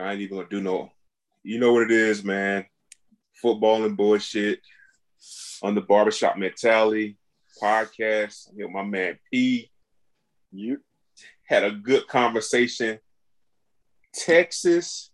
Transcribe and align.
I 0.00 0.12
ain't 0.12 0.20
even 0.20 0.38
gonna 0.38 0.48
do 0.48 0.60
no. 0.60 0.90
You 1.42 1.58
know 1.58 1.72
what 1.72 1.82
it 1.84 1.90
is, 1.90 2.24
man. 2.24 2.64
Football 3.40 3.84
and 3.84 3.96
bullshit 3.96 4.60
on 5.62 5.74
the 5.74 5.80
barbershop 5.80 6.36
mentality 6.36 7.18
podcast. 7.62 8.48
I 8.48 8.68
my 8.68 8.82
man 8.82 9.18
P. 9.30 9.70
You 10.52 10.80
had 11.44 11.64
a 11.64 11.70
good 11.70 12.06
conversation. 12.08 12.98
Texas, 14.14 15.10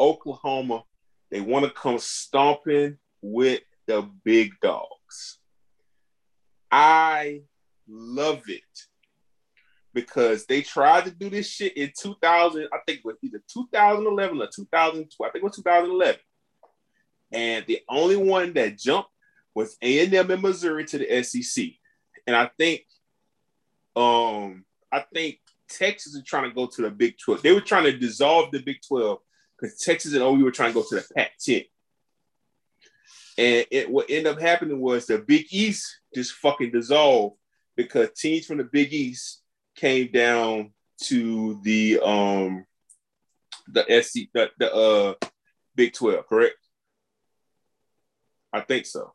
Oklahoma, 0.00 0.84
they 1.30 1.40
want 1.40 1.64
to 1.64 1.70
come 1.70 1.98
stomping 1.98 2.98
with 3.20 3.62
the 3.86 4.02
big 4.24 4.52
dogs. 4.60 5.38
I 6.70 7.42
love 7.88 8.42
it 8.48 8.62
because 9.94 10.46
they 10.46 10.62
tried 10.62 11.04
to 11.04 11.10
do 11.10 11.28
this 11.28 11.48
shit 11.48 11.76
in 11.76 11.92
2000. 11.98 12.68
I 12.72 12.78
think 12.86 13.00
it 13.00 13.04
was 13.04 13.16
either 13.22 13.42
2011 13.52 14.40
or 14.40 14.46
2012. 14.46 15.28
I 15.28 15.32
think 15.32 15.42
it 15.42 15.44
was 15.44 15.56
2011. 15.56 16.20
And 17.32 17.64
the 17.66 17.80
only 17.88 18.16
one 18.16 18.52
that 18.54 18.78
jumped 18.78 19.10
was 19.54 19.76
A&M 19.82 20.30
in 20.30 20.40
Missouri 20.40 20.84
to 20.86 20.98
the 20.98 21.22
SEC. 21.22 21.66
And 22.26 22.36
I 22.36 22.50
think 22.58 22.82
um 23.94 24.64
I 24.90 25.04
think 25.12 25.38
Texas 25.68 26.14
is 26.14 26.24
trying 26.24 26.48
to 26.48 26.54
go 26.54 26.66
to 26.66 26.82
the 26.82 26.90
Big 26.90 27.16
12. 27.18 27.42
They 27.42 27.52
were 27.52 27.60
trying 27.60 27.84
to 27.84 27.98
dissolve 27.98 28.50
the 28.50 28.62
Big 28.62 28.78
12 28.86 29.18
because 29.58 29.78
Texas 29.78 30.12
and 30.12 30.22
OU 30.22 30.44
were 30.44 30.50
trying 30.50 30.70
to 30.70 30.80
go 30.80 30.86
to 30.88 30.96
the 30.96 31.06
Pac 31.14 31.32
10. 31.38 31.62
And 33.38 33.66
it 33.70 33.90
what 33.90 34.10
ended 34.10 34.34
up 34.34 34.40
happening 34.40 34.80
was 34.80 35.06
the 35.06 35.18
Big 35.18 35.46
East 35.50 36.00
just 36.14 36.32
fucking 36.32 36.70
dissolved 36.70 37.36
because 37.76 38.10
teams 38.12 38.46
from 38.46 38.58
the 38.58 38.64
Big 38.64 38.92
East 38.92 39.41
came 39.76 40.10
down 40.12 40.72
to 41.04 41.60
the 41.62 42.00
um 42.00 42.64
the 43.68 44.02
SC 44.02 44.30
the, 44.32 44.50
the 44.58 44.72
uh 44.72 45.14
Big 45.74 45.94
12, 45.94 46.26
correct? 46.26 46.56
I 48.52 48.60
think 48.60 48.84
so. 48.86 49.14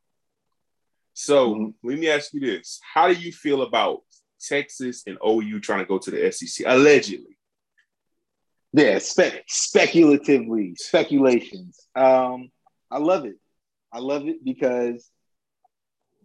So 1.13 1.53
mm-hmm. 1.53 1.87
let 1.87 1.99
me 1.99 2.09
ask 2.09 2.33
you 2.33 2.39
this: 2.39 2.79
How 2.93 3.07
do 3.07 3.13
you 3.13 3.31
feel 3.31 3.61
about 3.61 4.01
Texas 4.39 5.03
and 5.05 5.17
OU 5.25 5.59
trying 5.59 5.79
to 5.79 5.85
go 5.85 5.97
to 5.97 6.11
the 6.11 6.31
SEC 6.31 6.65
allegedly? 6.67 7.37
Yeah, 8.73 8.99
spe- 8.99 9.43
speculatively, 9.47 10.75
speculations. 10.77 11.87
Um, 11.95 12.51
I 12.91 12.99
love 12.99 13.25
it. 13.25 13.37
I 13.91 13.99
love 13.99 14.27
it 14.27 14.43
because 14.43 15.09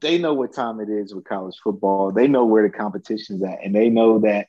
they 0.03 0.19
know 0.19 0.34
what 0.34 0.53
time 0.53 0.81
it 0.81 0.91
is 0.91 1.14
with 1.14 1.25
college 1.25 1.56
football. 1.62 2.12
They 2.12 2.28
know 2.28 2.45
where 2.45 2.64
the 2.64 2.77
competition's 2.77 3.42
at, 3.42 3.61
and 3.64 3.75
they 3.75 3.89
know 3.89 4.19
that 4.20 4.48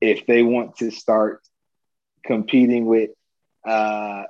if 0.00 0.26
they 0.26 0.42
want 0.42 0.76
to 0.76 0.90
start 0.90 1.42
competing 2.24 2.86
with 2.86 3.10
uh, 3.66 4.24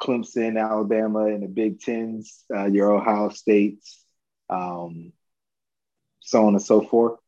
Clemson, 0.00 0.58
Alabama, 0.58 1.26
and 1.26 1.42
the 1.42 1.48
Big 1.48 1.80
Tens, 1.80 2.44
uh, 2.54 2.66
your 2.66 2.92
Ohio 2.92 3.28
States, 3.30 4.02
um, 4.48 5.12
so 6.20 6.46
on 6.46 6.54
and 6.54 6.62
so 6.62 6.80
forth, 6.80 7.18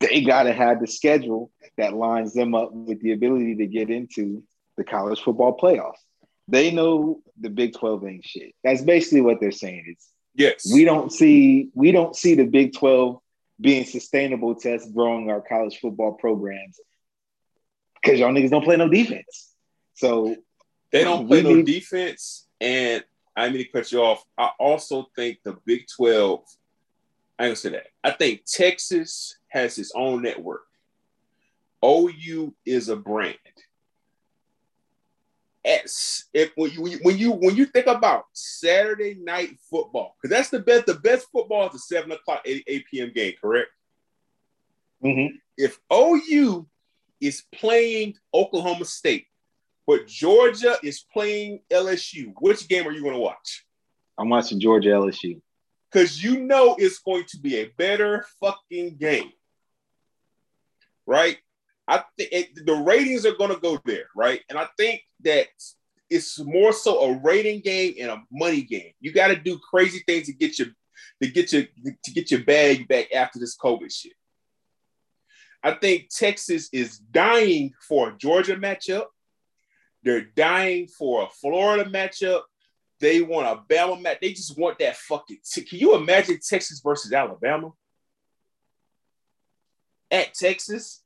they 0.00 0.22
got 0.22 0.44
to 0.44 0.52
have 0.52 0.80
the 0.80 0.86
schedule 0.86 1.50
that 1.76 1.94
lines 1.94 2.32
them 2.32 2.54
up 2.54 2.72
with 2.72 3.00
the 3.02 3.12
ability 3.12 3.56
to 3.56 3.66
get 3.66 3.90
into 3.90 4.42
the 4.76 4.84
college 4.84 5.20
football 5.20 5.56
playoffs. 5.56 6.00
They 6.48 6.70
know 6.70 7.20
the 7.38 7.50
Big 7.50 7.74
12 7.74 8.06
ain't 8.06 8.24
shit. 8.24 8.54
That's 8.64 8.82
basically 8.82 9.20
what 9.20 9.40
they're 9.40 9.52
saying. 9.52 9.84
Is 9.96 10.08
yes, 10.34 10.70
we 10.72 10.84
don't 10.84 11.12
see 11.12 11.70
we 11.74 11.92
don't 11.92 12.14
see 12.16 12.34
the 12.34 12.44
Big 12.46 12.74
12 12.74 13.20
being 13.60 13.84
sustainable 13.84 14.54
to 14.54 14.74
us 14.74 14.88
growing 14.90 15.30
our 15.30 15.40
college 15.40 15.78
football 15.80 16.12
programs 16.12 16.80
because 18.00 18.18
y'all 18.18 18.32
niggas 18.32 18.50
don't 18.50 18.64
play 18.64 18.76
no 18.76 18.88
defense. 18.88 19.54
So 19.94 20.36
they 20.92 21.04
don't 21.04 21.26
play 21.26 21.42
no 21.42 21.54
need- 21.56 21.66
defense, 21.66 22.46
and 22.60 23.04
I 23.36 23.48
mean 23.48 23.58
to 23.58 23.64
cut 23.68 23.92
you 23.92 24.02
off. 24.02 24.24
I 24.36 24.50
also 24.58 25.06
think 25.14 25.38
the 25.44 25.56
Big 25.64 25.86
12, 25.94 26.42
I 27.38 27.44
ain't 27.44 27.48
gonna 27.50 27.56
say 27.56 27.68
that. 27.70 27.86
I 28.02 28.10
think 28.10 28.44
Texas 28.44 29.36
has 29.48 29.78
its 29.78 29.92
own 29.94 30.22
network. 30.22 30.66
OU 31.84 32.54
is 32.66 32.88
a 32.88 32.96
brand. 32.96 33.36
As 35.64 36.24
if 36.32 36.52
when 36.54 36.70
you 36.70 36.98
when 37.02 37.18
you 37.18 37.32
when 37.32 37.54
you 37.54 37.66
think 37.66 37.86
about 37.86 38.24
Saturday 38.32 39.14
night 39.20 39.50
football, 39.70 40.16
because 40.16 40.34
that's 40.34 40.48
the 40.48 40.60
best 40.60 40.86
the 40.86 40.94
best 40.94 41.28
football 41.30 41.66
is 41.66 41.72
the 41.72 41.78
seven 41.78 42.12
o'clock 42.12 42.40
8, 42.46 42.64
8 42.66 42.84
p.m. 42.90 43.12
game, 43.14 43.34
correct? 43.40 43.68
Mm-hmm. 45.04 45.36
If 45.58 45.78
OU 45.92 46.66
is 47.20 47.42
playing 47.52 48.14
Oklahoma 48.32 48.86
State, 48.86 49.26
but 49.86 50.06
Georgia 50.06 50.76
is 50.82 51.04
playing 51.12 51.60
LSU, 51.70 52.32
which 52.40 52.66
game 52.66 52.86
are 52.88 52.92
you 52.92 53.02
going 53.02 53.14
to 53.14 53.20
watch? 53.20 53.66
I'm 54.16 54.30
watching 54.30 54.60
Georgia 54.60 54.90
LSU 54.90 55.42
because 55.92 56.22
you 56.22 56.40
know 56.40 56.74
it's 56.78 57.00
going 57.00 57.24
to 57.28 57.38
be 57.38 57.58
a 57.58 57.66
better 57.76 58.24
fucking 58.40 58.96
game 58.96 59.32
right? 61.10 61.38
I 61.90 62.04
think 62.16 62.50
the 62.64 62.74
ratings 62.74 63.26
are 63.26 63.34
going 63.34 63.52
to 63.52 63.60
go 63.60 63.80
there, 63.84 64.04
right? 64.14 64.40
And 64.48 64.56
I 64.56 64.68
think 64.78 65.02
that 65.24 65.48
it's 66.08 66.38
more 66.38 66.72
so 66.72 67.00
a 67.00 67.18
rating 67.18 67.60
game 67.60 67.94
and 68.00 68.10
a 68.10 68.22
money 68.30 68.62
game. 68.62 68.92
You 69.00 69.12
got 69.12 69.28
to 69.28 69.36
do 69.36 69.58
crazy 69.58 70.02
things 70.06 70.26
to 70.26 70.32
get 70.32 70.58
your 70.58 70.68
to 71.20 71.28
get 71.28 71.52
your 71.52 71.64
to 72.04 72.12
get 72.12 72.30
your 72.30 72.44
bag 72.44 72.86
back 72.86 73.12
after 73.12 73.40
this 73.40 73.56
COVID 73.56 73.92
shit. 73.92 74.12
I 75.64 75.72
think 75.72 76.08
Texas 76.10 76.68
is 76.72 76.98
dying 76.98 77.74
for 77.86 78.10
a 78.10 78.16
Georgia 78.16 78.56
matchup. 78.56 79.06
They're 80.04 80.22
dying 80.36 80.86
for 80.86 81.24
a 81.24 81.28
Florida 81.28 81.90
matchup. 81.90 82.42
They 83.00 83.20
want 83.20 83.48
a 83.48 83.74
Bama 83.74 84.00
match. 84.00 84.18
They 84.20 84.32
just 84.32 84.56
want 84.56 84.78
that 84.78 84.96
fucking. 84.96 85.38
T- 85.44 85.62
Can 85.62 85.78
you 85.78 85.96
imagine 85.96 86.38
Texas 86.48 86.80
versus 86.82 87.12
Alabama? 87.12 87.72
at 90.10 90.34
Texas. 90.34 90.99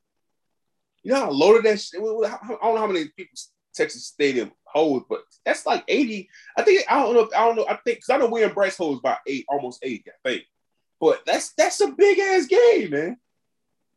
You 1.05 1.13
know 1.13 1.21
how 1.21 1.31
loaded 1.31 1.65
that 1.65 1.81
shit, 1.81 2.01
I 2.01 2.03
don't 2.03 2.75
know 2.75 2.77
how 2.77 2.87
many 2.87 3.09
people 3.17 3.37
Texas 3.75 4.07
Stadium 4.07 4.53
holds, 4.65 5.05
but 5.09 5.21
that's 5.45 5.67
like 5.67 5.85
80. 5.87 6.29
I 6.57 6.63
think 6.63 6.85
I 6.91 7.03
don't 7.03 7.15
know. 7.15 7.29
I 7.37 7.45
don't 7.45 7.57
know. 7.57 7.67
I 7.69 7.75
think 7.85 7.99
because 7.99 8.11
I 8.11 8.17
know 8.17 8.29
William 8.29 8.55
Brice 8.55 8.77
holds 8.77 9.01
about 9.01 9.19
eight, 9.27 9.45
almost 9.49 9.81
eight, 9.83 10.07
I 10.09 10.29
think. 10.29 10.45
But 11.01 11.23
that's 11.27 11.53
that's 11.55 11.81
a 11.81 11.89
big 11.89 12.19
ass 12.19 12.47
game, 12.47 12.91
man. 12.91 13.17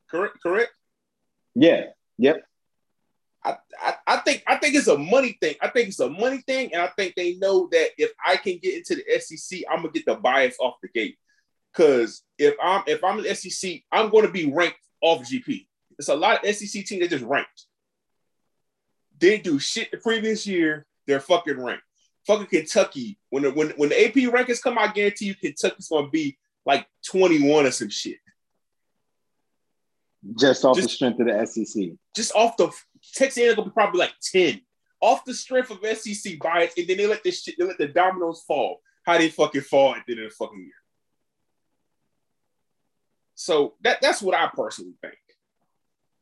Correct, 0.10 0.38
correct. 0.42 0.72
Yeah. 1.56 1.86
Yep. 2.18 2.44
I, 3.44 3.58
I, 3.82 3.94
I 4.08 4.18
think 4.18 4.44
I 4.48 4.58
think 4.58 4.76
it's 4.76 4.88
a 4.88 4.98
money 4.98 5.38
thing. 5.40 5.56
I 5.62 5.70
think 5.70 5.90
it's 5.90 6.00
a 6.00 6.10
money 6.10 6.44
thing, 6.46 6.74
and 6.74 6.82
I 6.82 6.88
think 6.88 7.16
they 7.16 7.36
know 7.36 7.70
that 7.72 7.90
if 7.98 8.12
I 8.26 8.36
can 8.38 8.58
get 8.58 8.76
into 8.76 8.96
the 8.96 9.20
SEC, 9.20 9.62
I'm 9.70 9.78
gonna 9.78 9.92
get 9.92 10.06
the 10.06 10.16
bias 10.16 10.58
off 10.60 10.76
the 10.82 10.90
gate. 10.90 11.18
Because 11.72 12.24
if 12.38 12.56
I'm 12.62 12.84
if 12.88 13.04
I'm 13.04 13.20
in 13.20 13.24
the 13.24 13.36
SEC, 13.36 13.84
I'm 13.92 14.10
going 14.10 14.26
to 14.26 14.32
be 14.32 14.52
ranked 14.52 14.80
off 15.02 15.22
GP. 15.22 15.68
It's 16.00 16.10
a 16.10 16.16
lot 16.16 16.46
of 16.46 16.56
SEC 16.56 16.86
teams 16.86 17.02
that 17.02 17.10
just 17.10 17.26
ranked. 17.26 17.66
Didn't 19.18 19.44
do 19.44 19.60
shit 19.60 19.92
the 19.92 19.98
previous 19.98 20.46
year. 20.46 20.86
They're 21.08 21.20
fucking 21.20 21.60
ranked. 21.60 21.84
Fucking 22.28 22.48
Kentucky. 22.48 23.18
When 23.30 23.44
the, 23.44 23.52
when 23.52 23.70
when 23.72 23.90
the 23.90 24.06
AP 24.06 24.14
rankings 24.32 24.62
come, 24.62 24.78
I 24.78 24.92
guarantee 24.92 25.26
you 25.26 25.36
Kentucky's 25.36 25.88
gonna 25.88 26.10
be 26.10 26.38
like 26.66 26.86
21 27.10 27.66
or 27.66 27.72
some 27.72 27.90
shit. 27.90 28.18
Just 30.38 30.66
off 30.66 30.76
just, 30.76 30.90
the 30.90 30.94
strength 30.94 31.20
of 31.20 31.28
the 31.28 31.46
SEC. 31.46 31.84
Just 32.16 32.36
off 32.36 32.58
the 32.58 32.70
Texas 33.14 33.42
A&M 33.44 33.56
gonna 33.56 33.70
be 33.70 33.74
probably 33.74 34.00
like 34.00 34.14
10. 34.22 34.62
Off 35.00 35.24
the 35.26 35.34
strength 35.34 35.72
of 35.72 35.98
SEC 35.98 36.38
bias, 36.40 36.74
and 36.78 36.88
then 36.88 36.98
they 36.98 37.08
let 37.08 37.24
this 37.24 37.44
shit, 37.44 37.56
they 37.58 37.66
let 37.66 37.78
the 37.78 37.88
dominoes 37.88 38.44
fall. 38.46 38.82
How 39.06 39.18
they 39.18 39.30
fucking 39.30 39.62
fall 39.62 39.96
at 39.96 40.04
the 40.06 40.14
end 40.14 40.24
of 40.24 40.30
the 40.30 40.36
fucking 40.36 40.60
year. 40.60 40.72
So 43.36 43.76
that 43.82 44.02
that's 44.02 44.22
what 44.22 44.36
I 44.36 44.50
personally 44.54 44.96
think. 45.02 45.16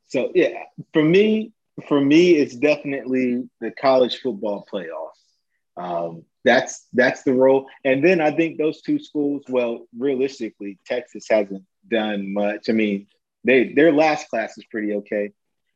So 0.08 0.32
yeah, 0.36 0.64
for 0.94 1.04
me, 1.04 1.54
for 1.88 2.00
me, 2.00 2.32
it's 2.36 2.56
definitely 2.56 3.50
the 3.60 3.72
college 3.72 4.20
football 4.22 4.68
playoffs. 4.72 5.12
Um, 5.78 6.24
that's 6.44 6.88
that's 6.94 7.24
the 7.24 7.34
role. 7.34 7.68
And 7.84 8.04
then 8.04 8.22
I 8.22 8.32
think 8.32 8.58
those 8.58 8.82
two 8.82 9.00
schools, 9.00 9.44
well, 9.50 9.88
realistically, 9.98 10.80
Texas 10.86 11.26
hasn't 11.30 11.64
done 11.90 12.34
much. 12.34 12.70
I 12.70 12.74
mean, 12.74 13.08
they 13.44 13.74
their 13.74 13.92
last 13.92 14.30
class 14.30 14.58
is 14.58 14.66
pretty 14.66 14.94
okay. 14.96 15.32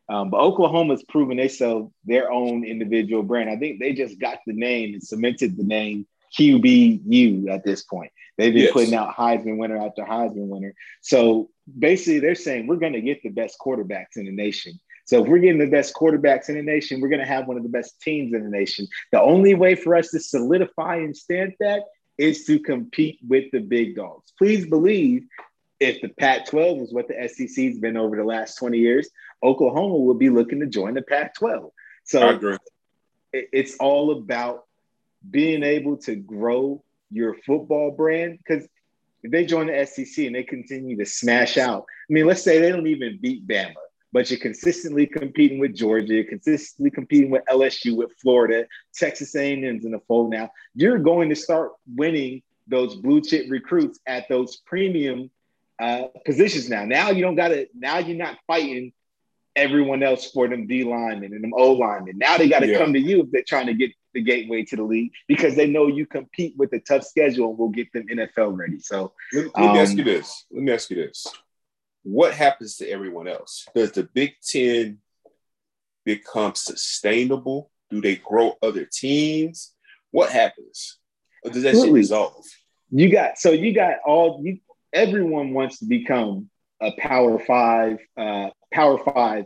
Um, 0.08 0.32
but 0.32 0.40
Oklahoma's 0.40 1.04
proven 1.04 1.38
they 1.38 1.48
sell 1.48 1.94
their 2.06 2.32
own 2.32 2.64
individual 2.64 3.22
brand. 3.22 3.50
I 3.50 3.58
think 3.58 3.80
they 3.80 3.94
just 3.94 4.20
got 4.20 4.40
the 4.46 4.54
name 4.54 4.94
and 4.94 5.04
cemented 5.04 5.56
the 5.56 5.64
name 5.64 6.08
QBU 6.38 7.50
at 7.50 7.64
this 7.64 7.84
point. 7.84 8.12
They've 8.38 8.54
been 8.54 8.64
yes. 8.64 8.72
putting 8.72 8.96
out 8.96 9.16
Heisman 9.16 9.58
winner 9.58 9.78
after 9.78 10.04
Heisman 10.04 10.48
winner. 10.48 10.74
So 11.02 11.50
basically, 11.78 12.20
they're 12.20 12.36
saying 12.36 12.68
we're 12.68 12.78
going 12.78 12.94
to 12.94 13.02
get 13.02 13.22
the 13.22 13.30
best 13.30 13.58
quarterbacks 13.60 14.16
in 14.16 14.26
the 14.26 14.32
nation. 14.32 14.80
So 15.06 15.24
if 15.24 15.28
we're 15.28 15.40
getting 15.40 15.60
the 15.60 15.68
best 15.68 15.94
quarterbacks 15.96 16.50
in 16.50 16.56
the 16.56 16.62
nation, 16.62 17.02
we're 17.02 17.10
going 17.10 17.20
to 17.20 17.26
have 17.26 17.48
one 17.48 17.58
of 17.58 17.64
the 17.64 17.70
best 17.70 18.00
teams 18.02 18.34
in 18.34 18.44
the 18.44 18.50
nation. 18.50 18.88
The 19.12 19.20
only 19.20 19.56
way 19.56 19.76
for 19.76 19.96
us 19.96 20.12
to 20.12 20.20
solidify 20.20 20.98
and 20.98 21.18
stand 21.18 21.54
that 21.60 21.84
is 22.18 22.46
to 22.46 22.60
compete 22.60 23.20
with 23.28 23.50
the 23.52 23.60
big 23.60 23.96
dogs. 23.96 24.32
Please 24.38 24.68
believe 24.68 25.26
if 25.80 26.02
the 26.02 26.10
Pac 26.10 26.46
12 26.46 26.80
is 26.80 26.94
what 26.94 27.08
the 27.08 27.28
SEC's 27.28 27.80
been 27.80 27.98
over 27.98 28.16
the 28.16 28.24
last 28.24 28.56
20 28.56 28.78
years, 28.78 29.10
Oklahoma 29.42 29.96
will 29.96 30.14
be 30.14 30.30
looking 30.30 30.60
to 30.60 30.68
join 30.68 30.94
the 30.94 31.02
Pac 31.02 31.34
12. 31.36 31.72
So 32.04 32.58
it's 33.34 33.76
all 33.78 34.12
about 34.12 34.66
being 35.28 35.64
able 35.64 35.98
to 35.98 36.16
grow 36.16 36.84
your 37.12 37.36
football 37.46 37.92
brand 37.92 38.38
because 38.38 38.68
if 39.24 39.32
they 39.32 39.46
join 39.46 39.68
the 39.68 39.86
SEC 39.86 40.26
and 40.26 40.36
they 40.36 40.44
continue 40.44 40.98
to 40.98 41.06
smash 41.06 41.58
out, 41.58 41.86
I 42.10 42.14
mean, 42.14 42.26
let's 42.26 42.44
say 42.44 42.60
they 42.60 42.72
don't 42.72 42.88
even 42.88 43.20
beat 43.22 43.46
Bama, 43.46 43.74
but 44.14 44.30
you're 44.30 44.40
consistently 44.40 45.06
competing 45.06 45.60
with 45.60 45.76
Georgia, 45.76 46.14
you're 46.14 46.24
consistently 46.24 46.90
competing 46.90 47.30
with 47.30 47.44
LSU, 47.52 47.96
with 47.98 48.12
Florida, 48.22 48.66
Texas 48.94 49.36
A&M's 49.36 49.84
in 49.84 49.92
the 49.92 50.00
fold 50.08 50.30
now. 50.30 50.50
You're 50.74 51.00
going 51.00 51.30
to 51.30 51.36
start 51.36 51.74
winning 51.96 52.42
those 52.68 52.96
blue 52.96 53.20
chip 53.20 53.48
recruits 53.50 54.00
at 54.08 54.30
those 54.30 54.58
premium 54.58 55.30
uh, 55.80 56.08
positions 56.26 56.70
now. 56.70 56.86
Now 56.86 57.10
you 57.10 57.22
don't 57.22 57.36
got 57.36 57.50
to. 57.50 57.68
Now 57.74 57.98
you're 57.98 58.18
not 58.18 58.38
fighting 58.48 58.94
everyone 59.56 60.04
else 60.04 60.32
for 60.32 60.48
them 60.48 60.68
D 60.68 60.84
linemen 60.84 61.34
and 61.34 61.44
them 61.44 61.54
O 61.56 61.74
linemen. 61.74 62.18
Now 62.18 62.38
they 62.38 62.48
got 62.48 62.60
to 62.60 62.68
yeah. 62.68 62.78
come 62.78 62.94
to 62.94 63.00
you 63.00 63.24
if 63.24 63.32
they're 63.32 63.44
trying 63.44 63.68
to 63.68 63.74
get 63.74 63.92
the 64.14 64.22
gateway 64.22 64.64
to 64.64 64.76
the 64.76 64.84
league 64.84 65.12
because 65.28 65.56
they 65.56 65.68
know 65.68 65.88
you 65.88 66.06
compete 66.06 66.56
with 66.58 66.74
a 66.74 66.80
tough 66.80 67.04
schedule 67.04 67.50
and 67.50 67.58
will 67.58 67.70
get 67.70 67.92
them 67.94 68.08
NFL 68.08 68.58
ready. 68.58 68.80
So 68.80 69.14
let, 69.34 69.46
let 69.46 69.56
um, 69.56 69.74
me 69.74 69.80
ask 69.80 69.96
you 69.96 70.04
this. 70.04 70.46
Let 70.52 70.64
me 70.64 70.72
ask 70.72 70.90
you 70.90 70.98
this. 70.98 71.28
What 72.04 72.34
happens 72.34 72.78
to 72.78 72.90
everyone 72.90 73.28
else? 73.28 73.68
Does 73.76 73.92
the 73.92 74.04
Big 74.04 74.34
Ten 74.42 75.00
become 76.06 76.56
sustainable? 76.56 77.72
Do 77.90 78.02
they 78.02 78.16
grow 78.16 78.54
other 78.62 78.86
teams? 78.86 79.74
What 80.12 80.32
happens? 80.32 80.98
Or 81.44 81.52
does 81.52 81.64
that 81.64 81.76
shit 81.76 81.92
resolve? 81.92 82.46
You 82.92 83.12
got 83.12 83.38
so 83.38 83.52
you 83.52 83.74
got 83.74 83.98
all 84.06 84.42
you 84.44 84.60
everyone 84.94 85.54
wants 85.54 85.80
to 85.80 85.86
become 85.86 86.50
a 86.82 86.92
power 86.98 87.40
five, 87.40 88.00
uh, 88.18 88.50
power 88.74 88.98
five 88.98 89.46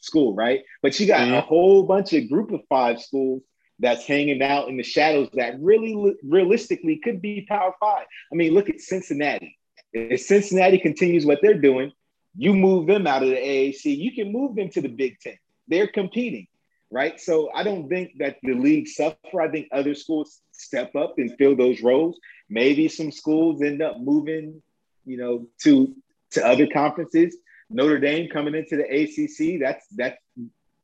school, 0.00 0.34
right? 0.34 0.62
But 0.82 0.98
you 0.98 1.06
got 1.06 1.20
mm-hmm. 1.20 1.34
a 1.34 1.40
whole 1.40 1.84
bunch 1.84 2.12
of 2.12 2.28
group 2.28 2.52
of 2.52 2.60
five 2.68 3.00
schools 3.00 3.42
that's 3.78 4.04
hanging 4.06 4.42
out 4.42 4.68
in 4.68 4.76
the 4.76 4.82
shadows 4.82 5.28
that 5.34 5.60
really 5.60 6.16
realistically 6.22 6.98
could 6.98 7.20
be 7.20 7.46
Power 7.48 7.74
Five. 7.80 8.06
I 8.32 8.34
mean, 8.34 8.54
look 8.54 8.68
at 8.68 8.80
Cincinnati. 8.80 9.58
If 9.92 10.20
Cincinnati 10.22 10.78
continues 10.78 11.26
what 11.26 11.40
they're 11.42 11.58
doing, 11.58 11.92
you 12.36 12.54
move 12.54 12.86
them 12.86 13.06
out 13.06 13.22
of 13.22 13.28
the 13.28 13.36
AAC, 13.36 13.96
you 13.96 14.12
can 14.12 14.32
move 14.32 14.56
them 14.56 14.70
to 14.70 14.80
the 14.80 14.88
Big 14.88 15.20
Ten. 15.20 15.36
They're 15.68 15.88
competing, 15.88 16.46
right? 16.90 17.20
So 17.20 17.50
I 17.54 17.62
don't 17.62 17.88
think 17.88 18.12
that 18.18 18.36
the 18.42 18.54
league 18.54 18.88
suffer. 18.88 19.40
I 19.40 19.48
think 19.48 19.68
other 19.72 19.94
schools 19.94 20.40
step 20.52 20.94
up 20.96 21.14
and 21.18 21.36
fill 21.36 21.56
those 21.56 21.82
roles. 21.82 22.18
Maybe 22.48 22.88
some 22.88 23.12
schools 23.12 23.62
end 23.62 23.82
up 23.82 24.00
moving, 24.00 24.62
you 25.04 25.16
know, 25.16 25.48
to 25.62 25.94
to 26.32 26.46
other 26.46 26.66
conferences. 26.66 27.36
Notre 27.70 27.98
Dame 27.98 28.28
coming 28.30 28.54
into 28.54 28.76
the 28.76 28.84
ACC, 28.84 29.60
that's 29.60 29.86
that's 29.90 30.18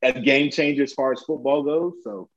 a 0.02 0.20
game 0.20 0.50
changer 0.50 0.82
as 0.82 0.92
far 0.92 1.12
as 1.12 1.22
football 1.22 1.62
goes. 1.62 1.94
So 2.04 2.28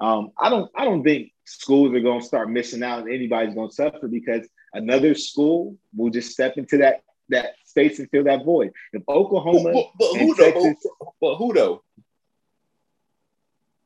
um, 0.00 0.30
I 0.38 0.48
don't 0.48 0.70
I 0.74 0.84
don't 0.84 1.04
think 1.04 1.32
schools 1.44 1.94
are 1.94 2.00
going 2.00 2.20
to 2.20 2.26
start 2.26 2.50
missing 2.50 2.82
out 2.82 3.00
and 3.00 3.12
anybody's 3.12 3.54
going 3.54 3.68
to 3.68 3.74
suffer 3.74 4.08
because 4.08 4.48
another 4.72 5.14
school 5.14 5.76
will 5.94 6.10
just 6.10 6.32
step 6.32 6.56
into 6.56 6.78
that 6.78 7.02
that 7.28 7.54
space 7.64 7.98
and 7.98 8.08
fill 8.10 8.24
that 8.24 8.44
void. 8.44 8.72
If 8.92 9.02
Oklahoma, 9.08 9.72
but, 9.72 9.86
but, 9.98 10.12
but 10.12 10.20
who 10.20 10.34
Texas, 10.34 10.76
though? 10.84 11.14
But, 11.20 11.36
who 11.36 11.52
though? 11.52 11.82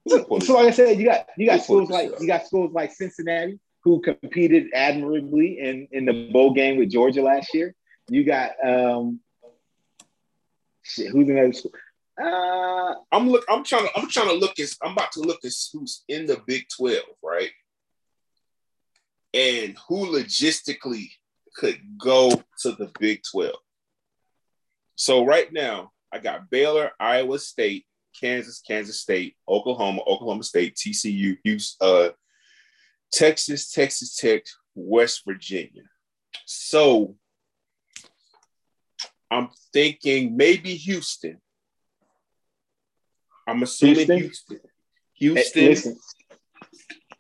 So, 0.07 0.39
so, 0.41 0.55
like 0.55 0.67
I 0.67 0.71
said, 0.71 0.99
you 0.99 1.07
got 1.07 1.27
you 1.37 1.47
got 1.47 1.63
schools 1.63 1.91
like 1.91 2.13
you 2.21 2.27
got 2.27 2.47
schools 2.47 2.73
like 2.73 2.93
Cincinnati 2.93 3.59
who 3.83 4.01
competed 4.01 4.69
admirably 4.75 5.59
in 5.59 5.89
in 5.93 6.05
the 6.05 6.31
bowl 6.31 6.53
game 6.53 6.77
with 6.77 6.91
Georgia 6.91 7.23
last 7.23 7.55
year. 7.55 7.75
You 8.09 8.25
got 8.25 8.53
um, 8.63 9.21
shit, 10.83 11.09
who's 11.09 11.29
another 11.29 11.53
school? 11.53 11.73
Uh, 12.21 12.95
I'm 13.11 13.29
look. 13.29 13.45
I'm 13.49 13.65
trying 13.65 13.87
to. 13.87 13.91
I'm 13.99 14.09
trying 14.09 14.29
to 14.29 14.35
look 14.35 14.59
at. 14.61 14.69
I'm 14.83 14.93
about 14.93 15.13
to 15.13 15.21
look 15.21 15.45
at 15.45 15.53
who's 15.73 16.05
in 16.09 16.27
the 16.27 16.41
Big 16.47 16.67
Twelve, 16.75 17.05
right? 17.23 17.51
And 19.33 19.77
who 19.89 20.07
logistically 20.07 21.09
could 21.57 21.81
go 21.99 22.31
to 22.61 22.73
the 22.73 22.91
Big 23.01 23.23
Twelve. 23.29 23.59
So 24.95 25.27
right 25.27 25.53
now, 25.53 25.91
I 26.13 26.19
got 26.19 26.51
Baylor, 26.51 26.93
Iowa 27.01 27.41
State, 27.41 27.85
Kansas, 28.19 28.61
Kansas 28.61 29.01
State, 29.01 29.35
Oklahoma, 29.49 30.03
Oklahoma 30.07 30.45
State, 30.45 30.77
TCU, 30.77 31.37
Houston, 31.43 31.87
uh, 31.87 32.09
Texas, 33.13 33.73
Texas 33.73 34.17
Tech, 34.17 34.45
West 34.77 35.23
Virginia. 35.27 35.83
So 36.47 37.17
I'm 39.31 39.49
thinking 39.73 40.37
maybe 40.37 40.77
Houston 40.77 41.41
I'm 43.47 43.63
assuming 43.63 44.07
Houston. 44.07 44.19
Houston. 44.19 44.61
Houston. 45.15 45.63
Hey, 45.63 45.69
listen, 45.69 45.99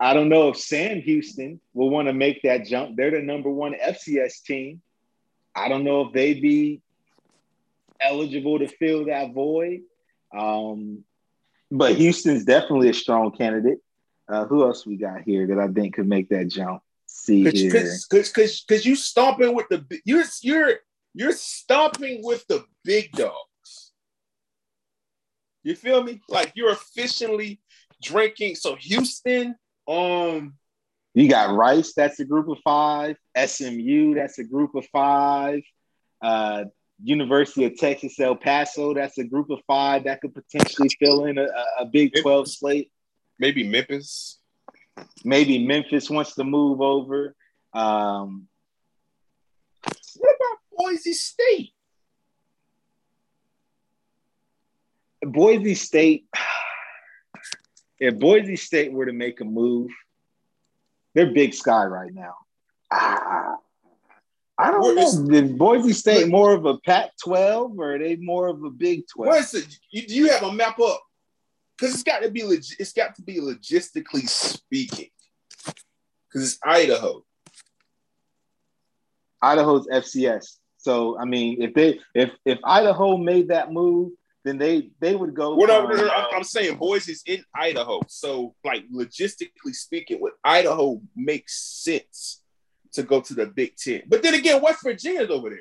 I 0.00 0.14
don't 0.14 0.28
know 0.28 0.48
if 0.48 0.56
Sam 0.56 1.00
Houston 1.00 1.60
will 1.72 1.90
want 1.90 2.08
to 2.08 2.12
make 2.12 2.42
that 2.42 2.66
jump. 2.66 2.96
They're 2.96 3.10
the 3.10 3.22
number 3.22 3.50
one 3.50 3.74
FCS 3.74 4.42
team. 4.42 4.82
I 5.54 5.68
don't 5.68 5.84
know 5.84 6.02
if 6.06 6.12
they'd 6.12 6.42
be 6.42 6.82
eligible 8.00 8.58
to 8.58 8.68
fill 8.68 9.06
that 9.06 9.32
void. 9.32 9.80
Um, 10.36 11.04
but 11.70 11.94
Houston's 11.94 12.44
definitely 12.44 12.88
a 12.88 12.94
strong 12.94 13.32
candidate. 13.32 13.78
Uh, 14.28 14.46
who 14.46 14.64
else 14.64 14.86
we 14.86 14.96
got 14.96 15.22
here 15.22 15.46
that 15.46 15.58
I 15.58 15.68
think 15.68 15.94
could 15.94 16.08
make 16.08 16.28
that 16.30 16.48
jump? 16.48 16.82
See 17.06 17.44
Cause, 17.44 17.52
here, 17.52 17.70
because 18.10 18.64
because 18.66 18.84
you 18.84 18.96
stomping 18.96 19.54
with 19.54 19.68
the 19.68 19.84
you're 20.04 20.24
you're 20.42 20.74
you're 21.14 21.32
stomping 21.32 22.20
with 22.22 22.46
the 22.48 22.64
big 22.82 23.12
dog. 23.12 23.34
You 25.64 25.74
feel 25.74 26.02
me? 26.02 26.20
Like 26.28 26.52
you're 26.54 26.72
efficiently 26.72 27.60
drinking. 28.02 28.54
So 28.54 28.76
Houston, 28.76 29.56
um, 29.88 30.54
you 31.14 31.28
got 31.28 31.54
Rice, 31.54 31.94
that's 31.94 32.20
a 32.20 32.24
group 32.24 32.48
of 32.48 32.58
five. 32.62 33.16
SMU, 33.36 34.14
that's 34.14 34.38
a 34.38 34.44
group 34.44 34.74
of 34.74 34.84
five. 34.92 35.62
Uh, 36.20 36.64
University 37.02 37.64
of 37.64 37.76
Texas 37.76 38.18
El 38.20 38.36
Paso, 38.36 38.94
that's 38.94 39.18
a 39.18 39.24
group 39.24 39.50
of 39.50 39.60
five 39.66 40.04
that 40.04 40.20
could 40.20 40.34
potentially 40.34 40.88
fill 41.00 41.24
in 41.24 41.38
a, 41.38 41.48
a 41.78 41.86
Big 41.86 42.12
12 42.20 42.48
slate. 42.48 42.90
Maybe 43.38 43.66
Memphis. 43.66 44.38
Maybe 45.24 45.66
Memphis 45.66 46.08
wants 46.08 46.34
to 46.34 46.44
move 46.44 46.80
over. 46.80 47.34
Um, 47.72 48.48
what 50.16 50.36
about 50.36 50.58
Boise 50.76 51.12
State? 51.12 51.73
Boise 55.32 55.74
State, 55.74 56.26
if 58.00 58.18
Boise 58.18 58.56
State 58.56 58.92
were 58.92 59.06
to 59.06 59.12
make 59.12 59.40
a 59.40 59.44
move, 59.44 59.90
they're 61.14 61.32
big 61.32 61.54
sky 61.54 61.84
right 61.84 62.12
now. 62.12 62.34
Ah, 62.92 63.56
I 64.58 64.70
don't 64.70 64.82
Where 64.82 64.94
know. 64.94 65.02
Is, 65.02 65.28
is 65.30 65.52
Boise 65.52 65.92
State 65.92 66.28
more 66.28 66.54
of 66.54 66.64
a 66.64 66.78
Pac-12 66.78 67.78
or 67.78 67.94
are 67.94 67.98
they 67.98 68.16
more 68.16 68.48
of 68.48 68.62
a 68.62 68.70
Big 68.70 69.04
12? 69.14 69.28
What's 69.28 69.54
it? 69.54 69.78
You, 69.90 70.06
do 70.06 70.14
you 70.14 70.30
have 70.30 70.42
a 70.42 70.52
map 70.52 70.78
up? 70.80 71.02
Because 71.76 71.94
it's 71.94 72.04
got 72.04 72.22
to 72.22 72.30
be 72.30 72.42
log- 72.42 72.62
it's 72.78 72.92
got 72.92 73.16
to 73.16 73.22
be 73.22 73.40
logistically 73.40 74.28
speaking. 74.28 75.10
Because 75.66 76.52
it's 76.52 76.58
Idaho. 76.64 77.24
Idaho's 79.42 79.86
FCS. 79.88 80.58
So 80.78 81.18
I 81.18 81.24
mean, 81.24 81.60
if 81.62 81.74
they 81.74 82.00
if 82.14 82.30
if 82.44 82.58
Idaho 82.62 83.16
made 83.16 83.48
that 83.48 83.72
move, 83.72 84.12
then 84.44 84.58
they 84.58 84.90
they 85.00 85.16
would 85.16 85.34
go. 85.34 85.54
Whatever 85.54 85.96
from, 85.96 86.10
I'm, 86.10 86.26
I'm 86.36 86.44
saying, 86.44 86.76
Boise's 86.76 87.22
in 87.26 87.44
Idaho, 87.54 88.00
so 88.08 88.54
like 88.64 88.84
logistically 88.94 89.72
speaking, 89.72 90.20
with 90.20 90.34
Idaho 90.44 91.00
makes 91.16 91.58
sense 91.82 92.42
to 92.92 93.02
go 93.02 93.20
to 93.22 93.34
the 93.34 93.46
Big 93.46 93.76
Ten. 93.76 94.02
But 94.06 94.22
then 94.22 94.34
again, 94.34 94.62
West 94.62 94.84
Virginia's 94.84 95.30
over 95.30 95.50
there. 95.50 95.58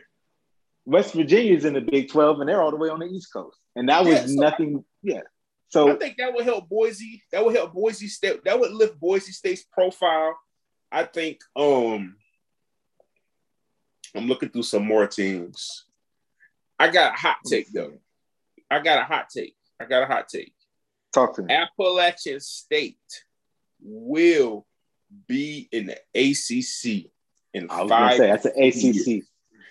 West 0.85 1.13
Virginia's 1.13 1.65
in 1.65 1.73
the 1.73 1.81
Big 1.81 2.11
Twelve, 2.11 2.39
and 2.41 2.49
they're 2.49 2.61
all 2.61 2.71
the 2.71 2.77
way 2.77 2.89
on 2.89 2.99
the 2.99 3.05
East 3.05 3.31
Coast, 3.31 3.57
and 3.75 3.87
that 3.89 4.03
was 4.03 4.15
yeah, 4.15 4.25
so 4.25 4.33
nothing. 4.33 4.83
Yeah, 5.01 5.21
so 5.69 5.89
I 5.89 5.95
think 5.95 6.17
that 6.17 6.33
would 6.33 6.43
help 6.43 6.67
Boise. 6.67 7.23
That 7.31 7.45
would 7.45 7.55
help 7.55 7.73
Boise 7.73 8.07
State. 8.07 8.43
That 8.43 8.59
would 8.59 8.71
lift 8.71 8.99
Boise 8.99 9.31
State's 9.31 9.63
profile. 9.63 10.37
I 10.91 11.05
think. 11.05 11.39
Um, 11.55 12.17
I'm 14.15 14.27
looking 14.27 14.49
through 14.49 14.63
some 14.63 14.85
more 14.85 15.07
teams. 15.07 15.85
I 16.77 16.89
got 16.89 17.13
a 17.13 17.17
hot 17.17 17.37
take 17.45 17.71
though. 17.71 17.93
I 18.73 18.79
got 18.79 18.99
a 18.99 19.03
hot 19.03 19.29
take. 19.29 19.55
I 19.79 19.85
got 19.85 20.03
a 20.03 20.05
hot 20.05 20.27
take. 20.27 20.53
Talk 21.13 21.35
to 21.35 21.43
me. 21.43 21.53
Appalachian 21.53 22.39
State 22.39 22.97
will 23.81 24.65
be 25.27 25.69
in 25.71 25.85
the 25.85 25.97
ACC 26.15 27.11
in 27.53 27.69
I 27.69 27.81
was 27.81 27.89
five. 27.89 28.17
Say, 28.17 28.27
that's 28.27 28.45
an 28.45 28.53
ACC. 28.57 29.05
Years. 29.05 29.25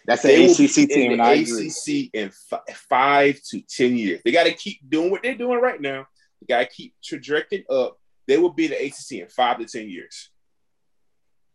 That's 0.07 0.25
an 0.25 0.31
ACC 0.31 0.89
team, 0.89 1.13
in 1.13 1.19
the 1.19 1.25
ACC 1.25 2.11
in 2.13 2.29
f- 2.29 2.77
five 2.89 3.41
to 3.51 3.61
ten 3.63 3.97
years. 3.97 4.21
They 4.25 4.33
got 4.33 4.45
to 4.45 4.53
keep 4.53 4.79
doing 4.89 5.11
what 5.11 5.23
they're 5.23 5.37
doing 5.37 5.61
right 5.61 5.81
now. 5.81 6.07
They 6.41 6.47
got 6.55 6.61
to 6.61 6.67
keep 6.67 6.95
trajecting 7.03 7.65
up. 7.71 7.99
They 8.27 8.39
will 8.39 8.53
be 8.53 8.67
the 8.67 8.77
ACC 8.77 9.23
in 9.23 9.29
five 9.29 9.59
to 9.59 9.65
ten 9.65 9.89
years. 9.89 10.31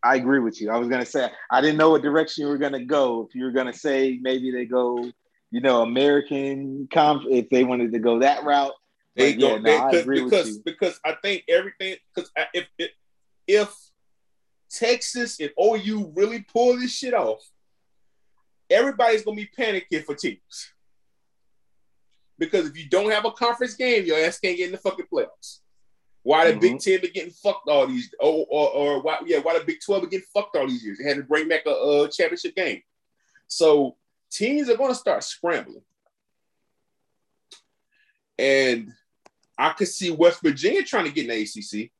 I 0.04 0.16
agree 0.16 0.39
with 0.39 0.62
you. 0.62 0.70
I 0.70 0.77
was 0.77 0.88
gonna 0.88 1.06
say 1.06 1.30
I 1.51 1.60
didn't 1.60 1.77
know 1.77 1.89
what 1.89 2.01
direction 2.04 2.44
you 2.44 2.50
were 2.50 2.58
gonna 2.58 2.86
go. 2.86 3.25
If 3.27 3.36
you 3.36 3.44
were 3.44 3.51
gonna 3.51 3.74
say 3.74 4.20
maybe 4.22 4.51
they 4.51 4.66
go 4.66 5.12
you 5.51 5.62
know, 5.62 5.82
American 5.82 6.88
comp 6.92 7.24
if 7.30 7.50
they 7.50 7.63
wanted 7.63 7.92
to 7.94 8.00
go 8.00 8.20
that 8.20 8.44
route. 8.44 8.74
They 9.16 9.34
yeah, 9.34 9.58
go 9.58 9.58
no, 9.58 9.92
they, 9.92 10.04
because 10.04 10.60
because 10.60 11.00
I 11.04 11.13
think 11.24 11.44
everything 11.50 11.96
because 12.13 12.32
if, 12.54 12.68
if 12.77 12.92
if 13.48 13.75
Texas 14.70 15.39
and 15.39 15.50
OU 15.60 16.13
really 16.16 16.42
pull 16.42 16.77
this 16.77 16.96
shit 16.96 17.13
off, 17.13 17.42
everybody's 18.70 19.24
gonna 19.24 19.38
be 19.38 19.50
panicking 19.58 20.04
for 20.04 20.13
teams. 20.13 20.72
Because 22.38 22.68
if 22.68 22.77
you 22.77 22.88
don't 22.89 23.10
have 23.10 23.25
a 23.25 23.32
conference 23.32 23.74
game, 23.74 24.06
your 24.06 24.20
ass 24.20 24.39
can't 24.39 24.58
get 24.58 24.68
in 24.68 24.72
the 24.74 24.77
fucking 24.77 25.08
playoffs. 25.12 25.62
Why 26.22 26.46
the 26.46 26.51
mm-hmm. 26.51 26.60
Big 26.60 26.80
Ten 26.80 27.01
be 27.01 27.10
getting 27.10 27.32
fucked 27.32 27.70
all 27.70 27.88
these? 27.88 28.13
Or, 28.20 28.46
or, 28.50 28.70
or 28.70 29.01
why? 29.01 29.18
Yeah, 29.25 29.39
why 29.39 29.58
the 29.58 29.66
Big 29.66 29.77
Twelve 29.84 30.04
be 30.04 30.10
getting 30.10 30.27
fucked 30.32 30.56
all 30.56 30.68
these 30.68 30.84
years? 30.84 31.00
They 31.00 31.08
had 31.08 31.18
to 31.18 31.24
bring 31.24 31.48
back 31.48 31.62
a, 31.66 31.72
a 31.72 32.10
championship 32.12 32.56
game. 32.56 32.82
So 33.48 33.96
teams 34.31 34.69
are 34.69 34.77
going 34.77 34.91
to 34.91 34.96
start 34.96 35.24
scrambling, 35.24 35.84
and 38.38 38.91
I 39.57 39.72
could 39.74 39.88
see 39.88 40.12
West 40.12 40.41
Virginia 40.43 40.84
trying 40.84 41.05
to 41.05 41.12
get 41.12 41.29
in 41.29 41.29
the 41.29 41.41
ACC. 41.41 41.91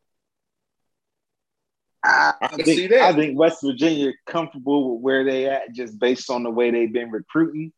I, 2.04 2.34
I 2.42 2.48
think, 2.50 2.66
see 2.66 2.88
that. 2.88 3.02
I 3.02 3.14
think 3.14 3.38
West 3.38 3.60
Virginia 3.64 4.14
comfortable 4.26 4.94
with 4.94 5.02
where 5.02 5.24
they 5.24 5.48
at 5.48 5.74
just 5.74 5.98
based 6.00 6.30
on 6.30 6.44
the 6.44 6.52
way 6.52 6.72
they've 6.72 6.92
been 6.92 7.12
recruiting. 7.12 7.74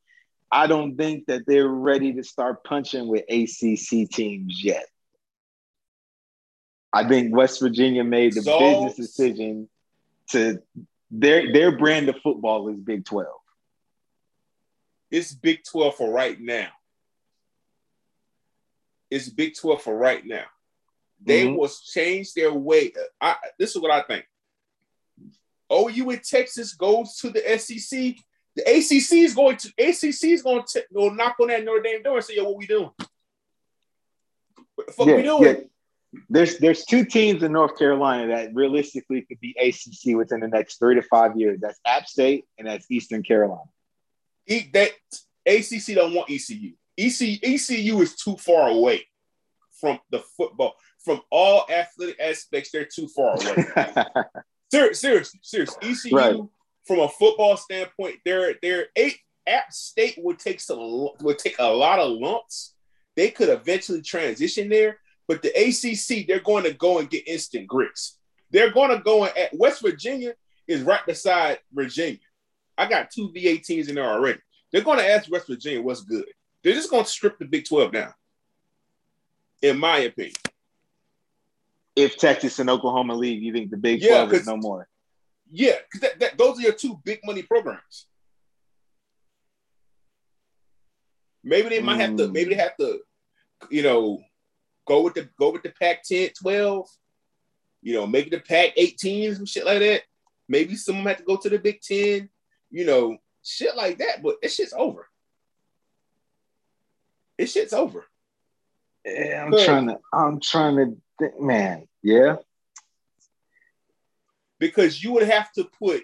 I 0.51 0.67
don't 0.67 0.97
think 0.97 1.27
that 1.27 1.45
they're 1.45 1.67
ready 1.67 2.13
to 2.13 2.23
start 2.23 2.63
punching 2.63 3.07
with 3.07 3.23
ACC 3.29 4.09
teams 4.09 4.63
yet. 4.63 4.85
I 6.91 7.07
think 7.07 7.35
West 7.35 7.59
Virginia 7.59 8.03
made 8.03 8.33
the 8.33 8.41
so, 8.41 8.59
business 8.59 8.95
decision 8.95 9.69
to 10.31 10.61
their 11.11 11.53
their 11.53 11.77
brand 11.77 12.09
of 12.09 12.15
football 12.23 12.67
is 12.69 12.79
Big 12.79 13.05
12. 13.05 13.27
It's 15.11 15.33
Big 15.33 15.63
12 15.63 15.95
for 15.95 16.11
right 16.11 16.39
now. 16.39 16.69
It's 19.09 19.29
Big 19.29 19.55
12 19.55 19.81
for 19.81 19.95
right 19.95 20.25
now. 20.25 20.45
They 21.21 21.45
mm-hmm. 21.45 21.57
will 21.57 21.69
change 21.69 22.33
their 22.33 22.53
way. 22.53 22.93
I, 23.19 23.35
this 23.57 23.75
is 23.75 23.81
what 23.81 23.91
I 23.91 24.01
think. 24.03 24.25
OU 25.71 26.09
in 26.11 26.19
Texas 26.19 26.73
goes 26.73 27.15
to 27.17 27.29
the 27.29 27.41
SEC. 27.57 28.15
The 28.55 28.63
ACC 28.63 29.23
is 29.23 29.35
going 29.35 29.57
to 29.57 29.69
ACC 29.77 30.23
is 30.25 30.41
going 30.41 30.63
to 30.69 30.85
go 30.93 31.09
knock 31.09 31.35
on 31.39 31.47
that 31.47 31.63
Notre 31.63 31.81
Dame 31.81 32.01
door 32.01 32.17
and 32.17 32.25
say, 32.25 32.35
"Yo, 32.35 32.45
what 32.45 32.57
we 32.57 32.65
doing? 32.65 32.89
What 34.75 34.87
the 34.87 34.93
fuck 34.93 35.07
yeah, 35.07 35.15
we 35.15 35.23
doing?" 35.23 35.43
Yeah. 35.43 35.53
There's 36.29 36.57
there's 36.57 36.85
two 36.85 37.05
teams 37.05 37.43
in 37.43 37.51
North 37.51 37.77
Carolina 37.77 38.27
that 38.27 38.55
realistically 38.55 39.21
could 39.21 39.39
be 39.39 39.55
ACC 39.59 40.17
within 40.17 40.39
the 40.39 40.47
next 40.47 40.79
three 40.79 40.95
to 40.95 41.03
five 41.03 41.37
years. 41.37 41.59
That's 41.61 41.79
App 41.85 42.07
State 42.07 42.45
and 42.57 42.67
that's 42.67 42.89
Eastern 42.89 43.21
Carolina. 43.21 43.61
E, 44.49 44.69
that 44.73 44.91
ACC 45.45 45.95
don't 45.95 46.13
want 46.13 46.29
ECU. 46.29 46.73
EC, 46.97 47.39
ECU 47.43 48.01
is 48.01 48.15
too 48.15 48.35
far 48.35 48.69
away 48.69 49.05
from 49.79 49.99
the 50.11 50.19
football. 50.19 50.73
From 51.05 51.21
all 51.31 51.65
athletic 51.69 52.19
aspects, 52.19 52.71
they're 52.71 52.85
too 52.85 53.07
far 53.07 53.35
away. 53.35 53.65
Ser- 54.71 54.93
seriously, 54.93 55.39
seriously. 55.41 55.89
ECU, 55.89 56.15
right. 56.15 56.35
from 56.85 56.99
a 56.99 57.07
football 57.07 57.55
standpoint, 57.57 58.17
they're 58.25 58.55
they're 58.61 58.87
eight. 58.95 59.17
App 59.47 59.71
State 59.71 60.15
would 60.19 60.37
take 60.37 60.59
some 60.59 61.09
would 61.21 61.39
take 61.39 61.55
a 61.57 61.65
lot 61.65 61.97
of 61.97 62.11
lumps. 62.11 62.75
They 63.15 63.31
could 63.31 63.49
eventually 63.49 64.01
transition 64.01 64.69
there, 64.69 64.99
but 65.27 65.41
the 65.41 65.49
ACC, 65.49 66.27
they're 66.27 66.39
going 66.39 66.65
to 66.65 66.73
go 66.73 66.99
and 66.99 67.09
get 67.09 67.27
instant 67.27 67.65
grits. 67.67 68.19
They're 68.51 68.71
going 68.71 68.95
to 68.95 69.03
go 69.03 69.25
and 69.25 69.35
at 69.37 69.55
West 69.57 69.81
Virginia 69.81 70.33
is 70.67 70.81
right 70.83 71.03
beside 71.05 71.59
Virginia. 71.73 72.19
I 72.79 72.87
got 72.87 73.11
two 73.11 73.29
VA 73.33 73.57
teams 73.57 73.89
in 73.89 73.95
there 73.95 74.09
already. 74.09 74.39
They're 74.71 74.81
going 74.81 74.99
to 74.99 75.07
ask 75.07 75.29
West 75.29 75.47
Virginia 75.47 75.81
what's 75.81 76.01
good. 76.01 76.25
They're 76.63 76.73
just 76.73 76.89
going 76.89 77.03
to 77.03 77.09
strip 77.09 77.37
the 77.37 77.45
Big 77.45 77.67
12 77.67 77.91
down, 77.91 78.13
in 79.61 79.77
my 79.77 79.97
opinion. 79.99 80.35
If 81.95 82.17
Texas 82.17 82.59
and 82.59 82.69
Oklahoma 82.69 83.15
leave, 83.15 83.43
you 83.43 83.51
think 83.51 83.69
the 83.69 83.77
Big 83.77 84.01
12 84.01 84.31
yeah, 84.31 84.39
is 84.39 84.47
no 84.47 84.55
more? 84.55 84.87
Yeah, 85.51 85.75
because 85.83 86.01
that, 86.01 86.19
that, 86.21 86.37
those 86.37 86.57
are 86.57 86.61
your 86.61 86.73
two 86.73 86.99
big 87.03 87.19
money 87.25 87.41
programs. 87.41 88.05
Maybe 91.43 91.69
they 91.69 91.81
might 91.81 91.97
mm. 91.97 92.01
have 92.01 92.15
to, 92.17 92.27
maybe 92.29 92.51
they 92.53 92.61
have 92.61 92.77
to, 92.77 92.99
you 93.69 93.83
know, 93.83 94.21
go 94.87 95.01
with 95.01 95.15
the 95.15 95.27
go 95.37 95.51
with 95.51 95.63
the 95.63 95.73
Pac 95.81 96.03
10, 96.03 96.29
12, 96.41 96.87
you 97.81 97.93
know, 97.93 98.07
make 98.07 98.31
the 98.31 98.39
Pac 98.39 98.71
18 98.77 99.35
and 99.35 99.49
shit 99.49 99.65
like 99.65 99.79
that. 99.79 100.03
Maybe 100.47 100.75
some 100.75 100.95
of 100.95 101.03
them 101.03 101.07
have 101.07 101.17
to 101.17 101.23
go 101.23 101.37
to 101.37 101.49
the 101.49 101.59
Big 101.59 101.81
10, 101.81 102.29
you 102.69 102.85
know, 102.85 103.17
shit 103.43 103.75
like 103.75 103.99
that. 103.99 104.21
But 104.23 104.41
this 104.41 104.55
shit's 104.55 104.73
over. 104.73 105.07
This 107.37 107.53
shit's 107.53 107.73
over. 107.73 108.05
Yeah, 109.05 109.43
I'm 109.45 109.51
but, 109.51 109.65
trying 109.65 109.87
to, 109.87 109.97
I'm 110.13 110.39
trying 110.39 110.75
to 110.75 110.97
think, 111.19 111.39
man. 111.39 111.87
Yeah. 112.03 112.37
Because 114.59 115.01
you 115.01 115.13
would 115.13 115.23
have 115.23 115.51
to 115.53 115.63
put, 115.63 116.03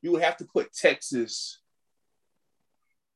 you 0.00 0.12
would 0.12 0.22
have 0.22 0.38
to 0.38 0.46
put 0.46 0.72
Texas. 0.72 1.60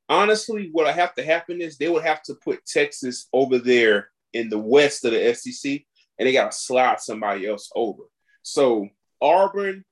Honestly, 0.09 0.69
what 0.71 0.87
I 0.87 0.93
have 0.93 1.15
to 1.15 1.25
happen 1.25 1.61
is 1.61 1.79
they 1.79 1.89
would 1.89 2.05
have 2.05 2.23
to 2.25 2.35
put 2.35 2.67
Texas 2.67 3.29
over 3.33 3.59
there 3.59 4.11
in 4.33 4.51
the 4.51 4.59
west 4.59 5.05
of 5.05 5.13
the 5.13 5.35
SEC, 5.35 5.81
and 6.19 6.29
they 6.29 6.33
got 6.33 6.53
to 6.53 6.57
slide 6.57 7.01
somebody 7.01 7.47
else 7.47 7.71
over. 7.75 8.03
So 8.43 8.89
Auburn, 9.21 9.85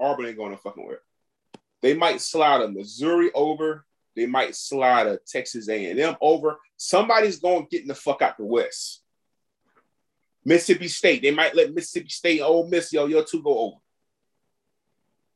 Auburn 0.00 0.26
ain't 0.26 0.36
going 0.36 0.50
to 0.50 0.58
fucking 0.58 0.84
where. 0.84 1.00
They 1.86 1.94
might 1.94 2.20
slide 2.20 2.62
a 2.62 2.68
Missouri 2.68 3.30
over. 3.32 3.86
They 4.16 4.26
might 4.26 4.56
slide 4.56 5.06
a 5.06 5.18
Texas 5.18 5.68
A&M 5.68 6.16
over. 6.20 6.58
Somebody's 6.76 7.38
going 7.38 7.62
to 7.62 7.68
get 7.68 7.82
in 7.82 7.86
the 7.86 7.94
fuck 7.94 8.22
out 8.22 8.36
the 8.36 8.44
West. 8.44 9.04
Mississippi 10.44 10.88
State. 10.88 11.22
They 11.22 11.30
might 11.30 11.54
let 11.54 11.72
Mississippi 11.72 12.08
State, 12.08 12.40
Ole 12.40 12.66
Miss, 12.66 12.92
yo, 12.92 13.06
yo, 13.06 13.22
two 13.22 13.40
go 13.40 13.56
over. 13.56 13.76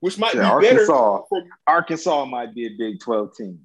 Which 0.00 0.18
might 0.18 0.34
yeah, 0.34 0.58
be 0.58 0.66
Arkansas, 0.66 1.20
better. 1.30 1.46
Arkansas 1.68 2.24
might 2.24 2.52
be 2.52 2.66
a 2.66 2.70
Big 2.76 2.98
12 2.98 3.36
team. 3.36 3.60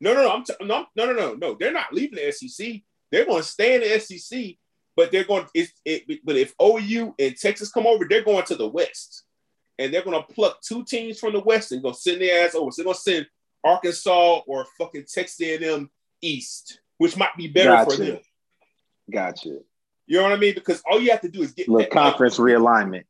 No, 0.00 0.14
no, 0.14 0.22
no. 0.22 0.30
I'm 0.30 0.44
t- 0.44 0.54
no, 0.60 0.86
no, 0.94 1.06
no, 1.06 1.12
no, 1.12 1.34
no. 1.34 1.56
They're 1.58 1.72
not 1.72 1.92
leaving 1.92 2.24
the 2.24 2.30
SEC. 2.30 2.82
They're 3.10 3.26
going 3.26 3.42
to 3.42 3.48
stay 3.48 3.74
in 3.74 3.80
the 3.80 3.98
SEC, 3.98 4.58
but 4.94 5.10
they're 5.10 5.24
going. 5.24 5.46
It's, 5.54 5.72
it, 5.84 6.20
but 6.24 6.36
if 6.36 6.54
OU 6.62 7.16
and 7.18 7.36
Texas 7.36 7.72
come 7.72 7.88
over, 7.88 8.06
they're 8.08 8.22
going 8.22 8.44
to 8.46 8.54
the 8.54 8.68
West, 8.68 9.24
and 9.80 9.92
they're 9.92 10.04
going 10.04 10.22
to 10.22 10.34
pluck 10.34 10.60
two 10.60 10.84
teams 10.84 11.18
from 11.18 11.32
the 11.32 11.40
West 11.40 11.72
and 11.72 11.82
go 11.82 11.92
send 11.92 12.20
their 12.20 12.46
ass 12.46 12.54
over. 12.54 12.70
So 12.70 12.82
they're 12.82 12.92
to 12.92 13.00
send 13.00 13.26
Arkansas 13.64 14.42
or 14.46 14.66
fucking 14.78 15.06
Texas 15.12 15.40
A&M 15.40 15.90
East, 16.20 16.80
which 16.98 17.16
might 17.16 17.34
be 17.36 17.48
better 17.48 17.70
gotcha. 17.70 17.90
for 17.90 17.96
them. 17.96 18.18
Gotcha. 19.10 19.58
You 20.06 20.16
know 20.16 20.24
what 20.24 20.32
I 20.32 20.36
mean? 20.36 20.54
Because 20.54 20.82
all 20.88 21.00
you 21.00 21.10
have 21.12 21.22
to 21.22 21.30
do 21.30 21.40
is 21.40 21.52
get 21.52 21.66
the 21.66 21.86
conference 21.86 22.38
realignment. 22.38 23.04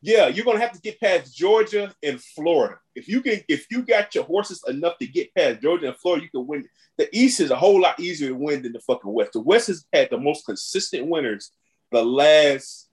Yeah, 0.00 0.28
you're 0.28 0.44
gonna 0.44 0.60
have 0.60 0.72
to 0.72 0.80
get 0.80 1.00
past 1.00 1.34
Georgia 1.34 1.92
and 2.02 2.20
Florida. 2.20 2.78
If 2.94 3.08
you 3.08 3.20
can, 3.20 3.40
if 3.48 3.66
you 3.70 3.82
got 3.82 4.14
your 4.14 4.24
horses 4.24 4.62
enough 4.68 4.98
to 4.98 5.06
get 5.06 5.34
past 5.34 5.60
Georgia 5.60 5.88
and 5.88 5.96
Florida, 5.96 6.24
you 6.24 6.30
can 6.30 6.46
win. 6.46 6.68
The 6.98 7.08
East 7.12 7.40
is 7.40 7.50
a 7.50 7.56
whole 7.56 7.80
lot 7.80 7.98
easier 7.98 8.28
to 8.28 8.36
win 8.36 8.62
than 8.62 8.72
the 8.72 8.80
fucking 8.80 9.12
West. 9.12 9.32
The 9.32 9.40
West 9.40 9.66
has 9.66 9.84
had 9.92 10.10
the 10.10 10.18
most 10.18 10.46
consistent 10.46 11.08
winners 11.08 11.50
the 11.90 12.04
last 12.04 12.88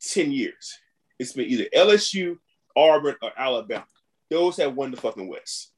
10 0.00 0.32
years. 0.32 0.78
It's 1.18 1.32
been 1.32 1.46
either 1.46 1.66
LSU, 1.76 2.38
Auburn, 2.76 3.16
or 3.22 3.32
Alabama. 3.36 3.86
Those 4.30 4.56
have 4.56 4.74
won 4.74 4.90
the 4.90 4.96
fucking 4.96 5.28
West. 5.28 5.70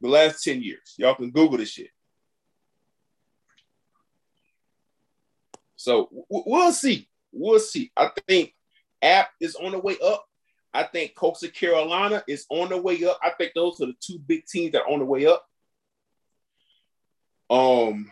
The 0.00 0.08
last 0.08 0.42
10 0.42 0.62
years. 0.62 0.94
Y'all 0.96 1.14
can 1.14 1.30
Google 1.30 1.58
this 1.58 1.70
shit. 1.70 1.90
So 5.76 6.08
we'll 6.28 6.72
see. 6.72 7.08
We'll 7.32 7.58
see. 7.58 7.90
I 7.96 8.10
think 8.28 8.54
App 9.02 9.30
is 9.40 9.56
on 9.56 9.72
the 9.72 9.78
way 9.78 9.96
up. 10.04 10.24
I 10.72 10.84
think 10.84 11.14
Coastal 11.14 11.50
Carolina 11.50 12.22
is 12.28 12.46
on 12.48 12.70
the 12.70 12.80
way 12.80 13.04
up. 13.04 13.18
I 13.22 13.30
think 13.30 13.52
those 13.54 13.80
are 13.80 13.86
the 13.86 13.96
two 14.00 14.18
big 14.18 14.46
teams 14.46 14.72
that 14.72 14.82
are 14.82 14.90
on 14.90 15.00
the 15.00 15.04
way 15.04 15.26
up. 15.26 15.46
Um, 17.50 18.10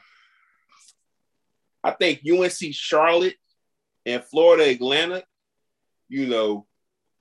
I 1.82 1.92
think 1.92 2.20
UNC 2.30 2.74
Charlotte 2.74 3.36
and 4.04 4.22
Florida 4.24 4.68
Atlantic, 4.68 5.24
you 6.10 6.26
know, 6.26 6.66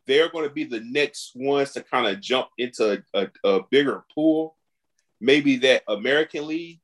they're 0.06 0.30
going 0.30 0.48
to 0.48 0.54
be 0.54 0.66
the 0.66 0.82
next 0.82 1.32
ones 1.36 1.72
to 1.74 1.84
kind 1.84 2.08
of 2.08 2.20
jump 2.20 2.50
into 2.58 3.04
a, 3.14 3.22
a, 3.22 3.50
a, 3.50 3.64
bigger 3.70 4.04
pool. 4.14 4.58
Maybe 5.22 5.58
that 5.58 5.84
American 5.88 6.48
League. 6.48 6.80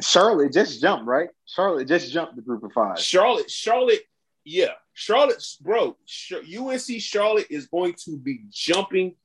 Charlotte 0.00 0.52
just 0.52 0.80
jumped, 0.80 1.06
right? 1.06 1.30
Charlotte 1.46 1.88
just 1.88 2.12
jumped 2.12 2.36
the 2.36 2.42
group 2.42 2.62
of 2.62 2.72
five. 2.72 2.98
Charlotte, 3.00 3.50
Charlotte 3.50 4.02
yeah, 4.46 4.72
Charlotte's 4.94 5.56
bro. 5.56 5.96
UNC 6.32 7.00
Charlotte 7.00 7.48
is 7.50 7.66
going 7.66 7.94
to 8.04 8.16
be 8.16 8.44
jumping 8.48 9.16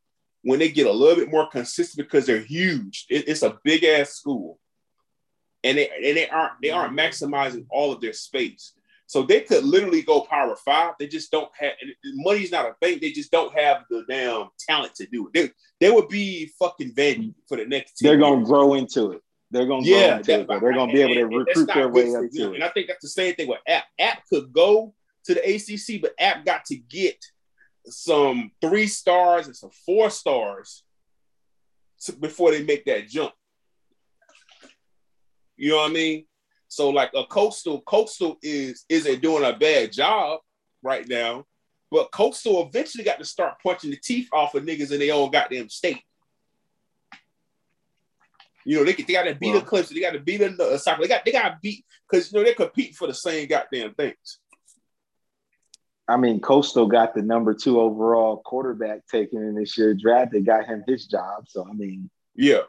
when 0.41 0.57
they 0.57 0.71
get 0.71 0.87
a 0.87 0.91
little 0.91 1.15
bit 1.15 1.31
more 1.31 1.47
consistent 1.47 2.07
because 2.07 2.25
they're 2.25 2.39
huge. 2.41 3.05
It, 3.07 3.27
it's 3.27 3.43
a 3.43 3.59
big 3.63 3.83
ass 3.83 4.09
school, 4.09 4.59
and 5.63 5.77
they 5.77 5.89
and 5.89 6.17
they 6.17 6.27
aren't 6.27 6.53
they 6.61 6.71
aren't 6.71 6.97
maximizing 6.97 7.67
all 7.69 7.93
of 7.93 8.01
their 8.01 8.13
space. 8.13 8.73
So 9.11 9.23
they 9.23 9.41
could 9.41 9.65
literally 9.65 10.03
go 10.03 10.21
power 10.21 10.55
five. 10.55 10.93
They 10.97 11.05
just 11.05 11.31
don't 11.31 11.51
have 11.59 11.73
money's 12.13 12.49
not 12.49 12.65
a 12.65 12.75
thing. 12.81 12.99
They 13.01 13.11
just 13.11 13.29
don't 13.29 13.53
have 13.59 13.83
the 13.89 14.05
damn 14.07 14.47
talent 14.57 14.95
to 14.95 15.05
do 15.05 15.27
it. 15.27 15.33
They, 15.33 15.51
they 15.85 15.91
would 15.91 16.07
be 16.07 16.49
fucking 16.57 16.93
Vandy 16.93 17.33
for 17.49 17.57
the 17.57 17.65
next. 17.65 17.95
They're 17.99 18.15
gonna 18.15 18.37
years. 18.37 18.47
grow 18.47 18.75
into 18.75 19.11
it. 19.11 19.21
They're 19.49 19.65
gonna 19.65 19.85
yeah, 19.85 20.21
that, 20.21 20.47
they're 20.47 20.73
gonna 20.73 20.93
be 20.93 21.01
able 21.01 21.15
to 21.15 21.25
recruit 21.25 21.69
their 21.73 21.89
way 21.89 22.15
up 22.15 22.31
to 22.31 22.51
it. 22.53 22.55
And 22.55 22.63
I 22.63 22.69
think 22.69 22.87
that's 22.87 23.01
the 23.01 23.09
same 23.09 23.35
thing 23.35 23.49
with 23.49 23.59
App. 23.67 23.83
App 23.99 24.19
could 24.29 24.53
go 24.53 24.93
to 25.25 25.33
the 25.33 25.41
ACC, 25.41 26.01
but 26.01 26.13
App 26.17 26.45
got 26.45 26.63
to 26.67 26.77
get 26.77 27.17
some 27.87 28.51
three 28.61 28.87
stars 28.87 29.45
and 29.45 29.55
some 29.57 29.71
four 29.85 30.09
stars 30.09 30.85
before 32.21 32.51
they 32.51 32.63
make 32.63 32.85
that 32.85 33.09
jump. 33.09 33.33
You 35.57 35.71
know 35.71 35.77
what 35.79 35.91
I 35.91 35.93
mean? 35.93 36.25
So 36.71 36.89
like 36.89 37.11
a 37.13 37.25
coastal, 37.25 37.81
coastal 37.81 38.37
is 38.41 38.85
isn't 38.87 39.21
doing 39.21 39.43
a 39.43 39.51
bad 39.51 39.91
job 39.91 40.39
right 40.81 41.05
now, 41.05 41.43
but 41.91 42.13
coastal 42.13 42.65
eventually 42.65 43.03
got 43.03 43.19
to 43.19 43.25
start 43.25 43.57
punching 43.61 43.91
the 43.91 43.97
teeth 43.97 44.29
off 44.31 44.55
of 44.55 44.63
niggas 44.63 44.93
in 44.93 44.99
their 44.99 45.13
own 45.13 45.31
goddamn 45.31 45.67
state. 45.67 46.01
You 48.63 48.77
know, 48.77 48.85
they, 48.85 48.93
they 48.93 49.11
got 49.11 49.23
to 49.23 49.35
beat 49.35 49.51
well, 49.51 49.59
the 49.59 49.65
Clips, 49.65 49.89
they 49.89 49.99
got 49.99 50.13
to 50.13 50.21
beat 50.21 50.37
the 50.37 50.63
uh, 50.63 50.77
soccer, 50.77 51.01
they 51.01 51.09
got 51.09 51.25
they 51.25 51.33
got 51.33 51.49
to 51.49 51.57
beat 51.61 51.83
because 52.09 52.31
you 52.31 52.39
know 52.39 52.45
they're 52.45 52.53
competing 52.53 52.93
for 52.93 53.07
the 53.07 53.13
same 53.13 53.49
goddamn 53.49 53.93
things. 53.93 54.39
I 56.07 56.15
mean, 56.15 56.39
Coastal 56.39 56.87
got 56.87 57.13
the 57.13 57.21
number 57.21 57.53
two 57.53 57.81
overall 57.81 58.37
quarterback 58.37 59.05
taken 59.07 59.43
in 59.43 59.55
this 59.55 59.77
year 59.77 59.93
draft. 59.93 60.31
They 60.31 60.39
got 60.39 60.67
him 60.67 60.85
his 60.87 61.05
job. 61.05 61.49
So 61.49 61.67
I 61.69 61.73
mean, 61.73 62.09
yeah, 62.33 62.61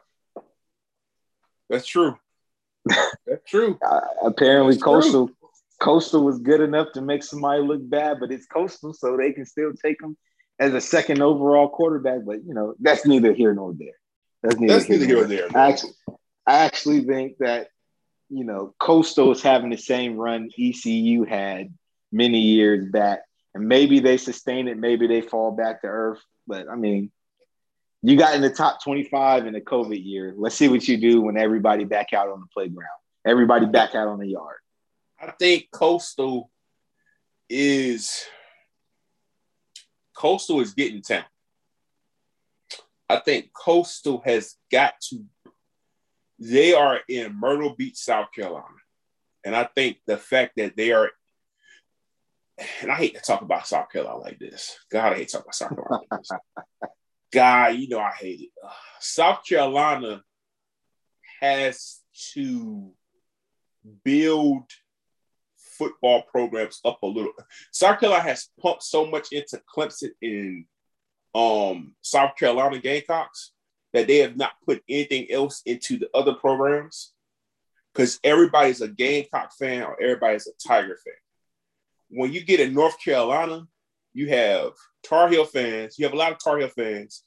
that's 1.69 1.87
true. 1.87 2.17
That's 2.85 3.43
true. 3.47 3.77
Uh, 3.85 4.01
apparently, 4.23 4.73
That's 4.73 4.83
Coastal 4.83 5.27
true. 5.27 5.35
Coastal 5.79 6.23
was 6.23 6.39
good 6.39 6.61
enough 6.61 6.93
to 6.93 7.01
make 7.01 7.23
somebody 7.23 7.61
look 7.61 7.87
bad, 7.89 8.19
but 8.19 8.31
it's 8.31 8.45
Coastal, 8.45 8.93
so 8.93 9.17
they 9.17 9.33
can 9.33 9.45
still 9.45 9.73
take 9.73 10.01
him 10.01 10.15
as 10.59 10.73
a 10.73 10.79
second 10.79 11.21
overall 11.21 11.67
quarterback. 11.67 12.19
But 12.25 12.45
you 12.45 12.53
know, 12.53 12.75
that's 12.79 13.05
neither 13.05 13.33
here 13.33 13.53
nor 13.53 13.73
there. 13.73 13.89
That's 14.41 14.59
neither, 14.59 14.73
that's 14.73 14.85
here, 14.85 14.99
neither 14.99 15.13
nor 15.13 15.25
there. 15.25 15.47
I 15.53 15.71
actually, 15.71 15.93
I 16.47 16.53
actually 16.65 17.01
think 17.01 17.37
that 17.39 17.67
you 18.29 18.45
know 18.45 18.73
Coastal 18.79 19.31
is 19.31 19.41
having 19.41 19.71
the 19.71 19.77
same 19.77 20.15
run 20.15 20.49
ECU 20.57 21.25
had 21.25 21.73
many 22.13 22.39
years 22.39 22.89
back, 22.89 23.23
and 23.53 23.67
maybe 23.67 23.99
they 23.99 24.17
sustain 24.17 24.69
it, 24.69 24.77
maybe 24.77 25.07
they 25.07 25.21
fall 25.21 25.51
back 25.51 25.81
to 25.81 25.87
earth. 25.87 26.21
But 26.47 26.69
I 26.69 26.75
mean, 26.75 27.11
you 28.05 28.17
got 28.17 28.35
in 28.35 28.41
the 28.41 28.49
top 28.49 28.83
25 28.83 29.47
in 29.47 29.53
the 29.53 29.61
COVID 29.61 30.03
year. 30.05 30.33
Let's 30.37 30.55
see 30.55 30.67
what 30.67 30.85
you 30.87 30.97
do 30.97 31.21
when 31.21 31.37
everybody 31.37 31.85
back 31.85 32.11
out 32.11 32.27
on 32.27 32.41
the 32.41 32.47
playground. 32.53 32.89
Everybody 33.25 33.65
back 33.65 33.95
out 33.95 34.09
on 34.09 34.19
the 34.19 34.27
yard. 34.27 34.57
I 35.21 35.31
think 35.31 35.69
Coastal 35.71 36.51
is 37.49 38.25
Coastal 40.13 40.59
is 40.59 40.73
getting 40.73 41.01
talent. 41.01 41.27
I 43.09 43.19
think 43.19 43.51
Coastal 43.53 44.21
has 44.25 44.55
got 44.69 44.95
to. 45.09 45.23
They 46.39 46.73
are 46.73 46.99
in 47.07 47.39
Myrtle 47.39 47.73
Beach, 47.73 47.95
South 47.95 48.27
Carolina, 48.35 48.65
and 49.45 49.55
I 49.55 49.69
think 49.75 49.99
the 50.07 50.17
fact 50.17 50.53
that 50.57 50.75
they 50.75 50.91
are. 50.91 51.09
And 52.81 52.91
I 52.91 52.95
hate 52.95 53.15
to 53.15 53.21
talk 53.21 53.41
about 53.41 53.65
South 53.65 53.89
Carolina 53.91 54.19
like 54.19 54.39
this. 54.39 54.77
God, 54.91 55.13
I 55.13 55.15
hate 55.15 55.29
to 55.29 55.37
talk 55.37 55.43
about 55.43 55.55
South 55.55 55.69
Carolina 55.69 56.03
like 56.11 56.91
guy, 57.33 57.69
you 57.69 57.89
know, 57.89 57.99
I 57.99 58.11
hate 58.11 58.41
it. 58.41 58.49
South 58.99 59.43
Carolina 59.47 60.23
has 61.41 61.99
to 62.33 62.91
build 64.05 64.63
football 65.57 66.21
programs 66.31 66.79
up 66.85 67.01
a 67.03 67.07
little. 67.07 67.33
South 67.71 67.99
Carolina 67.99 68.23
has 68.23 68.49
pumped 68.61 68.83
so 68.83 69.05
much 69.05 69.31
into 69.31 69.61
Clemson 69.75 70.11
in 70.21 70.65
um, 71.35 71.95
South 72.01 72.35
Carolina 72.37 72.79
Gamecocks 72.79 73.51
that 73.91 74.07
they 74.07 74.19
have 74.19 74.37
not 74.37 74.53
put 74.65 74.83
anything 74.87 75.31
else 75.31 75.61
into 75.65 75.97
the 75.97 76.09
other 76.13 76.33
programs 76.33 77.13
because 77.93 78.19
everybody's 78.23 78.81
a 78.81 78.87
Gamecock 78.87 79.53
fan 79.53 79.83
or 79.83 80.01
everybody's 80.01 80.47
a 80.47 80.67
Tiger 80.67 80.97
fan. 81.03 81.13
When 82.09 82.31
you 82.31 82.43
get 82.43 82.59
in 82.59 82.73
North 82.73 82.99
Carolina, 83.03 83.67
you 84.13 84.29
have 84.29 84.71
Tar 85.03 85.29
Heel 85.29 85.45
fans. 85.45 85.97
You 85.97 86.05
have 86.05 86.13
a 86.13 86.17
lot 86.17 86.31
of 86.31 86.39
Tar 86.39 86.59
Heel 86.59 86.69
fans. 86.69 87.23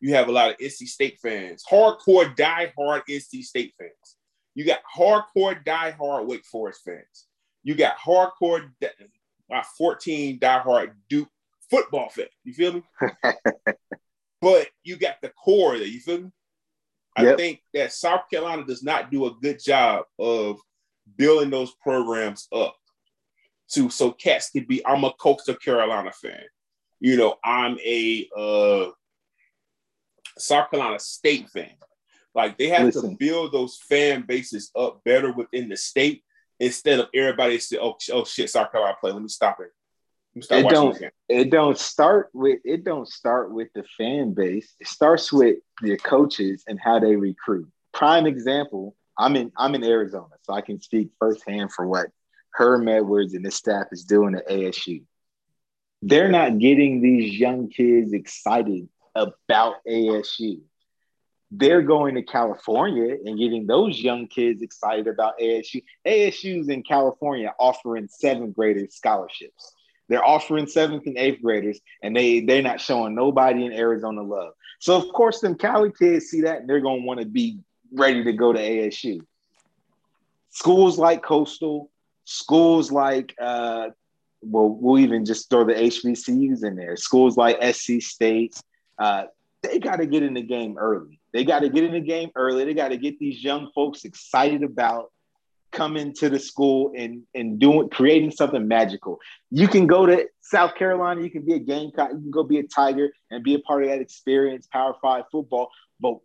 You 0.00 0.14
have 0.14 0.28
a 0.28 0.32
lot 0.32 0.50
of 0.50 0.56
NC 0.56 0.88
State 0.88 1.18
fans, 1.22 1.62
hardcore, 1.70 2.34
die-hard 2.34 3.02
NC 3.08 3.42
State 3.42 3.74
fans. 3.78 4.16
You 4.54 4.64
got 4.64 4.80
hardcore, 4.96 5.62
die-hard 5.62 6.26
Wake 6.26 6.46
Forest 6.46 6.80
fans. 6.84 7.26
You 7.62 7.74
got 7.74 7.98
hardcore, 7.98 8.70
uh, 9.52 9.62
14 9.76 10.38
die-hard 10.38 10.96
Duke 11.10 11.28
football 11.68 12.08
fans. 12.08 12.30
You 12.44 12.54
feel 12.54 12.72
me? 12.72 12.82
but 14.40 14.68
you 14.82 14.96
got 14.96 15.20
the 15.20 15.28
core 15.30 15.76
there. 15.76 15.86
You 15.86 16.00
feel 16.00 16.22
me? 16.22 16.30
Yep. 17.18 17.34
I 17.34 17.36
think 17.36 17.62
that 17.74 17.92
South 17.92 18.22
Carolina 18.30 18.64
does 18.64 18.82
not 18.82 19.10
do 19.10 19.26
a 19.26 19.34
good 19.42 19.62
job 19.62 20.04
of 20.18 20.58
building 21.16 21.50
those 21.50 21.72
programs 21.82 22.48
up 22.52 22.76
to 23.72 23.90
so 23.90 24.12
cats 24.12 24.50
could 24.50 24.66
be. 24.66 24.84
I'm 24.86 25.04
a 25.04 25.12
Coastal 25.12 25.54
Carolina 25.54 26.12
fan 26.12 26.44
you 27.00 27.16
know, 27.16 27.36
I'm 27.42 27.78
a 27.84 28.28
uh, 28.36 28.90
South 30.38 30.70
Carolina 30.70 30.98
State 31.00 31.48
fan. 31.48 31.70
Like 32.34 32.58
they 32.58 32.68
have 32.68 32.84
Listen. 32.84 33.10
to 33.10 33.16
build 33.16 33.52
those 33.52 33.78
fan 33.88 34.24
bases 34.26 34.70
up 34.76 35.02
better 35.04 35.32
within 35.32 35.68
the 35.68 35.76
state 35.76 36.22
instead 36.60 37.00
of 37.00 37.08
everybody 37.12 37.58
say, 37.58 37.78
"Oh, 37.80 37.96
oh 38.12 38.24
shit, 38.24 38.50
South 38.50 38.70
Carolina 38.70 38.96
play. 39.00 39.10
Let 39.10 39.22
me 39.22 39.28
stop 39.28 39.58
it." 39.60 39.70
it 40.48 40.68
don't. 40.68 41.02
It 41.28 41.50
don't 41.50 41.76
start 41.76 42.28
with. 42.32 42.60
It 42.64 42.84
don't 42.84 43.08
start 43.08 43.50
with 43.50 43.68
the 43.74 43.82
fan 43.98 44.32
base. 44.32 44.74
It 44.78 44.86
starts 44.86 45.32
with 45.32 45.56
the 45.82 45.96
coaches 45.96 46.62
and 46.68 46.78
how 46.78 47.00
they 47.00 47.16
recruit. 47.16 47.68
Prime 47.92 48.26
example. 48.26 48.94
I'm 49.18 49.34
in. 49.34 49.50
I'm 49.58 49.74
in 49.74 49.82
Arizona, 49.82 50.36
so 50.42 50.52
I 50.52 50.60
can 50.60 50.80
speak 50.80 51.10
firsthand 51.18 51.72
for 51.72 51.88
what 51.88 52.10
Herm 52.52 52.88
Edwards 52.88 53.34
and 53.34 53.44
his 53.44 53.54
staff 53.54 53.86
is 53.92 54.04
doing 54.04 54.34
at 54.34 54.48
ASU 54.48 55.04
they're 56.02 56.30
not 56.30 56.58
getting 56.58 57.00
these 57.00 57.38
young 57.38 57.68
kids 57.68 58.12
excited 58.12 58.88
about 59.14 59.76
ASU. 59.86 60.60
They're 61.50 61.82
going 61.82 62.14
to 62.14 62.22
California 62.22 63.16
and 63.24 63.38
getting 63.38 63.66
those 63.66 63.98
young 63.98 64.28
kids 64.28 64.62
excited 64.62 65.08
about 65.08 65.38
ASU. 65.38 65.82
ASU's 66.06 66.68
in 66.68 66.82
California 66.82 67.52
offering 67.58 68.08
seventh 68.08 68.54
graders 68.54 68.94
scholarships. 68.94 69.74
They're 70.08 70.24
offering 70.24 70.66
seventh 70.66 71.06
and 71.06 71.18
eighth 71.18 71.42
graders, 71.42 71.80
and 72.02 72.16
they 72.16 72.40
they're 72.40 72.62
not 72.62 72.80
showing 72.80 73.14
nobody 73.14 73.66
in 73.66 73.72
Arizona 73.72 74.22
love. 74.22 74.54
So 74.80 74.96
of 74.96 75.12
course, 75.12 75.40
them 75.40 75.56
Cali 75.56 75.92
kids 75.96 76.26
see 76.26 76.42
that 76.42 76.60
and 76.60 76.68
they're 76.68 76.80
gonna 76.80 77.02
want 77.02 77.20
to 77.20 77.26
be 77.26 77.60
ready 77.92 78.24
to 78.24 78.32
go 78.32 78.52
to 78.52 78.58
ASU. 78.58 79.20
Schools 80.50 80.98
like 80.98 81.22
Coastal, 81.22 81.90
schools 82.24 82.90
like 82.90 83.34
uh, 83.40 83.88
well, 84.42 84.68
we'll 84.68 84.98
even 84.98 85.24
just 85.24 85.50
throw 85.50 85.64
the 85.64 85.74
HBCUs 85.74 86.64
in 86.64 86.76
there. 86.76 86.96
Schools 86.96 87.36
like 87.36 87.62
SC 87.74 88.00
State, 88.00 88.60
uh, 88.98 89.24
they 89.62 89.78
got 89.78 89.96
to 89.96 90.06
get 90.06 90.22
in 90.22 90.34
the 90.34 90.42
game 90.42 90.78
early. 90.78 91.20
They 91.32 91.44
got 91.44 91.60
to 91.60 91.68
get 91.68 91.84
in 91.84 91.92
the 91.92 92.00
game 92.00 92.30
early. 92.34 92.64
They 92.64 92.74
got 92.74 92.88
to 92.88 92.96
get 92.96 93.18
these 93.18 93.42
young 93.42 93.70
folks 93.74 94.04
excited 94.04 94.62
about 94.62 95.12
coming 95.72 96.12
to 96.12 96.28
the 96.28 96.38
school 96.38 96.92
and 96.96 97.22
and 97.34 97.58
doing 97.58 97.88
creating 97.90 98.32
something 98.32 98.66
magical. 98.66 99.18
You 99.50 99.68
can 99.68 99.86
go 99.86 100.06
to 100.06 100.26
South 100.40 100.74
Carolina, 100.74 101.22
you 101.22 101.30
can 101.30 101.44
be 101.44 101.54
a 101.54 101.58
Gamecock, 101.58 102.10
you 102.10 102.18
can 102.18 102.30
go 102.30 102.42
be 102.42 102.58
a 102.58 102.64
Tiger 102.64 103.10
and 103.30 103.44
be 103.44 103.54
a 103.54 103.60
part 103.60 103.84
of 103.84 103.90
that 103.90 104.00
experience, 104.00 104.66
Power 104.66 104.94
Five 105.00 105.24
football. 105.30 105.70
But 106.00 106.18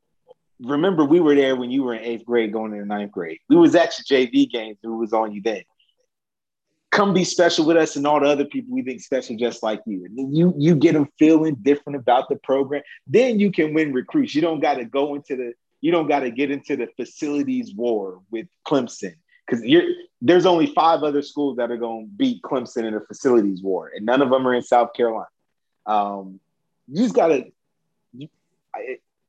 remember, 0.61 1.03
we 1.03 1.19
were 1.19 1.35
there 1.35 1.55
when 1.55 1.69
you 1.69 1.83
were 1.83 1.93
in 1.93 2.03
eighth 2.03 2.25
grade, 2.25 2.53
going 2.53 2.71
into 2.71 2.85
ninth 2.85 3.11
grade. 3.11 3.39
We 3.49 3.57
was 3.57 3.75
actually 3.75 4.27
JV 4.27 4.49
games, 4.49 4.77
we 4.81 4.91
was 4.91 5.13
on 5.13 5.33
you 5.33 5.41
then 5.41 5.63
come 6.95 7.13
be 7.13 7.25
special 7.25 7.65
with 7.65 7.77
us 7.77 7.97
and 7.97 8.07
all 8.07 8.19
the 8.19 8.27
other 8.27 8.45
people 8.45 8.73
we 8.73 8.81
think 8.81 9.01
special 9.01 9.35
just 9.35 9.61
like 9.61 9.81
you. 9.85 10.05
And 10.05 10.35
you 10.35 10.53
you 10.57 10.75
get 10.75 10.93
them 10.93 11.09
feeling 11.19 11.55
different 11.55 11.97
about 11.97 12.29
the 12.29 12.37
program. 12.37 12.81
Then 13.05 13.39
you 13.39 13.51
can 13.51 13.73
win 13.73 13.93
recruits. 13.93 14.33
You 14.33 14.41
don't 14.41 14.61
got 14.61 14.75
to 14.75 14.85
go 14.85 15.15
into 15.15 15.35
the 15.35 15.53
you 15.81 15.91
don't 15.91 16.07
got 16.07 16.21
to 16.21 16.31
get 16.31 16.49
into 16.51 16.77
the 16.77 16.87
facilities 16.95 17.73
war 17.75 18.21
with 18.31 18.47
Clemson 18.65 19.15
because 19.45 19.63
there's 20.21 20.45
only 20.45 20.67
five 20.67 21.03
other 21.03 21.21
schools 21.21 21.57
that 21.57 21.69
are 21.69 21.77
going 21.77 22.05
to 22.05 22.11
beat 22.11 22.41
Clemson 22.41 22.85
in 22.85 22.95
a 22.95 23.01
facilities 23.01 23.61
war, 23.61 23.91
and 23.95 24.05
none 24.05 24.21
of 24.21 24.29
them 24.29 24.47
are 24.47 24.53
in 24.53 24.63
South 24.63 24.93
Carolina. 24.93 25.27
Um, 25.85 26.39
you 26.87 27.03
just 27.03 27.15
got 27.15 27.27
to. 27.27 27.45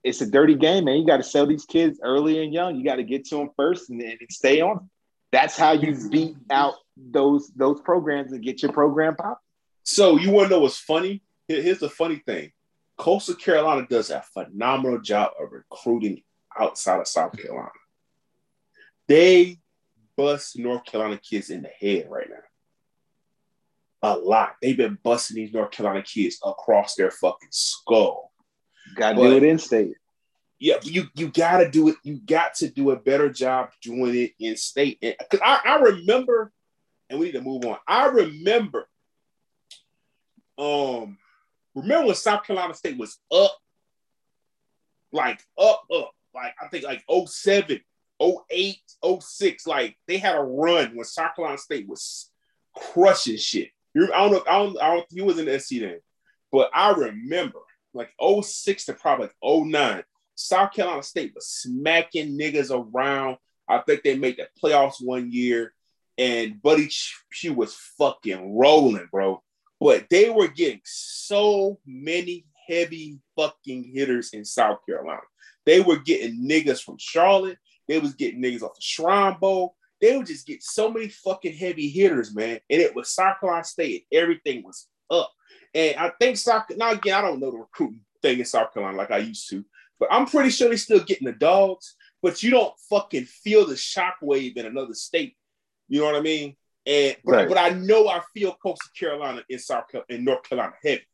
It's 0.02 0.20
a 0.20 0.30
dirty 0.30 0.54
game, 0.54 0.84
man. 0.84 0.98
You 0.98 1.06
got 1.06 1.16
to 1.16 1.24
sell 1.24 1.46
these 1.46 1.64
kids 1.64 1.98
early 2.00 2.42
and 2.42 2.54
young. 2.54 2.76
You 2.76 2.84
got 2.84 2.96
to 2.96 3.02
get 3.02 3.24
to 3.26 3.36
them 3.36 3.50
first 3.56 3.90
and, 3.90 4.00
and 4.00 4.18
stay 4.30 4.60
on. 4.60 4.88
That's 5.32 5.58
how 5.58 5.72
you 5.72 5.98
beat 6.08 6.36
out 6.48 6.74
those 6.96 7.50
those 7.54 7.80
programs 7.80 8.32
and 8.32 8.42
get 8.42 8.62
your 8.62 8.72
program 8.72 9.16
pop. 9.16 9.40
So 9.82 10.16
you 10.16 10.30
want 10.30 10.48
to 10.48 10.54
know 10.54 10.60
what's 10.60 10.78
funny? 10.78 11.22
Here's 11.48 11.78
the 11.78 11.90
funny 11.90 12.22
thing: 12.26 12.52
Coastal 12.96 13.34
Carolina 13.34 13.86
does 13.88 14.10
a 14.10 14.22
phenomenal 14.34 15.00
job 15.00 15.32
of 15.40 15.52
recruiting 15.52 16.22
outside 16.58 17.00
of 17.00 17.06
South 17.06 17.36
Carolina. 17.36 17.70
They 19.08 19.58
bust 20.16 20.58
North 20.58 20.84
Carolina 20.84 21.18
kids 21.18 21.50
in 21.50 21.62
the 21.62 21.68
head 21.68 22.08
right 22.10 22.28
now. 22.28 22.36
A 24.02 24.16
lot. 24.16 24.56
They've 24.60 24.76
been 24.76 24.98
busting 25.02 25.36
these 25.36 25.52
North 25.52 25.70
Carolina 25.70 26.02
kids 26.02 26.38
across 26.44 26.94
their 26.94 27.10
fucking 27.10 27.48
skull. 27.50 28.32
Got 28.94 29.12
to 29.12 29.16
do 29.16 29.36
it 29.36 29.42
in 29.42 29.58
state. 29.58 29.94
Yeah, 30.58 30.76
you 30.82 31.08
you 31.14 31.28
gotta 31.28 31.70
do 31.70 31.88
it. 31.88 31.96
You 32.02 32.18
got 32.18 32.54
to 32.56 32.70
do 32.70 32.90
a 32.90 32.96
better 32.96 33.28
job 33.28 33.70
doing 33.82 34.16
it 34.16 34.32
in 34.40 34.56
state. 34.56 34.98
Because 35.00 35.40
I, 35.44 35.60
I 35.64 35.76
remember, 35.80 36.50
and 37.08 37.18
we 37.18 37.26
need 37.26 37.32
to 37.32 37.40
move 37.40 37.64
on. 37.64 37.78
I 37.86 38.06
remember, 38.06 38.88
um, 40.58 41.18
remember 41.74 42.06
when 42.06 42.14
South 42.14 42.44
Carolina 42.44 42.74
State 42.74 42.98
was 42.98 43.18
up, 43.32 43.56
like 45.12 45.40
up, 45.58 45.84
up, 45.94 46.12
like 46.34 46.54
I 46.60 46.68
think 46.68 46.84
like 46.84 47.04
07, 47.26 47.80
08, 48.20 48.76
06. 49.20 49.66
Like 49.66 49.96
they 50.06 50.18
had 50.18 50.36
a 50.36 50.42
run 50.42 50.94
when 50.94 51.04
South 51.04 51.36
Carolina 51.36 51.58
State 51.58 51.88
was 51.88 52.30
crushing 52.74 53.36
shit. 53.36 53.70
I 53.96 54.28
don't 54.28 54.32
know. 54.32 54.42
I 54.48 54.58
don't. 54.58 54.82
I 54.82 54.94
don't. 54.94 55.26
Was 55.26 55.38
in 55.38 55.46
the 55.46 55.58
SC 55.58 55.80
then, 55.80 56.00
but 56.52 56.70
I 56.74 56.90
remember 56.90 57.60
like 57.94 58.10
06 58.20 58.84
to 58.86 58.92
probably 58.92 59.28
like 59.42 59.66
09. 59.66 60.02
South 60.34 60.72
Carolina 60.72 61.02
State 61.02 61.32
was 61.34 61.46
smacking 61.46 62.38
niggas 62.38 62.70
around. 62.70 63.38
I 63.68 63.78
think 63.78 64.02
they 64.02 64.16
made 64.16 64.36
the 64.36 64.48
playoffs 64.62 65.02
one 65.02 65.32
year, 65.32 65.72
and 66.18 66.60
Buddy 66.62 66.88
Pough 67.32 67.54
was 67.54 67.74
fucking 67.98 68.56
rolling, 68.56 69.08
bro. 69.10 69.42
But 69.80 70.06
they 70.10 70.30
were 70.30 70.48
getting 70.48 70.80
so 70.84 71.78
many 71.86 72.46
heavy 72.68 73.18
fucking 73.36 73.92
hitters 73.94 74.30
in 74.32 74.44
South 74.44 74.78
Carolina. 74.86 75.20
They 75.66 75.80
were 75.80 75.98
getting 75.98 76.48
niggas 76.48 76.82
from 76.82 76.96
Charlotte. 76.98 77.58
They 77.88 77.98
was 77.98 78.14
getting 78.14 78.42
niggas 78.42 78.62
off 78.62 78.74
the 78.74 78.80
Shrine 78.80 79.36
Bowl. 79.40 79.76
They 80.00 80.16
would 80.16 80.26
just 80.26 80.46
get 80.46 80.62
so 80.62 80.90
many 80.90 81.08
fucking 81.08 81.56
heavy 81.56 81.88
hitters, 81.88 82.34
man. 82.34 82.60
And 82.70 82.80
it 82.80 82.94
was 82.94 83.10
South 83.10 83.40
Carolina 83.40 83.64
State. 83.64 84.06
Everything 84.12 84.62
was 84.62 84.88
up. 85.10 85.32
And 85.74 85.96
I 85.96 86.12
think 86.20 86.36
South 86.36 86.64
now 86.76 86.92
again, 86.92 87.14
I 87.14 87.20
don't 87.20 87.40
know 87.40 87.50
the 87.50 87.58
recruiting 87.58 88.00
thing 88.22 88.38
in 88.38 88.44
South 88.44 88.72
Carolina 88.72 88.96
like 88.96 89.10
I 89.10 89.18
used 89.18 89.48
to, 89.50 89.64
but 89.98 90.08
I'm 90.10 90.26
pretty 90.26 90.50
sure 90.50 90.68
they're 90.68 90.78
still 90.78 91.04
getting 91.04 91.26
the 91.26 91.32
dogs. 91.32 91.96
But 92.22 92.42
you 92.42 92.50
don't 92.50 92.74
fucking 92.90 93.26
feel 93.26 93.66
the 93.66 93.74
shockwave 93.74 94.56
in 94.56 94.66
another 94.66 94.94
state. 94.94 95.35
You 95.88 96.00
know 96.00 96.06
what 96.06 96.16
I 96.16 96.20
mean? 96.20 96.56
And 96.86 97.16
right. 97.24 97.48
but, 97.48 97.54
but 97.54 97.58
I 97.58 97.70
know 97.70 98.08
I 98.08 98.20
feel 98.32 98.56
Coastal 98.62 98.90
Carolina 98.98 99.42
in 99.48 99.58
South 99.58 99.88
Carolina, 99.88 100.18
in 100.18 100.24
North 100.24 100.42
Carolina 100.44 100.74
heavy. 100.82 101.06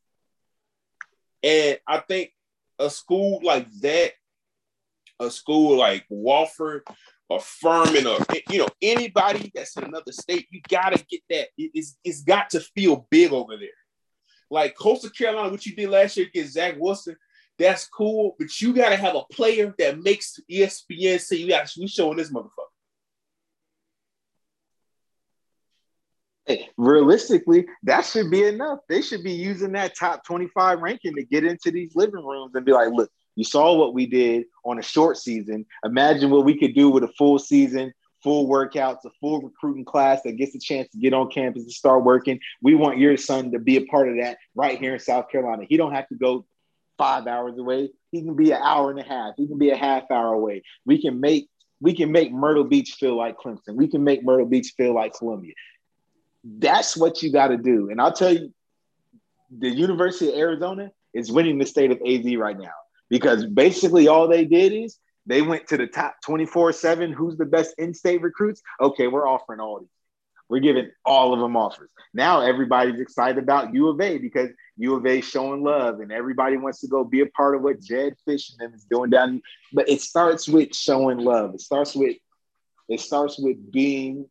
And 1.43 1.79
I 1.87 1.99
think 1.99 2.31
a 2.79 2.91
school 2.91 3.41
like 3.43 3.71
that 3.81 4.13
a 5.23 5.31
school 5.31 5.79
like 5.79 6.05
Wofford 6.11 6.81
or 7.29 7.41
Furman 7.41 8.07
or 8.07 8.19
you 8.51 8.59
know 8.59 8.69
anybody 8.81 9.51
that's 9.55 9.77
in 9.77 9.85
another 9.85 10.13
state, 10.13 10.49
you 10.51 10.61
gotta 10.69 11.03
get 11.09 11.23
that. 11.31 11.49
it's 11.57 11.97
it's 12.05 12.23
got 12.23 12.51
to 12.51 12.61
feel 12.61 13.07
big 13.11 13.33
over 13.33 13.57
there. 13.57 13.69
Like 14.51 14.77
Coastal 14.77 15.11
Carolina, 15.11 15.51
what 15.51 15.65
you 15.65 15.75
did 15.75 15.89
last 15.89 16.17
year 16.17 16.27
against 16.27 16.53
Zach 16.53 16.75
Wilson, 16.79 17.17
that's 17.59 17.87
cool, 17.87 18.37
but 18.39 18.61
you 18.61 18.75
gotta 18.75 18.97
have 18.97 19.15
a 19.15 19.25
player 19.33 19.75
that 19.79 20.03
makes 20.03 20.39
ESPN 20.51 21.21
say 21.21 21.37
you 21.37 21.49
got 21.49 21.71
we 21.79 21.87
showing 21.87 22.19
this 22.19 22.31
motherfucker. 22.31 22.49
Hey, 26.32 26.32
realistically, 26.77 27.67
that 27.85 28.03
should 28.03 28.31
be 28.31 28.45
enough. 28.45 28.81
They 28.89 29.03
should 29.03 29.23
be 29.23 29.33
using 29.33 29.73
that 29.73 29.97
top 29.97 30.25
25 30.25 30.81
ranking 30.81 31.15
to 31.15 31.25
get 31.25 31.45
into 31.45 31.71
these 31.71 31.95
living 31.95 32.25
rooms 32.25 32.55
and 32.55 32.65
be 32.65 32.73
like, 32.73 32.91
look, 32.93 33.11
you 33.37 33.45
saw 33.45 33.75
what 33.75 33.95
we 33.95 34.07
did 34.07 34.45
on 34.65 34.79
a 34.79 34.83
short 34.83 35.17
season. 35.17 35.65
Imagine 35.85 36.31
what 36.31 36.45
we 36.45 36.59
could 36.59 36.75
do 36.75 36.91
with 36.91 37.05
a 37.05 37.13
full 37.17 37.39
season, 37.39 37.93
full 38.23 38.49
workouts, 38.49 39.05
a 39.05 39.11
full 39.21 39.41
recruiting 39.41 39.85
class 39.85 40.21
that 40.23 40.33
gets 40.33 40.55
a 40.55 40.59
chance 40.59 40.89
to 40.91 40.99
get 40.99 41.15
on 41.15 41.31
campus 41.31 41.63
and 41.63 41.73
start 41.73 42.05
working. 42.05 42.39
We 42.61 42.75
want 42.75 42.99
your 42.99 43.17
son 43.17 43.53
to 43.53 43.59
be 43.59 43.77
a 43.77 43.87
part 43.87 44.09
of 44.09 44.17
that 44.21 44.39
right 44.55 44.79
here 44.79 44.95
in 44.95 45.01
South 45.01 45.31
Carolina. 45.31 45.65
He 45.69 45.77
don't 45.77 45.93
have 45.93 46.09
to 46.09 46.15
go 46.15 46.45
five 46.99 47.27
hours 47.27 47.59
away. 47.59 47.91
He 48.11 48.23
can 48.23 48.37
be 48.37 48.53
an 48.53 48.61
hour 48.63 48.91
and 48.91 49.01
a 49.01 49.05
half. 49.05 49.35
He 49.37 49.47
can 49.47 49.59
be 49.59 49.71
a 49.71 49.77
half 49.77 50.11
hour 50.11 50.35
away. 50.35 50.63
We 50.85 51.01
can 51.01 51.21
make 51.21 51.49
we 51.81 51.97
can 51.97 52.13
make 52.13 52.33
Myrtle 52.33 52.63
Beach 52.63 52.93
feel 52.93 53.17
like 53.17 53.37
Clemson. 53.39 53.75
We 53.75 53.89
can 53.89 54.05
make 54.05 54.23
Myrtle 54.23 54.47
Beach 54.47 54.73
feel 54.77 54.95
like 54.95 55.15
Columbia. 55.15 55.53
That's 56.45 56.97
what 56.97 57.23
you 57.23 57.33
got 57.33 57.49
to 57.49 57.57
do. 57.57 57.91
And 57.91 58.01
I'll 58.01 58.13
tell 58.13 58.33
you, 58.33 58.53
the 59.57 59.69
University 59.69 60.29
of 60.29 60.35
Arizona 60.37 60.91
is 61.15 61.31
winning 61.31 61.59
the 61.59 61.67
state 61.67 61.91
of 61.91 62.01
AZ 62.07 62.37
right 62.37 62.59
now. 62.59 62.73
Because 63.09 63.45
basically 63.45 64.09
all 64.09 64.29
they 64.29 64.45
did 64.45 64.73
is 64.73 64.99
they 65.27 65.43
went 65.43 65.69
to 65.69 65.77
the 65.77 65.87
top 65.87 66.17
24 66.25 66.73
7 66.73 67.13
who's 67.13 67.37
the 67.37 67.45
best 67.45 67.75
in-state 67.79 68.23
recruits? 68.23 68.63
Okay 68.81 69.07
we're 69.07 69.29
offering 69.29 69.61
all 69.61 69.81
these. 69.81 69.89
We're 70.49 70.61
giving 70.61 70.91
all 71.05 71.33
of 71.33 71.41
them 71.41 71.57
offers. 71.57 71.91
Now 72.15 72.41
everybody's 72.41 73.01
excited 73.01 73.43
about 73.43 73.75
u 73.75 73.89
of 73.89 74.01
a 74.01 74.19
because 74.19 74.49
u 74.77 74.97
of 74.97 75.07
a 75.07 75.21
showing 75.21 75.63
love 75.63 76.01
and 76.01 76.11
everybody 76.11 76.57
wants 76.57 76.81
to 76.81 76.89
go 76.89 77.05
be 77.05 77.21
a 77.21 77.27
part 77.27 77.55
of 77.55 77.63
what 77.63 77.81
Jedd 77.81 78.15
Fisch 78.27 78.51
and 78.53 78.61
them 78.61 78.75
is 78.75 78.85
doing 78.85 79.11
down 79.11 79.43
but 79.73 79.89
it 79.89 80.01
starts 80.01 80.49
with 80.49 80.75
showing 80.75 81.19
love. 81.19 81.55
It 81.55 81.61
starts 81.61 81.95
with 81.95 82.17
it 82.89 83.01
starts 83.01 83.39
with 83.39 83.71
being 83.71 84.29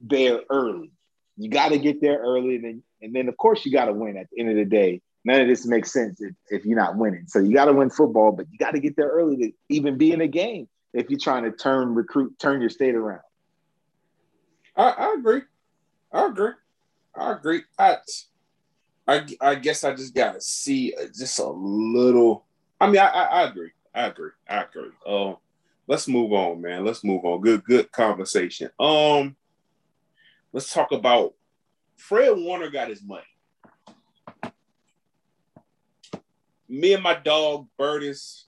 there 0.00 0.40
early 0.50 0.90
you 1.36 1.50
got 1.50 1.70
to 1.70 1.78
get 1.78 2.00
there 2.00 2.18
early 2.18 2.56
and 2.56 2.64
then 2.64 2.82
and 3.02 3.14
then 3.14 3.28
of 3.28 3.36
course 3.36 3.64
you 3.64 3.72
got 3.72 3.86
to 3.86 3.92
win 3.92 4.16
at 4.16 4.28
the 4.30 4.40
end 4.40 4.50
of 4.50 4.56
the 4.56 4.64
day 4.64 5.00
none 5.26 5.40
of 5.40 5.48
this 5.48 5.66
makes 5.66 5.92
sense 5.92 6.20
if, 6.20 6.34
if 6.50 6.64
you're 6.64 6.78
not 6.78 6.96
winning. 6.96 7.24
So 7.26 7.40
you 7.40 7.52
got 7.52 7.64
to 7.64 7.72
win 7.72 7.90
football, 7.90 8.30
but 8.30 8.46
you 8.50 8.58
got 8.58 8.70
to 8.70 8.80
get 8.80 8.96
there 8.96 9.08
early 9.08 9.36
to 9.36 9.52
even 9.68 9.98
be 9.98 10.12
in 10.12 10.20
a 10.20 10.28
game 10.28 10.68
if 10.94 11.10
you're 11.10 11.18
trying 11.18 11.42
to 11.42 11.50
turn 11.50 11.94
recruit 11.94 12.38
turn 12.38 12.60
your 12.60 12.70
state 12.70 12.94
around. 12.94 13.20
I, 14.76 14.90
I 14.90 15.14
agree. 15.18 15.42
I 16.12 16.26
agree. 16.26 16.52
I 17.14 17.32
agree. 17.32 17.62
I, 17.78 17.96
I, 19.08 19.26
I 19.40 19.54
guess 19.56 19.82
I 19.82 19.94
just 19.94 20.14
gotta 20.14 20.40
see 20.40 20.94
just 21.16 21.38
a 21.40 21.48
little. 21.48 22.44
I 22.80 22.86
mean, 22.86 22.98
I, 22.98 23.08
I, 23.08 23.22
I 23.24 23.48
agree. 23.48 23.70
I 23.94 24.06
agree. 24.06 24.30
I 24.48 24.62
agree. 24.62 24.90
Um, 25.06 25.38
let's 25.88 26.06
move 26.06 26.32
on, 26.32 26.60
man. 26.60 26.84
Let's 26.84 27.02
move 27.02 27.24
on. 27.24 27.40
Good, 27.40 27.64
good 27.64 27.90
conversation. 27.90 28.70
Um, 28.78 29.34
let's 30.56 30.72
talk 30.72 30.90
about 30.90 31.34
Fred 31.96 32.34
Warner 32.34 32.70
got 32.70 32.88
his 32.88 33.02
money. 33.02 33.22
me 36.66 36.94
and 36.94 37.02
my 37.02 37.12
dog 37.12 37.68
Burtis, 37.76 38.46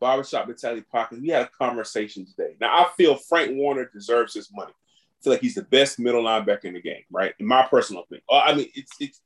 barbershop 0.00 0.48
mentality 0.48 0.82
pocket, 0.82 1.22
we 1.22 1.28
had 1.28 1.42
a 1.42 1.50
conversation 1.56 2.26
today. 2.26 2.56
Now 2.60 2.76
I 2.76 2.88
feel 2.96 3.14
Frank 3.14 3.56
Warner 3.56 3.88
deserves 3.94 4.34
his 4.34 4.50
money. 4.52 4.72
I 4.72 5.22
feel 5.22 5.32
like 5.32 5.40
he's 5.40 5.54
the 5.54 5.62
best 5.62 6.00
middle 6.00 6.24
linebacker 6.24 6.64
in 6.64 6.74
the 6.74 6.82
game, 6.82 7.04
right? 7.08 7.32
In 7.38 7.46
my 7.46 7.62
personal 7.68 8.02
opinion. 8.02 8.24
Uh, 8.28 8.40
I 8.40 8.54
mean, 8.56 8.66
it's 8.74 8.90
it's. 8.98 9.20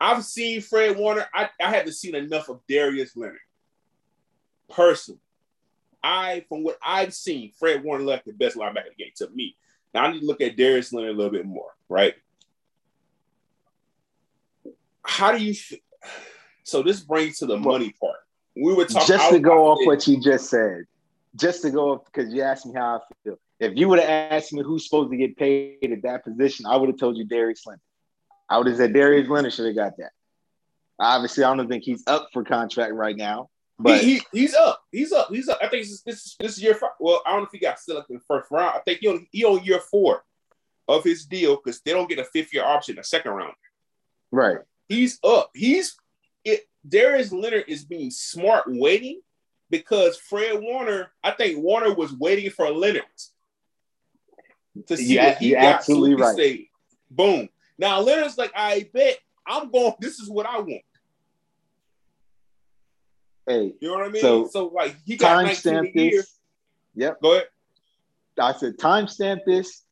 I've 0.00 0.24
seen 0.24 0.60
Fred 0.60 0.96
Warner. 0.96 1.26
I, 1.34 1.50
I 1.60 1.70
haven't 1.70 1.94
seen 1.94 2.14
enough 2.14 2.48
of 2.48 2.60
Darius 2.68 3.16
Leonard. 3.16 3.38
Personally, 4.70 5.20
I 6.04 6.44
from 6.48 6.62
what 6.62 6.78
I've 6.84 7.14
seen, 7.14 7.50
Fred 7.58 7.82
Warner 7.82 8.04
left 8.04 8.26
the 8.26 8.32
best 8.32 8.56
linebacker 8.56 8.86
in 8.86 8.92
the 8.96 9.04
game 9.04 9.12
to 9.16 9.28
me. 9.30 9.56
Now 9.96 10.04
I 10.04 10.12
need 10.12 10.20
to 10.20 10.26
look 10.26 10.42
at 10.42 10.58
Darius 10.58 10.92
Leonard 10.92 11.14
a 11.14 11.16
little 11.16 11.32
bit 11.32 11.46
more, 11.46 11.70
right? 11.88 12.12
How 15.02 15.32
do 15.32 15.42
you? 15.42 15.54
So 16.64 16.82
this 16.82 17.00
brings 17.00 17.38
to 17.38 17.46
the 17.46 17.56
money 17.56 17.94
part. 17.98 18.18
We 18.54 18.74
were 18.74 18.84
talking 18.84 19.08
just 19.08 19.30
to 19.30 19.38
go 19.40 19.68
off 19.68 19.78
it. 19.80 19.86
what 19.86 20.06
you 20.06 20.20
just 20.20 20.50
said. 20.50 20.84
Just 21.34 21.62
to 21.62 21.70
go 21.70 21.92
off 21.92 22.04
because 22.04 22.30
you 22.30 22.42
asked 22.42 22.66
me 22.66 22.74
how 22.74 22.96
I 22.96 23.14
feel. 23.24 23.38
If 23.58 23.72
you 23.76 23.88
would 23.88 23.98
have 23.98 24.32
asked 24.32 24.52
me 24.52 24.62
who's 24.62 24.84
supposed 24.84 25.10
to 25.12 25.16
get 25.16 25.34
paid 25.38 25.90
at 25.90 26.02
that 26.02 26.24
position, 26.24 26.66
I 26.66 26.76
would 26.76 26.90
have 26.90 26.98
told 26.98 27.16
you 27.16 27.24
Darius 27.24 27.64
Leonard. 27.64 27.80
I 28.50 28.58
would 28.58 28.66
have 28.66 28.76
said 28.76 28.92
Darius 28.92 29.30
Leonard 29.30 29.54
should 29.54 29.64
have 29.64 29.76
got 29.76 29.96
that. 29.96 30.10
Obviously, 31.00 31.42
I 31.42 31.56
don't 31.56 31.68
think 31.68 31.84
he's 31.84 32.04
up 32.06 32.28
for 32.34 32.44
contract 32.44 32.92
right 32.92 33.16
now. 33.16 33.48
But 33.78 34.00
he, 34.00 34.14
he, 34.14 34.22
he's 34.32 34.54
up. 34.54 34.82
He's 34.90 35.12
up. 35.12 35.28
He's 35.30 35.48
up. 35.48 35.58
I 35.62 35.68
think 35.68 35.86
this 35.86 36.02
this 36.02 36.36
this 36.40 36.60
year. 36.60 36.74
Five. 36.74 36.92
Well, 36.98 37.22
I 37.26 37.30
don't 37.30 37.40
know 37.40 37.46
if 37.46 37.52
he 37.52 37.58
got 37.58 37.78
selected 37.78 38.14
in 38.14 38.18
the 38.18 38.24
first 38.26 38.50
round. 38.50 38.74
I 38.74 38.80
think 38.80 39.00
he 39.00 39.08
on 39.08 39.26
he 39.30 39.44
on 39.44 39.62
year 39.64 39.80
four 39.80 40.24
of 40.88 41.04
his 41.04 41.26
deal 41.26 41.56
because 41.56 41.80
they 41.82 41.92
don't 41.92 42.08
get 42.08 42.18
a 42.18 42.24
fifth 42.24 42.54
year 42.54 42.64
option, 42.64 42.98
a 42.98 43.04
second 43.04 43.32
round. 43.32 43.54
Right. 44.30 44.58
He's 44.88 45.18
up. 45.22 45.50
He's 45.54 45.96
it 46.44 46.62
Darius 46.88 47.32
Leonard 47.32 47.64
is 47.68 47.84
being 47.84 48.10
smart 48.10 48.64
waiting 48.66 49.20
because 49.68 50.16
Fred 50.16 50.60
Warner, 50.60 51.10
I 51.22 51.32
think 51.32 51.58
Warner 51.58 51.92
was 51.92 52.12
waiting 52.12 52.50
for 52.50 52.70
Leonard 52.70 53.02
to 54.86 54.96
see 54.96 55.16
yeah, 55.16 55.28
what 55.28 55.38
he 55.38 55.50
got. 55.50 55.64
Absolutely 55.64 56.16
so 56.16 56.24
right. 56.24 56.36
Say, 56.36 56.70
Boom. 57.10 57.48
Now 57.78 58.00
Leonard's 58.00 58.38
like, 58.38 58.52
I 58.54 58.88
bet 58.92 59.18
I'm 59.46 59.70
going. 59.70 59.94
This 60.00 60.18
is 60.18 60.30
what 60.30 60.46
I 60.46 60.58
want. 60.60 60.82
Hey, 63.46 63.74
you 63.80 63.88
know 63.88 63.94
what 63.94 64.06
I 64.06 64.08
mean? 64.08 64.22
So, 64.22 64.48
so 64.48 64.66
like 64.66 64.96
he 65.04 65.16
got 65.16 65.44
19 65.44 65.74
a 65.74 66.00
year. 66.00 66.24
Yep. 66.94 67.22
Go 67.22 67.32
ahead. 67.32 67.46
I 68.38 68.52
said 68.52 68.76
timestamp 68.76 69.40
this 69.46 69.82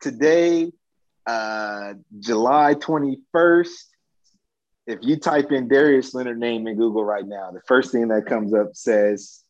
today, 0.00 0.72
uh, 1.26 1.94
July 2.18 2.74
21st 2.74 3.68
if 4.90 4.98
you 5.02 5.16
type 5.16 5.52
in 5.52 5.68
Darius 5.68 6.14
Leonard 6.14 6.38
name 6.38 6.66
in 6.66 6.76
Google 6.76 7.04
right 7.04 7.26
now, 7.26 7.50
the 7.52 7.60
first 7.66 7.92
thing 7.92 8.08
that 8.08 8.26
comes 8.26 8.52
up 8.52 8.74
says 8.74 9.44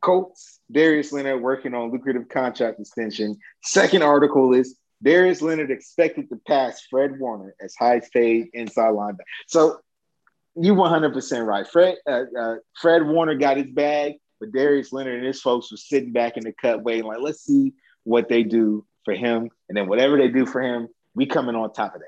Colts, 0.00 0.60
Darius 0.70 1.12
Leonard 1.12 1.42
working 1.42 1.74
on 1.74 1.92
lucrative 1.92 2.28
contract 2.28 2.80
extension. 2.80 3.38
Second 3.62 4.02
article 4.02 4.54
is 4.54 4.76
Darius 5.02 5.42
Leonard 5.42 5.70
expected 5.70 6.28
to 6.30 6.36
pass 6.46 6.86
Fred 6.88 7.18
Warner 7.18 7.54
as 7.60 7.74
highest 7.78 8.12
paid 8.12 8.48
inside 8.54 8.92
linebacker. 8.92 9.18
So 9.46 9.80
you 10.56 10.74
100% 10.74 11.46
right. 11.46 11.66
Fred 11.66 11.96
uh, 12.06 12.24
uh, 12.38 12.56
Fred 12.80 13.06
Warner 13.06 13.34
got 13.34 13.56
his 13.56 13.66
bag, 13.66 14.14
but 14.40 14.52
Darius 14.52 14.92
Leonard 14.92 15.16
and 15.16 15.26
his 15.26 15.40
folks 15.40 15.70
were 15.70 15.76
sitting 15.76 16.12
back 16.12 16.36
in 16.36 16.44
the 16.44 16.52
cut 16.52 16.82
waiting, 16.82 17.04
like, 17.04 17.20
let's 17.20 17.44
see 17.44 17.72
what 18.04 18.28
they 18.28 18.42
do 18.42 18.84
for 19.04 19.14
him. 19.14 19.48
And 19.68 19.76
then 19.76 19.88
whatever 19.88 20.16
they 20.16 20.28
do 20.28 20.46
for 20.46 20.60
him, 20.60 20.88
we 21.14 21.26
coming 21.26 21.54
on 21.54 21.72
top 21.72 21.94
of 21.94 22.00
that. 22.00 22.06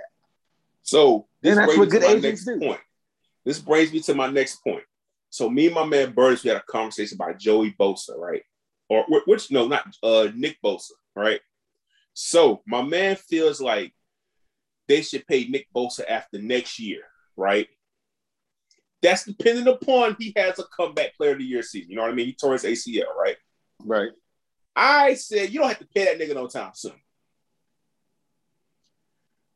So 0.83 1.27
this 1.43 1.57
that's 1.57 1.77
what 1.77 1.89
good 1.89 2.05
agents 2.05 2.45
do. 2.45 2.59
Point. 2.59 2.81
This 3.45 3.59
brings 3.59 3.93
me 3.93 4.01
to 4.01 4.15
my 4.15 4.29
next 4.29 4.63
point. 4.63 4.85
So 5.31 5.51
me 5.51 5.67
and 5.67 5.75
my 5.75 5.85
man 5.85 6.13
Burtis, 6.13 6.45
we 6.45 6.51
had 6.51 6.59
a 6.59 6.63
conversation 6.63 7.17
about 7.17 7.39
Joey 7.39 7.75
Bosa, 7.79 8.17
right? 8.17 8.43
Or 8.89 9.05
which 9.27 9.51
no, 9.51 9.67
not 9.67 9.87
uh 10.03 10.29
Nick 10.35 10.59
Bosa, 10.63 10.93
right? 11.17 11.41
So 12.13 12.63
my 12.67 12.83
man 12.83 13.17
feels 13.17 13.61
like 13.61 13.93
they 14.87 15.03
should 15.03 15.27
pay 15.27 15.47
Nick 15.47 15.69
Bosa 15.75 16.03
after 16.09 16.39
next 16.39 16.79
year, 16.79 17.01
right? 17.37 17.67
That's 19.05 19.25
depending 19.25 19.69
upon 19.69 20.17
he 20.19 20.33
has 20.35 20.59
a 20.59 20.65
comeback 20.75 21.15
player 21.15 21.33
of 21.33 21.39
the 21.39 21.45
year 21.45 21.63
season. 21.63 21.91
You 21.91 21.97
know 21.97 22.03
what 22.03 22.11
I 22.11 22.15
mean? 22.15 22.25
He 22.25 22.33
tore 22.33 22.55
his 22.55 22.65
ACL, 22.65 23.15
right? 23.15 23.37
Right. 23.85 24.09
I 24.75 25.13
said 25.13 25.51
you 25.51 25.61
don't 25.61 25.69
have 25.69 25.79
to 25.81 25.87
pay 25.95 26.07
that 26.07 26.19
nigga 26.19 26.35
no 26.35 26.47
time 26.47 26.71
soon. 26.75 26.95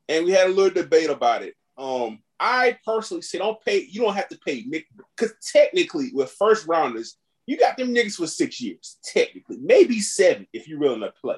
And 0.07 0.27
we 0.27 0.33
had 0.33 0.49
a 0.49 0.53
little 0.53 0.83
debate 0.83 1.09
about 1.09 1.43
it. 1.43 1.55
Um, 1.79 2.19
I 2.39 2.77
personally 2.85 3.23
say 3.23 3.39
don't 3.39 3.59
pay. 3.65 3.87
You 3.91 4.03
don't 4.03 4.15
have 4.15 4.29
to 4.29 4.39
pay 4.47 4.65
Nick 4.67 4.87
because 5.17 5.33
technically, 5.51 6.11
with 6.13 6.31
first 6.33 6.67
rounders, 6.67 7.17
you 7.47 7.59
got 7.59 7.79
them 7.79 7.95
niggas 7.95 8.17
for 8.17 8.27
six 8.27 8.61
years. 8.61 8.99
Technically, 9.03 9.57
maybe 9.63 9.99
seven 10.01 10.47
if 10.53 10.69
you're 10.69 10.79
willing 10.79 11.01
to 11.01 11.13
play. 11.23 11.37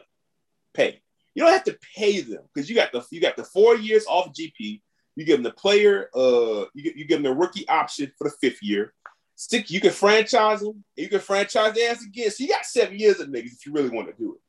Pay. 0.74 1.00
You 1.36 1.44
don't 1.44 1.52
have 1.52 1.64
to 1.64 1.78
pay 1.96 2.22
them 2.22 2.42
because 2.52 2.68
you 2.68 2.74
got 2.74 2.90
the 2.90 3.04
you 3.12 3.20
got 3.20 3.36
the 3.36 3.44
four 3.44 3.76
years 3.76 4.04
off 4.08 4.32
GP. 4.32 4.80
You 5.20 5.26
give 5.26 5.36
them 5.36 5.42
the 5.42 5.50
player. 5.52 6.08
Uh, 6.14 6.64
you, 6.72 6.94
you 6.96 7.04
give 7.04 7.22
them 7.22 7.24
the 7.24 7.34
rookie 7.34 7.68
option 7.68 8.10
for 8.16 8.24
the 8.24 8.34
fifth 8.40 8.62
year. 8.62 8.94
Stick. 9.36 9.70
You 9.70 9.78
can 9.78 9.90
franchise 9.90 10.60
them. 10.60 10.82
You 10.96 11.10
can 11.10 11.20
franchise 11.20 11.74
their 11.74 11.90
ass 11.90 12.02
again. 12.02 12.30
So 12.30 12.42
you 12.42 12.48
got 12.48 12.64
seven 12.64 12.98
years 12.98 13.20
of 13.20 13.28
niggas 13.28 13.52
if 13.52 13.66
you 13.66 13.72
really 13.74 13.90
want 13.90 14.08
to 14.08 14.14
do 14.14 14.36
it. 14.36 14.40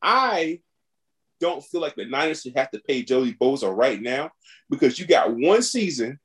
I 0.00 0.62
don't 1.38 1.62
feel 1.62 1.82
like 1.82 1.96
the 1.96 2.06
Niners 2.06 2.40
should 2.40 2.56
have 2.56 2.70
to 2.70 2.78
pay 2.80 3.02
Joey 3.02 3.34
Bosa 3.34 3.76
right 3.76 4.00
now 4.00 4.30
because 4.70 4.98
you 4.98 5.06
got 5.06 5.36
one 5.36 5.60
season. 5.60 6.18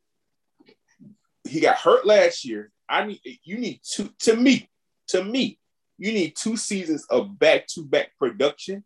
He 1.44 1.60
got 1.60 1.76
hurt 1.76 2.06
last 2.06 2.46
year. 2.46 2.72
I 2.88 3.08
need 3.08 3.20
you 3.44 3.58
need 3.58 3.82
two 3.84 4.10
to 4.20 4.38
me, 4.38 4.70
to 5.10 5.22
me, 5.22 5.60
you 5.98 6.14
need 6.14 6.38
two 6.38 6.56
seasons 6.56 7.06
of 7.10 7.38
back-to-back 7.38 8.18
production. 8.18 8.86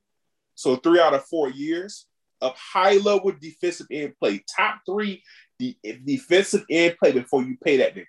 So 0.55 0.77
three 0.77 0.99
out 0.99 1.13
of 1.13 1.25
four 1.25 1.51
years 1.51 2.07
of 2.45 2.55
high 2.55 2.97
level 2.97 3.34
defensive 3.39 3.88
end 3.91 4.13
play, 4.19 4.43
top 4.55 4.79
three 4.88 5.23
the 5.60 5.77
defensive 6.05 6.63
end 6.69 6.95
play 6.97 7.12
before 7.12 7.43
you 7.43 7.58
pay 7.63 7.77
that 7.77 7.95
nigga. 7.95 8.05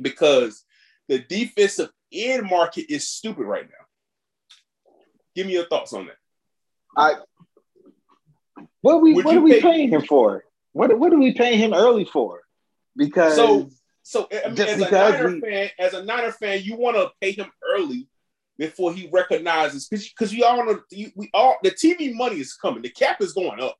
Because 0.00 0.64
the 1.08 1.18
defensive 1.18 1.90
end 2.12 2.48
market 2.48 2.86
is 2.88 3.08
stupid 3.08 3.44
right 3.44 3.64
now. 3.64 4.94
Give 5.34 5.46
me 5.46 5.52
your 5.54 5.66
thoughts 5.66 5.92
on 5.92 6.06
that. 6.06 6.16
I 6.96 7.16
what 8.82 8.94
are 8.94 8.98
we 8.98 9.14
Would 9.14 9.24
what 9.24 9.36
are 9.36 9.40
we 9.40 9.52
pay, 9.52 9.60
paying 9.60 9.90
him 9.90 10.02
for? 10.02 10.44
What 10.72 10.98
what 10.98 11.12
are 11.12 11.18
we 11.18 11.34
paying 11.34 11.58
him 11.58 11.72
early 11.74 12.04
for? 12.04 12.40
Because 12.96 13.36
so 13.36 13.70
so 14.02 14.28
I 14.32 14.48
mean, 14.48 14.60
as 14.60 14.80
a 14.80 14.90
Niner 14.90 15.28
we, 15.28 15.40
fan, 15.40 15.70
as 15.78 15.94
a 15.94 16.04
Niner 16.04 16.32
fan, 16.32 16.62
you 16.62 16.76
want 16.76 16.96
to 16.96 17.10
pay 17.20 17.32
him 17.32 17.50
early 17.74 18.08
before 18.60 18.92
he 18.92 19.08
recognizes 19.10 19.88
because 19.88 20.32
you 20.32 20.44
all 20.44 20.64
know 20.64 20.80
we 21.16 21.30
all 21.34 21.56
the 21.62 21.70
TV 21.70 22.14
money 22.14 22.36
is 22.36 22.54
coming. 22.54 22.82
The 22.82 22.90
cap 22.90 23.20
is 23.20 23.32
going 23.32 23.60
up. 23.60 23.76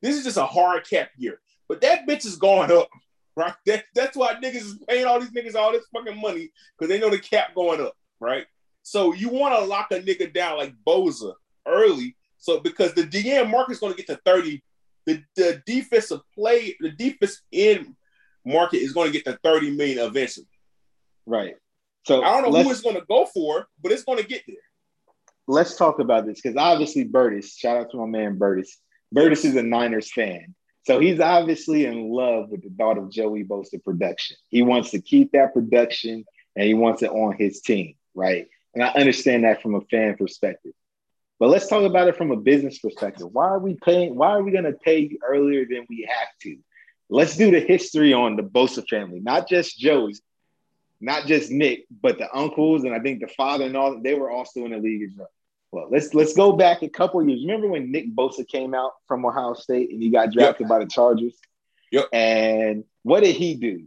This 0.00 0.16
is 0.16 0.24
just 0.24 0.36
a 0.38 0.46
hard 0.46 0.88
cap 0.88 1.10
year, 1.18 1.40
but 1.68 1.82
that 1.82 2.06
bitch 2.06 2.24
is 2.24 2.36
going 2.36 2.72
up. 2.72 2.88
Right, 3.36 3.52
that, 3.66 3.82
that's 3.96 4.16
why 4.16 4.34
niggas 4.34 4.54
is 4.54 4.78
paying 4.88 5.06
all 5.06 5.18
these 5.18 5.32
niggas 5.32 5.56
all 5.56 5.72
this 5.72 5.84
fucking 5.92 6.20
money 6.20 6.52
because 6.78 6.88
they 6.88 7.00
know 7.00 7.10
the 7.10 7.18
cap 7.18 7.52
going 7.52 7.80
up, 7.80 7.96
right? 8.20 8.46
So 8.84 9.12
you 9.12 9.28
want 9.28 9.58
to 9.58 9.64
lock 9.64 9.90
a 9.90 9.98
nigga 9.98 10.32
down 10.32 10.58
like 10.58 10.72
Bosa 10.86 11.32
early 11.66 12.14
so 12.44 12.60
because 12.60 12.92
the 12.92 13.04
DM 13.04 13.50
market 13.50 13.72
is 13.72 13.78
going 13.78 13.94
to 13.94 13.96
get 13.96 14.06
to 14.08 14.20
30, 14.22 14.62
the, 15.06 15.22
the 15.34 15.62
defensive 15.64 16.20
play, 16.34 16.76
the 16.78 16.90
defense 16.90 17.40
in 17.50 17.96
market 18.44 18.82
is 18.82 18.92
going 18.92 19.10
to 19.10 19.18
get 19.18 19.24
to 19.24 19.38
30 19.42 19.70
million 19.70 20.06
eventually. 20.06 20.46
Right. 21.24 21.56
So 22.04 22.22
I 22.22 22.40
don't 22.40 22.52
know 22.52 22.62
who 22.62 22.70
it's 22.70 22.82
going 22.82 22.96
to 22.96 23.04
go 23.08 23.26
for, 23.26 23.66
but 23.82 23.92
it's 23.92 24.04
going 24.04 24.18
to 24.18 24.26
get 24.26 24.42
there. 24.46 24.56
Let's 25.46 25.76
talk 25.76 25.98
about 25.98 26.26
this 26.26 26.40
because 26.40 26.56
obviously 26.56 27.04
Burtis, 27.04 27.56
shout 27.56 27.76
out 27.76 27.90
to 27.90 27.98
my 27.98 28.06
man 28.06 28.38
Burtis. 28.38 28.78
Burtis 29.12 29.44
is 29.44 29.56
a 29.56 29.62
Niners 29.62 30.10
fan. 30.12 30.54
So 30.86 31.00
he's 31.00 31.20
obviously 31.20 31.86
in 31.86 32.10
love 32.10 32.50
with 32.50 32.62
the 32.62 32.70
thought 32.76 32.98
of 32.98 33.10
Joey 33.10 33.44
Bosa 33.44 33.82
production. 33.82 34.36
He 34.48 34.62
wants 34.62 34.90
to 34.90 35.00
keep 35.00 35.32
that 35.32 35.54
production 35.54 36.24
and 36.56 36.66
he 36.66 36.74
wants 36.74 37.02
it 37.02 37.10
on 37.10 37.36
his 37.38 37.62
team, 37.62 37.94
right? 38.14 38.48
And 38.74 38.82
I 38.82 38.88
understand 38.88 39.44
that 39.44 39.62
from 39.62 39.74
a 39.74 39.80
fan 39.82 40.16
perspective. 40.16 40.72
But 41.38 41.48
let's 41.48 41.68
talk 41.68 41.84
about 41.84 42.08
it 42.08 42.16
from 42.16 42.30
a 42.30 42.36
business 42.36 42.78
perspective. 42.78 43.28
Why 43.32 43.46
are 43.46 43.58
we 43.58 43.74
paying? 43.74 44.14
Why 44.14 44.30
are 44.30 44.42
we 44.42 44.52
going 44.52 44.64
to 44.64 44.72
pay 44.72 45.16
earlier 45.26 45.64
than 45.68 45.86
we 45.88 46.06
have 46.08 46.28
to? 46.42 46.56
Let's 47.08 47.36
do 47.36 47.50
the 47.50 47.60
history 47.60 48.12
on 48.12 48.36
the 48.36 48.42
Bosa 48.42 48.86
family, 48.88 49.20
not 49.20 49.48
just 49.48 49.78
Joey, 49.78 50.14
not 51.04 51.26
just 51.26 51.50
Nick, 51.50 51.84
but 52.02 52.18
the 52.18 52.34
uncles 52.34 52.84
and 52.84 52.94
I 52.94 52.98
think 52.98 53.20
the 53.20 53.28
father 53.28 53.66
and 53.66 53.76
all. 53.76 54.00
They 54.00 54.14
were 54.14 54.30
also 54.30 54.64
in 54.64 54.72
the 54.72 54.78
league 54.78 55.02
as 55.02 55.10
well. 55.16 55.30
Well, 55.70 55.88
let's 55.90 56.14
let's 56.14 56.34
go 56.34 56.52
back 56.52 56.82
a 56.82 56.88
couple 56.88 57.26
years. 57.28 57.42
Remember 57.42 57.68
when 57.68 57.92
Nick 57.92 58.14
Bosa 58.14 58.46
came 58.46 58.74
out 58.74 58.92
from 59.06 59.24
Ohio 59.26 59.54
State 59.54 59.90
and 59.90 60.02
he 60.02 60.08
got 60.08 60.32
drafted 60.32 60.64
yep. 60.64 60.68
by 60.68 60.78
the 60.78 60.86
Chargers? 60.86 61.36
Yep. 61.92 62.08
And 62.12 62.84
what 63.02 63.22
did 63.22 63.36
he 63.36 63.54
do? 63.54 63.86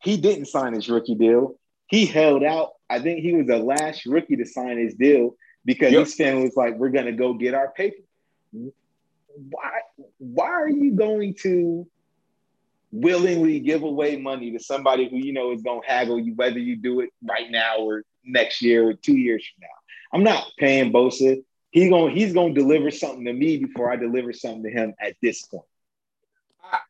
He 0.00 0.16
didn't 0.16 0.46
sign 0.46 0.74
his 0.74 0.88
rookie 0.88 1.14
deal. 1.14 1.58
He 1.88 2.06
held 2.06 2.44
out. 2.44 2.72
I 2.88 3.00
think 3.00 3.20
he 3.20 3.32
was 3.32 3.46
the 3.46 3.58
last 3.58 4.06
rookie 4.06 4.36
to 4.36 4.46
sign 4.46 4.78
his 4.78 4.94
deal 4.94 5.34
because 5.64 5.92
yep. 5.92 6.04
his 6.04 6.14
family 6.14 6.44
was 6.44 6.56
like, 6.56 6.76
we're 6.76 6.90
gonna 6.90 7.12
go 7.12 7.34
get 7.34 7.54
our 7.54 7.72
paper. 7.72 8.02
Why 8.52 9.80
why 10.18 10.50
are 10.50 10.70
you 10.70 10.92
going 10.92 11.34
to 11.40 11.86
willingly 12.92 13.58
give 13.60 13.82
away 13.82 14.16
money 14.16 14.52
to 14.52 14.58
somebody 14.58 15.08
who 15.08 15.16
you 15.16 15.32
know 15.32 15.52
is 15.52 15.62
gonna 15.62 15.80
haggle 15.86 16.20
you, 16.20 16.34
whether 16.34 16.58
you 16.58 16.76
do 16.76 17.00
it 17.00 17.10
right 17.22 17.50
now 17.50 17.78
or 17.78 18.04
next 18.24 18.62
year 18.62 18.88
or 18.88 18.94
two 18.94 19.16
years 19.16 19.44
from 19.44 19.62
now? 19.62 20.14
I'm 20.14 20.22
not 20.22 20.44
paying 20.58 20.92
Bosa. 20.92 21.42
He's 21.70 21.90
gonna 21.90 22.12
he's 22.12 22.32
gonna 22.32 22.54
deliver 22.54 22.90
something 22.90 23.24
to 23.24 23.32
me 23.32 23.56
before 23.58 23.90
I 23.90 23.96
deliver 23.96 24.32
something 24.32 24.64
to 24.64 24.70
him 24.70 24.94
at 25.00 25.16
this 25.22 25.42
point. 25.42 25.64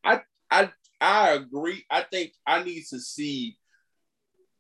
I 0.04 0.20
I 0.50 0.70
I 1.00 1.30
agree. 1.30 1.84
I 1.90 2.02
think 2.02 2.32
I 2.46 2.62
need 2.62 2.84
to 2.90 3.00
see 3.00 3.56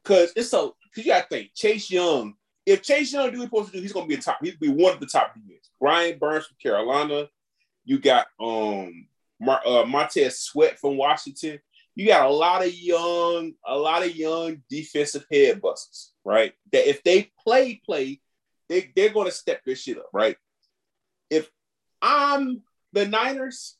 because 0.02 0.32
it's 0.36 0.48
so 0.48 0.76
because 0.84 1.04
you 1.04 1.12
gotta 1.12 1.26
think 1.28 1.50
Chase 1.54 1.90
Young 1.90 2.34
if 2.66 2.82
Chase 2.82 3.12
Young 3.12 3.30
do 3.32 3.38
what 3.38 3.42
he's 3.42 3.44
supposed 3.44 3.66
to 3.70 3.76
do, 3.76 3.82
he's 3.82 3.92
gonna 3.92 4.06
be 4.06 4.14
a 4.14 4.20
top. 4.20 4.40
Gonna 4.40 4.56
be 4.60 4.68
one 4.68 4.94
of 4.94 5.00
the 5.00 5.06
top 5.06 5.34
DBs. 5.36 5.68
Brian 5.80 6.18
Burns 6.18 6.46
from 6.46 6.56
Carolina. 6.62 7.28
You 7.84 7.98
got 7.98 8.26
um 8.40 9.06
Mar- 9.42 9.66
uh, 9.66 9.84
Montez 9.84 10.38
Sweat 10.38 10.78
from 10.78 10.96
Washington. 10.96 11.58
You 11.94 12.06
got 12.06 12.26
a 12.26 12.32
lot 12.32 12.64
of 12.64 12.72
young, 12.72 13.52
a 13.66 13.76
lot 13.76 14.02
of 14.02 14.16
young 14.16 14.62
defensive 14.70 15.26
head 15.30 15.60
busters, 15.60 16.12
right? 16.24 16.52
That 16.72 16.88
if 16.88 17.02
they 17.02 17.30
play, 17.44 17.80
play, 17.84 18.20
they, 18.68 18.90
they're 18.94 19.12
gonna 19.12 19.32
step 19.32 19.62
their 19.64 19.76
shit 19.76 19.98
up, 19.98 20.08
right? 20.12 20.36
If 21.28 21.50
I'm 22.00 22.62
the 22.92 23.06
Niners, 23.06 23.76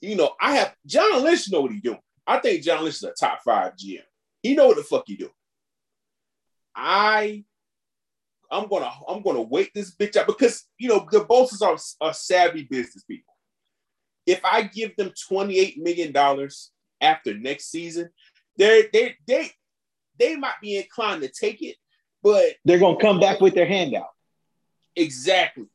you 0.00 0.16
know, 0.16 0.32
I 0.40 0.56
have 0.56 0.74
John 0.86 1.22
Lynch 1.22 1.50
know 1.50 1.60
what 1.60 1.72
he's 1.72 1.82
doing. 1.82 2.00
I 2.26 2.38
think 2.38 2.62
John 2.62 2.82
Lynch 2.82 2.96
is 2.96 3.04
a 3.04 3.12
top 3.12 3.40
five 3.44 3.74
GM. 3.76 4.00
He 4.42 4.54
know 4.54 4.68
what 4.68 4.76
the 4.76 4.82
fuck 4.82 5.04
he 5.06 5.16
doing. 5.16 5.30
I 6.74 7.44
I'm 8.50 8.68
gonna 8.68 8.90
I'm 9.08 9.22
gonna 9.22 9.42
wait 9.42 9.72
this 9.74 9.94
bitch 9.94 10.16
out 10.16 10.26
because 10.26 10.64
you 10.78 10.88
know 10.88 11.06
the 11.10 11.20
Bosas 11.20 11.62
are, 11.62 12.06
are 12.06 12.14
savvy 12.14 12.64
business 12.64 13.04
people. 13.04 13.35
If 14.26 14.44
I 14.44 14.62
give 14.62 14.96
them 14.96 15.12
28 15.28 15.78
million 15.78 16.12
dollars 16.12 16.70
after 17.00 17.34
next 17.34 17.70
season, 17.70 18.10
they 18.56 18.88
they 18.92 19.16
they 19.26 19.50
they 20.18 20.36
might 20.36 20.60
be 20.60 20.76
inclined 20.76 21.22
to 21.22 21.28
take 21.28 21.62
it, 21.62 21.76
but 22.22 22.44
they're 22.64 22.78
gonna 22.78 23.00
come 23.00 23.20
back 23.20 23.40
with 23.40 23.54
their 23.54 23.66
handout. 23.66 24.08
Exactly. 24.94 25.66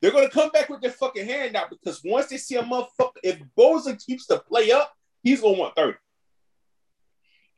They're 0.00 0.12
gonna 0.12 0.30
come 0.30 0.50
back 0.50 0.68
with 0.68 0.80
their 0.80 0.90
fucking 0.90 1.26
hand 1.26 1.56
out 1.56 1.70
because 1.70 2.00
once 2.04 2.26
they 2.26 2.38
see 2.38 2.56
a 2.56 2.62
motherfucker, 2.62 3.18
if 3.22 3.38
Bosa 3.56 4.02
keeps 4.04 4.26
the 4.26 4.38
play 4.38 4.72
up, 4.72 4.92
he's 5.22 5.40
gonna 5.40 5.58
want 5.58 5.76
30. 5.76 5.98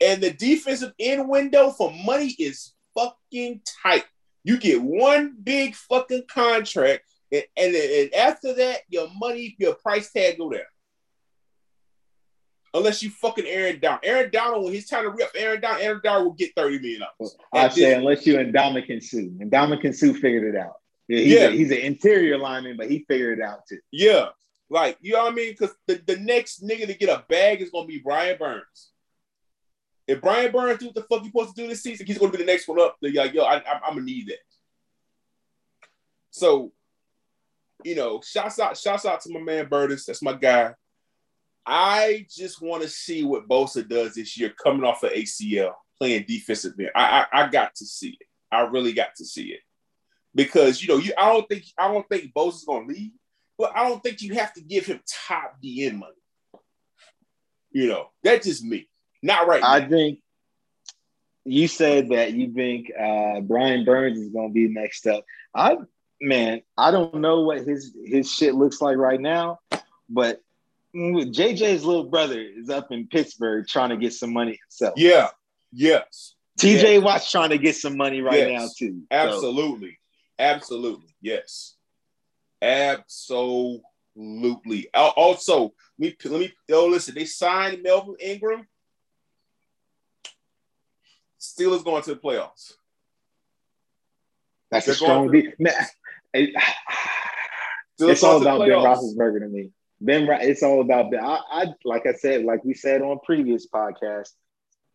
And 0.00 0.20
the 0.20 0.32
defensive 0.32 0.92
end 0.98 1.28
window 1.28 1.70
for 1.70 1.92
money 2.04 2.35
is 2.38 2.72
fucking 2.94 3.62
tight. 3.82 4.04
You 4.42 4.58
get 4.58 4.82
one 4.82 5.37
big 5.40 5.76
fucking 5.76 6.24
contract, 6.28 7.04
and, 7.33 7.45
and, 7.57 7.75
and 7.75 8.14
after 8.14 8.55
that, 8.55 8.81
your 8.88 9.09
money, 9.18 9.57
your 9.59 9.75
price 9.75 10.12
tag 10.12 10.38
go 10.38 10.51
down. 10.51 10.61
Unless 12.75 13.03
you 13.03 13.11
fucking 13.11 13.47
Aaron 13.47 13.81
Down. 13.81 13.99
Aaron 14.03 14.31
Donald, 14.31 14.64
when 14.64 14.73
he's 14.73 14.88
trying 14.88 15.05
to 15.05 15.11
rip 15.11 15.31
Aaron 15.35 15.61
Down, 15.61 15.81
Aaron 15.81 16.01
Down 16.03 16.25
will 16.25 16.33
get 16.33 16.55
$30 16.55 16.81
million. 16.81 17.03
I 17.53 17.68
say, 17.68 17.95
unless 17.95 18.27
you 18.27 18.38
and 18.38 18.53
Ndamukong 18.53 19.03
Suh. 19.03 19.18
And 19.18 19.51
Ndamukong 19.51 19.95
Suh 19.95 20.14
figured 20.14 20.55
it 20.55 20.59
out. 20.59 20.75
He's 21.07 21.27
yeah. 21.27 21.49
A, 21.49 21.51
he's 21.51 21.71
an 21.71 21.79
interior 21.79 22.38
lineman, 22.38 22.79
but 22.79 22.90
he 22.90 23.05
figured 23.07 23.40
it 23.40 23.45
out 23.45 23.66
too. 23.68 23.79
Yeah. 23.90 24.29
Like, 24.71 24.97
you 25.03 25.12
know 25.12 25.25
what 25.25 25.33
I 25.33 25.35
mean? 25.35 25.53
Because 25.53 25.75
the, 25.87 26.01
the 26.07 26.16
next 26.16 26.64
nigga 26.64 26.87
to 26.87 26.95
get 26.95 27.11
a 27.11 27.25
bag 27.29 27.61
is 27.61 27.71
going 27.71 27.85
to 27.87 27.92
be 27.92 27.99
Brian 27.99 28.38
Burns. 28.38 28.92
If 30.07 30.23
Brian 30.23 30.51
Burns 30.51 30.79
do 30.79 30.87
what 30.87 30.95
the 30.95 31.03
fuck 31.03 31.23
you 31.23 31.31
supposed 31.31 31.55
to 31.55 31.62
do 31.62 31.68
this 31.68 31.83
season, 31.83 32.07
he's 32.07 32.18
going 32.18 32.33
to 32.33 32.38
be 32.38 32.42
the 32.42 32.51
next 32.51 32.66
one 32.66 32.81
up. 32.81 32.97
They're 33.03 33.12
like, 33.12 33.35
yo, 33.35 33.42
I, 33.42 33.57
I, 33.57 33.81
I'm 33.87 33.95
gonna 33.95 34.03
need 34.03 34.29
that. 34.29 34.38
So, 36.31 36.73
you 37.85 37.95
know, 37.95 38.21
shouts 38.25 38.59
out, 38.59 38.77
shouts 38.77 39.07
out 39.07 39.21
to 39.23 39.33
my 39.33 39.40
man 39.40 39.68
Burtis. 39.68 40.07
That's 40.07 40.23
my 40.23 40.35
guy. 40.35 40.75
I 41.64 42.27
just 42.29 42.61
want 42.61 42.83
to 42.83 42.88
see 42.88 43.25
what 43.25 43.49
Bosa 43.49 43.88
does 43.88 44.14
this 44.14 44.37
year, 44.38 44.53
coming 44.62 44.85
off 44.85 45.05
of 45.05 45.12
ACL, 45.12 45.73
playing 45.99 46.25
defensive 46.27 46.75
end. 46.79 46.90
I, 46.95 47.27
I, 47.33 47.42
I 47.42 47.49
got 47.49 47.75
to 47.77 47.87
see 47.87 48.16
it. 48.21 48.27
I 48.51 48.62
really 48.62 48.92
got 48.92 49.14
to 49.16 49.25
see 49.25 49.49
it 49.49 49.61
because 50.35 50.83
you 50.83 50.88
know 50.88 50.99
you. 50.99 51.12
I 51.16 51.33
don't 51.33 51.49
think 51.49 51.64
I 51.79 51.88
don't 51.88 52.09
think 52.09 52.33
Bosa's 52.35 52.64
going 52.64 52.88
to 52.88 52.95
leave, 52.95 53.12
but 53.59 53.73
I 53.75 53.88
don't 53.88 54.03
think 54.03 54.23
you 54.23 54.35
have 54.35 54.53
to 54.55 54.61
give 54.61 54.87
him 54.87 55.01
top 55.29 55.57
DN 55.64 55.99
money. 55.99 56.12
You 57.71 57.88
know, 57.88 58.11
that's 58.23 58.47
just 58.47 58.64
me. 58.64 58.88
Not 59.23 59.47
right. 59.47 59.62
I 59.64 59.81
now. 59.81 59.88
think 59.88 60.18
you 61.45 61.68
said 61.68 62.11
that 62.11 62.33
you 62.33 62.53
think 62.53 62.90
uh, 62.99 63.40
Brian 63.40 63.85
Burns 63.85 64.18
is 64.18 64.29
going 64.29 64.51
to 64.51 64.55
be 64.55 64.68
next 64.68 65.07
up. 65.07 65.25
I 65.55 65.77
man, 66.22 66.62
I 66.78 66.90
don't 66.90 67.16
know 67.16 67.42
what 67.42 67.66
his 67.66 67.94
his 68.04 68.32
shit 68.32 68.54
looks 68.54 68.80
like 68.80 68.96
right 68.96 69.20
now, 69.20 69.58
but 70.08 70.40
JJ's 70.94 71.85
little 71.85 72.04
brother 72.04 72.40
is 72.40 72.70
up 72.70 72.92
in 72.92 73.08
Pittsburgh 73.08 73.66
trying 73.66 73.90
to 73.90 73.96
get 73.96 74.12
some 74.12 74.32
money 74.32 74.58
himself. 74.62 74.94
Yeah. 74.96 75.28
Yes. 75.72 76.35
TJ 76.61 76.82
yes. 76.82 77.02
Watt's 77.02 77.30
trying 77.30 77.50
to 77.50 77.58
get 77.58 77.76
some 77.76 77.96
money 77.96 78.20
right 78.20 78.48
yes. 78.48 78.61
now 78.61 78.68
too. 78.78 79.02
Absolutely. 79.11 79.90
So. 79.90 79.96
Absolutely. 80.38 81.14
Yes. 81.20 81.74
Absolutely. 82.61 83.74
Also, 84.94 85.74
let 85.98 85.98
me 85.98 86.16
let 86.24 86.40
me 86.40 86.52
oh 86.70 86.87
listen, 86.87 87.14
they 87.14 87.24
signed 87.24 87.82
Melvin 87.82 88.16
Ingram. 88.20 88.66
Steelers 91.40 91.85
going 91.85 92.02
to 92.04 92.14
the 92.14 92.20
playoffs. 92.20 92.74
That's 94.70 94.87
They're 94.87 94.94
a 94.94 94.96
strong 94.96 95.30
beat. 95.30 95.54
It, 96.35 96.55
it's 97.99 98.23
all 98.23 98.40
about 98.40 98.61
Ben 98.61 98.71
Roethlisberger 98.71 99.40
to 99.40 99.49
me. 99.49 99.71
Ben, 100.01 100.27
it's 100.42 100.62
all 100.62 100.81
about 100.81 101.11
Ben. 101.11 101.25
I, 101.25 101.38
I, 101.51 101.66
like 101.85 102.07
I 102.07 102.12
said, 102.14 102.45
like 102.45 102.64
we 102.64 102.75
said 102.75 103.03
on 103.03 103.21
previous 103.25 103.68
podcast, 103.68 104.31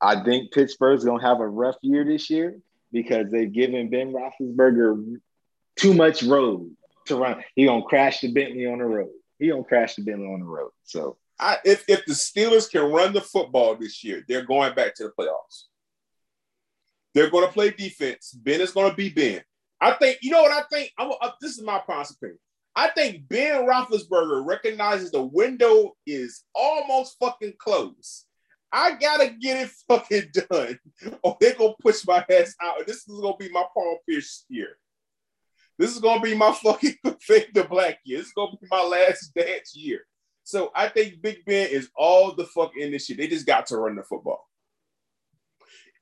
I 0.02 0.23
think 0.23 0.52
Pittsburgh's 0.52 1.06
gonna 1.06 1.21
have 1.21 1.39
a 1.39 1.47
rough 1.47 1.78
year 1.82 2.04
this 2.04 2.30
year 2.30 2.60
because 2.91 3.32
they've 3.32 3.52
given 3.52 3.89
Ben 3.89 4.13
Roethlisberger 4.13 5.19
too 5.78 5.93
much 5.93 6.23
road 6.23 6.76
to 7.06 7.15
run. 7.15 7.43
He 7.56 7.65
gonna 7.65 7.84
crash 7.84 8.19
the 8.19 8.32
Bentley 8.32 8.65
on 8.65 8.80
the 8.80 8.86
road. 8.86 9.12
He 9.39 9.50
gonna 9.50 9.63
crash 9.63 9.95
the 9.95 10.04
Bentley 10.04 10.28
on 10.28 10.41
the 10.41 10.45
road. 10.45 10.71
So, 10.84 11.17
I, 11.39 11.58
if 11.63 11.86
if 11.88 12.06
the 12.06 12.13
Steelers 12.13 12.69
can 12.69 12.91
run 12.91 13.13
the 13.13 13.21
football 13.21 13.76
this 13.76 14.04
year, 14.04 14.26
they're 14.28 14.45
going 14.45 14.76
back 14.76 14.93
to 14.95 15.04
the 15.04 15.13
playoffs. 15.17 15.65
They're 17.17 17.32
going 17.32 17.47
to 17.47 17.52
play 17.52 17.71
defense. 17.71 18.32
Ben 18.32 18.62
is 18.62 18.73
going 18.73 18.91
to 18.91 18.95
be 18.95 19.10
Ben. 19.10 19.41
I 19.79 19.93
think 19.93 20.19
you 20.21 20.31
know 20.31 20.41
what 20.41 20.51
I 20.51 20.63
think. 20.71 20.91
I'm, 20.97 21.11
uh, 21.21 21.31
this 21.41 21.57
is 21.57 21.63
my 21.63 21.79
personal 21.79 22.17
opinion. 22.21 22.39
I 22.75 22.89
think 22.89 23.27
Ben 23.27 23.65
Roethlisberger 23.67 24.45
recognizes 24.45 25.11
the 25.11 25.23
window 25.23 25.95
is 26.05 26.43
almost 26.53 27.17
fucking 27.19 27.53
closed. 27.57 28.25
I 28.71 28.91
gotta 28.91 29.29
get 29.39 29.65
it 29.65 29.71
fucking 29.87 30.31
done, 30.49 30.79
or 31.23 31.37
they're 31.39 31.55
gonna 31.55 31.73
push 31.81 32.05
my 32.05 32.23
ass 32.29 32.55
out. 32.61 32.85
This 32.85 33.07
is 33.07 33.19
gonna 33.21 33.37
be 33.37 33.49
my 33.49 33.63
Paul 33.73 33.99
Pierce 34.07 34.45
year. 34.49 34.77
This 35.79 35.93
is 35.93 35.99
gonna 35.99 36.21
be 36.21 36.35
my 36.35 36.51
fucking 36.51 36.95
fake 37.21 37.53
the 37.53 37.63
black 37.63 37.99
year. 38.03 38.19
This 38.19 38.27
is 38.27 38.33
gonna 38.33 38.51
be 38.59 38.67
my 38.69 38.83
last 38.83 39.33
dance 39.35 39.75
year. 39.75 40.01
So 40.43 40.71
I 40.75 40.87
think 40.87 41.21
Big 41.21 41.45
Ben 41.45 41.69
is 41.69 41.89
all 41.95 42.33
the 42.33 42.45
fuck 42.45 42.71
in 42.77 42.91
this 42.91 43.05
shit. 43.05 43.17
They 43.17 43.27
just 43.27 43.45
got 43.45 43.67
to 43.67 43.77
run 43.77 43.95
the 43.95 44.03
football. 44.03 44.47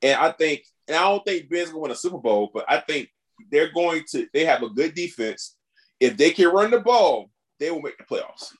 And 0.02 0.20
I 0.20 0.30
think, 0.32 0.62
and 0.86 0.96
I 0.96 1.02
don't 1.02 1.24
think 1.24 1.50
Ben's 1.50 1.70
gonna 1.70 1.80
win 1.80 1.90
a 1.90 1.96
Super 1.96 2.18
Bowl, 2.18 2.50
but 2.52 2.64
I 2.68 2.78
think 2.80 3.08
they're 3.50 3.72
going 3.72 4.02
to, 4.10 4.26
they 4.32 4.44
have 4.44 4.62
a 4.62 4.68
good 4.68 4.94
defense. 4.94 5.56
If 6.00 6.16
they 6.16 6.30
can 6.30 6.48
run 6.48 6.70
the 6.70 6.80
ball, 6.80 7.30
they 7.58 7.70
will 7.70 7.82
make 7.82 7.98
the 7.98 8.04
playoffs. 8.04 8.52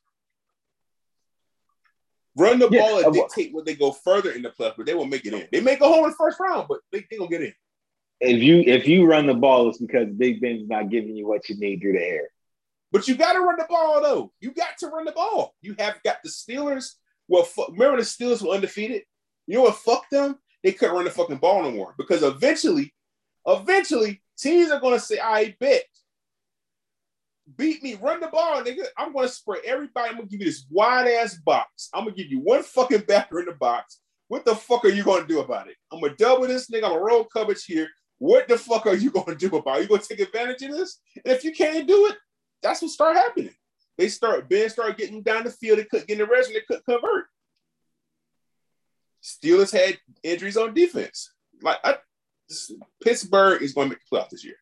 Run 2.37 2.59
the 2.59 2.69
yeah, 2.71 2.81
ball 2.81 3.05
and 3.05 3.15
dictate 3.15 3.55
what 3.55 3.65
they 3.65 3.75
go 3.75 3.93
further 3.93 4.33
in 4.33 4.43
the 4.43 4.51
playoffs, 4.51 4.77
but 4.77 4.87
they 4.87 4.95
will 4.95 5.07
make 5.07 5.25
it 5.25 5.33
in. 5.33 5.49
They 5.51 5.61
make 5.61 5.81
a 5.81 5.87
hole 5.87 6.05
in 6.05 6.11
the 6.11 6.17
first 6.17 6.39
round, 6.39 6.67
but 6.69 6.81
they, 6.93 7.05
they 7.11 7.17
gonna 7.17 7.31
get 7.31 7.43
in. 7.43 7.55
If 8.21 8.43
you 8.43 8.61
if 8.61 8.87
you 8.87 9.07
run 9.07 9.27
the 9.27 9.35
ball, 9.35 9.69
it's 9.69 9.79
because 9.79 10.09
Big 10.11 10.41
Ben's 10.41 10.69
not 10.69 10.91
giving 10.91 11.17
you 11.17 11.27
what 11.27 11.49
you 11.49 11.57
need 11.57 11.81
through 11.81 11.95
the 11.95 12.03
air. 12.03 12.29
But 12.93 13.09
you 13.09 13.15
got 13.15 13.35
to 13.35 13.41
run 13.41 13.57
the 13.57 13.67
ball 13.69 14.03
though. 14.03 14.33
You 14.41 14.53
got 14.53 14.79
to 14.79 14.89
run 14.89 15.05
the 15.05 15.13
ball. 15.13 15.55
You 15.61 15.75
have 15.79 16.03
got 16.03 16.19
the 16.23 16.31
Steelers. 16.31 16.93
Well, 17.29 17.43
fu- 17.43 17.67
remember 17.71 17.99
the 17.99 18.03
Steelers 18.03 18.43
were 18.43 18.55
undefeated. 18.55 19.03
You 19.47 19.57
know 19.57 19.63
what? 19.63 19.77
Fuck 19.77 20.09
them. 20.11 20.39
They 20.63 20.73
couldn't 20.73 20.95
run 20.95 21.05
the 21.05 21.11
fucking 21.11 21.39
ball 21.39 21.63
no 21.63 21.71
more 21.71 21.95
because 21.99 22.23
eventually, 22.23 22.95
eventually, 23.47 24.23
teams 24.37 24.71
are 24.71 24.81
gonna 24.81 25.01
say, 25.01 25.19
"I 25.19 25.57
bet." 25.59 25.85
Beat 27.57 27.83
me, 27.83 27.95
run 27.95 28.21
the 28.21 28.27
ball, 28.27 28.63
nigga. 28.63 28.87
I'm 28.97 29.13
gonna 29.13 29.29
spray 29.29 29.61
everybody. 29.65 30.11
I'm 30.11 30.17
gonna 30.17 30.27
give 30.27 30.41
you 30.41 30.47
this 30.47 30.67
wide 30.69 31.07
ass 31.07 31.37
box. 31.37 31.91
I'm 31.95 32.05
gonna 32.05 32.17
give 32.17 32.27
you 32.27 32.41
one 32.41 32.63
fucking 32.63 33.03
backer 33.03 33.39
in 33.39 33.47
the 33.47 33.53
box. 33.53 34.01
What 34.29 34.45
the 34.45 34.57
fuck 34.57 34.85
are 34.85 34.89
you 34.89 35.05
gonna 35.05 35.27
do 35.27 35.41
about 35.41 35.69
it? 35.69 35.77
I'm 35.93 36.01
gonna 36.01 36.17
double 36.17 36.49
this 36.49 36.69
nigga. 36.69 36.85
I'm 36.85 36.91
gonna 36.91 37.01
roll 37.01 37.25
coverage 37.25 37.65
here. 37.65 37.89
What 38.19 38.49
the 38.49 38.59
fuck 38.59 38.87
are 38.87 38.97
you 38.97 39.11
gonna 39.13 39.37
do 39.37 39.49
about 39.49 39.79
it? 39.79 39.83
You 39.83 39.89
gonna 39.89 40.03
take 40.03 40.21
advantage 40.21 40.63
of 40.63 40.73
this? 40.73 41.01
And 41.25 41.35
if 41.35 41.45
you 41.45 41.53
can't 41.53 41.87
do 41.87 42.07
it, 42.07 42.17
that's 42.63 42.83
what 42.83 42.91
start 42.91 43.17
happening. 43.17 43.55
They 43.97 44.09
start 44.09 44.49
Ben 44.49 44.69
started 44.69 44.97
getting 44.97 45.23
down 45.23 45.45
the 45.45 45.51
field. 45.51 45.79
They 45.79 45.85
couldn't 45.85 46.09
get 46.09 46.21
in 46.21 46.27
the 46.27 46.31
rest, 46.31 46.49
and 46.49 46.57
they 46.57 46.65
couldn't 46.67 46.85
convert. 46.85 47.27
Steelers 49.23 49.73
had 49.73 49.99
injuries 50.23 50.57
on 50.57 50.75
defense. 50.75 51.33
Like 51.63 51.79
I, 51.83 51.97
Pittsburgh 53.03 53.63
is 53.63 53.73
going 53.73 53.89
to 53.89 53.95
make 53.95 54.01
the 54.09 54.17
playoff 54.17 54.31
this 54.31 54.45
year. 54.45 54.57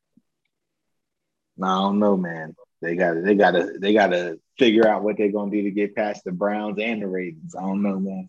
I 1.63 1.67
don't 1.67 1.99
know, 1.99 2.17
man. 2.17 2.57
They 2.83 2.97
got 2.97 3.15
to, 3.15 3.21
they 3.21 3.35
got 3.35 3.53
to, 3.53 3.79
they 3.79 3.93
got 3.93 4.09
to 4.09 4.39
figure 4.59 4.87
out 4.87 5.03
what 5.03 5.17
they're 5.17 5.33
going 5.33 5.51
to 5.51 5.57
do 5.57 5.63
to 5.65 5.71
get 5.71 5.95
past 5.95 6.25
the 6.25 6.33
Browns 6.33 6.79
and 6.79 7.03
the 7.03 7.07
Ravens. 7.07 7.55
I 7.55 7.63
don't 7.63 7.83
know, 7.83 7.99
man. 7.99 8.29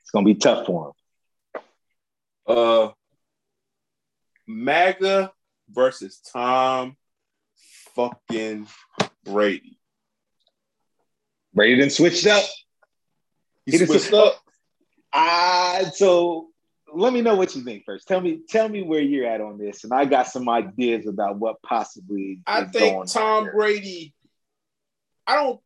It's 0.00 0.10
going 0.10 0.24
to 0.24 0.34
be 0.34 0.38
tough 0.38 0.66
for 0.66 0.94
them. 1.54 1.62
Uh, 2.46 2.90
MAGA 4.46 5.32
versus 5.70 6.20
Tom 6.32 6.96
fucking 7.94 8.66
Brady. 9.24 9.78
Brady 11.54 11.76
didn't 11.76 11.92
switched 11.92 12.26
up. 12.26 12.44
He, 13.66 13.78
he 13.78 13.86
switched 13.86 14.12
up. 14.12 14.40
Ah, 15.12 15.82
so 15.94 16.48
let 16.94 17.12
me 17.12 17.22
know 17.22 17.34
what 17.34 17.54
you 17.54 17.62
think 17.62 17.84
first. 17.84 18.06
Tell 18.06 18.20
me, 18.20 18.40
tell 18.48 18.68
me 18.68 18.82
where 18.82 19.00
you're 19.00 19.26
at 19.26 19.40
on 19.40 19.58
this, 19.58 19.84
and 19.84 19.92
I 19.92 20.04
got 20.04 20.28
some 20.28 20.48
ideas 20.48 21.06
about 21.06 21.38
what 21.38 21.62
possibly. 21.62 22.40
I 22.46 22.64
think 22.64 23.10
Tom 23.10 23.50
Brady. 23.52 24.14
I 25.26 25.34
don't. 25.36 25.60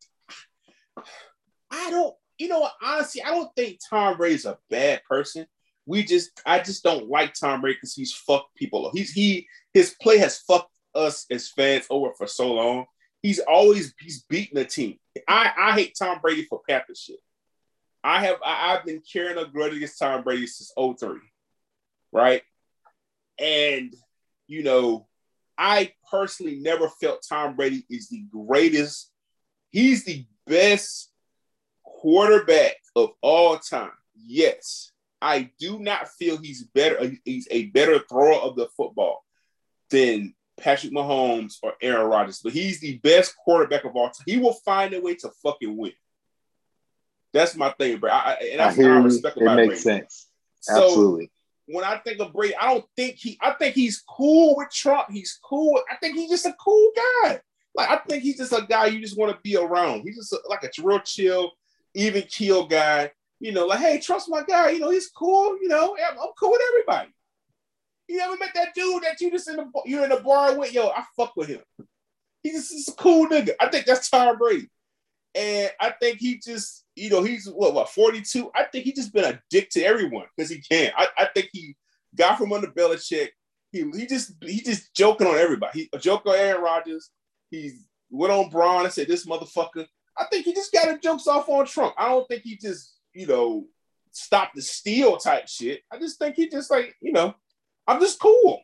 I 1.71 1.89
don't. 1.89 2.15
You 2.37 2.47
know 2.49 2.59
what? 2.59 2.73
Honestly, 2.83 3.23
I 3.23 3.29
don't 3.31 3.53
think 3.55 3.79
Tom 3.89 4.17
Brady's 4.17 4.45
a 4.45 4.57
bad 4.69 5.01
person. 5.09 5.47
We 5.85 6.03
just, 6.03 6.41
I 6.45 6.59
just 6.59 6.83
don't 6.83 7.09
like 7.09 7.33
Tom 7.33 7.61
Brady 7.61 7.77
because 7.77 7.95
he's 7.95 8.13
fucked 8.13 8.55
people. 8.55 8.91
He's 8.93 9.11
he 9.11 9.47
his 9.73 9.95
play 10.01 10.17
has 10.17 10.39
fucked 10.39 10.71
us 10.93 11.25
as 11.31 11.49
fans 11.49 11.85
over 11.89 12.11
for 12.17 12.27
so 12.27 12.53
long. 12.53 12.85
He's 13.21 13.39
always 13.39 13.93
he's 13.99 14.23
beating 14.23 14.55
the 14.55 14.65
team. 14.65 14.97
I 15.27 15.51
I 15.57 15.71
hate 15.73 15.95
Tom 15.97 16.19
Brady 16.21 16.43
for 16.43 16.61
Panther 16.67 16.93
shit. 16.95 17.19
I 18.03 18.25
have 18.25 18.37
I, 18.45 18.73
have 18.73 18.85
been 18.85 19.01
carrying 19.01 19.37
a 19.37 19.45
grudge 19.45 19.75
against 19.75 19.99
Tom 19.99 20.23
Brady 20.23 20.47
since 20.47 20.71
03, 20.77 21.19
right? 22.11 22.41
And 23.39 23.93
you 24.47 24.63
know, 24.63 25.07
I 25.57 25.93
personally 26.09 26.57
never 26.59 26.89
felt 26.89 27.25
Tom 27.27 27.55
Brady 27.55 27.85
is 27.89 28.09
the 28.09 28.23
greatest. 28.31 29.11
He's 29.71 30.05
the 30.05 30.25
best 30.45 31.11
quarterback 31.83 32.75
of 32.95 33.11
all 33.21 33.57
time. 33.57 33.91
Yes, 34.15 34.91
I 35.21 35.51
do 35.59 35.79
not 35.79 36.09
feel 36.09 36.37
he's 36.37 36.63
better. 36.63 37.11
He's 37.25 37.47
a 37.51 37.65
better 37.67 37.99
thrower 37.99 38.35
of 38.35 38.55
the 38.55 38.67
football 38.77 39.23
than 39.89 40.33
Patrick 40.57 40.93
Mahomes 40.93 41.57
or 41.61 41.73
Aaron 41.81 42.07
Rodgers, 42.07 42.41
but 42.43 42.53
he's 42.53 42.79
the 42.79 42.97
best 42.99 43.35
quarterback 43.37 43.83
of 43.85 43.95
all 43.95 44.09
time. 44.09 44.25
He 44.25 44.37
will 44.37 44.53
find 44.53 44.93
a 44.93 45.01
way 45.01 45.15
to 45.15 45.29
fucking 45.43 45.77
win. 45.77 45.93
That's 47.37 47.55
my 47.55 47.71
thing, 47.71 47.99
bro. 47.99 48.11
I, 48.11 48.37
and 48.51 48.59
that's 48.59 48.77
I 48.77 48.81
hear 48.81 48.93
I 48.93 48.97
respect 48.97 49.37
it 49.37 49.43
makes 49.43 49.55
Brady. 49.55 49.75
sense. 49.75 50.27
Absolutely. 50.69 51.25
So 51.25 51.31
when 51.67 51.83
I 51.83 51.97
think 51.97 52.19
of 52.19 52.33
Brady, 52.33 52.55
I 52.55 52.73
don't 52.73 52.85
think 52.95 53.15
he. 53.15 53.37
I 53.41 53.51
think 53.51 53.75
he's 53.75 54.03
cool 54.07 54.55
with 54.57 54.69
Trump. 54.71 55.07
He's 55.11 55.39
cool. 55.43 55.79
I 55.91 55.95
think 55.97 56.15
he's 56.15 56.29
just 56.29 56.45
a 56.45 56.53
cool 56.53 56.91
guy. 56.95 57.41
Like 57.75 57.89
I 57.89 57.97
think 57.97 58.23
he's 58.23 58.37
just 58.37 58.53
a 58.53 58.65
guy 58.67 58.87
you 58.87 58.99
just 58.99 59.17
want 59.17 59.31
to 59.31 59.39
be 59.43 59.55
around. 59.55 60.01
He's 60.01 60.15
just 60.15 60.33
a, 60.33 60.39
like 60.49 60.63
a 60.63 60.69
real 60.81 60.99
chill, 60.99 61.51
even 61.93 62.23
keel 62.23 62.65
guy. 62.65 63.11
You 63.39 63.51
know, 63.51 63.67
like 63.67 63.79
hey, 63.79 63.99
trust 63.99 64.29
my 64.29 64.43
guy. 64.43 64.71
You 64.71 64.79
know, 64.79 64.89
he's 64.89 65.09
cool. 65.09 65.57
You 65.61 65.67
know, 65.67 65.95
I'm, 65.95 66.17
I'm 66.17 66.29
cool 66.39 66.51
with 66.51 66.61
everybody. 66.69 67.09
You 68.07 68.19
ever 68.21 68.37
met 68.37 68.51
that 68.55 68.73
dude 68.73 69.03
that 69.03 69.19
you 69.19 69.29
just 69.29 69.49
in 69.49 69.57
the 69.57 69.65
you're 69.85 70.03
in 70.03 70.09
the 70.09 70.21
bar 70.21 70.57
with? 70.57 70.73
Yo, 70.73 70.87
I 70.87 71.03
fuck 71.15 71.35
with 71.35 71.49
him. 71.49 71.61
He's 72.41 72.53
just, 72.53 72.71
he's 72.71 72.87
a 72.87 72.93
cool 72.93 73.27
nigga. 73.27 73.51
I 73.59 73.67
think 73.67 73.85
that's 73.85 74.09
Tom 74.09 74.37
Brady, 74.37 74.69
and 75.35 75.69
I 75.79 75.91
think 75.91 76.19
he 76.19 76.39
just 76.39 76.85
you 76.97 77.09
know, 77.11 77.23
he's 77.23 77.47
what, 77.47 77.73
what 77.73 77.89
42. 77.89 78.51
I 78.55 78.63
think 78.63 78.85
he 78.85 78.91
just 78.91 79.13
been 79.13 79.23
a 79.25 79.39
dick 79.49 79.69
to 79.71 79.83
everyone 79.83 80.25
because 80.35 80.49
he 80.49 80.59
can. 80.59 80.91
I, 80.97 81.07
I 81.17 81.27
think 81.33 81.49
he 81.53 81.75
got 82.15 82.37
from 82.37 82.51
under 82.51 82.67
Belichick. 82.67 83.29
He 83.71 83.89
he 83.95 84.07
just 84.07 84.33
he 84.41 84.61
just 84.61 84.93
joking 84.95 85.27
on 85.27 85.35
everybody. 85.35 85.81
He 85.81 85.89
a 85.93 85.99
joke 85.99 86.25
on 86.25 86.35
Aaron 86.35 86.63
Rodgers. 86.63 87.11
He 87.51 87.73
went 88.09 88.33
on 88.33 88.49
Braun 88.49 88.85
and 88.85 88.93
said 88.93 89.07
this 89.07 89.27
motherfucker. 89.27 89.85
I 90.17 90.25
think 90.31 90.45
he 90.45 90.53
just 90.53 90.73
got 90.73 90.87
his 90.87 90.99
jokes 90.99 91.27
off 91.27 91.47
on 91.49 91.65
Trump. 91.67 91.93
I 91.97 92.09
don't 92.09 92.27
think 92.27 92.41
he 92.43 92.57
just 92.57 92.95
you 93.13 93.27
know 93.27 93.65
stop 94.11 94.51
the 94.55 94.61
steal 94.61 95.17
type 95.17 95.47
shit. 95.47 95.81
I 95.91 95.99
just 95.99 96.17
think 96.17 96.35
he 96.35 96.49
just 96.49 96.71
like 96.71 96.95
you 96.99 97.11
know 97.11 97.35
I'm 97.85 98.01
just 98.01 98.19
cool. 98.19 98.61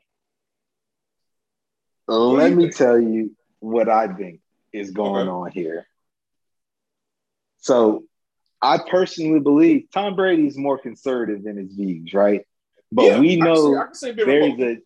Let 2.08 2.54
me 2.54 2.64
think? 2.64 2.76
tell 2.76 3.00
you 3.00 3.36
what 3.60 3.90
I 3.90 4.08
think 4.08 4.42
is 4.72 4.92
going 4.92 5.28
okay. 5.28 5.30
on 5.30 5.52
here. 5.52 5.88
So 7.60 8.04
I 8.64 8.80
personally 8.90 9.40
believe 9.40 9.88
Tom 9.94 10.16
Brady's 10.16 10.58
more 10.58 10.78
conservative 10.78 11.44
than 11.44 11.58
his 11.58 11.74
views, 11.74 12.14
right? 12.14 12.46
But 12.92 13.04
yeah, 13.04 13.20
we 13.20 13.36
know 13.36 13.78
I 13.78 13.86
can 13.86 13.94
say, 13.94 14.10
I 14.12 14.14
can 14.14 14.26
there's 14.26 14.60
a 14.60 14.78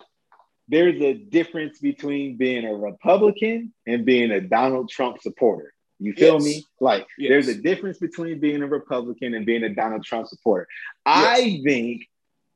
there's 0.67 1.01
a 1.01 1.13
difference 1.13 1.79
between 1.79 2.37
being 2.37 2.65
a 2.65 2.73
Republican 2.73 3.73
and 3.85 4.05
being 4.05 4.31
a 4.31 4.41
Donald 4.41 4.89
Trump 4.89 5.21
supporter. 5.21 5.73
You 5.99 6.13
feel 6.13 6.35
yes. 6.35 6.43
me? 6.43 6.65
Like 6.79 7.07
yes. 7.17 7.29
there's 7.29 7.47
a 7.47 7.55
difference 7.55 7.99
between 7.99 8.39
being 8.39 8.61
a 8.61 8.67
Republican 8.67 9.33
and 9.33 9.45
being 9.45 9.63
a 9.63 9.69
Donald 9.69 10.03
Trump 10.03 10.27
supporter. 10.27 10.67
Yes. 11.05 11.25
I 11.39 11.61
think 11.63 12.07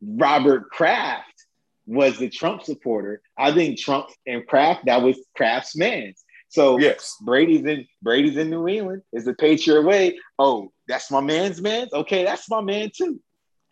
Robert 0.01 0.69
Kraft 0.69 1.45
was 1.85 2.17
the 2.17 2.29
Trump 2.29 2.63
supporter. 2.63 3.21
I 3.37 3.51
think 3.53 3.79
Trump 3.79 4.09
and 4.25 4.45
Kraft, 4.47 4.85
that 4.85 5.01
was 5.01 5.17
Kraft's 5.35 5.75
man. 5.75 6.13
So 6.49 6.77
yes, 6.79 7.15
Brady's 7.21 7.65
in 7.65 7.87
Brady's 8.01 8.37
in 8.37 8.49
New 8.49 8.67
England. 8.67 9.03
Is 9.13 9.25
the 9.25 9.33
Patriot 9.33 9.83
way? 9.83 10.19
Oh, 10.37 10.71
that's 10.91 11.09
my 11.09 11.21
man's 11.21 11.61
man. 11.61 11.87
Okay, 11.93 12.23
that's 12.23 12.49
my 12.49 12.61
man 12.61 12.91
too. 12.95 13.19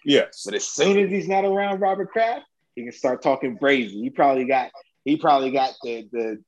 Yes. 0.06 0.44
But 0.46 0.56
as 0.56 0.66
soon 0.66 0.98
as 0.98 1.10
he's 1.10 1.28
not 1.28 1.44
around 1.44 1.82
Robert 1.82 2.12
Kraft, 2.12 2.46
he 2.76 2.84
can 2.84 2.92
start 2.92 3.22
talking 3.22 3.58
crazy. 3.58 4.02
He 4.02 4.10
probably 4.10 4.46
got 4.46 4.72
he 5.04 5.18
probably 5.18 5.52
got 5.52 5.74
the 5.84 6.08
the 6.12 6.44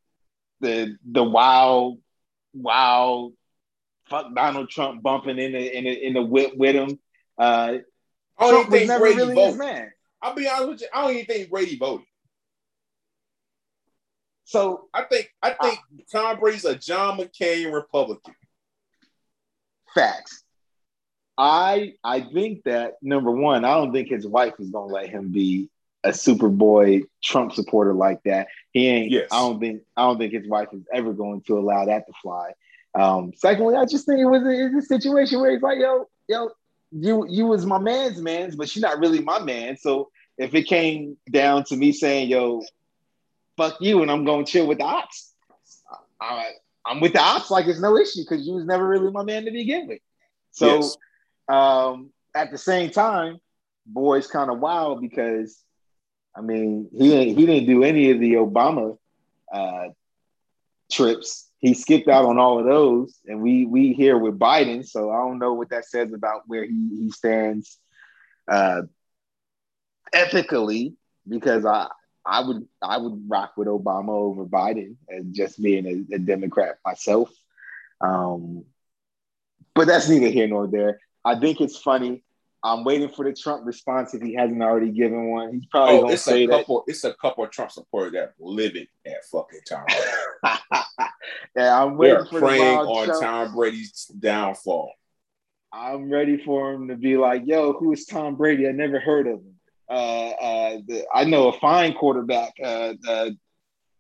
the 0.62 0.98
the 1.12 1.24
wild 1.24 2.00
wild 2.54 3.34
fuck 4.10 4.34
Donald 4.34 4.70
Trump 4.70 5.04
bumping 5.04 5.40
in 5.40 5.52
the 5.52 5.78
in 5.78 5.84
the 5.84 6.08
in 6.08 6.14
the 6.14 6.22
whip 6.22 6.54
with 6.56 6.76
him. 6.76 7.00
Uh, 7.38 7.78
I 8.38 8.50
don't 8.50 8.52
Trump 8.52 8.68
even 8.68 8.88
think 8.88 9.00
Brady 9.00 9.18
really 9.18 9.36
voted. 9.36 9.60
Man. 9.60 9.92
I'll 10.22 10.36
be 10.36 10.48
honest 10.48 10.70
with 10.70 10.82
you. 10.82 10.88
I 10.94 11.02
don't 11.02 11.12
even 11.12 11.26
think 11.26 11.50
Brady 11.50 11.78
voted. 11.78 12.06
So 14.46 14.88
I 14.94 15.04
think 15.04 15.30
I 15.42 15.50
think 15.54 15.80
uh, 15.80 16.04
Tom 16.12 16.40
Brady's 16.40 16.66
a 16.66 16.76
John 16.76 17.18
McCain 17.18 17.74
Republican. 17.74 18.36
Facts. 19.94 20.41
I 21.38 21.94
I 22.04 22.22
think 22.22 22.64
that 22.64 22.96
number 23.02 23.32
one, 23.32 23.66
I 23.66 23.74
don't 23.76 23.92
think 23.92 24.10
his 24.10 24.28
wife 24.28 24.54
is 24.60 24.70
gonna 24.70 24.94
let 24.94 25.10
him 25.10 25.32
be 25.32 25.70
a 26.04 26.10
Superboy 26.10 27.04
Trump 27.24 27.54
supporter 27.54 27.94
like 27.94 28.24
that. 28.24 28.48
He 28.72 28.88
ain't. 28.88 29.12
Yes. 29.12 29.28
I 29.32 29.40
don't 29.40 29.60
think 29.60 29.82
I 29.96 30.04
don't 30.04 30.18
think 30.18 30.34
his 30.34 30.48
wife 30.48 30.70
is 30.74 30.84
ever 30.94 31.14
going 31.14 31.42
to 31.42 31.58
allow 31.58 31.86
that 31.86 32.08
to 32.08 32.14
fly. 32.22 32.54
Um, 32.94 33.32
secondly, 33.36 33.76
I 33.76 33.86
just 33.86 34.06
think 34.06 34.20
it 34.20 34.26
was 34.26 34.44
a, 34.44 34.78
a 34.78 34.82
situation 34.82 35.40
where 35.40 35.52
he's 35.52 35.62
like, 35.62 35.80
yo, 35.80 36.10
yo, 36.28 36.52
you 36.92 37.26
you 37.30 37.46
was 37.46 37.66
my 37.66 37.78
man's 37.78 38.22
man's, 38.22 38.56
but 38.56 38.70
she's 38.70 38.84
not 38.84 39.00
really 39.00 39.22
my 39.22 39.40
man. 39.40 39.78
So 39.78 40.10
if 40.38 40.54
it 40.54 40.64
came 40.64 41.18
down 41.30 41.64
to 41.66 41.76
me 41.76 41.92
saying, 41.92 42.30
yo, 42.30 42.64
fuck 43.58 43.78
you, 43.80 44.02
and 44.02 44.12
I'm 44.12 44.26
going 44.26 44.46
to 44.46 44.52
chill 44.52 44.68
with 44.68 44.80
the 44.80 44.86
ops. 44.86 45.34
I, 46.20 46.52
I'm 46.86 47.00
with 47.00 47.14
the 47.14 47.22
ops 47.22 47.50
like 47.52 47.68
it's 47.68 47.80
no 47.80 47.98
issue 47.98 48.22
because 48.22 48.46
you 48.46 48.54
was 48.54 48.66
never 48.66 48.88
really 48.88 49.12
my 49.12 49.24
man 49.24 49.46
to 49.46 49.52
begin 49.52 49.88
with. 49.88 50.00
So 50.52 50.78
yes. 50.78 50.98
Um, 51.52 52.12
at 52.34 52.52
the 52.52 52.58
same 52.58 52.92
time, 52.92 53.40
boy's 53.86 54.28
kind 54.28 54.50
of 54.50 54.60
wild 54.60 55.02
because 55.02 55.62
I 56.36 56.42
mean 56.42 56.90
he 56.98 57.14
ain't, 57.14 57.38
he 57.38 57.46
didn't 57.46 57.68
do 57.68 57.84
any 57.84 58.12
of 58.12 58.20
the 58.20 58.34
Obama 58.34 58.98
uh, 59.54 59.90
trips. 60.92 61.50
He 61.60 61.74
skipped 61.74 62.08
out 62.08 62.26
on 62.26 62.40
all 62.40 62.58
of 62.58 62.66
those, 62.66 63.20
and 63.28 63.42
we 63.42 63.66
we 63.66 63.94
here 63.94 64.18
with 64.18 64.40
Biden. 64.40 64.86
So 64.88 65.12
I 65.12 65.18
don't 65.18 65.40
know 65.40 65.54
what 65.54 65.70
that 65.70 65.86
says 65.86 66.14
about 66.14 66.44
where 66.48 66.64
he 66.64 66.90
he 66.98 67.12
stands 67.12 67.78
uh, 68.48 68.84
ethically 70.14 70.96
because 71.28 71.66
I 71.66 71.88
I 72.26 72.42
would 72.42 72.66
I 72.82 72.98
would 72.98 73.26
rock 73.28 73.54
with 73.58 73.68
Obama 73.68 74.10
over 74.10 74.46
Biden 74.46 74.96
and 75.10 75.36
just 75.36 75.62
being 75.62 75.86
a, 75.86 76.16
a 76.16 76.20
Democrat 76.20 76.78
myself. 76.86 77.30
Um, 78.00 78.66
but 79.76 79.88
that's 79.88 80.10
neither 80.10 80.30
here 80.30 80.48
nor 80.48 80.68
there. 80.68 81.00
I 81.24 81.40
think 81.40 81.62
it's 81.62 81.78
funny. 81.78 82.24
I'm 82.64 82.84
waiting 82.84 83.10
for 83.10 83.26
the 83.26 83.34
Trump 83.34 83.66
response 83.66 84.14
if 84.14 84.22
he 84.22 84.36
hasn't 84.36 84.62
already 84.62 84.92
given 84.92 85.32
one. 85.32 85.54
He's 85.54 85.66
probably 85.66 85.96
oh, 85.96 86.02
gonna 86.02 86.14
it's 86.14 86.22
say 86.22 86.44
a 86.44 86.48
couple, 86.48 86.84
that. 86.86 86.92
It's 86.92 87.04
a 87.04 87.14
couple 87.16 87.44
of 87.44 87.52
Trump 87.52 87.72
supporters 87.72 88.14
that 88.14 88.34
living 88.40 88.86
at 89.06 89.26
fucking 89.32 89.62
Tom 89.68 89.84
Brady. 89.88 90.60
yeah, 91.56 91.84
I'm 91.84 91.98
waiting 91.98 92.18
They're 92.18 92.26
for 92.26 92.40
praying 92.40 92.78
on 92.78 93.06
Trump. 93.06 93.22
Tom 93.22 93.56
Brady's 93.56 94.06
downfall. 94.20 94.94
I'm 95.74 96.12
ready 96.12 96.38
for 96.44 96.74
him 96.74 96.90
to 96.90 96.96
be 96.96 97.18
like, 97.18 97.44
"Yo, 97.46 97.74
who 97.74 97.94
is 97.94 98.06
Tom 98.06 98.36
Brady? 98.36 98.68
I 98.68 98.72
never 98.74 99.00
heard 99.00 99.26
of 99.28 99.40
him." 99.40 99.56
Uh, 99.90 100.30
uh, 100.30 100.78
the, 100.88 101.06
I 101.14 101.24
know 101.24 101.48
a 101.48 101.60
fine 101.60 101.94
quarterback. 101.94 102.54
Uh, 102.64 102.94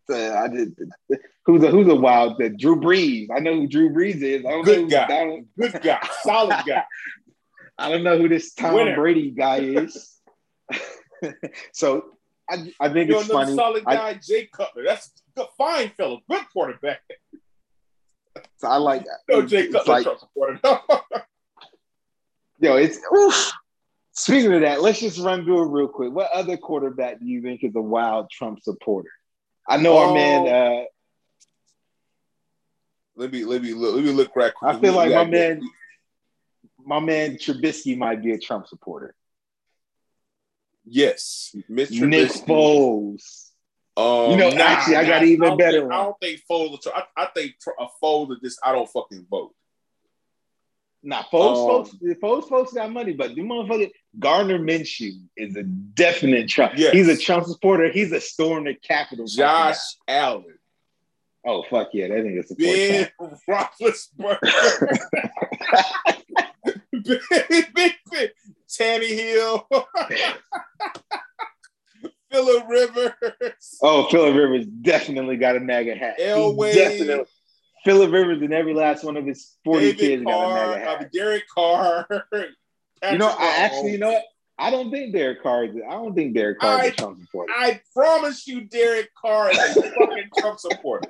uh, 0.09 0.35
I 0.35 0.47
did. 0.47 0.75
Who's 1.45 1.63
a 1.63 1.69
who's 1.69 1.87
a 1.87 1.95
wild? 1.95 2.37
The 2.37 2.49
Drew 2.49 2.79
Brees. 2.79 3.27
I 3.35 3.39
know 3.39 3.53
who 3.55 3.67
Drew 3.67 3.89
Brees 3.89 4.21
is. 4.21 4.45
I 4.45 4.49
don't 4.49 4.63
Good 4.63 4.81
know 4.81 4.87
guy. 4.87 5.43
Good 5.57 5.81
guy. 5.81 6.07
Solid 6.23 6.63
guy. 6.65 6.83
I 7.77 7.89
don't 7.89 8.03
know 8.03 8.17
who 8.17 8.29
this 8.29 8.53
Tom 8.53 8.75
Winner. 8.75 8.95
Brady 8.95 9.31
guy 9.31 9.57
is. 9.57 10.19
so 11.73 12.17
I, 12.49 12.71
I 12.79 12.89
think 12.89 13.09
you 13.09 13.19
it's 13.19 13.27
funny. 13.27 13.55
Solid 13.55 13.85
guy, 13.85 14.09
I, 14.09 14.13
Jay 14.15 14.47
Cutler. 14.53 14.83
That's 14.85 15.11
a 15.37 15.45
fine 15.57 15.89
fellow. 15.91 16.19
Good 16.29 16.45
quarterback. 16.51 17.01
So 18.57 18.67
I 18.67 18.77
like 18.77 19.03
that. 19.05 19.19
No, 19.29 19.41
Jay 19.41 19.67
Cutler. 19.69 20.03
Like, 20.03 20.07
yo, 22.59 22.75
it's 22.75 22.99
oof. 23.15 23.51
Speaking 24.13 24.53
of 24.53 24.61
that, 24.61 24.81
let's 24.81 24.99
just 24.99 25.19
run 25.19 25.45
through 25.45 25.63
it 25.63 25.71
real 25.71 25.87
quick. 25.87 26.11
What 26.11 26.29
other 26.31 26.57
quarterback 26.57 27.19
do 27.19 27.25
you 27.25 27.41
think 27.41 27.63
is 27.63 27.75
a 27.75 27.81
wild 27.81 28.29
Trump 28.29 28.61
supporter? 28.61 29.09
I 29.67 29.77
know 29.77 29.93
oh, 29.93 30.07
our 30.07 30.13
man. 30.13 30.47
Uh, 30.47 30.83
let 33.15 33.31
me 33.31 33.43
let 33.45 33.61
me 33.61 33.73
look. 33.73 33.95
Let 33.95 34.03
me 34.03 34.11
look 34.11 34.35
right 34.35 34.53
quick. 34.53 34.75
I 34.75 34.79
feel 34.79 34.93
like 34.93 35.11
my 35.11 35.25
man, 35.25 35.61
my 36.83 36.99
man 36.99 37.35
Trubisky 37.35 37.97
might 37.97 38.23
be 38.23 38.31
a 38.31 38.39
Trump 38.39 38.67
supporter. 38.67 39.15
Yes, 40.85 41.55
Mr. 41.69 42.07
Nick 42.07 42.31
Foles. 42.31 43.49
Um, 43.97 44.31
you 44.31 44.37
know, 44.37 44.49
nah, 44.49 44.63
actually, 44.63 44.95
I 44.95 45.05
got 45.05 45.23
even 45.23 45.51
I 45.51 45.55
better. 45.55 45.81
Think, 45.81 45.91
I 45.91 46.03
don't 46.03 46.19
think 46.19 46.41
Foles. 46.49 46.87
I, 46.93 47.03
I 47.15 47.25
think 47.27 47.55
a 47.79 47.85
Foles 48.03 48.31
is 48.31 48.39
just. 48.41 48.59
I 48.63 48.71
don't 48.71 48.89
fucking 48.89 49.27
vote. 49.29 49.53
Nah, 51.03 51.23
folks, 51.31 51.59
um, 51.59 51.65
folks, 51.65 52.19
folks, 52.21 52.47
folks 52.47 52.73
got 52.73 52.91
money, 52.91 53.13
but 53.13 53.33
the 53.33 53.41
motherfucker 53.41 53.89
Gardner 54.19 54.59
Minshew 54.59 55.13
is 55.35 55.55
a 55.55 55.63
definite 55.63 56.47
Trump. 56.47 56.73
Yes. 56.75 56.93
He's 56.93 57.07
a 57.07 57.17
Trump 57.17 57.45
supporter. 57.45 57.91
He's 57.91 58.11
a 58.11 58.21
storm 58.21 58.65
the 58.65 58.75
Capitol. 58.75 59.25
Josh 59.25 59.77
Allen. 60.07 60.59
Oh 61.43 61.63
fuck 61.63 61.89
yeah, 61.93 62.07
that 62.09 62.17
nigga 62.17 62.45
support 62.45 62.67
Ben 62.67 63.09
Roethlisberger. 63.49 64.99
Tannehill. 68.69 69.65
Philip 72.31 72.65
Rivers. 72.69 73.77
Oh, 73.81 74.07
Philip 74.09 74.35
Rivers 74.35 74.65
definitely 74.65 75.35
got 75.37 75.57
a 75.57 75.59
MAGA 75.59 75.95
hat. 75.95 76.19
Elway. 76.19 76.73
Definitely. 76.73 77.25
Philip 77.83 78.11
Rivers 78.11 78.41
and 78.41 78.53
every 78.53 78.73
last 78.73 79.03
one 79.03 79.17
of 79.17 79.25
his 79.25 79.55
40 79.65 79.93
David 79.93 79.97
kids 79.99 80.23
Carr, 80.23 80.33
got 80.33 80.67
a 80.67 80.79
MAGA 80.79 80.85
hat. 80.85 81.01
Uh, 81.01 81.05
Derek 81.11 81.43
Carr. 81.47 82.07
you 83.11 83.17
know, 83.17 83.27
I 83.27 83.55
actually, 83.57 83.93
you 83.93 83.97
know 83.97 84.11
what? 84.11 84.23
I 84.59 84.69
don't 84.69 84.91
think 84.91 85.13
Derek 85.13 85.41
Carr 85.41 85.65
is. 85.65 85.75
I 85.87 85.93
don't 85.93 86.13
think 86.13 86.35
Derek 86.35 86.59
Carr 86.59 86.85
is 86.85 86.91
a 86.91 86.95
Trump 86.95 87.19
supporter. 87.19 87.51
I 87.51 87.81
promise 87.95 88.47
you, 88.47 88.61
Derek 88.65 89.09
Carr 89.15 89.51
is 89.51 89.77
a 89.77 89.81
fucking 89.81 90.29
Trump 90.37 90.59
supporter. 90.59 91.09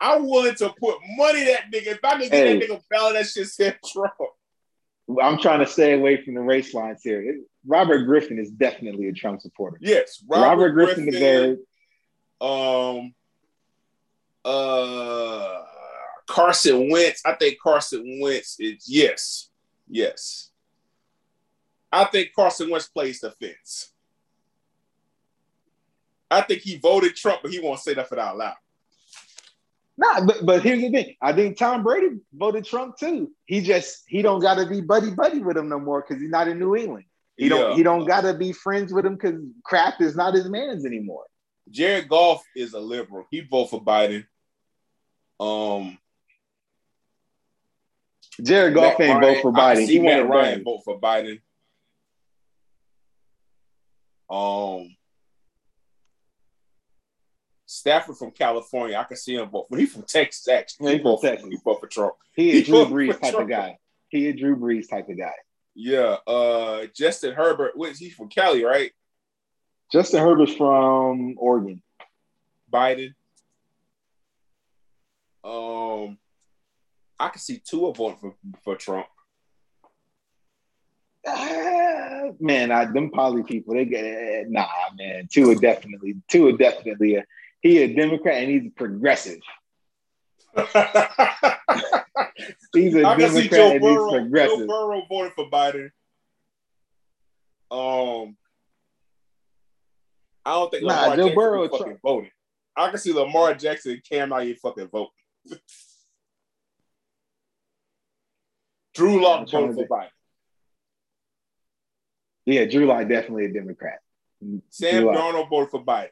I'm 0.00 0.28
willing 0.28 0.54
to 0.56 0.68
put 0.78 0.98
money 1.16 1.44
that 1.44 1.72
nigga. 1.72 1.86
If 1.86 2.04
I 2.04 2.10
can 2.10 2.20
get 2.20 2.32
hey, 2.32 2.58
that 2.58 2.68
nigga 2.68 2.82
ballot, 2.90 3.14
that 3.14 3.26
shit 3.26 3.46
said 3.48 3.78
Trump. 3.90 4.12
I'm 5.22 5.38
trying 5.38 5.60
to 5.60 5.66
stay 5.66 5.94
away 5.94 6.22
from 6.22 6.34
the 6.34 6.40
race 6.40 6.74
lines 6.74 7.00
here. 7.02 7.38
Robert 7.66 8.04
Griffin 8.04 8.38
is 8.38 8.50
definitely 8.50 9.08
a 9.08 9.12
Trump 9.12 9.40
supporter. 9.40 9.78
Yes, 9.80 10.22
Robert, 10.28 10.44
Robert 10.44 10.70
Griffin, 10.72 11.08
Griffin 11.08 11.64
the 12.40 12.46
Um, 12.46 13.14
uh, 14.44 15.62
Carson 16.26 16.90
Wentz. 16.90 17.22
I 17.24 17.34
think 17.34 17.58
Carson 17.60 18.18
Wentz 18.20 18.56
is 18.58 18.84
yes, 18.88 19.50
yes. 19.88 20.50
I 21.92 22.04
think 22.04 22.30
Carson 22.34 22.70
Wentz 22.70 22.88
plays 22.88 23.20
the 23.20 23.30
fence. 23.30 23.92
I 26.30 26.40
think 26.40 26.62
he 26.62 26.76
voted 26.76 27.14
Trump, 27.14 27.40
but 27.42 27.52
he 27.52 27.60
won't 27.60 27.78
say 27.78 27.94
that 27.94 28.08
for 28.08 28.18
out 28.18 28.36
loud. 28.36 28.56
Nah, 29.96 30.24
but, 30.24 30.44
but 30.44 30.62
here's 30.62 30.80
the 30.80 30.90
thing. 30.90 31.14
I 31.22 31.32
think 31.32 31.56
Tom 31.56 31.84
Brady 31.84 32.16
voted 32.32 32.64
Trump 32.64 32.96
too. 32.98 33.30
He 33.46 33.60
just 33.60 34.04
he 34.08 34.22
don't 34.22 34.40
gotta 34.40 34.66
be 34.66 34.80
buddy 34.80 35.10
buddy 35.10 35.38
with 35.38 35.56
him 35.56 35.68
no 35.68 35.78
more 35.78 36.02
because 36.02 36.20
he's 36.20 36.30
not 36.30 36.48
in 36.48 36.58
New 36.58 36.74
England. 36.74 37.04
He 37.36 37.48
don't 37.48 37.76
he 37.76 37.82
don't 37.82 38.04
gotta 38.04 38.34
be 38.34 38.52
friends 38.52 38.92
with 38.92 39.06
him 39.06 39.14
because 39.14 39.40
Kraft 39.64 40.00
is 40.00 40.16
not 40.16 40.34
his 40.34 40.48
man's 40.48 40.84
anymore. 40.84 41.24
Jared 41.70 42.08
Goff 42.08 42.42
is 42.56 42.74
a 42.74 42.80
liberal. 42.80 43.26
He 43.30 43.40
vote 43.40 43.70
for 43.70 43.82
Biden. 43.82 44.26
Um, 45.40 45.98
Jared 48.42 48.74
Goff 48.74 49.00
ain't 49.00 49.20
vote 49.20 49.42
for 49.42 49.52
Biden. 49.52 49.88
He 49.88 49.98
Matt 49.98 50.28
Ryan 50.28 50.64
vote 50.64 50.82
for 50.84 51.00
Biden. 51.00 51.40
Um, 54.30 54.96
Stafford 57.66 58.16
from 58.16 58.30
California, 58.30 58.96
I 58.96 59.04
can 59.04 59.16
see 59.16 59.36
him 59.36 59.48
vote. 59.48 59.66
But 59.70 59.78
he's 59.80 59.92
from 59.92 60.02
Texas, 60.02 60.48
actually. 60.48 60.86
He 60.86 60.92
he's 60.94 61.02
from 61.02 61.10
vote 61.12 61.20
for, 61.20 61.28
Texas. 61.28 61.48
he 61.50 61.56
vote 61.64 61.80
for 61.80 61.86
Trump. 61.86 62.14
He 62.34 62.52
He 62.52 62.60
a 62.60 62.64
Drew 62.64 62.86
Brees 62.86 63.20
type 63.20 63.32
Trump. 63.32 63.44
of 63.44 63.48
guy. 63.48 63.78
He 64.08 64.28
a 64.28 64.32
Drew 64.32 64.56
Brees 64.56 64.88
type 64.88 65.08
of 65.08 65.18
guy. 65.18 65.34
Yeah. 65.74 66.16
Uh, 66.26 66.86
Justin 66.94 67.34
Herbert. 67.34 67.76
What 67.76 67.90
is 67.90 67.98
he 67.98 68.10
from 68.10 68.28
Cali, 68.28 68.64
right? 68.64 68.92
Justin 69.92 70.20
Herbert's 70.20 70.54
from 70.54 71.34
Oregon. 71.38 71.82
Biden. 72.72 73.14
Um, 75.44 76.18
I 77.18 77.28
can 77.28 77.40
see 77.40 77.58
Tua 77.58 77.92
voting 77.92 78.18
for 78.18 78.34
for 78.62 78.76
Trump. 78.76 79.06
Ah, 81.26 82.30
man, 82.40 82.70
I, 82.70 82.84
them 82.86 83.10
poly 83.10 83.42
people, 83.42 83.74
they 83.74 83.84
get 83.84 84.50
nah, 84.50 84.66
man. 84.96 85.28
Two 85.32 85.50
are 85.50 85.54
definitely, 85.54 86.16
two 86.28 86.48
are 86.48 86.56
definitely. 86.56 87.16
A, 87.16 87.24
he 87.60 87.82
a 87.82 87.94
Democrat 87.94 88.42
and 88.42 88.50
he's 88.50 88.72
progressive. 88.76 89.40
He's 92.74 92.94
a 92.94 93.04
I 93.04 93.16
can 93.16 93.30
see 93.30 93.48
Democrat 93.48 93.50
Joe 93.50 93.70
and 93.70 93.72
he's 93.72 93.80
Burrow. 93.80 94.10
Joe 94.10 94.18
progressive. 94.18 94.66
Burrow 94.68 95.02
voted 95.08 95.32
for 95.32 95.50
Biden. 95.50 95.90
Um, 97.70 98.36
I 100.44 100.52
don't 100.52 100.70
think 100.70 100.84
Nah, 100.84 101.16
Joe 101.16 101.34
Burrow 101.34 101.68
fucking 101.68 101.98
voting. 102.02 102.30
I 102.76 102.90
can 102.90 102.98
see 102.98 103.12
Lamar 103.12 103.54
Jackson 103.54 103.92
and 103.92 104.04
Cam 104.04 104.28
not 104.28 104.44
even 104.44 104.56
fucking 104.56 104.88
voting. 104.88 105.10
Drew 108.94 109.22
Lock 109.22 109.50
voted 109.50 109.74
for 109.74 109.86
Biden. 109.86 110.08
Yeah, 112.46 112.64
Drew 112.66 112.86
Lock 112.86 113.08
definitely 113.08 113.46
a 113.46 113.52
Democrat. 113.52 113.98
Sam 114.70 115.04
Darnold 115.04 115.50
voted 115.50 115.70
for 115.70 115.84
Biden. 115.84 116.10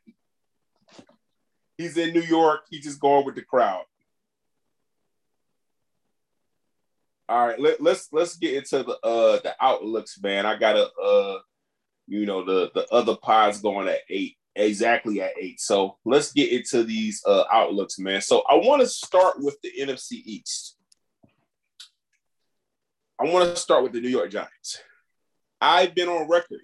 He's 1.77 1.97
in 1.97 2.13
New 2.13 2.23
York. 2.23 2.63
He's 2.71 2.85
just 2.85 3.01
going 3.01 3.25
with 3.25 3.35
the 3.35 3.43
crowd. 3.43 3.85
All 7.29 7.47
right, 7.47 7.59
let, 7.59 7.81
let's 7.81 8.09
let's 8.13 8.37
get 8.37 8.55
into 8.55 8.83
the 8.83 8.99
uh 9.07 9.41
the 9.43 9.55
outlooks, 9.61 10.21
man. 10.23 10.45
I 10.45 10.59
gotta 10.59 10.91
uh 10.93 11.39
you 12.07 12.27
know 12.27 12.45
the 12.45 12.71
the 12.75 12.87
other 12.93 13.17
pods 13.17 13.61
going 13.61 13.89
at 13.89 14.01
eight 14.11 14.37
exactly 14.55 15.21
at 15.21 15.33
eight. 15.41 15.61
So 15.61 15.99
let's 16.05 16.33
get 16.33 16.53
into 16.53 16.85
these 16.85 17.23
uh 17.27 17.45
outlooks, 17.53 17.99
man. 17.99 18.21
So 18.21 18.43
I 18.49 18.57
want 18.57 18.81
to 18.81 18.87
start 18.87 19.37
with 19.39 19.57
the 19.63 19.71
NFC 19.81 20.23
East. 20.25 20.77
I 23.21 23.25
want 23.25 23.49
to 23.49 23.57
start 23.57 23.83
with 23.83 23.93
the 23.93 24.01
New 24.01 24.09
York 24.09 24.31
Giants. 24.31 24.83
I've 25.61 25.95
been 25.95 26.09
on 26.09 26.29
record 26.29 26.61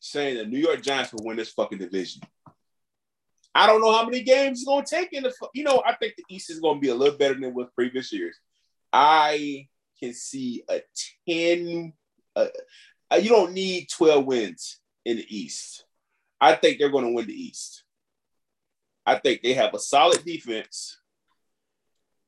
saying 0.00 0.36
the 0.36 0.46
New 0.46 0.58
York 0.58 0.82
Giants 0.82 1.12
will 1.12 1.24
win 1.24 1.36
this 1.36 1.50
fucking 1.50 1.78
division. 1.78 2.22
I 3.54 3.66
don't 3.66 3.80
know 3.80 3.92
how 3.92 4.04
many 4.04 4.22
games 4.22 4.58
it's 4.58 4.66
gonna 4.66 4.84
take 4.84 5.14
in 5.14 5.22
the. 5.22 5.32
You 5.54 5.64
know, 5.64 5.82
I 5.86 5.94
think 5.94 6.14
the 6.16 6.24
East 6.28 6.50
is 6.50 6.60
gonna 6.60 6.78
be 6.78 6.90
a 6.90 6.94
little 6.94 7.16
better 7.16 7.34
than 7.34 7.54
with 7.54 7.74
previous 7.74 8.12
years. 8.12 8.38
I 8.92 9.68
can 9.98 10.12
see 10.12 10.62
a 10.68 10.82
ten. 11.26 11.94
Uh, 12.34 12.48
uh, 13.10 13.16
you 13.16 13.30
don't 13.30 13.54
need 13.54 13.88
twelve 13.90 14.26
wins 14.26 14.80
in 15.06 15.16
the 15.16 15.26
East. 15.34 15.85
I 16.40 16.54
think 16.54 16.78
they're 16.78 16.90
going 16.90 17.06
to 17.06 17.12
win 17.12 17.26
the 17.26 17.32
East. 17.32 17.82
I 19.04 19.18
think 19.18 19.42
they 19.42 19.54
have 19.54 19.72
a 19.74 19.78
solid 19.78 20.24
defense. 20.24 20.98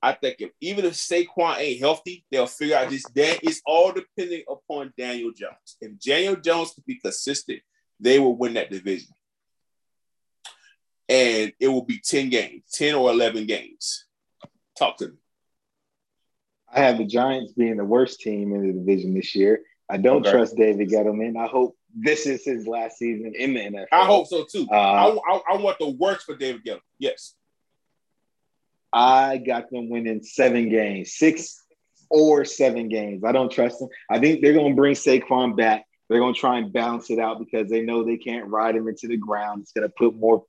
I 0.00 0.12
think 0.12 0.36
if 0.38 0.50
even 0.60 0.84
if 0.84 0.92
Saquon 0.94 1.58
ain't 1.58 1.80
healthy, 1.80 2.24
they'll 2.30 2.46
figure 2.46 2.76
out 2.76 2.88
this. 2.88 3.02
Dan, 3.02 3.36
it's 3.42 3.60
all 3.66 3.92
depending 3.92 4.44
upon 4.48 4.92
Daniel 4.96 5.32
Jones. 5.32 5.76
If 5.80 5.98
Daniel 5.98 6.36
Jones 6.36 6.72
can 6.72 6.84
be 6.86 7.00
consistent, 7.00 7.60
they 7.98 8.20
will 8.20 8.36
win 8.36 8.54
that 8.54 8.70
division. 8.70 9.08
And 11.08 11.52
it 11.58 11.68
will 11.68 11.84
be 11.84 11.98
10 11.98 12.28
games, 12.28 12.64
10 12.72 12.94
or 12.94 13.10
11 13.10 13.46
games. 13.46 14.04
Talk 14.78 14.98
to 14.98 15.08
me. 15.08 15.16
I 16.72 16.80
have 16.80 16.98
the 16.98 17.06
Giants 17.06 17.52
being 17.54 17.78
the 17.78 17.84
worst 17.84 18.20
team 18.20 18.54
in 18.54 18.66
the 18.66 18.72
division 18.74 19.14
this 19.14 19.34
year. 19.34 19.62
I 19.88 19.96
don't 19.96 20.20
Okay. 20.20 20.30
trust 20.30 20.56
David 20.56 20.90
Gettleman. 20.90 21.36
I 21.42 21.46
hope 21.46 21.77
this 21.94 22.26
is 22.26 22.44
his 22.44 22.66
last 22.66 22.98
season 22.98 23.32
in 23.34 23.54
the 23.54 23.60
NFL. 23.60 23.86
I 23.92 24.04
hope 24.04 24.26
so 24.26 24.44
too. 24.50 24.66
Uh, 24.70 24.74
I, 24.74 25.16
I, 25.16 25.40
I 25.52 25.56
want 25.56 25.78
the 25.78 25.90
worst 25.90 26.26
for 26.26 26.36
David 26.36 26.64
Gettleman. 26.64 26.80
Yes. 26.98 27.34
I 28.92 29.38
got 29.38 29.70
them 29.70 29.90
winning 29.90 30.22
seven 30.22 30.70
games, 30.70 31.14
six 31.14 31.62
or 32.10 32.44
seven 32.44 32.88
games. 32.88 33.22
I 33.24 33.32
don't 33.32 33.52
trust 33.52 33.78
them. 33.80 33.88
I 34.10 34.18
think 34.18 34.40
they're 34.40 34.54
going 34.54 34.70
to 34.70 34.76
bring 34.76 34.94
Saquon 34.94 35.56
back. 35.56 35.84
They're 36.08 36.20
going 36.20 36.34
to 36.34 36.40
try 36.40 36.58
and 36.58 36.72
balance 36.72 37.10
it 37.10 37.18
out 37.18 37.38
because 37.38 37.68
they 37.68 37.82
know 37.82 38.02
they 38.02 38.16
can't 38.16 38.46
ride 38.46 38.76
him 38.76 38.88
into 38.88 39.08
the 39.08 39.18
ground. 39.18 39.62
It's 39.62 39.72
going 39.72 39.86
to 39.86 39.94
put 39.94 40.14
more 40.16 40.44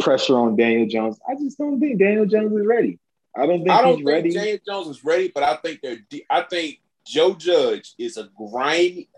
pressure 0.00 0.38
on 0.38 0.56
Daniel 0.56 0.86
Jones. 0.86 1.18
I 1.28 1.34
just 1.34 1.58
don't 1.58 1.78
think 1.78 1.98
Daniel 1.98 2.24
Jones 2.24 2.52
is 2.52 2.66
ready. 2.66 2.98
I 3.36 3.46
don't 3.46 3.58
think 3.58 3.70
I 3.70 3.82
don't 3.82 3.88
he's 3.88 3.96
think 3.98 4.08
ready. 4.08 4.30
James 4.30 4.60
Jones 4.66 4.88
is 4.88 5.04
ready, 5.04 5.30
but 5.34 5.42
I 5.42 5.56
think 5.56 5.80
they're. 5.82 5.98
De- 6.08 6.24
I 6.30 6.42
think 6.42 6.80
Joe 7.06 7.34
Judge 7.34 7.94
is 7.98 8.16
a 8.16 8.30
grimy. 8.36 9.08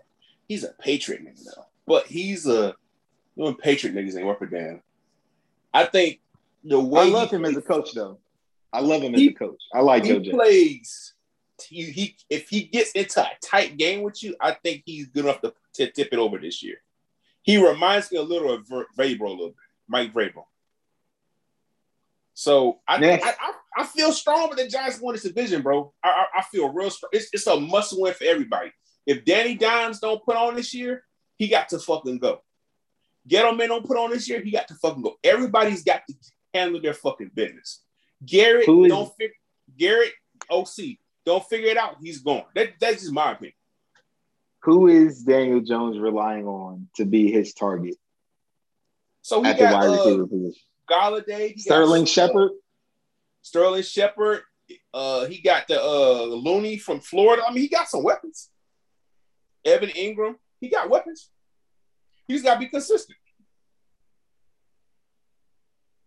He's 0.47 0.63
a 0.63 0.69
Patriot 0.79 1.23
nigga 1.25 1.43
though, 1.55 1.65
but 1.85 2.07
he's 2.07 2.47
a. 2.47 2.75
Them 3.35 3.55
Patriot 3.55 3.95
niggas 3.95 4.17
ain't 4.17 4.25
worth 4.25 4.41
a 4.41 4.47
damn. 4.47 4.81
I 5.73 5.85
think 5.85 6.21
the 6.63 6.79
way 6.79 7.01
I 7.01 7.09
love 7.09 7.31
him 7.31 7.45
as 7.45 7.55
a 7.55 7.61
coach, 7.61 7.93
though. 7.93 8.17
I 8.73 8.79
love 8.81 9.01
him 9.03 9.13
He- 9.13 9.27
as 9.27 9.33
a 9.33 9.35
coach. 9.35 9.61
I 9.73 9.79
like 9.81 10.05
he 10.05 10.29
plays. 10.29 11.13
He, 11.67 11.83
he 11.85 12.15
if 12.29 12.49
he 12.49 12.61
gets 12.63 12.91
into 12.91 13.21
a 13.21 13.31
tight 13.41 13.77
game 13.77 14.03
with 14.03 14.21
you, 14.23 14.35
I 14.39 14.51
think 14.51 14.83
he's 14.85 15.07
good 15.07 15.25
enough 15.25 15.41
to, 15.41 15.53
to 15.75 15.91
tip 15.91 16.09
it 16.11 16.19
over 16.19 16.37
this 16.37 16.61
year. 16.61 16.77
He 17.41 17.57
reminds 17.57 18.11
me 18.11 18.19
a 18.19 18.21
little 18.23 18.51
of 18.51 18.67
Ver- 18.67 18.85
Vrabel 18.97 19.21
a 19.21 19.29
little 19.29 19.47
bit, 19.47 19.55
Mike 19.87 20.13
Vrabel. 20.13 20.45
So 22.35 22.79
I, 22.87 22.97
I, 22.97 23.33
I 23.41 23.53
I 23.77 23.83
feel 23.85 24.11
strong 24.11 24.49
with 24.49 24.59
the 24.59 24.67
Giants 24.67 24.99
won 25.01 25.15
this 25.15 25.23
division, 25.23 25.63
bro. 25.63 25.93
I, 26.03 26.09
I, 26.09 26.39
I 26.39 26.41
feel 26.43 26.71
real 26.71 26.91
strong. 26.91 27.09
It's, 27.13 27.29
it's 27.33 27.47
a 27.47 27.59
must 27.59 27.99
win 27.99 28.13
for 28.13 28.25
everybody. 28.25 28.71
If 29.07 29.25
Danny 29.25 29.55
Dimes 29.55 29.99
don't 29.99 30.23
put 30.23 30.35
on 30.35 30.55
this 30.55 30.73
year, 30.73 31.03
he 31.37 31.47
got 31.47 31.69
to 31.69 31.79
fucking 31.79 32.19
go. 32.19 32.43
Gettleman 33.27 33.67
don't 33.67 33.85
put 33.85 33.97
on 33.97 34.11
this 34.11 34.29
year, 34.29 34.41
he 34.41 34.51
got 34.51 34.67
to 34.67 34.75
fucking 34.75 35.01
go. 35.01 35.15
Everybody's 35.23 35.83
got 35.83 36.01
to 36.07 36.15
handle 36.53 36.81
their 36.81 36.93
fucking 36.93 37.31
business. 37.33 37.83
Garrett 38.23 38.65
Who 38.65 38.85
is- 38.85 38.91
don't 38.91 39.11
figure 39.17 39.35
Garrett 39.77 40.13
OC 40.49 40.97
don't 41.25 41.45
figure 41.45 41.69
it 41.69 41.77
out. 41.77 41.97
He's 42.01 42.19
gone. 42.19 42.45
That, 42.55 42.73
that's 42.79 43.01
just 43.01 43.11
my 43.11 43.33
opinion. 43.33 43.53
Who 44.63 44.87
is 44.87 45.23
Daniel 45.23 45.59
Jones 45.59 45.99
relying 45.99 46.45
on 46.45 46.87
to 46.95 47.05
be 47.05 47.29
his 47.31 47.53
target 47.53 47.95
So 49.21 49.43
he 49.43 49.49
at 49.49 49.57
the 49.57 49.63
got 49.63 49.73
wide 49.73 49.87
uh, 49.87 49.91
receiver 49.91 50.27
position? 50.27 50.61
Golladay, 50.89 51.47
he 51.49 51.53
got, 51.55 51.59
Sterling 51.59 52.03
uh, 52.03 52.05
Shepard. 52.05 52.51
Sterling 53.41 53.83
Shepard. 53.83 54.41
Uh, 54.93 55.25
he 55.25 55.41
got 55.41 55.67
the 55.67 55.81
uh, 55.81 56.23
Looney 56.23 56.77
from 56.77 57.01
Florida. 57.01 57.43
I 57.45 57.51
mean, 57.51 57.61
he 57.63 57.67
got 57.67 57.89
some 57.89 58.03
weapons. 58.03 58.49
Evan 59.65 59.89
Engram, 59.89 60.35
he 60.59 60.69
got 60.69 60.89
weapons. 60.89 61.29
He 62.27 62.33
just 62.33 62.45
got 62.45 62.55
to 62.55 62.59
be 62.59 62.67
consistent. 62.67 63.17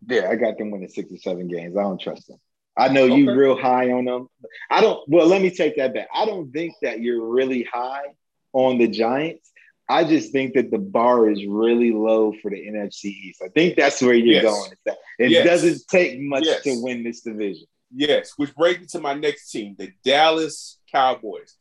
Yeah, 0.09 0.29
I 0.31 0.37
got 0.37 0.59
them 0.59 0.71
winning 0.71 0.89
six 0.89 1.13
or 1.13 1.19
seven 1.19 1.49
games. 1.49 1.77
I 1.77 1.83
don't 1.83 2.01
trust 2.01 2.29
them. 2.29 2.39
I 2.77 2.89
know 2.89 3.05
you 3.05 3.29
Okay. 3.31 3.39
real 3.39 3.57
high 3.57 3.91
on 3.93 4.07
them. 4.07 4.29
I 4.71 4.81
don't. 4.81 5.07
Well, 5.09 5.27
let 5.27 5.43
me 5.43 5.51
take 5.51 5.77
that 5.77 5.93
back. 5.93 6.09
I 6.15 6.25
don't 6.25 6.51
think 6.53 6.75
that 6.83 7.01
you're 7.01 7.27
really 7.27 7.65
high 7.65 8.05
on 8.53 8.79
the 8.79 8.89
Giants. 8.89 9.53
I 9.89 10.05
just 10.05 10.31
think 10.33 10.55
that 10.55 10.71
the 10.71 10.79
bar 10.79 11.29
is 11.29 11.45
really 11.45 11.93
low 11.93 12.33
for 12.41 12.51
the 12.51 12.57
NFC 12.67 13.07
East. 13.07 13.43
I 13.45 13.49
think 13.49 13.77
that's 13.77 14.01
where 14.01 14.15
you're 14.15 14.35
Yes. 14.41 14.45
going. 14.45 14.73
It 15.19 15.31
Yes. 15.33 15.45
doesn't 15.47 15.83
take 15.89 16.19
much 16.21 16.45
Yes. 16.45 16.63
to 16.63 16.81
win 16.83 17.03
this 17.03 17.21
division. 17.23 17.67
Yes, 17.93 18.33
which 18.37 18.55
brings 18.55 18.81
me 18.81 18.87
to 18.87 19.01
my 19.01 19.15
next 19.15 19.51
team, 19.51 19.75
the 19.77 19.93
Dallas 20.05 20.79
Cowboys. 20.91 21.57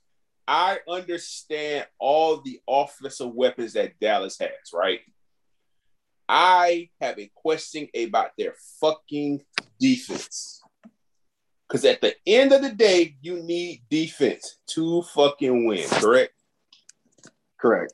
I 0.51 0.79
understand 0.89 1.85
all 1.99 2.41
the 2.41 2.59
offensive 2.67 3.31
weapons 3.31 3.73
that 3.73 3.99
Dallas 3.99 4.39
has, 4.39 4.49
right? 4.73 5.01
I 6.27 6.89
have 6.99 7.19
a 7.19 7.29
question 7.35 7.87
about 7.95 8.31
their 8.35 8.55
fucking 8.81 9.43
defense. 9.79 10.59
Because 11.67 11.85
at 11.85 12.01
the 12.01 12.15
end 12.25 12.51
of 12.51 12.63
the 12.63 12.71
day, 12.71 13.15
you 13.21 13.43
need 13.43 13.83
defense 13.91 14.57
to 14.71 15.03
fucking 15.13 15.67
win, 15.67 15.87
correct? 15.87 16.33
Correct. 17.61 17.93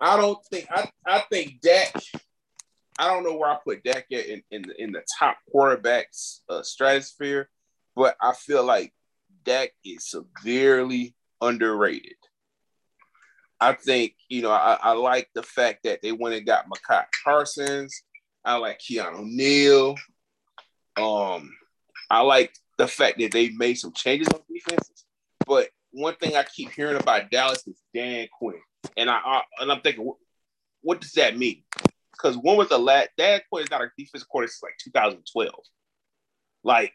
I 0.00 0.16
don't 0.16 0.38
think 0.46 0.68
I, 0.70 0.88
I 1.04 1.24
think 1.28 1.60
Dak. 1.60 1.92
I 3.00 3.08
don't 3.08 3.24
know 3.24 3.36
where 3.36 3.50
I 3.50 3.58
put 3.64 3.82
Dak 3.82 4.06
at 4.12 4.26
in, 4.26 4.42
in 4.52 4.62
the 4.62 4.80
in 4.80 4.92
the 4.92 5.02
top 5.18 5.38
quarterbacks 5.52 6.40
uh, 6.48 6.62
stratosphere. 6.62 7.50
but 7.96 8.14
I 8.20 8.32
feel 8.32 8.62
like 8.62 8.92
Dak 9.44 9.70
is 9.84 10.08
severely 10.08 11.15
underrated. 11.40 12.16
I 13.60 13.72
think, 13.72 14.14
you 14.28 14.42
know, 14.42 14.50
I, 14.50 14.78
I 14.82 14.92
like 14.92 15.30
the 15.34 15.42
fact 15.42 15.84
that 15.84 16.02
they 16.02 16.12
went 16.12 16.34
and 16.34 16.46
got 16.46 16.66
Micah 16.68 17.06
Parsons. 17.24 18.02
I 18.44 18.56
like 18.56 18.80
Keanu 18.80 19.24
Neal. 19.24 19.96
Um, 20.96 21.50
I 22.10 22.20
like 22.20 22.52
the 22.78 22.86
fact 22.86 23.18
that 23.18 23.32
they 23.32 23.50
made 23.50 23.74
some 23.74 23.92
changes 23.92 24.28
on 24.28 24.40
defenses. 24.52 25.04
But 25.46 25.70
one 25.90 26.14
thing 26.16 26.36
I 26.36 26.44
keep 26.44 26.70
hearing 26.72 26.96
about 26.96 27.30
Dallas 27.30 27.66
is 27.66 27.80
Dan 27.94 28.28
Quinn, 28.38 28.60
and 28.96 29.08
I, 29.08 29.18
I 29.24 29.42
and 29.60 29.72
I'm 29.72 29.80
thinking, 29.80 30.04
what, 30.04 30.16
what 30.82 31.00
does 31.00 31.12
that 31.12 31.38
mean? 31.38 31.62
Because 32.12 32.36
when 32.36 32.56
was 32.56 32.68
the 32.68 32.78
last 32.78 33.10
Dan 33.16 33.40
Quinn 33.50 33.64
is 33.64 33.70
not 33.70 33.82
a 33.82 33.90
defense 33.98 34.24
coordinator 34.24 34.52
since 34.52 34.62
like 34.62 34.94
2012. 34.94 35.54
Like, 36.62 36.94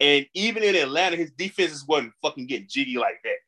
and 0.00 0.26
even 0.34 0.62
in 0.62 0.74
Atlanta, 0.74 1.16
his 1.16 1.30
defenses 1.32 1.84
wasn't 1.86 2.12
fucking 2.22 2.46
getting 2.46 2.68
jiggy 2.68 2.98
like 2.98 3.20
that. 3.24 3.38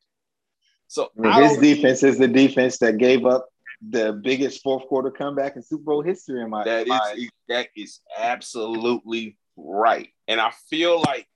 So 0.87 1.11
his 1.23 1.57
defense 1.57 2.01
is 2.01 2.17
the 2.17 2.27
defense 2.27 2.79
that 2.79 2.97
gave 2.97 3.25
up 3.25 3.47
the 3.87 4.19
biggest 4.23 4.61
fourth 4.63 4.87
quarter 4.87 5.11
comeback 5.11 5.55
in 5.55 5.61
Super 5.61 5.83
Bowl 5.83 6.01
history. 6.01 6.41
In 6.41 6.49
my 6.49 6.63
that 6.63 6.87
is 6.87 7.29
that 7.47 7.67
is 7.75 7.99
absolutely 8.17 9.37
right, 9.55 10.09
and 10.27 10.41
I 10.41 10.51
feel 10.69 10.99
like 11.01 11.27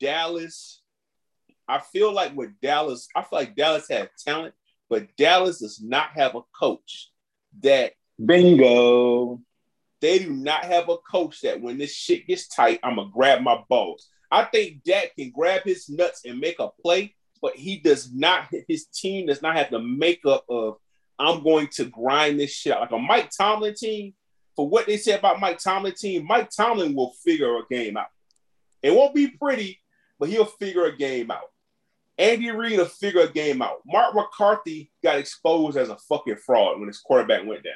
Dallas. 0.00 0.82
I 1.66 1.80
feel 1.80 2.12
like 2.12 2.34
with 2.36 2.50
Dallas, 2.62 3.08
I 3.14 3.22
feel 3.22 3.38
like 3.38 3.56
Dallas 3.56 3.88
has 3.90 4.08
talent, 4.24 4.54
but 4.88 5.16
Dallas 5.16 5.60
does 5.60 5.82
not 5.82 6.10
have 6.14 6.34
a 6.34 6.42
coach 6.58 7.10
that 7.62 7.92
bingo. 8.24 9.40
They 10.00 10.20
do 10.20 10.30
not 10.30 10.64
have 10.64 10.88
a 10.88 10.96
coach 10.98 11.40
that 11.40 11.60
when 11.60 11.78
this 11.78 11.94
shit 11.94 12.26
gets 12.26 12.48
tight, 12.48 12.80
I'm 12.82 12.96
gonna 12.96 13.10
grab 13.12 13.42
my 13.42 13.62
balls. 13.68 14.08
I 14.30 14.44
think 14.44 14.82
Dak 14.84 15.16
can 15.16 15.30
grab 15.30 15.62
his 15.64 15.88
nuts 15.88 16.22
and 16.24 16.38
make 16.38 16.58
a 16.58 16.68
play, 16.82 17.14
but 17.40 17.56
he 17.56 17.78
does 17.78 18.12
not. 18.12 18.48
His 18.68 18.86
team 18.86 19.26
does 19.26 19.42
not 19.42 19.56
have 19.56 19.70
the 19.70 19.80
makeup 19.80 20.44
of 20.48 20.76
I'm 21.18 21.42
going 21.42 21.68
to 21.74 21.86
grind 21.86 22.38
this 22.38 22.52
shit 22.52 22.72
out. 22.72 22.80
like 22.80 22.92
a 22.92 22.98
Mike 22.98 23.30
Tomlin 23.36 23.74
team. 23.74 24.14
For 24.54 24.68
what 24.68 24.86
they 24.86 24.96
said 24.96 25.20
about 25.20 25.40
Mike 25.40 25.58
Tomlin 25.58 25.94
team, 25.94 26.26
Mike 26.26 26.50
Tomlin 26.50 26.94
will 26.94 27.12
figure 27.24 27.56
a 27.56 27.62
game 27.70 27.96
out. 27.96 28.08
It 28.82 28.94
won't 28.94 29.14
be 29.14 29.28
pretty, 29.28 29.80
but 30.18 30.28
he'll 30.28 30.44
figure 30.44 30.84
a 30.84 30.96
game 30.96 31.30
out. 31.30 31.50
Andy 32.18 32.50
Reid 32.50 32.78
will 32.78 32.86
figure 32.86 33.20
a 33.20 33.32
game 33.32 33.62
out. 33.62 33.80
Mark 33.86 34.14
McCarthy 34.14 34.90
got 35.02 35.18
exposed 35.18 35.76
as 35.76 35.88
a 35.88 35.96
fucking 35.96 36.36
fraud 36.44 36.78
when 36.78 36.88
his 36.88 36.98
quarterback 36.98 37.46
went 37.46 37.62
down. 37.62 37.74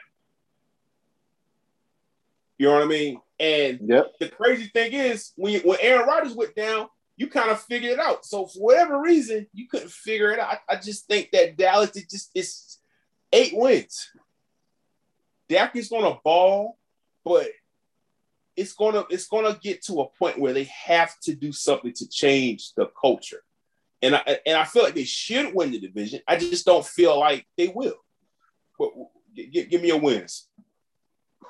You 2.58 2.66
know 2.66 2.74
what 2.74 2.82
I 2.82 2.86
mean? 2.86 3.20
And 3.42 3.80
yep. 3.88 4.12
the 4.20 4.28
crazy 4.28 4.68
thing 4.68 4.92
is, 4.92 5.32
when 5.34 5.54
you, 5.54 5.60
when 5.64 5.78
Aaron 5.80 6.06
Rodgers 6.06 6.34
went 6.34 6.54
down, 6.54 6.86
you 7.16 7.26
kind 7.26 7.50
of 7.50 7.60
figured 7.60 7.92
it 7.92 7.98
out. 7.98 8.24
So 8.24 8.46
for 8.46 8.60
whatever 8.60 9.00
reason, 9.00 9.48
you 9.52 9.66
couldn't 9.66 9.90
figure 9.90 10.30
it 10.30 10.38
out. 10.38 10.58
I, 10.68 10.74
I 10.74 10.76
just 10.76 11.08
think 11.08 11.30
that 11.32 11.56
Dallas 11.56 11.96
it 11.96 12.08
just 12.08 12.30
it's 12.36 12.78
eight 13.32 13.52
wins. 13.52 14.10
Dak 15.48 15.74
is 15.74 15.88
gonna 15.88 16.18
ball, 16.22 16.78
but 17.24 17.48
it's 18.54 18.74
gonna 18.74 19.04
it's 19.10 19.26
gonna 19.26 19.58
get 19.60 19.82
to 19.86 20.02
a 20.02 20.08
point 20.08 20.38
where 20.38 20.52
they 20.52 20.70
have 20.86 21.18
to 21.24 21.34
do 21.34 21.50
something 21.50 21.92
to 21.94 22.08
change 22.08 22.72
the 22.76 22.86
culture. 23.00 23.42
And 24.02 24.14
I 24.14 24.38
and 24.46 24.56
I 24.56 24.64
feel 24.64 24.84
like 24.84 24.94
they 24.94 25.04
should 25.04 25.52
win 25.52 25.72
the 25.72 25.80
division. 25.80 26.20
I 26.28 26.36
just 26.36 26.64
don't 26.64 26.86
feel 26.86 27.18
like 27.18 27.44
they 27.58 27.72
will. 27.74 27.96
But 28.78 28.90
give, 29.34 29.68
give 29.68 29.82
me 29.82 29.88
your 29.88 30.00
wins. 30.00 30.48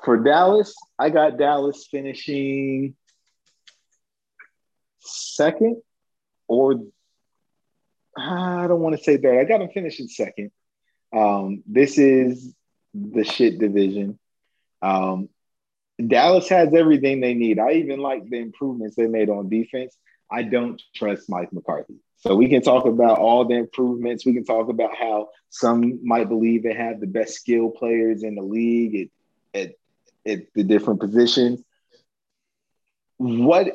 For 0.05 0.17
Dallas, 0.17 0.75
I 0.99 1.11
got 1.11 1.39
Dallas 1.39 1.87
finishing 1.91 2.97
second 5.01 5.83
or 6.49 6.83
I 8.17 8.67
don't 8.67 8.81
want 8.81 8.97
to 8.97 9.03
say 9.03 9.17
third. 9.17 9.39
I 9.39 9.45
got 9.45 9.59
them 9.59 9.71
finishing 9.73 10.09
second. 10.09 10.51
Um, 11.15 11.63
this 11.67 11.99
is 11.99 12.55
the 12.95 13.25
shit 13.25 13.59
division. 13.59 14.19
Um, 14.83 15.29
Dallas 16.05 16.49
has 16.49 16.75
everything 16.75 17.21
they 17.21 17.35
need. 17.35 17.59
I 17.59 17.73
even 17.73 18.01
like 18.01 18.29
the 18.29 18.39
improvements 18.39 18.97
they 18.97 19.07
made 19.07 19.31
on 19.31 19.49
defense. 19.49 19.97
I 20.31 20.43
don't 20.43 20.81
trust 20.95 21.31
Mike 21.31 21.53
McCarthy. 21.53 21.95
So 22.17 22.35
we 22.37 22.49
can 22.49 22.63
talk 22.63 22.87
about 22.87 23.19
all 23.19 23.45
the 23.45 23.55
improvements. 23.55 24.25
We 24.25 24.33
can 24.33 24.45
talk 24.45 24.69
about 24.69 24.97
how 24.97 25.29
some 25.51 26.01
might 26.07 26.29
believe 26.29 26.63
they 26.63 26.75
have 26.75 27.01
the 27.01 27.07
best 27.07 27.35
skill 27.35 27.71
players 27.71 28.23
in 28.23 28.35
the 28.35 28.43
league 28.43 29.11
at, 29.55 29.61
at, 29.61 29.75
at 30.27 30.53
the 30.55 30.63
different 30.63 31.01
positions. 31.01 31.63
What 33.19 33.69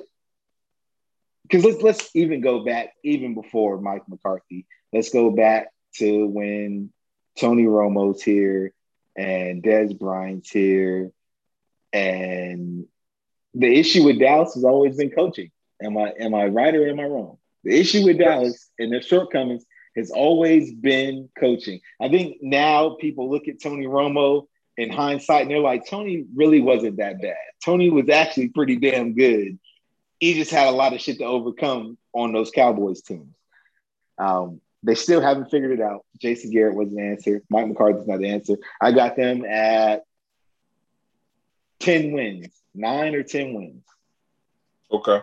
because 1.43 1.63
let's 1.63 1.81
let's 1.81 2.15
even 2.15 2.41
go 2.41 2.65
back 2.65 2.93
even 3.03 3.33
before 3.33 3.79
Mike 3.79 4.07
McCarthy. 4.07 4.65
Let's 4.91 5.09
go 5.09 5.31
back 5.31 5.67
to 5.95 6.27
when 6.27 6.91
Tony 7.37 7.63
Romo's 7.63 8.21
here 8.21 8.73
and 9.15 9.63
Dez 9.63 9.97
Bryant's 9.97 10.49
here. 10.49 11.11
And 11.93 12.85
the 13.53 13.79
issue 13.79 14.03
with 14.03 14.19
Dallas 14.19 14.53
has 14.55 14.63
always 14.63 14.97
been 14.97 15.09
coaching. 15.09 15.51
Am 15.81 15.97
I 15.97 16.13
am 16.19 16.33
I 16.33 16.47
right 16.47 16.75
or 16.75 16.87
am 16.87 16.99
I 16.99 17.05
wrong? 17.05 17.37
The 17.63 17.79
issue 17.79 18.05
with 18.05 18.17
Dallas 18.17 18.69
and 18.77 18.91
their 18.91 19.01
shortcomings 19.01 19.65
has 19.95 20.11
always 20.11 20.73
been 20.73 21.29
coaching. 21.39 21.81
I 21.99 22.09
think 22.09 22.37
now 22.41 22.97
people 22.99 23.29
look 23.29 23.47
at 23.47 23.61
Tony 23.61 23.85
Romo 23.85 24.47
in 24.77 24.91
hindsight 24.91 25.43
and 25.43 25.51
they're 25.51 25.59
like, 25.59 25.87
Tony 25.87 26.25
really 26.35 26.61
wasn't 26.61 26.97
that 26.97 27.21
bad. 27.21 27.35
Tony 27.63 27.89
was 27.89 28.09
actually 28.09 28.49
pretty 28.49 28.75
damn 28.75 29.13
good. 29.13 29.57
He 30.19 30.33
just 30.33 30.51
had 30.51 30.67
a 30.67 30.71
lot 30.71 30.93
of 30.93 31.01
shit 31.01 31.17
to 31.19 31.25
overcome 31.25 31.97
on 32.13 32.31
those 32.31 32.51
Cowboys 32.51 33.01
teams. 33.01 33.33
Um, 34.17 34.61
they 34.83 34.95
still 34.95 35.21
haven't 35.21 35.49
figured 35.49 35.79
it 35.79 35.81
out. 35.81 36.05
Jason 36.19 36.51
Garrett 36.51 36.75
was 36.75 36.93
the 36.93 37.01
answer. 37.01 37.43
Mike 37.49 37.67
McCarthy's 37.67 38.07
not 38.07 38.19
the 38.19 38.29
answer. 38.29 38.57
I 38.79 38.91
got 38.91 39.15
them 39.15 39.45
at 39.45 40.03
10 41.79 42.11
wins, 42.11 42.49
nine 42.73 43.15
or 43.15 43.23
10 43.23 43.53
wins. 43.53 43.83
Okay. 44.91 45.21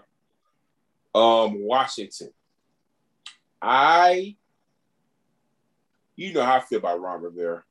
Um, 1.14 1.64
Washington. 1.64 2.30
I, 3.62 4.36
you 6.16 6.32
know 6.34 6.44
how 6.44 6.56
I 6.56 6.60
feel 6.60 6.80
about 6.80 7.00
Ron 7.00 7.22
Rivera. 7.22 7.64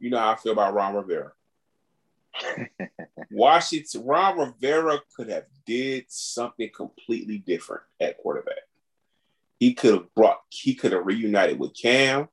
You 0.00 0.10
know 0.10 0.18
how 0.18 0.32
I 0.32 0.36
feel 0.36 0.52
about 0.52 0.74
Ron 0.74 0.94
Rivera. 0.94 1.32
Washington, 3.30 4.06
Ron 4.06 4.38
Rivera 4.38 5.00
could 5.14 5.28
have 5.28 5.44
did 5.66 6.06
something 6.08 6.70
completely 6.74 7.38
different 7.38 7.82
at 8.00 8.16
quarterback. 8.18 8.54
He 9.58 9.74
could 9.74 9.92
have 9.92 10.14
brought, 10.14 10.40
he 10.48 10.74
could 10.74 10.92
have 10.92 11.04
reunited 11.04 11.58
with 11.58 11.74
Cam. 11.74 12.28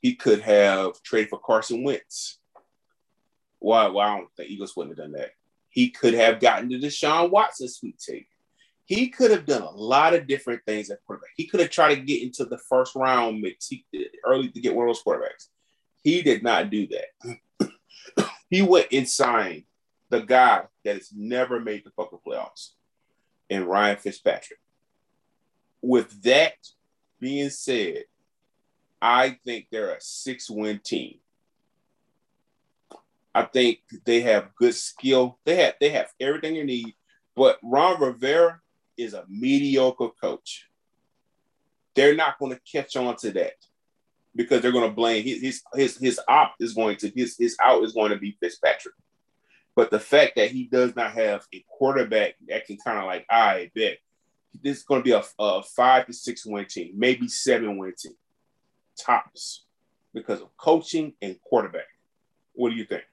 He 0.00 0.16
could 0.16 0.40
have 0.40 1.00
traded 1.02 1.30
for 1.30 1.38
Carson 1.38 1.84
Wentz. 1.84 2.38
Why? 3.60 3.86
Well, 3.86 4.00
I 4.00 4.18
don't 4.18 4.28
think 4.36 4.50
Eagles 4.50 4.76
wouldn't 4.76 4.98
have 4.98 5.06
done 5.06 5.18
that. 5.18 5.30
He 5.68 5.90
could 5.90 6.14
have 6.14 6.40
gotten 6.40 6.68
to 6.70 6.78
Deshaun 6.78 7.30
Watson 7.30 7.68
sweet 7.68 7.98
take. 7.98 8.28
He 8.86 9.08
could 9.08 9.30
have 9.30 9.46
done 9.46 9.62
a 9.62 9.70
lot 9.70 10.14
of 10.14 10.26
different 10.26 10.62
things 10.64 10.90
at 10.90 11.04
quarterback. 11.04 11.30
He 11.36 11.46
could 11.46 11.60
have 11.60 11.70
tried 11.70 11.96
to 11.96 12.00
get 12.00 12.22
into 12.22 12.44
the 12.44 12.58
first 12.58 12.94
round 12.94 13.44
early 14.24 14.48
to 14.48 14.60
get 14.60 14.74
one 14.74 14.88
of 14.88 14.94
those 14.94 15.02
quarterbacks. 15.02 15.48
He 16.06 16.22
did 16.22 16.44
not 16.44 16.70
do 16.70 16.86
that. 16.86 18.28
he 18.48 18.62
went 18.62 18.86
and 18.92 19.08
signed 19.08 19.64
the 20.08 20.20
guy 20.20 20.62
that 20.84 20.94
has 20.94 21.10
never 21.12 21.58
made 21.58 21.82
the 21.82 21.90
fucking 21.90 22.20
playoffs, 22.24 22.74
and 23.50 23.64
Ryan 23.64 23.96
Fitzpatrick 23.96 24.60
with 25.82 26.22
that 26.22 26.54
being 27.18 27.50
said, 27.50 28.04
I 29.02 29.38
think 29.44 29.66
they're 29.72 29.96
a 29.96 30.00
six 30.00 30.48
win 30.48 30.78
team. 30.78 31.18
I 33.34 33.42
think 33.42 33.80
they 34.04 34.20
have 34.20 34.54
good 34.54 34.76
skill. 34.76 35.40
They 35.44 35.56
have 35.56 35.74
they 35.80 35.88
have 35.88 36.12
everything 36.20 36.54
you 36.54 36.62
need. 36.62 36.94
But 37.34 37.58
Ron 37.64 38.00
Rivera 38.00 38.60
is 38.96 39.12
a 39.12 39.24
mediocre 39.28 40.10
coach. 40.22 40.68
They're 41.96 42.14
not 42.14 42.38
going 42.38 42.52
to 42.52 42.60
catch 42.70 42.94
on 42.94 43.16
to 43.16 43.32
that 43.32 43.56
because 44.36 44.60
they're 44.60 44.72
going 44.72 44.88
to 44.88 44.94
blame 44.94 45.24
his 45.24 45.40
his 45.40 45.62
his, 45.74 45.96
his 45.96 46.20
op 46.28 46.54
is 46.60 46.74
going 46.74 46.96
to 46.98 47.10
his 47.10 47.36
his 47.38 47.56
out 47.60 47.82
is 47.82 47.92
going 47.92 48.10
to 48.10 48.18
be 48.18 48.36
Fitzpatrick. 48.40 48.94
But 49.74 49.90
the 49.90 50.00
fact 50.00 50.36
that 50.36 50.50
he 50.50 50.64
does 50.64 50.94
not 50.96 51.12
have 51.12 51.44
a 51.54 51.64
quarterback 51.68 52.34
that 52.48 52.66
can 52.66 52.78
kind 52.78 52.98
of 52.98 53.04
like, 53.04 53.26
I 53.28 53.70
bet 53.74 53.98
this 54.62 54.78
is 54.78 54.82
going 54.84 55.02
to 55.02 55.04
be 55.04 55.12
a, 55.12 55.22
a 55.38 55.62
five 55.62 56.06
to 56.06 56.12
six 56.14 56.46
win 56.46 56.64
team, 56.64 56.94
maybe 56.96 57.28
seven 57.28 57.76
win 57.76 57.92
team, 57.96 58.14
tops, 58.98 59.64
because 60.14 60.40
of 60.40 60.56
coaching 60.56 61.12
and 61.20 61.38
quarterback. 61.42 61.88
What 62.54 62.70
do 62.70 62.76
you 62.76 62.84
think? 62.84 63.04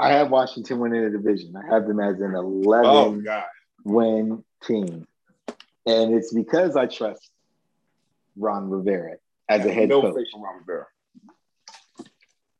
I 0.00 0.14
have 0.14 0.30
Washington 0.30 0.80
winning 0.80 1.04
the 1.04 1.10
division. 1.10 1.54
I 1.54 1.72
have 1.72 1.86
them 1.86 2.00
as 2.00 2.20
an 2.20 2.34
11 2.34 2.86
oh, 2.86 3.42
win 3.84 4.42
team. 4.64 5.06
And 5.86 6.14
it's 6.14 6.32
because 6.32 6.74
I 6.74 6.86
trust 6.86 7.30
Ron 8.36 8.68
Rivera 8.68 9.16
as 9.50 9.66
a 9.66 9.72
head 9.72 9.88
no 9.88 10.00
coach. 10.00 10.26
Ron 10.34 10.58
Rivera. 10.60 10.86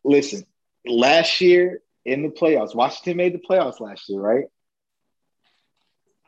Listen, 0.05 0.45
last 0.86 1.41
year 1.41 1.82
in 2.05 2.22
the 2.22 2.28
playoffs, 2.30 2.74
Washington 2.74 3.16
made 3.16 3.34
the 3.34 3.38
playoffs 3.38 3.80
last 3.80 4.09
year, 4.09 4.20
right? 4.20 4.45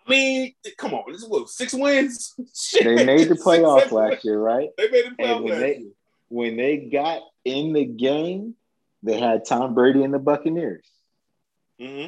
I 0.07 0.11
mean, 0.11 0.55
come 0.79 0.95
on, 0.95 1.05
this 1.13 1.23
is 1.23 1.29
what 1.29 1.49
six 1.49 1.73
wins. 1.73 2.35
Shit. 2.55 2.85
They 2.85 3.05
made 3.05 3.29
the 3.29 3.35
playoffs 3.35 3.91
last 3.93 4.25
year, 4.25 4.39
right? 4.39 4.71
They 4.77 4.91
made 4.91 5.05
the 5.07 5.11
playoffs 5.23 5.43
when 5.43 5.51
last 5.53 5.61
they 5.61 5.77
year. 5.79 5.91
when 6.29 6.57
they 6.57 6.77
got 6.77 7.23
in 7.45 7.73
the 7.73 7.85
game, 7.85 8.55
they 9.03 9.19
had 9.19 9.45
Tom 9.47 9.75
Brady 9.75 10.03
and 10.03 10.13
the 10.13 10.19
Buccaneers. 10.19 10.85
hmm 11.81 12.07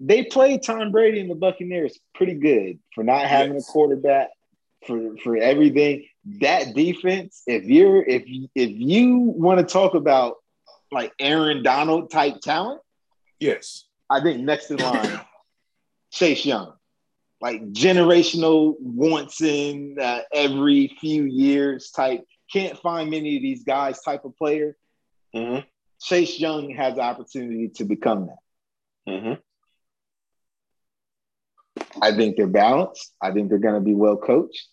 They 0.00 0.24
played 0.24 0.62
Tom 0.64 0.90
Brady 0.92 1.20
and 1.20 1.30
the 1.30 1.34
Buccaneers 1.36 1.98
pretty 2.14 2.34
good 2.34 2.80
for 2.94 3.02
not 3.04 3.26
having 3.26 3.54
Yes. 3.54 3.68
a 3.68 3.72
quarterback, 3.72 4.28
for 4.86 5.16
for 5.22 5.36
everything. 5.36 6.06
That 6.40 6.74
defense, 6.74 7.42
if 7.46 7.64
you're 7.64 8.02
if 8.02 8.22
if 8.54 8.70
you 8.70 9.18
want 9.18 9.58
to 9.58 9.64
talk 9.64 9.94
about 9.94 10.36
like 10.90 11.12
Aaron 11.18 11.62
Donald 11.62 12.10
type 12.10 12.40
talent, 12.40 12.80
Yes. 13.40 13.86
I 14.08 14.22
think 14.22 14.40
next 14.42 14.70
in 14.70 14.76
line, 14.76 15.18
Chase 16.12 16.44
Young, 16.46 16.74
like 17.40 17.60
generational 17.72 18.74
once 18.78 19.40
in 19.40 19.96
uh, 20.00 20.20
every 20.32 20.96
few 21.00 21.24
years 21.24 21.90
type. 21.90 22.24
Can't 22.52 22.78
find 22.78 23.10
many 23.10 23.36
of 23.36 23.42
these 23.42 23.64
guys 23.64 24.00
type 24.02 24.24
of 24.24 24.36
player. 24.36 24.76
hmm 25.34 25.58
Chase 26.00 26.38
Young 26.38 26.70
has 26.70 26.96
the 26.96 27.00
opportunity 27.00 27.68
to 27.70 27.84
become 27.84 28.28
that. 29.06 29.12
hmm 29.12 29.34
I 32.00 32.14
think 32.14 32.36
they're 32.36 32.46
balanced. 32.46 33.12
I 33.20 33.30
think 33.32 33.48
they're 33.48 33.58
going 33.58 33.74
to 33.74 33.80
be 33.80 33.94
well 33.94 34.16
coached. 34.16 34.68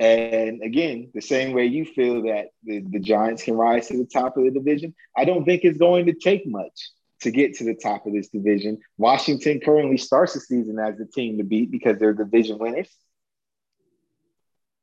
And 0.00 0.62
again, 0.62 1.10
the 1.12 1.20
same 1.20 1.52
way 1.52 1.66
you 1.66 1.84
feel 1.84 2.22
that 2.22 2.48
the, 2.62 2.80
the 2.80 3.00
Giants 3.00 3.42
can 3.42 3.54
rise 3.54 3.88
to 3.88 3.98
the 3.98 4.06
top 4.06 4.36
of 4.36 4.44
the 4.44 4.50
division, 4.50 4.94
I 5.16 5.24
don't 5.24 5.44
think 5.44 5.64
it's 5.64 5.78
going 5.78 6.06
to 6.06 6.12
take 6.12 6.46
much 6.46 6.90
to 7.22 7.32
get 7.32 7.54
to 7.54 7.64
the 7.64 7.74
top 7.74 8.06
of 8.06 8.12
this 8.12 8.28
division. 8.28 8.78
Washington 8.96 9.60
currently 9.60 9.98
starts 9.98 10.34
the 10.34 10.40
season 10.40 10.78
as 10.78 10.96
the 10.96 11.06
team 11.06 11.38
to 11.38 11.44
beat 11.44 11.72
because 11.72 11.98
they're 11.98 12.14
division 12.14 12.58
winners. 12.58 12.88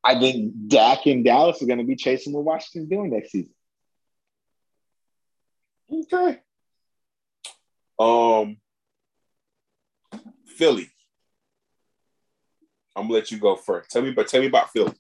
I 0.04 0.20
think 0.20 0.54
Dak 0.68 1.06
and 1.06 1.24
Dallas 1.24 1.62
are 1.62 1.66
going 1.66 1.80
to 1.80 1.86
be 1.86 1.96
chasing 1.96 2.34
what 2.34 2.44
Washington's 2.44 2.90
doing 2.90 3.12
next 3.12 3.32
season. 3.32 3.54
Okay. 5.92 6.40
Um, 7.98 8.58
Philly. 10.46 10.90
I'm 12.96 13.04
gonna 13.04 13.14
let 13.16 13.32
you 13.32 13.40
go 13.40 13.56
first. 13.56 13.92
Tell 13.92 14.02
me, 14.02 14.12
but 14.12 14.28
tell 14.28 14.40
me 14.40 14.48
about 14.48 14.72
Philly. 14.72 14.94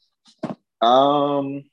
Um, 0.81 1.63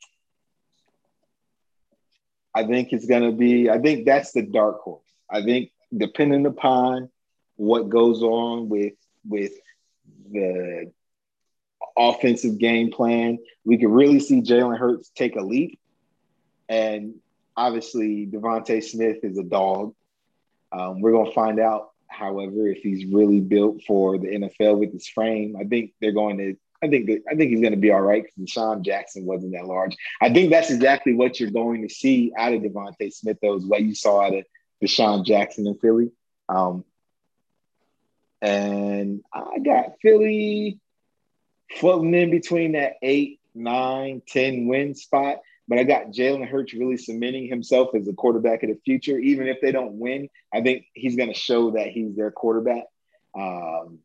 I 2.55 2.65
think 2.67 2.93
it's 2.93 3.07
gonna 3.07 3.33
be. 3.33 3.71
I 3.71 3.79
think 3.79 4.07
that's 4.07 4.33
the 4.33 4.43
dark 4.43 4.81
horse. 4.81 5.03
I 5.31 5.43
think 5.43 5.71
depending 5.97 6.47
upon 6.47 7.11
what 7.57 7.89
goes 7.89 8.23
on 8.23 8.69
with 8.69 8.95
with 9.29 9.53
the 10.31 10.93
offensive 11.97 12.59
game 12.59 12.91
plan, 12.91 13.39
we 13.65 13.79
could 13.79 13.91
really 13.91 14.21
see 14.21 14.43
Jalen 14.43 14.79
Hurts 14.79 15.11
take 15.15 15.37
a 15.37 15.43
leap. 15.43 15.79
And 16.69 17.17
obviously, 17.57 18.27
DeVonta 18.27 18.83
Smith 18.83 19.19
is 19.23 19.39
a 19.39 19.45
dog. 19.45 19.95
Um, 20.71 21.01
we're 21.01 21.13
gonna 21.13 21.33
find 21.33 21.61
out, 21.61 21.91
however, 22.09 22.69
if 22.69 22.83
he's 22.83 23.05
really 23.07 23.41
built 23.41 23.83
for 23.87 24.19
the 24.19 24.29
NFL 24.29 24.79
with 24.79 24.93
his 24.93 25.09
frame. 25.09 25.57
I 25.59 25.65
think 25.65 25.93
they're 26.01 26.13
going 26.13 26.39
to. 26.39 26.57
I 26.83 26.89
think 26.89 27.07
that, 27.07 27.23
I 27.31 27.37
think 27.37 27.51
he's 27.51 27.61
going 27.61 27.73
to 27.73 27.79
be 27.79 27.93
all 27.93 28.01
right 28.01 28.25
because 28.25 28.35
DeSean 28.53 28.85
Jackson 28.85 29.25
wasn't 29.25 29.53
that 29.53 29.67
large. 29.67 29.97
I 30.21 30.33
think 30.33 30.51
that's 30.51 30.71
exactly 30.71 31.15
what 31.15 31.39
you're 31.39 31.51
going 31.51 31.87
to 31.87 31.95
see 31.95 32.33
out 32.37 32.53
of 32.53 32.63
DeVonta 32.63 33.13
Smith, 33.13 33.39
though, 33.41 33.55
is 33.55 33.65
what 33.65 33.83
you 33.83 33.95
saw 33.95 34.23
out 34.23 34.35
of 34.35 34.45
DeSean 34.83 35.25
Jackson 35.25 35.67
in 35.67 35.77
Philly. 35.79 36.11
Um, 36.49 36.85
and 38.41 39.23
I 39.33 39.61
got 39.61 40.01
Philly 40.03 40.81
floating 41.77 42.15
in 42.15 42.31
between 42.31 42.73
that 42.73 42.95
eight, 43.01 43.41
nine, 43.55 44.23
10 44.27 44.67
win 44.67 44.95
spot. 44.95 45.39
But 45.69 45.79
I 45.79 45.85
got 45.85 46.09
Jalen 46.09 46.49
Hurts 46.49 46.75
really 46.75 46.97
cementing 46.97 47.49
himself 47.49 47.95
as 47.95 48.09
a 48.09 48.13
quarterback 48.13 48.65
of 48.65 48.71
the 48.71 48.81
future. 48.85 49.17
Even 49.17 49.47
if 49.47 49.61
they 49.61 49.71
don't 49.71 49.95
win, 49.95 50.29
I 50.53 50.61
think 50.61 50.87
he's 50.93 51.15
going 51.15 51.33
to 51.33 51.39
show 51.39 51.71
that 51.73 51.87
he's 51.87 52.17
their 52.17 52.33
quarterback. 52.33 52.85
Um, 53.39 54.01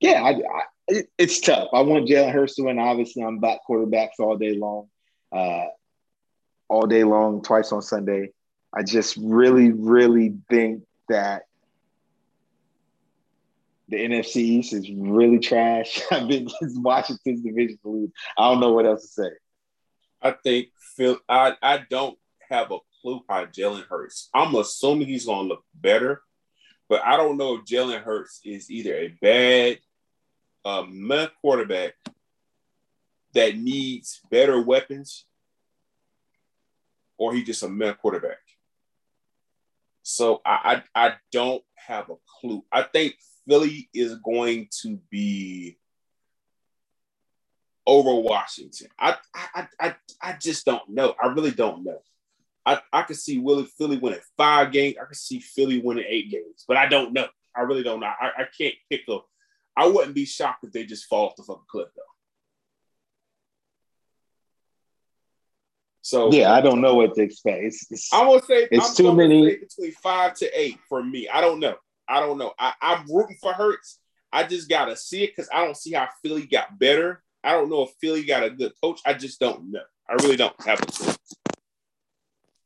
yeah, 0.00 0.22
I, 0.22 0.30
I, 0.30 0.62
it, 0.88 1.08
it's 1.18 1.40
tough. 1.40 1.68
I 1.72 1.80
want 1.80 2.08
Jalen 2.08 2.32
Hurts 2.32 2.56
to 2.56 2.62
win. 2.62 2.78
Obviously, 2.78 3.22
I'm 3.22 3.40
back 3.40 3.60
quarterbacks 3.68 4.18
all 4.20 4.36
day 4.36 4.56
long, 4.56 4.88
uh, 5.32 5.66
all 6.68 6.86
day 6.86 7.04
long, 7.04 7.42
twice 7.42 7.72
on 7.72 7.82
Sunday. 7.82 8.30
I 8.74 8.82
just 8.82 9.16
really, 9.16 9.72
really 9.72 10.34
think 10.50 10.82
that 11.08 11.42
the 13.88 13.96
NFC 13.96 14.36
East 14.36 14.72
is 14.72 14.90
really 14.90 15.38
trash. 15.38 16.00
I 16.10 16.26
think 16.26 16.50
it's 16.60 16.78
Washington's 16.78 17.42
division 17.42 17.78
to 17.82 17.88
lose. 17.88 18.10
I 18.36 18.50
don't 18.50 18.60
know 18.60 18.72
what 18.72 18.86
else 18.86 19.02
to 19.02 19.08
say. 19.08 19.30
I 20.22 20.32
think 20.32 20.68
Phil. 20.96 21.18
I 21.28 21.54
I 21.62 21.84
don't 21.88 22.18
have 22.50 22.70
a 22.70 22.78
clue 23.00 23.22
how 23.28 23.44
Jalen 23.46 23.86
Hurts. 23.86 24.28
I'm 24.34 24.54
assuming 24.54 25.06
he's 25.06 25.26
gonna 25.26 25.48
look 25.48 25.64
better, 25.74 26.22
but 26.88 27.02
I 27.04 27.16
don't 27.16 27.36
know 27.36 27.56
if 27.56 27.64
Jalen 27.64 28.02
Hurts 28.02 28.40
is 28.44 28.70
either 28.70 28.94
a 28.94 29.08
bad 29.20 29.78
uh, 30.66 30.84
meh 30.90 31.28
quarterback 31.40 31.94
that 33.34 33.56
needs 33.56 34.20
better 34.30 34.60
weapons, 34.60 35.24
or 37.16 37.32
he 37.32 37.44
just 37.44 37.62
a 37.62 37.68
meh 37.68 37.92
quarterback. 37.92 38.38
So 40.02 40.40
I, 40.44 40.82
I 40.94 41.06
I 41.06 41.14
don't 41.30 41.62
have 41.74 42.10
a 42.10 42.16
clue. 42.40 42.64
I 42.72 42.82
think 42.82 43.14
Philly 43.48 43.88
is 43.94 44.16
going 44.16 44.68
to 44.82 44.98
be 45.08 45.78
over 47.86 48.14
Washington. 48.14 48.88
I 48.98 49.16
I 49.34 49.68
I 49.80 49.94
I 50.20 50.32
just 50.32 50.66
don't 50.66 50.88
know. 50.88 51.14
I 51.22 51.28
really 51.28 51.52
don't 51.52 51.84
know. 51.84 52.00
I, 52.64 52.80
I 52.92 53.02
could 53.02 53.16
see 53.16 53.38
Willie 53.38 53.68
Philly 53.78 53.98
winning 53.98 54.18
five 54.36 54.72
games. 54.72 54.96
I 55.00 55.04
could 55.04 55.16
see 55.16 55.38
Philly 55.38 55.78
winning 55.78 56.04
eight 56.08 56.32
games, 56.32 56.64
but 56.66 56.76
I 56.76 56.86
don't 56.88 57.12
know. 57.12 57.28
I 57.54 57.60
really 57.60 57.84
don't 57.84 58.00
know. 58.00 58.06
I, 58.06 58.30
I 58.38 58.46
can't 58.58 58.74
pick 58.90 59.02
a. 59.08 59.18
I 59.76 59.86
wouldn't 59.86 60.14
be 60.14 60.24
shocked 60.24 60.64
if 60.64 60.72
they 60.72 60.84
just 60.84 61.06
fall 61.06 61.26
off 61.28 61.36
the 61.36 61.42
fucking 61.42 61.64
cliff 61.68 61.88
though. 61.94 62.02
So 66.02 66.32
Yeah, 66.32 66.52
I 66.52 66.60
don't 66.60 66.80
know 66.80 66.94
what 66.94 67.14
to 67.16 67.22
expect. 67.22 67.64
It's, 67.64 67.86
it's, 67.90 68.12
I'm 68.12 68.26
gonna 68.26 68.42
say 68.42 68.68
It's 68.70 68.90
I'm 68.90 68.94
too 68.94 69.12
many- 69.14 69.56
between 69.56 69.92
five 69.92 70.34
to 70.34 70.60
eight 70.60 70.78
for 70.88 71.02
me. 71.02 71.28
I 71.28 71.40
don't 71.40 71.58
know. 71.60 71.76
I 72.08 72.20
don't 72.20 72.38
know. 72.38 72.52
I, 72.58 72.72
I'm 72.80 73.04
rooting 73.12 73.36
for 73.40 73.52
Hurts. 73.52 73.98
I 74.32 74.44
just 74.44 74.68
gotta 74.68 74.96
see 74.96 75.24
it 75.24 75.32
because 75.34 75.48
I 75.52 75.64
don't 75.64 75.76
see 75.76 75.92
how 75.92 76.08
Philly 76.22 76.46
got 76.46 76.78
better. 76.78 77.22
I 77.42 77.52
don't 77.52 77.68
know 77.68 77.82
if 77.82 77.90
Philly 78.00 78.24
got 78.24 78.44
a 78.44 78.50
good 78.50 78.72
coach. 78.82 79.00
I 79.04 79.14
just 79.14 79.40
don't 79.40 79.72
know. 79.72 79.80
I 80.08 80.14
really 80.14 80.36
don't 80.36 80.54
have 80.64 80.80
a 80.80 80.86
clue. 80.86 81.12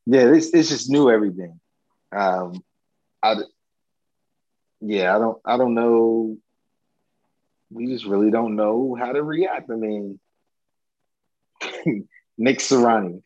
yeah, 0.05 0.25
this 0.25 0.53
it's 0.53 0.69
just 0.69 0.89
new 0.89 1.09
everything. 1.09 1.59
Um, 2.11 2.63
I, 3.23 3.35
yeah, 4.81 5.15
I 5.15 5.19
don't, 5.19 5.37
I 5.45 5.57
don't 5.57 5.73
know. 5.73 6.37
We 7.71 7.87
just 7.87 8.05
really 8.05 8.31
don't 8.31 8.55
know 8.55 8.95
how 8.99 9.11
to 9.13 9.23
react. 9.23 9.69
I 9.71 9.75
mean, 9.75 10.19
Nick 12.37 12.59
Sirianni, 12.59 13.21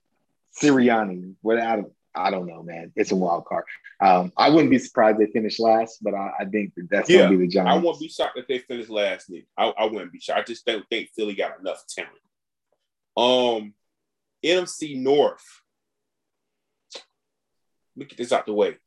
Sirianni, 0.61 1.35
what 1.41 1.59
I 1.59 1.77
don't, 1.77 1.91
I 2.13 2.31
don't 2.31 2.45
know, 2.47 2.63
man. 2.63 2.93
It's 2.95 3.11
a 3.11 3.15
wild 3.15 3.45
card. 3.45 3.65
Um, 3.99 4.31
I 4.37 4.49
wouldn't 4.49 4.69
be 4.69 4.79
surprised 4.79 5.17
they 5.19 5.25
finish 5.27 5.59
last, 5.59 6.01
but 6.01 6.13
I, 6.13 6.31
I 6.41 6.45
think 6.45 6.73
that 6.75 6.87
that's 6.89 7.09
Yeah, 7.09 7.23
gonna 7.23 7.37
be 7.37 7.45
the 7.45 7.47
Giants. 7.51 7.71
I 7.71 7.77
won't 7.77 7.99
be 7.99 8.07
shocked 8.07 8.37
if 8.37 8.47
they 8.47 8.59
finish 8.59 8.87
last. 8.89 9.29
Nick. 9.29 9.45
I, 9.57 9.65
I 9.77 9.85
wouldn't 9.85 10.11
be 10.13 10.19
shocked. 10.19 10.39
I 10.39 10.43
just 10.43 10.65
don't 10.65 10.87
think 10.89 11.09
Philly 11.15 11.35
got 11.35 11.59
enough 11.59 11.83
talent. 11.87 12.11
Um, 13.17 13.73
NFC 14.43 15.01
North. 15.01 15.61
Let 16.95 17.03
me 17.95 18.05
get 18.05 18.17
this 18.17 18.31
out 18.31 18.45
the 18.45 18.53
way. 18.53 18.77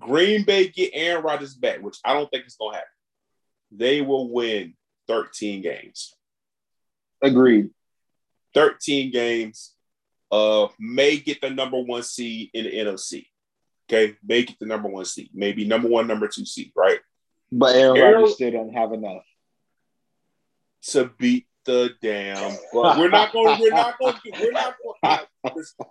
Green 0.00 0.44
Bay 0.44 0.68
get 0.68 0.90
Aaron 0.92 1.24
Rodgers 1.24 1.54
back, 1.54 1.82
which 1.82 1.96
I 2.04 2.12
don't 2.12 2.30
think 2.30 2.46
is 2.46 2.56
gonna 2.60 2.76
happen. 2.76 2.88
They 3.70 4.00
will 4.00 4.30
win 4.30 4.74
13 5.08 5.62
games. 5.62 6.14
Agreed. 7.22 7.70
13 8.54 9.10
games. 9.10 9.72
Uh, 10.30 10.68
may 10.78 11.18
get 11.18 11.40
the 11.40 11.50
number 11.50 11.80
one 11.80 12.02
seed 12.02 12.50
in 12.52 12.64
the 12.64 12.72
NFC. 12.72 13.26
Okay, 13.88 14.16
may 14.26 14.42
get 14.42 14.58
the 14.58 14.66
number 14.66 14.88
one 14.88 15.04
seed, 15.04 15.30
maybe 15.32 15.64
number 15.64 15.86
one, 15.86 16.08
number 16.08 16.26
two 16.26 16.44
seed, 16.44 16.72
right? 16.74 16.98
But 17.52 17.76
Aaron 17.76 18.00
Rodgers 18.00 18.34
still 18.34 18.50
don't 18.50 18.72
have 18.74 18.92
enough. 18.92 19.22
to 20.88 21.10
beat 21.18 21.46
the 21.64 21.90
damn. 22.02 22.56
But 22.72 22.98
we're 22.98 23.08
not 23.08 23.32
gonna. 23.32 23.56
We're 23.60 23.70
not 23.70 23.96
gonna. 24.00 24.18
We're 24.40 24.50
not 24.50 24.74
gonna. 25.04 25.26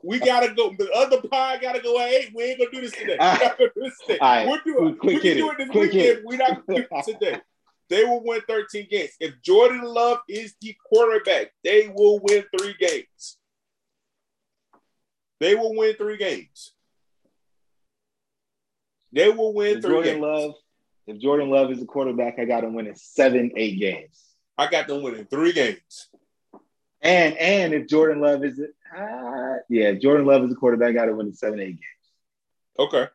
We 0.03 0.19
gotta 0.19 0.53
go. 0.53 0.73
The 0.77 0.91
other 0.91 1.21
pie 1.21 1.57
gotta 1.61 1.81
go. 1.81 1.97
Hey, 1.99 2.29
we 2.35 2.43
ain't 2.43 2.59
gonna 2.59 2.71
do 2.71 2.81
this 2.81 2.91
today. 2.91 3.15
We're, 3.17 3.37
gonna 3.39 3.55
do 3.57 3.69
this 3.77 3.97
today. 4.01 4.19
All 4.19 4.35
right. 4.35 4.47
We're 4.47 4.73
doing. 4.73 4.97
Quick 4.97 5.23
we 5.23 5.29
hit 5.29 5.37
it. 5.37 5.45
it 5.45 5.57
this 5.57 5.69
Quick 5.69 5.93
weekend. 5.93 6.01
hit. 6.01 6.25
We're 6.25 6.37
not 6.37 6.67
gonna 6.67 6.79
do 6.81 6.87
it 6.91 7.05
today. 7.05 7.41
They 7.89 8.03
will 8.03 8.23
win 8.23 8.41
13 8.47 8.87
games. 8.89 9.11
If 9.19 9.41
Jordan 9.41 9.83
Love 9.83 10.19
is 10.27 10.55
the 10.61 10.75
quarterback, 10.89 11.51
they 11.63 11.91
will 11.93 12.19
win 12.23 12.43
three 12.57 12.75
games. 12.79 13.37
They 15.39 15.55
will 15.55 15.75
win 15.75 15.95
three 15.95 16.17
games. 16.17 16.73
They 19.11 19.29
will 19.29 19.53
win 19.53 19.77
If 19.77 19.81
three 19.83 19.91
Jordan 19.91 20.13
games. 20.13 20.21
Love, 20.21 20.53
If 21.07 21.19
Jordan 21.19 21.49
Love 21.49 21.71
is 21.71 21.79
the 21.79 21.85
quarterback, 21.85 22.39
I 22.39 22.45
got 22.45 22.63
him 22.63 22.73
winning 22.73 22.95
seven, 22.95 23.51
eight 23.55 23.79
games. 23.79 24.23
I 24.57 24.67
got 24.69 24.87
them 24.87 25.03
winning 25.03 25.25
three 25.25 25.53
games. 25.53 26.09
And 27.01 27.37
and 27.37 27.73
if 27.73 27.87
Jordan 27.87 28.21
Love 28.21 28.43
is 28.43 28.59
uh, 28.59 29.55
yeah, 29.69 29.91
Jordan 29.93 30.25
Love 30.25 30.43
is 30.43 30.49
the 30.49 30.55
quarterback, 30.55 30.89
I 30.89 30.93
got 30.93 31.05
to 31.05 31.15
win 31.15 31.33
seven, 31.33 31.59
eight 31.59 31.77
games. 31.77 31.79
Okay. 32.79 33.07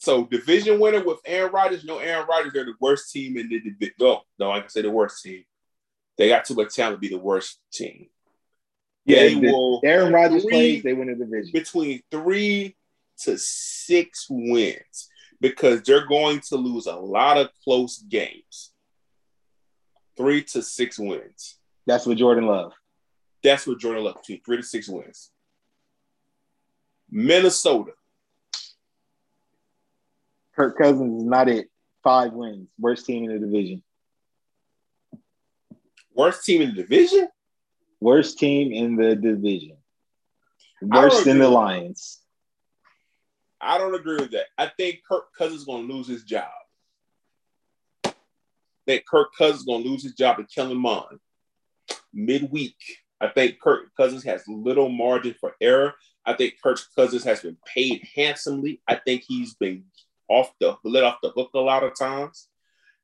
So 0.00 0.24
division 0.24 0.80
winner 0.80 1.04
with 1.04 1.18
Aaron 1.26 1.52
Rodgers. 1.52 1.84
No, 1.84 1.98
Aaron 1.98 2.26
Rodgers. 2.26 2.54
They're 2.54 2.64
the 2.64 2.74
worst 2.80 3.12
team 3.12 3.36
in 3.36 3.50
the 3.50 3.60
division. 3.60 3.94
No, 4.00 4.22
no, 4.38 4.50
I 4.50 4.60
can 4.60 4.70
say 4.70 4.80
the 4.80 4.90
worst 4.90 5.22
team. 5.22 5.44
They 6.16 6.28
got 6.28 6.46
too 6.46 6.54
much 6.54 6.74
talent 6.74 6.96
to 6.96 7.00
be 7.00 7.14
the 7.14 7.22
worst 7.22 7.60
team. 7.70 8.08
Yeah, 9.04 9.20
they 9.20 9.34
will. 9.34 9.82
Aaron 9.84 10.12
Rodgers 10.12 10.46
plays. 10.46 10.82
They 10.82 10.94
win 10.94 11.08
the 11.08 11.14
division 11.16 11.50
between 11.52 12.00
three 12.10 12.76
to 13.24 13.36
six 13.36 14.26
wins 14.30 15.10
because 15.38 15.82
they're 15.82 16.06
going 16.06 16.40
to 16.48 16.56
lose 16.56 16.86
a 16.86 16.96
lot 16.96 17.36
of 17.36 17.50
close 17.62 17.98
games. 17.98 18.72
Three 20.16 20.42
to 20.44 20.62
six 20.62 20.98
wins. 20.98 21.58
That's 21.86 22.06
what 22.06 22.16
Jordan 22.16 22.46
Love. 22.46 22.72
That's 23.42 23.66
what 23.66 23.78
Jordan 23.78 24.04
Love 24.04 24.16
between 24.16 24.40
three 24.42 24.56
to 24.56 24.62
six 24.62 24.88
wins. 24.88 25.30
Minnesota. 27.10 27.92
Kirk 30.60 30.76
Cousins 30.76 31.22
is 31.22 31.26
not 31.26 31.48
it. 31.48 31.68
Five 32.04 32.34
wins. 32.34 32.68
Worst 32.78 33.06
team 33.06 33.24
in 33.24 33.32
the 33.32 33.46
division. 33.46 33.82
Worst 36.14 36.44
team 36.44 36.60
in 36.60 36.74
the 36.74 36.82
division? 36.82 37.28
Worst 37.98 38.38
team 38.38 38.70
in 38.70 38.94
the 38.94 39.16
division. 39.16 39.78
Worse 40.82 41.24
than 41.24 41.38
the 41.38 41.48
Lions. 41.48 42.20
I 43.58 43.78
don't 43.78 43.94
agree 43.94 44.16
with 44.16 44.32
that. 44.32 44.48
I 44.58 44.70
think 44.76 45.00
Kirk 45.10 45.32
Cousins 45.36 45.60
is 45.60 45.66
going 45.66 45.88
to 45.88 45.94
lose 45.94 46.08
his 46.08 46.24
job. 46.24 46.50
I 48.04 48.12
think 48.86 49.06
Kirk 49.06 49.28
Cousins 49.38 49.60
is 49.60 49.66
going 49.66 49.82
to 49.82 49.88
lose 49.88 50.02
his 50.02 50.12
job 50.12 50.36
to 50.36 50.44
Kellen 50.44 50.76
Mond 50.76 51.20
midweek. 52.12 52.76
I 53.18 53.28
think 53.28 53.60
Kirk 53.60 53.94
Cousins 53.96 54.24
has 54.24 54.42
little 54.46 54.90
margin 54.90 55.34
for 55.40 55.54
error. 55.58 55.94
I 56.26 56.34
think 56.34 56.56
Kirk 56.62 56.78
Cousins 56.94 57.24
has 57.24 57.40
been 57.40 57.56
paid 57.66 58.06
handsomely. 58.14 58.82
I 58.86 58.96
think 58.96 59.24
he's 59.26 59.54
been 59.54 59.84
off 60.30 60.52
the 60.60 60.76
let 60.84 61.04
off 61.04 61.18
the 61.22 61.30
hook 61.30 61.50
a 61.54 61.58
lot 61.58 61.82
of 61.82 61.98
times 61.98 62.48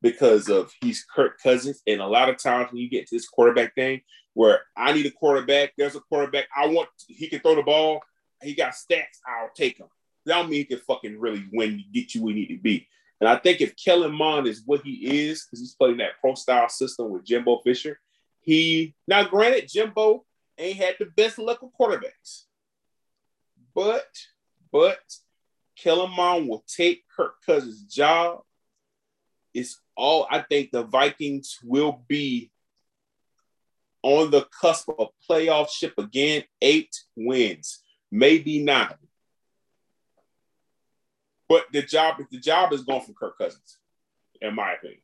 because 0.01 0.49
of 0.49 0.73
he's 0.81 1.05
Kirk 1.05 1.41
Cousins. 1.43 1.83
And 1.87 2.01
a 2.01 2.07
lot 2.07 2.29
of 2.29 2.39
times 2.39 2.71
when 2.71 2.81
you 2.81 2.89
get 2.89 3.07
to 3.09 3.17
this 3.17 3.29
quarterback 3.29 3.75
thing 3.75 4.01
where 4.35 4.61
I 4.77 4.93
need 4.93 5.07
a 5.07 5.11
quarterback, 5.11 5.73
there's 5.77 5.97
a 5.97 6.01
quarterback, 6.01 6.47
I 6.57 6.67
want 6.69 6.89
he 7.09 7.29
can 7.29 7.41
throw 7.41 7.57
the 7.57 7.63
ball, 7.63 8.03
he 8.43 8.55
got 8.55 8.73
stats, 8.73 9.19
I'll 9.27 9.51
take 9.55 9.79
him. 9.79 9.89
That 10.25 10.37
don't 10.37 10.51
mean 10.51 10.59
he 10.59 10.65
can 10.65 10.79
fucking 10.79 11.19
really 11.19 11.45
win, 11.53 11.85
get 11.93 12.15
you 12.15 12.23
where 12.23 12.35
you 12.35 12.41
need 12.41 12.55
to 12.55 12.63
be. 12.63 12.87
And 13.21 13.29
I 13.29 13.37
think 13.37 13.61
if 13.61 13.75
Kellen 13.77 14.13
Mond 14.13 14.47
is 14.47 14.63
what 14.67 14.83
he 14.83 15.29
is, 15.29 15.45
because 15.45 15.61
he's 15.61 15.75
playing 15.75 15.97
that 15.99 16.21
pro 16.21 16.35
style 16.35 16.69
system 16.69 17.11
with 17.11 17.25
Jimbo 17.25 17.61
Fisher, 17.65 17.99
he 18.41 18.95
now 19.09 19.25
granted 19.25 19.69
Jimbo 19.69 20.25
ain't 20.59 20.77
had 20.77 20.97
the 20.99 21.07
best 21.07 21.39
luck 21.39 21.63
with 21.63 21.73
quarterbacks. 21.79 22.45
But 23.75 24.07
but 24.71 24.99
Kellen 25.77 26.11
Mond 26.11 26.49
will 26.49 26.65
take 26.69 27.05
Kirk 27.17 27.35
Cousins' 27.45 27.83
job. 27.83 28.43
It's 29.55 29.81
all 29.97 30.27
I 30.31 30.41
think 30.41 30.71
the 30.71 30.83
Vikings 30.83 31.59
will 31.63 32.05
be 32.09 32.51
on 34.03 34.31
the 34.31 34.47
cusp 34.61 34.89
of 34.99 35.09
playoff 35.29 35.71
ship 35.71 35.95
again. 35.99 36.45
Eight 36.61 36.95
wins, 37.17 37.83
maybe 38.11 38.63
nine. 38.63 38.95
But 41.49 41.67
the 41.73 41.83
job, 41.83 42.17
the 42.31 42.39
job 42.39 42.73
is 42.73 42.83
going 42.83 43.03
from 43.03 43.15
Kirk 43.15 43.39
Cousins, 43.39 43.79
in 44.41 44.55
my 44.55 44.75
opinion. 44.75 45.01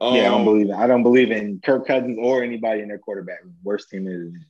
Um, 0.00 0.14
yeah, 0.14 0.20
I 0.20 0.24
don't 0.24 0.40
um, 0.40 0.44
believe 0.44 0.70
it. 0.70 0.74
I 0.74 0.86
don't 0.86 1.02
believe 1.02 1.30
in 1.30 1.60
Kirk 1.60 1.86
Cousins 1.86 2.18
or 2.20 2.42
anybody 2.42 2.82
in 2.82 2.88
their 2.88 2.98
quarterback. 2.98 3.38
Worst 3.62 3.90
team 3.90 4.06
in 4.06 4.12
the 4.12 4.18
division. 4.26 4.46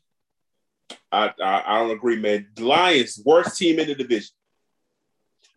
I, 1.10 1.32
I, 1.42 1.62
I 1.66 1.78
don't 1.78 1.90
agree, 1.90 2.16
man. 2.16 2.48
Lions, 2.58 3.20
worst 3.24 3.56
team 3.56 3.78
in 3.78 3.88
the 3.88 3.94
division. 3.94 4.30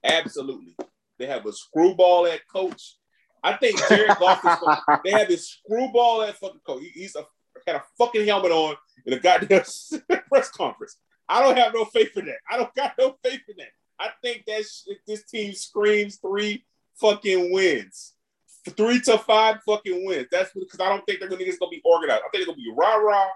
Absolutely. 0.03 0.75
They 1.19 1.25
have 1.27 1.45
a 1.45 1.53
screwball 1.53 2.25
at 2.27 2.47
coach. 2.47 2.95
I 3.43 3.53
think 3.53 3.79
Jared 3.87 4.17
Goff 4.19 4.43
is 4.45 4.99
they 5.03 5.11
have 5.11 5.27
this 5.27 5.49
screwball 5.49 6.23
at 6.23 6.37
fucking 6.37 6.61
coach. 6.65 6.81
He, 6.81 6.89
he's 7.01 7.15
a 7.15 7.25
had 7.67 7.75
a 7.75 7.83
fucking 7.97 8.25
helmet 8.25 8.51
on 8.51 8.75
in 9.05 9.13
a 9.13 9.19
goddamn 9.19 9.63
press 10.29 10.49
conference. 10.49 10.97
I 11.29 11.41
don't 11.41 11.57
have 11.57 11.73
no 11.73 11.85
faith 11.85 12.17
in 12.17 12.25
that. 12.25 12.37
I 12.49 12.57
don't 12.57 12.73
got 12.73 12.93
no 12.97 13.17
faith 13.23 13.41
in 13.47 13.55
that. 13.57 13.71
I 13.99 14.09
think 14.23 14.45
that 14.47 14.63
sh- 14.65 14.93
this 15.05 15.23
team 15.25 15.53
screams 15.53 16.17
three 16.17 16.65
fucking 16.99 17.51
wins 17.51 18.13
three 18.69 19.01
to 19.01 19.17
five 19.17 19.57
fucking 19.65 20.05
wins. 20.05 20.27
That's 20.31 20.51
because 20.53 20.79
I 20.79 20.89
don't 20.89 21.05
think 21.05 21.19
they're 21.19 21.29
gonna, 21.29 21.43
gonna 21.43 21.69
be 21.69 21.81
organized. 21.83 22.21
I 22.25 22.29
think 22.29 22.45
they're 22.45 22.53
gonna 22.53 22.57
be 22.57 22.73
rah 22.75 22.95
rah. 22.95 23.27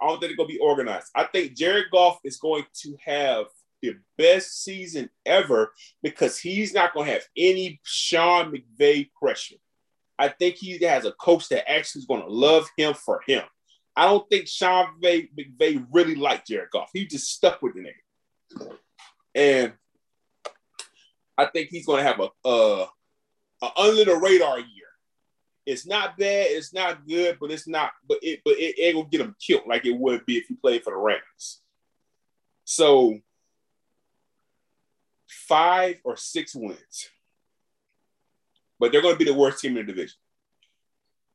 I 0.00 0.08
don't 0.08 0.18
think 0.20 0.30
they're 0.30 0.36
gonna 0.36 0.48
be 0.48 0.58
organized. 0.58 1.10
I 1.14 1.24
think 1.24 1.54
Jared 1.54 1.86
Goff 1.92 2.18
is 2.24 2.36
going 2.36 2.64
to 2.82 2.96
have 3.04 3.46
the 3.82 3.96
best 4.16 4.64
season 4.64 5.10
ever 5.26 5.72
because 6.02 6.38
he's 6.38 6.74
not 6.74 6.94
gonna 6.94 7.10
have 7.10 7.26
any 7.36 7.80
Sean 7.84 8.52
McVay 8.52 9.10
pressure. 9.12 9.56
I 10.18 10.28
think 10.28 10.56
he 10.56 10.78
has 10.84 11.04
a 11.04 11.12
coach 11.12 11.48
that 11.48 11.70
actually 11.70 12.00
is 12.00 12.06
gonna 12.06 12.26
love 12.26 12.66
him 12.76 12.94
for 12.94 13.22
him. 13.26 13.42
I 13.96 14.06
don't 14.06 14.28
think 14.28 14.48
Sean 14.48 14.86
McVay, 15.00 15.28
McVay 15.38 15.86
really 15.92 16.14
liked 16.14 16.48
Jared 16.48 16.70
Goff. 16.70 16.90
He 16.92 17.06
just 17.06 17.32
stuck 17.32 17.62
with 17.62 17.74
the 17.74 17.82
name. 17.82 18.78
And 19.34 19.72
I 21.36 21.46
think 21.46 21.68
he's 21.70 21.86
gonna 21.86 22.02
have 22.02 22.20
a 22.20 22.28
uh 22.46 22.86
under 23.76 24.04
the 24.04 24.16
radar 24.16 24.58
year. 24.58 24.83
It's 25.66 25.86
not 25.86 26.18
bad, 26.18 26.46
it's 26.50 26.74
not 26.74 27.06
good, 27.06 27.38
but 27.40 27.50
it's 27.50 27.66
not, 27.66 27.92
but 28.06 28.18
it 28.22 28.40
but 28.44 28.54
it 28.58 28.92
gonna 28.92 29.08
get 29.08 29.20
him 29.22 29.34
killed 29.40 29.66
like 29.66 29.86
it 29.86 29.98
would 29.98 30.26
be 30.26 30.36
if 30.36 30.50
you 30.50 30.56
played 30.56 30.82
for 30.82 30.92
the 30.92 30.98
Rams. 30.98 31.60
So 32.64 33.18
five 35.28 36.00
or 36.04 36.16
six 36.16 36.54
wins. 36.54 37.10
But 38.78 38.92
they're 38.92 39.02
gonna 39.02 39.16
be 39.16 39.24
the 39.24 39.34
worst 39.34 39.60
team 39.60 39.76
in 39.76 39.86
the 39.86 39.92
division. 39.92 40.16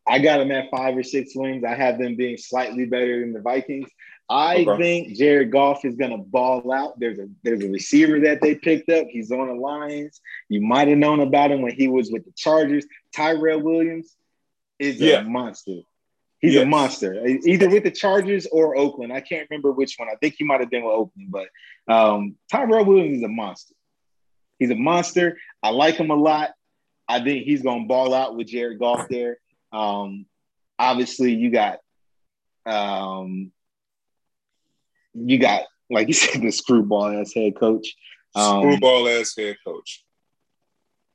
I 0.07 0.19
got 0.19 0.39
them 0.39 0.51
at 0.51 0.71
five 0.71 0.97
or 0.97 1.03
six 1.03 1.35
wins. 1.35 1.63
I 1.63 1.75
have 1.75 1.99
them 1.99 2.15
being 2.15 2.37
slightly 2.37 2.85
better 2.85 3.19
than 3.19 3.33
the 3.33 3.41
Vikings. 3.41 3.89
I 4.29 4.65
okay. 4.67 4.77
think 4.77 5.17
Jared 5.17 5.51
Goff 5.51 5.83
is 5.85 5.95
going 5.95 6.11
to 6.11 6.17
ball 6.17 6.71
out. 6.71 6.99
There's 6.99 7.17
a 7.17 7.27
there's 7.43 7.63
a 7.63 7.69
receiver 7.69 8.19
that 8.21 8.41
they 8.41 8.55
picked 8.55 8.89
up. 8.89 9.07
He's 9.09 9.31
on 9.31 9.47
the 9.47 9.55
Lions. 9.55 10.21
You 10.49 10.61
might 10.61 10.87
have 10.87 10.99
known 10.99 11.19
about 11.19 11.51
him 11.51 11.61
when 11.61 11.73
he 11.73 11.87
was 11.87 12.11
with 12.11 12.25
the 12.25 12.31
Chargers. 12.35 12.85
Tyrell 13.15 13.61
Williams 13.61 14.15
is 14.77 14.97
yeah. 14.97 15.21
a 15.21 15.23
monster. 15.23 15.81
He's 16.39 16.53
yes. 16.53 16.63
a 16.63 16.67
monster, 16.67 17.25
either 17.25 17.69
with 17.69 17.83
the 17.83 17.91
Chargers 17.91 18.47
or 18.49 18.77
Oakland. 18.77 19.11
I 19.11 19.19
can't 19.19 19.49
remember 19.49 19.71
which 19.71 19.95
one. 19.97 20.07
I 20.07 20.15
think 20.15 20.35
he 20.37 20.45
might 20.45 20.61
have 20.61 20.69
been 20.69 20.85
with 20.85 20.93
Oakland, 20.93 21.31
but 21.31 21.47
um, 21.93 22.37
Tyrell 22.49 22.85
Williams 22.85 23.17
is 23.17 23.23
a 23.23 23.27
monster. 23.27 23.75
He's 24.57 24.69
a 24.69 24.75
monster. 24.75 25.37
I 25.61 25.71
like 25.71 25.95
him 25.95 26.11
a 26.11 26.15
lot. 26.15 26.51
I 27.09 27.21
think 27.21 27.43
he's 27.43 27.61
going 27.61 27.83
to 27.83 27.87
ball 27.87 28.13
out 28.13 28.37
with 28.37 28.47
Jared 28.47 28.79
Goff 28.79 29.09
there. 29.09 29.37
Um, 29.73 30.27
obviously, 30.77 31.33
you 31.33 31.51
got 31.51 31.79
um, 32.65 33.51
you 35.25 35.39
got, 35.39 35.63
like 35.89 36.07
you 36.07 36.13
said, 36.15 36.41
the 36.41 36.51
screwball 36.51 37.07
ass 37.07 37.33
head 37.33 37.55
coach. 37.55 37.95
Um, 38.35 38.61
screwball 38.61 39.07
ass 39.07 39.33
head 39.37 39.57
coach. 39.65 40.03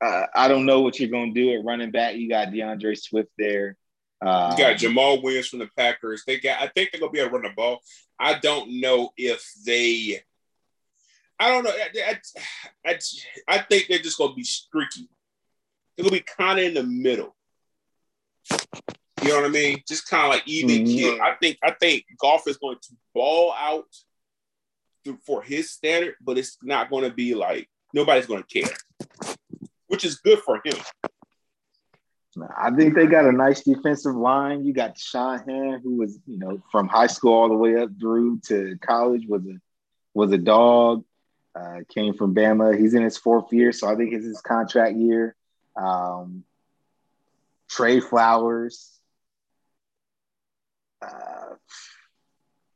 Uh, 0.00 0.26
I 0.34 0.48
don't 0.48 0.66
know 0.66 0.82
what 0.82 0.98
you're 0.98 1.08
going 1.08 1.34
to 1.34 1.40
do 1.40 1.54
at 1.54 1.64
running 1.64 1.90
back. 1.90 2.16
You 2.16 2.28
got 2.28 2.52
D'Andre 2.52 2.94
Swift 2.94 3.30
there. 3.38 3.76
Uh, 4.24 4.54
you 4.56 4.64
got 4.64 4.76
Jamaal 4.76 5.22
Williams 5.22 5.48
from 5.48 5.58
the 5.58 5.68
Packers. 5.76 6.24
They 6.26 6.38
got. 6.38 6.62
I 6.62 6.68
think 6.68 6.90
they're 6.90 7.00
gonna 7.00 7.12
be 7.12 7.18
able 7.18 7.30
to 7.30 7.34
run 7.34 7.42
the 7.42 7.50
ball. 7.54 7.80
I 8.18 8.38
don't 8.38 8.80
know 8.80 9.10
if 9.16 9.44
they. 9.66 10.20
I 11.38 11.50
don't 11.50 11.64
know. 11.64 11.70
I, 11.70 12.18
I, 12.86 12.90
I, 12.90 12.98
I 13.48 13.58
think 13.58 13.88
they're 13.88 13.98
just 13.98 14.16
gonna 14.16 14.34
be 14.34 14.44
streaky. 14.44 15.10
They're 15.96 16.04
gonna 16.04 16.16
be 16.16 16.24
kind 16.38 16.58
of 16.58 16.64
in 16.64 16.74
the 16.74 16.84
middle. 16.84 17.34
You 19.24 19.30
know 19.30 19.36
what 19.36 19.46
I 19.46 19.48
mean? 19.48 19.82
Just 19.88 20.08
kind 20.10 20.24
of 20.24 20.30
like 20.30 20.42
even 20.46 20.84
mm-hmm. 20.84 21.22
I 21.22 21.34
think 21.40 21.56
I 21.62 21.70
think 21.70 22.04
Goff 22.18 22.46
is 22.46 22.58
going 22.58 22.76
to 22.82 22.88
ball 23.14 23.54
out 23.58 23.86
for 25.24 25.42
his 25.42 25.70
standard, 25.70 26.14
but 26.20 26.36
it's 26.36 26.58
not 26.62 26.90
going 26.90 27.04
to 27.04 27.14
be 27.14 27.34
like 27.34 27.70
nobody's 27.94 28.26
going 28.26 28.42
to 28.42 28.60
care, 28.60 28.76
which 29.86 30.04
is 30.04 30.16
good 30.16 30.40
for 30.40 30.60
him. 30.62 30.76
I 32.54 32.70
think 32.70 32.94
they 32.94 33.06
got 33.06 33.24
a 33.24 33.32
nice 33.32 33.62
defensive 33.62 34.14
line. 34.14 34.66
You 34.66 34.74
got 34.74 34.98
Sean 34.98 35.38
Shanahan, 35.38 35.80
who 35.82 35.96
was 35.96 36.18
you 36.26 36.38
know 36.38 36.62
from 36.70 36.88
high 36.88 37.06
school 37.06 37.32
all 37.32 37.48
the 37.48 37.54
way 37.54 37.76
up 37.76 37.88
through 37.98 38.40
to 38.48 38.76
college 38.82 39.24
was 39.26 39.42
a 39.46 39.58
was 40.12 40.32
a 40.32 40.38
dog. 40.38 41.02
Uh, 41.58 41.78
came 41.88 42.12
from 42.12 42.34
Bama. 42.34 42.78
He's 42.78 42.92
in 42.92 43.02
his 43.02 43.16
fourth 43.16 43.52
year, 43.52 43.72
so 43.72 43.88
I 43.88 43.94
think 43.94 44.12
it's 44.12 44.26
his 44.26 44.42
contract 44.42 44.96
year. 44.96 45.34
Um, 45.76 46.44
Trey 47.70 48.00
Flowers, 48.00 49.00
uh, 51.04 51.54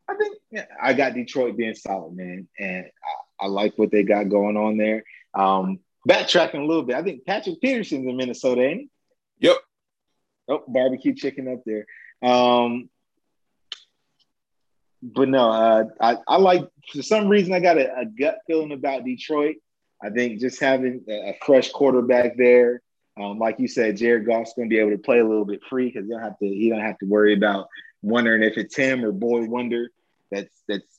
I 0.09 0.15
think 0.17 0.37
yeah, 0.51 0.65
I 0.81 0.95
got 0.95 1.15
Detroit 1.15 1.57
being 1.57 1.75
solid, 1.75 2.17
man, 2.17 2.49
and 2.59 2.87
I, 3.41 3.45
I, 3.45 3.49
like 3.49 3.77
what 3.77 3.91
they 3.91 4.03
got 4.03 4.29
going 4.29 4.57
on 4.57 4.79
there. 4.79 5.05
Um, 5.35 5.81
backtracking 6.09 6.61
a 6.61 6.67
little 6.67 6.83
bit, 6.83 6.97
I 6.97 7.03
think 7.03 7.27
Patrick 7.27 7.61
Peterson's 7.61 8.07
in 8.07 8.17
Minnesota, 8.17 8.63
ain't 8.63 8.81
he? 8.81 9.47
Yep. 9.49 9.57
Oh, 10.49 10.65
barbecue 10.67 11.15
chicken 11.15 11.49
up 11.49 11.63
there. 11.67 11.87
Um, 12.23 12.89
but 15.03 15.29
no, 15.29 15.51
uh, 15.51 15.85
I, 16.01 16.17
I 16.27 16.37
like 16.39 16.69
for 16.93 17.03
some 17.03 17.29
reason 17.29 17.53
I 17.53 17.61
got 17.61 17.79
a, 17.79 18.01
a, 18.01 18.07
gut 18.07 18.39
feeling 18.47 18.73
about 18.73 19.05
Detroit. 19.05 19.57
I 20.03 20.11
think 20.11 20.41
just 20.41 20.61
having 20.61 21.05
a, 21.09 21.31
a 21.31 21.39
fresh 21.45 21.71
quarterback 21.71 22.37
there, 22.37 22.83
um, 23.21 23.39
like 23.39 23.61
you 23.61 23.69
said, 23.69 23.97
Jared 23.97 24.27
Goff's 24.27 24.55
going 24.55 24.69
to 24.69 24.75
be 24.75 24.81
able 24.81 24.93
to 24.93 24.99
play 24.99 25.19
a 25.19 25.27
little 25.27 25.45
bit 25.45 25.61
free 25.69 25.87
because 25.87 26.07
he 26.07 26.11
don't 26.11 26.23
have 26.23 26.39
to. 26.39 26.47
He 26.47 26.71
don't 26.71 26.81
have 26.81 26.99
to 26.99 27.07
worry 27.07 27.35
about 27.35 27.69
wondering 28.03 28.43
if 28.43 28.57
it's 28.57 28.77
him 28.77 29.05
or 29.05 29.13
Boy 29.13 29.45
Wonder 29.45 29.91
that's 30.31 30.63
that's 30.69 30.99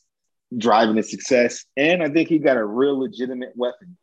driving 0.55 0.95
the 0.95 1.03
success. 1.03 1.65
And 1.77 2.01
I 2.01 2.09
think 2.09 2.29
he 2.29 2.39
got 2.39 2.57
a 2.57 2.65
real 2.65 2.99
legitimate 2.99 3.53
weapon 3.55 3.97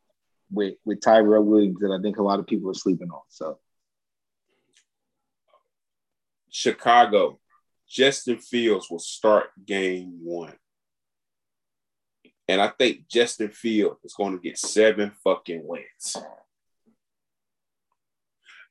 with 0.51 0.75
with 0.85 1.01
Tyrell 1.01 1.43
Williams 1.43 1.81
that 1.81 1.97
I 1.97 2.01
think 2.03 2.19
a 2.19 2.23
lot 2.23 2.39
of 2.39 2.47
people 2.47 2.71
are 2.71 2.75
sleeping 2.75 3.11
on. 3.11 3.23
So 3.29 3.59
Chicago, 6.51 7.39
Justin 7.89 8.39
Fields 8.39 8.91
will 8.91 8.99
start 8.99 9.51
game 9.65 10.21
one. 10.23 10.55
And 12.49 12.61
I 12.61 12.69
think 12.69 13.09
Justin 13.09 13.51
Field 13.51 13.97
is 14.05 14.15
going 14.15 14.33
to 14.33 14.43
get 14.43 14.57
seven 14.57 15.13
fucking 15.25 15.63
wins. 15.65 16.17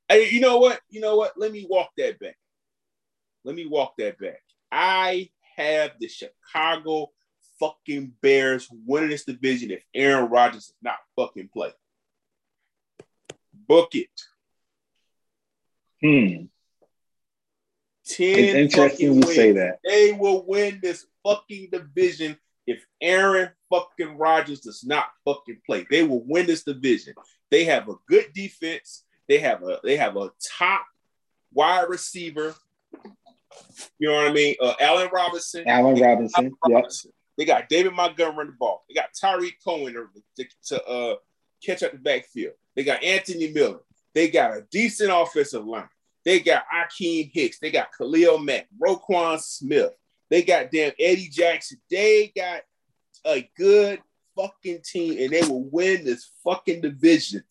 Hey, 0.08 0.30
you 0.30 0.40
know 0.40 0.60
what? 0.60 0.80
You 0.90 1.02
know 1.02 1.18
what? 1.18 1.34
Let 1.36 1.52
me 1.52 1.68
walk 1.70 1.90
that 1.98 2.20
back. 2.20 2.38
Let 3.46 3.56
me 3.56 3.66
walk 3.66 3.96
that 3.98 4.20
back. 4.20 4.42
I 4.72 5.30
have 5.56 5.92
the 6.00 6.08
Chicago 6.08 7.12
fucking 7.60 8.14
Bears 8.22 8.68
winning 8.86 9.10
this 9.10 9.24
division 9.24 9.72
if 9.72 9.84
Aaron 9.94 10.30
Rodgers 10.30 10.68
does 10.68 10.74
not 10.82 10.98
fucking 11.16 11.50
play. 11.54 11.72
Book 13.54 13.96
it. 13.96 14.10
Hmm. 16.02 16.46
Ten 18.06 18.40
it's 18.40 18.54
interesting 18.54 19.14
you 19.16 19.24
say 19.24 19.52
that. 19.54 19.80
They 19.84 20.12
will 20.12 20.46
win 20.46 20.80
this 20.82 21.06
fucking 21.24 21.70
division 21.72 22.38
if 22.68 22.86
Aaron 23.02 23.50
fucking 23.70 24.18
Rodgers 24.18 24.60
does 24.62 24.84
not 24.84 25.08
fucking 25.24 25.62
play. 25.66 25.86
They 25.90 26.04
will 26.04 26.24
win 26.24 26.46
this 26.46 26.64
division. 26.64 27.14
They 27.50 27.66
have 27.66 27.90
a 27.90 27.96
good 28.08 28.32
defense. 28.34 29.04
They 29.28 29.40
have 29.40 29.64
a 29.64 29.80
they 29.84 29.98
have 29.98 30.18
a 30.18 30.32
top 30.58 30.86
wide 31.52 31.90
receiver. 31.90 32.54
You 34.00 34.10
know 34.10 34.16
what 34.16 34.28
I 34.28 34.34
mean? 34.34 34.56
Uh, 34.62 34.74
Allen 34.80 35.10
Robinson. 35.12 35.68
Allen 35.68 36.00
Robinson. 36.00 36.56
Robinson. 36.68 37.10
Yep. 37.10 37.16
They 37.38 37.46
got 37.46 37.70
David 37.70 37.94
Montgomery 37.94 38.38
running 38.38 38.52
the 38.52 38.58
ball. 38.58 38.86
They 38.88 38.96
got 38.96 39.14
Tarik 39.14 39.56
Cohen 39.64 39.94
to, 40.38 40.46
to 40.68 40.84
uh, 40.86 41.16
catch 41.64 41.84
up 41.84 41.92
the 41.92 41.98
backfield. 41.98 42.54
They 42.76 42.84
got 42.84 43.04
Anthony 43.04 43.52
Miller. 43.52 43.80
They 44.14 44.30
got 44.30 44.52
a 44.56 44.66
decent 44.72 45.12
offensive 45.14 45.66
line. 45.66 45.90
They 46.24 46.40
got 46.40 46.64
Akiem 46.74 47.30
Hicks. 47.34 47.60
They 47.60 47.72
got 47.72 47.92
Khalil 47.96 48.40
Mack, 48.40 48.68
Roquan 48.82 49.40
Smith. 49.40 49.92
They 50.30 50.42
got 50.42 50.72
damn 50.72 50.94
Eddie 51.00 51.30
Jackson. 51.30 51.80
They 51.90 52.32
got 52.36 52.62
a 53.26 53.48
good 53.58 54.02
fucking 54.36 54.82
team, 54.84 55.20
and 55.20 55.32
they 55.32 55.48
will 55.48 55.64
win 55.70 56.04
this 56.04 56.32
fucking 56.44 56.82
division. 56.82 57.44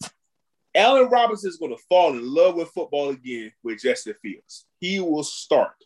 Allen 0.75 1.09
Robinson 1.09 1.51
is 1.51 1.57
going 1.57 1.75
to 1.75 1.83
fall 1.89 2.13
in 2.13 2.35
love 2.35 2.57
with 2.57 2.69
football 2.71 3.11
again 3.11 3.53
with 3.63 3.81
Justin 3.81 4.15
Fields. 4.21 4.67
He 4.81 4.99
will 4.99 5.23
start. 5.23 5.77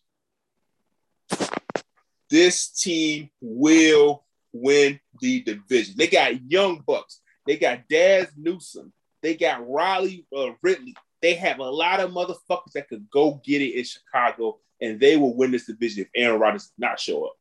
This 2.31 2.69
team 2.69 3.31
will 3.41 4.25
win 4.53 5.01
the 5.21 5.43
division. 5.43 5.95
They 5.97 6.07
got 6.07 6.43
young 6.51 6.83
bucks. 6.87 7.21
They 7.47 7.57
got 7.57 7.89
Dazz 7.89 8.29
Newsome. 8.37 8.93
They 9.23 9.35
got 9.35 9.69
Riley 9.69 10.27
uh, 10.37 10.51
Ridley. 10.63 10.95
They 11.23 11.35
have 11.35 11.59
a 11.59 11.65
lot 11.65 12.01
of 12.01 12.11
motherfuckers 12.11 12.73
that 12.75 12.89
could 12.89 13.09
go 13.11 13.41
get 13.45 13.63
it 13.63 13.75
in 13.77 13.85
Chicago, 13.85 14.59
and 14.81 15.01
they 15.01 15.17
will 15.17 15.35
win 15.35 15.51
this 15.51 15.67
division 15.67 16.03
if 16.03 16.09
Aaron 16.15 16.41
Rodgers 16.41 16.65
does 16.65 16.73
not 16.79 17.01
show 17.01 17.25
up. 17.25 17.33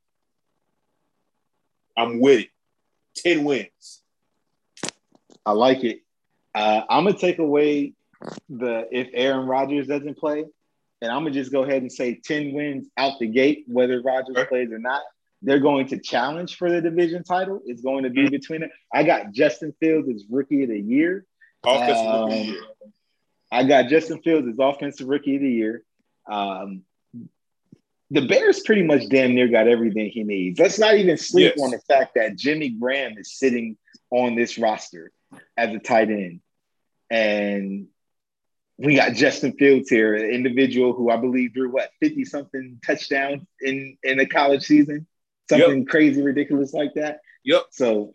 I'm 1.96 2.20
with 2.20 2.42
it. 2.42 2.50
10 3.18 3.44
wins. 3.44 4.02
I 5.46 5.52
like 5.52 5.84
it. 5.84 6.02
Uh, 6.54 6.82
I'm 6.90 7.06
gonna 7.06 7.18
take 7.18 7.40
away 7.40 7.94
the 8.50 8.88
if 8.92 9.10
Aaron 9.14 9.48
Rodgers 9.48 9.88
doesn't 9.88 10.18
play, 10.18 10.46
and 11.02 11.12
I'm 11.12 11.24
gonna 11.24 11.32
just 11.32 11.52
go 11.52 11.64
ahead 11.64 11.82
and 11.82 11.92
say 11.92 12.20
10 12.24 12.54
wins 12.54 12.88
out 12.98 13.20
the 13.20 13.28
gate, 13.28 13.66
whether 13.68 14.02
Rodgers 14.02 14.36
okay. 14.36 14.48
plays 14.48 14.72
or 14.72 14.80
not. 14.80 15.02
They're 15.44 15.60
going 15.60 15.88
to 15.90 16.00
challenge 16.00 16.58
for 16.58 16.72
the 16.72 16.82
division 16.82 17.24
title. 17.24 17.62
It's 17.66 17.82
going 17.82 18.04
to 18.06 18.10
be 18.10 18.22
mm-hmm. 18.22 18.32
between 18.32 18.64
it. 18.64 18.72
I 18.92 19.04
got 19.04 19.32
Justin 19.34 19.74
Fields 19.80 20.10
as 20.10 20.26
rookie 20.30 20.64
of 20.64 20.70
the 20.70 20.80
year. 20.80 21.26
Offensive 21.64 22.08
um, 22.08 22.22
rookie 22.22 22.40
of 22.40 22.46
the 22.48 22.52
year. 22.54 22.62
I 23.52 23.64
got 23.64 23.88
Justin 23.88 24.22
Fields 24.24 24.48
as 24.48 24.58
offensive 24.60 25.08
rookie 25.08 25.36
of 25.36 25.42
the 25.42 25.52
year. 25.52 25.84
Um, 26.30 26.84
the 28.10 28.26
Bears 28.26 28.62
pretty 28.62 28.84
much 28.84 29.10
damn 29.10 29.36
near 29.36 29.48
got 29.48 29.68
everything 29.68 30.10
he 30.10 30.24
needs. 30.24 30.60
Let's 30.60 30.80
not 30.80 30.96
even 30.96 31.18
sleep 31.18 31.54
yes. 31.56 31.64
on 31.64 31.72
the 31.72 31.80
fact 31.80 32.16
that 32.16 32.38
Jimmy 32.38 32.70
Graham 32.70 33.18
is 33.18 33.38
sitting 33.38 33.78
on 34.12 34.36
this 34.36 34.58
roster 34.58 35.12
as 35.56 35.74
a 35.74 35.80
tight 35.80 36.10
end. 36.10 36.42
And 37.10 37.88
we 38.78 38.96
got 38.96 39.14
Justin 39.14 39.54
Fields 39.54 39.90
here, 39.90 40.16
an 40.16 40.30
individual 40.30 40.94
who 40.94 41.10
I 41.10 41.18
believe 41.18 41.54
threw 41.54 41.72
what 41.72 41.92
50 42.00 42.26
something 42.26 42.80
touchdowns 42.86 43.44
in 43.62 43.98
in 44.04 44.20
a 44.20 44.26
college 44.26 44.64
season, 44.64 45.08
something 45.50 45.80
yep. 45.80 45.88
crazy, 45.88 46.22
ridiculous 46.22 46.74
like 46.74 46.94
that. 46.94 47.22
Yep. 47.44 47.64
So 47.72 48.14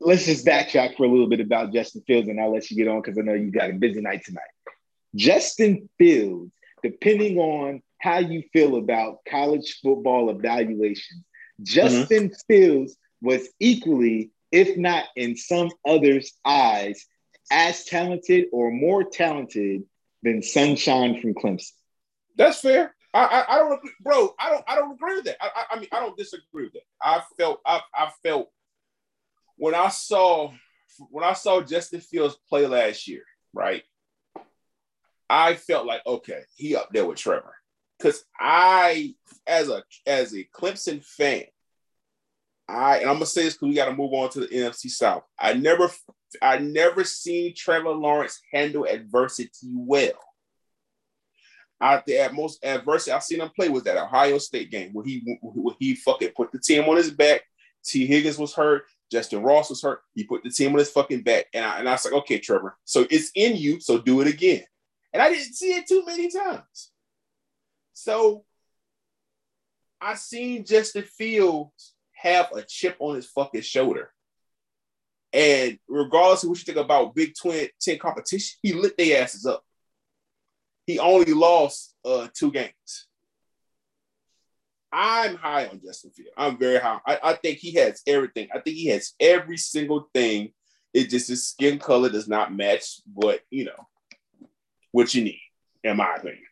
let's 0.00 0.26
just 0.26 0.46
backtrack 0.46 0.96
for 0.96 1.04
a 1.04 1.08
little 1.08 1.28
bit 1.28 1.40
about 1.40 1.72
Justin 1.72 2.02
Fields, 2.06 2.28
and 2.28 2.40
I'll 2.40 2.52
let 2.52 2.70
you 2.70 2.76
get 2.76 2.88
on 2.88 3.02
because 3.02 3.18
I 3.18 3.22
know 3.22 3.34
you 3.34 3.50
got 3.50 3.70
a 3.70 3.74
busy 3.74 4.00
night 4.00 4.24
tonight. 4.24 4.42
Justin 5.14 5.88
Fields, 5.98 6.52
depending 6.82 7.38
on 7.38 7.82
how 8.00 8.18
you 8.18 8.42
feel 8.52 8.76
about 8.76 9.20
college 9.28 9.80
football 9.82 10.30
evaluations, 10.30 11.24
Justin 11.62 12.30
mm-hmm. 12.30 12.52
Fields 12.52 12.96
was 13.20 13.48
equally, 13.58 14.30
if 14.52 14.76
not 14.76 15.04
in 15.16 15.36
some 15.36 15.70
others' 15.86 16.32
eyes, 16.44 17.06
as 17.50 17.84
talented 17.84 18.46
or 18.52 18.70
more 18.70 19.04
talented 19.04 19.82
than 20.22 20.42
Sunshine 20.42 21.20
from 21.20 21.34
Clemson. 21.34 21.72
That's 22.36 22.60
fair. 22.60 22.94
I, 23.14 23.24
I, 23.24 23.54
I 23.54 23.58
don't, 23.58 23.80
bro. 24.00 24.34
I 24.38 24.50
don't, 24.50 24.64
I 24.68 24.74
don't 24.76 24.92
agree 24.92 25.16
with 25.16 25.24
that. 25.24 25.36
I, 25.40 25.48
I, 25.54 25.64
I 25.72 25.78
mean, 25.80 25.88
I 25.92 26.00
don't 26.00 26.16
disagree 26.16 26.64
with 26.64 26.74
that. 26.74 26.82
I 27.02 27.22
felt, 27.36 27.60
I, 27.64 27.80
I 27.94 28.10
felt 28.22 28.50
when 29.56 29.74
I 29.74 29.88
saw 29.88 30.52
when 31.10 31.24
I 31.24 31.32
saw 31.32 31.60
Justin 31.60 32.00
Fields 32.00 32.36
play 32.48 32.66
last 32.66 33.06
year, 33.06 33.22
right? 33.52 33.82
I 35.28 35.54
felt 35.54 35.86
like 35.86 36.00
okay, 36.06 36.42
he 36.56 36.74
up 36.74 36.88
there 36.92 37.04
with 37.04 37.18
Trevor. 37.18 37.54
Cause 38.00 38.24
I, 38.38 39.14
as 39.46 39.68
a 39.68 39.82
as 40.06 40.34
a 40.34 40.48
Clemson 40.54 41.04
fan, 41.04 41.44
I 42.68 42.98
and 42.98 43.10
I'm 43.10 43.16
gonna 43.16 43.26
say 43.26 43.42
this 43.42 43.54
because 43.54 43.68
we 43.68 43.74
got 43.74 43.86
to 43.86 43.96
move 43.96 44.12
on 44.12 44.30
to 44.30 44.40
the 44.40 44.46
NFC 44.46 44.88
South. 44.88 45.24
I 45.38 45.54
never 45.54 45.90
I 46.42 46.58
never 46.58 47.04
seen 47.04 47.54
Trevor 47.56 47.90
Lawrence 47.90 48.40
handle 48.52 48.84
adversity 48.84 49.50
well. 49.72 50.20
I 51.80 52.02
the 52.06 52.28
most 52.32 52.64
adversity 52.64 53.12
I've 53.12 53.22
seen 53.22 53.40
him 53.40 53.50
play 53.54 53.68
was 53.68 53.84
that 53.84 53.96
Ohio 53.96 54.38
State 54.38 54.70
game 54.70 54.92
where 54.92 55.04
he 55.04 55.38
where 55.40 55.76
he 55.78 55.94
fucking 55.94 56.32
put 56.36 56.52
the 56.52 56.58
team 56.58 56.84
on 56.84 56.96
his 56.96 57.10
back. 57.10 57.42
Tee 57.84 58.06
Higgins 58.06 58.38
was 58.38 58.54
hurt. 58.54 58.84
Justyn 59.12 59.44
Ross 59.44 59.70
was 59.70 59.82
hurt. 59.82 60.02
He 60.14 60.24
put 60.24 60.42
the 60.42 60.50
team 60.50 60.72
on 60.72 60.78
his 60.78 60.90
fucking 60.90 61.22
back. 61.22 61.46
And 61.54 61.64
I, 61.64 61.78
and 61.78 61.88
I 61.88 61.92
was 61.92 62.04
like, 62.04 62.14
okay, 62.14 62.38
Trevor, 62.38 62.76
so 62.84 63.06
it's 63.10 63.30
in 63.34 63.56
you, 63.56 63.80
so 63.80 63.98
do 63.98 64.20
it 64.20 64.26
again. 64.26 64.64
And 65.12 65.22
I 65.22 65.30
didn't 65.30 65.54
see 65.54 65.72
it 65.72 65.86
too 65.86 66.04
many 66.04 66.30
times. 66.30 66.90
So 67.94 68.44
I 70.00 70.14
seen 70.14 70.64
Justin 70.64 71.04
Fields 71.04 71.94
have 72.12 72.52
a 72.52 72.62
chip 72.62 72.96
on 72.98 73.16
his 73.16 73.26
fucking 73.26 73.62
shoulder. 73.62 74.12
And 75.32 75.78
regardless 75.88 76.42
of 76.42 76.50
what 76.50 76.58
you 76.58 76.64
think 76.64 76.78
about 76.78 77.14
Big 77.14 77.34
Twin 77.40 77.68
10 77.80 77.98
competition, 77.98 78.58
he 78.62 78.72
lit 78.72 78.96
their 78.96 79.22
asses 79.22 79.44
up. 79.46 79.62
He 80.86 80.98
only 80.98 81.34
lost 81.34 81.94
uh, 82.04 82.28
two 82.34 82.50
games. 82.50 83.06
I'm 84.90 85.36
high 85.36 85.66
on 85.66 85.80
Justin 85.84 86.12
Field. 86.12 86.30
I'm 86.36 86.56
very 86.58 86.78
high. 86.78 86.98
I, 87.06 87.18
I 87.22 87.32
think 87.34 87.58
he 87.58 87.72
has 87.74 88.00
everything. 88.06 88.48
I 88.54 88.60
think 88.60 88.76
he 88.76 88.86
has 88.86 89.12
every 89.20 89.58
single 89.58 90.08
thing. 90.14 90.52
It 90.94 91.10
just 91.10 91.28
his 91.28 91.46
skin 91.46 91.78
color 91.78 92.08
does 92.08 92.26
not 92.26 92.54
match 92.54 93.00
what 93.12 93.40
you 93.50 93.66
know 93.66 93.86
what 94.92 95.14
you 95.14 95.24
need, 95.24 95.42
in 95.84 95.98
my 95.98 96.14
opinion. 96.16 96.42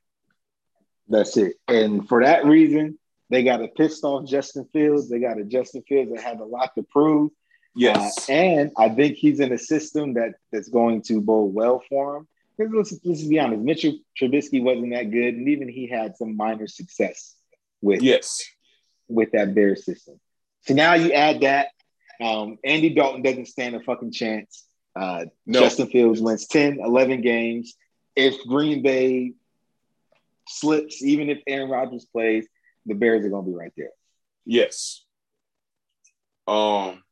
That's 1.08 1.36
it. 1.38 1.54
And 1.66 2.06
for 2.06 2.22
that 2.22 2.44
reason, 2.44 2.98
they 3.30 3.42
got 3.42 3.62
a 3.62 3.68
pissed 3.68 4.04
off 4.04 4.28
Justin 4.28 4.68
Fields. 4.72 5.08
They 5.08 5.18
got 5.18 5.40
a 5.40 5.44
Justin 5.44 5.82
Fields 5.88 6.12
that 6.12 6.22
had 6.22 6.40
a 6.40 6.44
lot 6.44 6.74
to 6.74 6.82
prove. 6.82 7.30
Yes. 7.76 8.28
Uh, 8.28 8.32
and 8.32 8.70
I 8.76 8.88
think 8.88 9.16
he's 9.16 9.40
in 9.40 9.52
a 9.52 9.58
system 9.58 10.14
that 10.14 10.34
that's 10.50 10.68
going 10.68 11.02
to 11.02 11.20
bode 11.20 11.54
well 11.54 11.82
for 11.88 12.16
him. 12.16 12.28
Because 12.56 12.72
let's, 12.72 13.04
let's 13.04 13.22
be 13.24 13.38
honest, 13.38 13.62
Mitchell 13.62 13.98
Trubisky 14.18 14.62
wasn't 14.62 14.92
that 14.92 15.10
good, 15.10 15.34
and 15.34 15.48
even 15.48 15.68
he 15.68 15.86
had 15.86 16.16
some 16.16 16.36
minor 16.36 16.66
success 16.66 17.34
with 17.82 18.02
yes 18.02 18.42
with 19.08 19.32
that 19.32 19.54
bear 19.54 19.76
system. 19.76 20.18
So 20.62 20.74
now 20.74 20.94
you 20.94 21.12
add 21.12 21.42
that, 21.42 21.68
Um, 22.20 22.58
Andy 22.64 22.90
Dalton 22.90 23.22
doesn't 23.22 23.46
stand 23.46 23.76
a 23.76 23.80
fucking 23.80 24.12
chance. 24.12 24.64
Uh, 24.96 25.26
No. 25.44 25.60
Justin 25.60 25.88
Fields 25.88 26.20
wins 26.20 26.46
10, 26.46 26.80
11 26.80 27.20
games. 27.20 27.74
If 28.16 28.42
Green 28.46 28.82
Bay 28.82 29.34
slips, 30.48 31.02
even 31.04 31.28
if 31.28 31.40
Aaron 31.46 31.68
Rodgers 31.70 32.06
plays, 32.06 32.48
the 32.86 32.94
Bears 32.94 33.24
are 33.24 33.28
going 33.28 33.44
to 33.44 33.50
be 33.50 33.56
right 33.56 33.72
there. 33.76 33.90
Yes. 34.46 35.04
Um. 36.48 37.02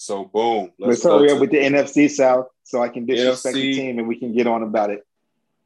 So 0.00 0.24
boom. 0.26 0.70
Let's, 0.78 1.02
go 1.02 1.18
hurry 1.18 1.32
up 1.32 1.40
with 1.40 1.50
the 1.50 1.58
NFC 1.58 2.08
South 2.08 2.46
so 2.62 2.80
I 2.80 2.88
can 2.88 3.04
disrespect 3.04 3.56
NFC. 3.56 3.60
the 3.60 3.74
team 3.74 3.98
and 3.98 4.06
we 4.06 4.16
can 4.16 4.32
get 4.32 4.46
on 4.46 4.62
about 4.62 4.90
it. 4.90 5.04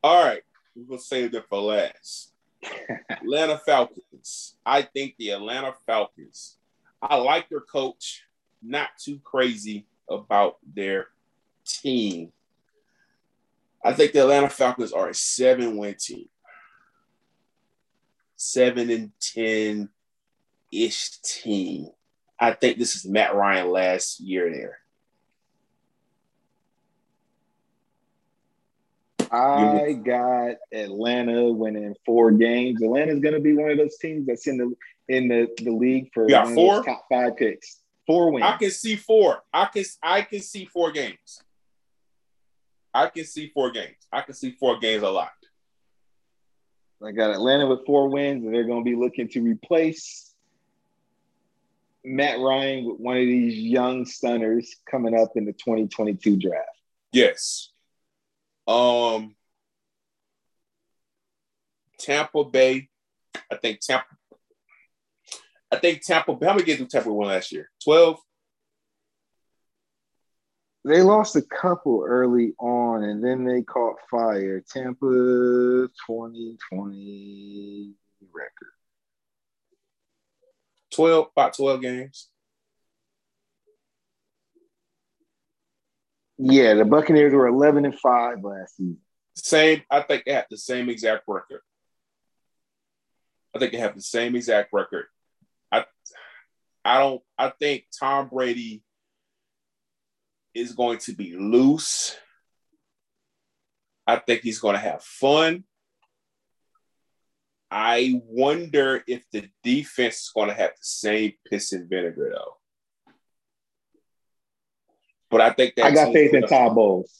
All 0.02 0.24
right, 0.24 0.40
we're 0.74 0.84
gonna 0.84 0.98
save 0.98 1.32
that 1.32 1.50
for 1.50 1.60
last. 1.60 2.32
Atlanta 3.10 3.58
Falcons. 3.58 4.54
I 4.64 4.82
think 4.82 5.16
the 5.18 5.30
Atlanta 5.30 5.74
Falcons. 5.86 6.56
I 7.02 7.16
like 7.16 7.50
their 7.50 7.60
coach. 7.60 8.24
Not 8.62 8.88
too 8.98 9.20
crazy 9.22 9.86
about 10.08 10.56
their 10.74 11.08
team. 11.66 12.32
I 13.84 13.92
think 13.92 14.12
the 14.12 14.22
Atlanta 14.22 14.48
Falcons 14.48 14.92
are 14.92 15.10
a 15.10 15.14
seven-win 15.14 15.96
team. 16.00 16.28
Seven 18.36 18.88
and 18.88 19.12
ten 19.20 19.90
ish 20.72 21.18
team. 21.18 21.90
I 22.42 22.50
think 22.50 22.76
this 22.76 22.96
is 22.96 23.06
Matt 23.06 23.36
Ryan 23.36 23.70
last 23.70 24.18
year 24.18 24.52
there. 24.52 24.78
I 29.30 29.92
got 29.92 30.56
Atlanta 30.74 31.52
winning 31.52 31.94
four 32.04 32.32
games. 32.32 32.82
Atlanta's 32.82 33.20
going 33.20 33.34
to 33.34 33.40
be 33.40 33.54
one 33.54 33.70
of 33.70 33.78
those 33.78 33.96
teams 33.96 34.26
that's 34.26 34.48
in 34.48 34.56
the 34.58 34.74
in 35.08 35.28
the, 35.28 35.48
the 35.62 35.70
league 35.70 36.10
for 36.12 36.24
You 36.24 36.30
got 36.30 36.46
one 36.46 36.52
of 36.52 36.56
those 36.56 36.66
four? 36.66 36.84
top 36.84 37.04
five 37.08 37.36
picks. 37.36 37.78
Four 38.08 38.32
wins. 38.32 38.44
I 38.44 38.56
can 38.56 38.70
see 38.72 38.96
four. 38.96 39.40
I 39.54 39.66
can 39.66 39.84
I 40.02 40.22
can 40.22 40.40
see 40.40 40.64
four 40.64 40.90
games. 40.90 41.42
I 42.92 43.06
can 43.06 43.24
see 43.24 43.52
four 43.54 43.70
games. 43.70 43.94
I 44.12 44.22
can 44.22 44.34
see 44.34 44.50
four 44.50 44.80
games 44.80 45.04
a 45.04 45.10
lot. 45.10 45.30
I 47.00 47.12
got 47.12 47.30
Atlanta 47.30 47.68
with 47.68 47.86
four 47.86 48.08
wins, 48.08 48.44
and 48.44 48.52
they're 48.52 48.66
going 48.66 48.84
to 48.84 48.90
be 48.90 48.96
looking 48.96 49.28
to 49.28 49.40
replace 49.40 50.31
Matt 52.04 52.40
Ryan 52.40 52.84
with 52.84 52.98
one 52.98 53.16
of 53.16 53.22
these 53.22 53.58
young 53.58 54.04
stunners 54.04 54.74
coming 54.90 55.18
up 55.18 55.32
in 55.36 55.44
the 55.44 55.52
2022 55.52 56.36
draft. 56.36 56.68
Yes. 57.12 57.70
Um 58.66 59.36
Tampa 61.98 62.44
Bay. 62.44 62.88
I 63.50 63.56
think 63.56 63.80
Tampa 63.80 64.06
I 65.72 65.78
think 65.78 66.02
Tampa 66.02 66.34
Bay. 66.34 66.46
How 66.46 66.52
many 66.52 66.64
games 66.64 66.80
did 66.80 66.90
Tampa 66.90 67.12
win 67.12 67.28
last 67.28 67.50
year? 67.50 67.70
12? 67.84 68.18
They 70.84 71.00
lost 71.00 71.36
a 71.36 71.42
couple 71.42 72.02
early 72.04 72.54
on, 72.58 73.04
and 73.04 73.24
then 73.24 73.44
they 73.44 73.62
caught 73.62 74.00
fire. 74.10 74.64
Tampa 74.68 75.06
2020 75.06 77.92
record. 78.32 78.72
12, 80.94 81.28
about 81.36 81.56
12 81.56 81.82
games. 81.82 82.28
Yeah, 86.38 86.74
the 86.74 86.84
Buccaneers 86.84 87.32
were 87.32 87.46
11 87.46 87.84
and 87.84 87.98
5 87.98 88.42
last 88.42 88.76
season. 88.76 88.98
Same, 89.34 89.82
I 89.90 90.02
think 90.02 90.24
they 90.24 90.32
have 90.32 90.46
the 90.50 90.58
same 90.58 90.88
exact 90.88 91.24
record. 91.26 91.60
I 93.54 93.58
think 93.58 93.72
they 93.72 93.78
have 93.78 93.94
the 93.94 94.02
same 94.02 94.34
exact 94.34 94.72
record. 94.72 95.06
I 95.70 95.84
I 96.84 96.98
don't 96.98 97.22
I 97.38 97.50
think 97.50 97.84
Tom 97.98 98.28
Brady 98.28 98.82
is 100.54 100.72
going 100.72 100.98
to 100.98 101.12
be 101.12 101.36
loose. 101.36 102.16
I 104.06 104.16
think 104.16 104.42
he's 104.42 104.58
going 104.58 104.74
to 104.74 104.80
have 104.80 105.02
fun. 105.02 105.64
I 107.74 108.20
wonder 108.26 109.02
if 109.06 109.24
the 109.32 109.48
defense 109.64 110.24
is 110.24 110.32
going 110.34 110.48
to 110.48 110.54
have 110.54 110.72
the 110.72 110.82
same 110.84 111.32
piss 111.50 111.72
and 111.72 111.88
vinegar 111.88 112.34
though. 112.34 112.58
But 115.30 115.40
I 115.40 115.50
think 115.52 115.76
that 115.76 115.86
I 115.86 115.90
got 115.92 116.12
faith 116.12 116.34
in 116.34 116.42
Todd 116.42 116.74
Bowles. 116.74 117.10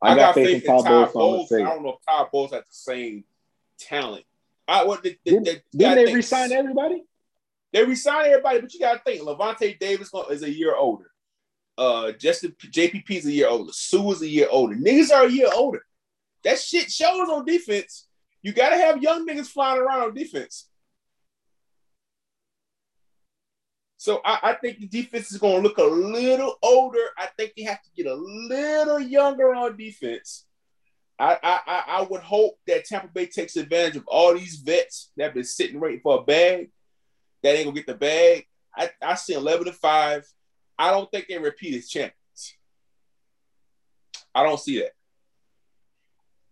I, 0.00 0.14
got, 0.14 0.36
faith, 0.36 0.62
in 0.62 0.82
Todd 0.84 0.84
Bowles. 0.84 1.12
Bowles. 1.12 1.52
I 1.52 1.58
don't 1.58 1.82
know 1.82 1.98
if 1.98 2.06
Todd 2.08 2.28
Bowles 2.32 2.52
has 2.52 2.60
the 2.60 2.66
same 2.70 3.24
talent. 3.80 4.24
I 4.68 4.84
what 4.84 5.02
the, 5.02 5.18
the, 5.24 5.32
Didn't, 5.32 5.44
the, 5.44 5.62
didn't 5.76 5.94
they 5.96 6.04
think- 6.04 6.16
resign 6.16 6.52
everybody? 6.52 7.02
They 7.72 7.84
resign 7.84 8.26
everybody, 8.26 8.60
but 8.60 8.72
you 8.72 8.80
gotta 8.80 9.00
think 9.00 9.20
Lavonte 9.22 9.78
Davis 9.80 10.10
is 10.30 10.42
a 10.44 10.50
year 10.50 10.76
older. 10.76 11.10
Uh, 11.76 12.12
Justin 12.12 12.54
JPP 12.60 13.10
is 13.10 13.26
a 13.26 13.32
year 13.32 13.48
older. 13.48 13.72
Suh 13.72 14.12
is 14.12 14.22
a 14.22 14.28
year 14.28 14.46
older. 14.48 14.76
Niggas 14.76 15.12
are 15.12 15.26
a 15.26 15.30
year 15.30 15.50
older. 15.52 15.84
That 16.44 16.58
shit 16.58 16.90
shows 16.90 17.28
on 17.28 17.44
defense. 17.44 18.07
You 18.42 18.52
gotta 18.52 18.76
have 18.76 19.02
young 19.02 19.26
niggas 19.26 19.48
flying 19.48 19.80
around 19.80 20.00
on 20.02 20.14
defense. 20.14 20.68
So 23.96 24.20
I, 24.24 24.38
I 24.50 24.52
think 24.54 24.78
the 24.78 24.86
defense 24.86 25.32
is 25.32 25.38
gonna 25.38 25.58
look 25.58 25.78
a 25.78 25.82
little 25.84 26.54
older. 26.62 27.04
I 27.18 27.28
think 27.36 27.54
they 27.56 27.64
have 27.64 27.82
to 27.82 27.90
get 27.96 28.06
a 28.06 28.14
little 28.14 29.00
younger 29.00 29.54
on 29.54 29.76
defense. 29.76 30.46
I, 31.18 31.36
I, 31.42 31.82
I- 31.88 32.06
would 32.08 32.20
hope 32.20 32.58
that 32.68 32.84
Tampa 32.84 33.08
Bay 33.08 33.26
takes 33.26 33.56
advantage 33.56 33.96
of 33.96 34.04
all 34.06 34.34
these 34.34 34.56
vets 34.56 35.10
that 35.16 35.24
have 35.24 35.34
been 35.34 35.42
sitting 35.42 35.80
waiting 35.80 36.00
for 36.00 36.18
a 36.18 36.22
bag. 36.22 36.70
That 37.42 37.56
ain't 37.56 37.64
gonna 37.64 37.74
get 37.74 37.86
the 37.86 37.94
bag. 37.94 38.46
I, 38.76 38.90
I 39.02 39.14
see 39.16 39.34
11 39.34 39.66
to 39.66 39.72
5. 39.72 40.24
I 40.78 40.90
don't 40.92 41.10
think 41.10 41.26
they 41.28 41.38
repeat 41.38 41.74
as 41.74 41.88
champions. 41.88 42.14
I 44.32 44.44
don't 44.44 44.60
see 44.60 44.80
that. 44.80 44.92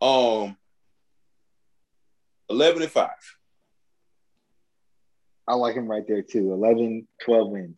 Um 0.05 0.57
11 2.51 2.83
and 2.83 2.91
5. 2.91 3.11
I 5.49 5.55
like 5.55 5.77
him 5.77 5.87
right 5.87 6.07
there 6.07 6.23
too. 6.23 6.53
11, 6.53 7.07
12 7.25 7.51
wins. 7.51 7.77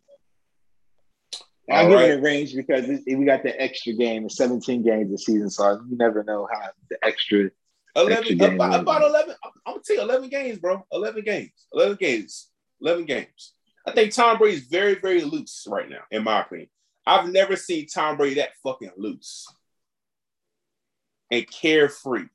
I'm 1.71 1.89
giving 1.89 1.95
right. 1.95 2.09
it 2.11 2.19
a 2.19 2.21
range 2.21 2.55
because 2.55 2.87
we 2.87 3.25
got 3.25 3.43
the 3.43 3.61
extra 3.61 3.93
game, 3.93 4.23
the 4.23 4.29
17 4.29 4.81
games 4.81 5.11
this 5.11 5.25
season, 5.25 5.51
so 5.51 5.79
you 5.87 5.97
never 5.97 6.23
know 6.23 6.47
how 6.51 6.69
the 6.89 6.97
extra. 7.03 7.51
11 7.95 8.17
Extra 8.17 8.35
uh, 8.35 8.39
game, 8.39 8.55
about, 8.55 8.79
about 8.79 9.01
11 9.01 9.35
I'm, 9.43 9.51
I'm 9.65 9.73
gonna 9.73 9.83
tell 9.85 9.95
you 9.95 10.01
11 10.03 10.29
games, 10.29 10.59
bro. 10.59 10.85
11 10.91 11.23
games. 11.23 11.51
11 11.73 11.97
games. 11.97 12.49
11 12.81 13.05
games. 13.05 13.53
I 13.85 13.91
think 13.91 14.13
Tom 14.13 14.37
Brady 14.37 14.57
is 14.57 14.67
very 14.67 14.95
very 14.95 15.21
loose 15.23 15.65
right 15.67 15.89
now 15.89 16.01
in 16.11 16.23
my 16.23 16.41
opinion. 16.41 16.69
I've 17.05 17.31
never 17.31 17.55
seen 17.55 17.87
Tom 17.87 18.17
Brady 18.17 18.35
that 18.35 18.51
fucking 18.63 18.91
loose 18.97 19.47
and 21.31 21.49
carefree. 21.49 22.27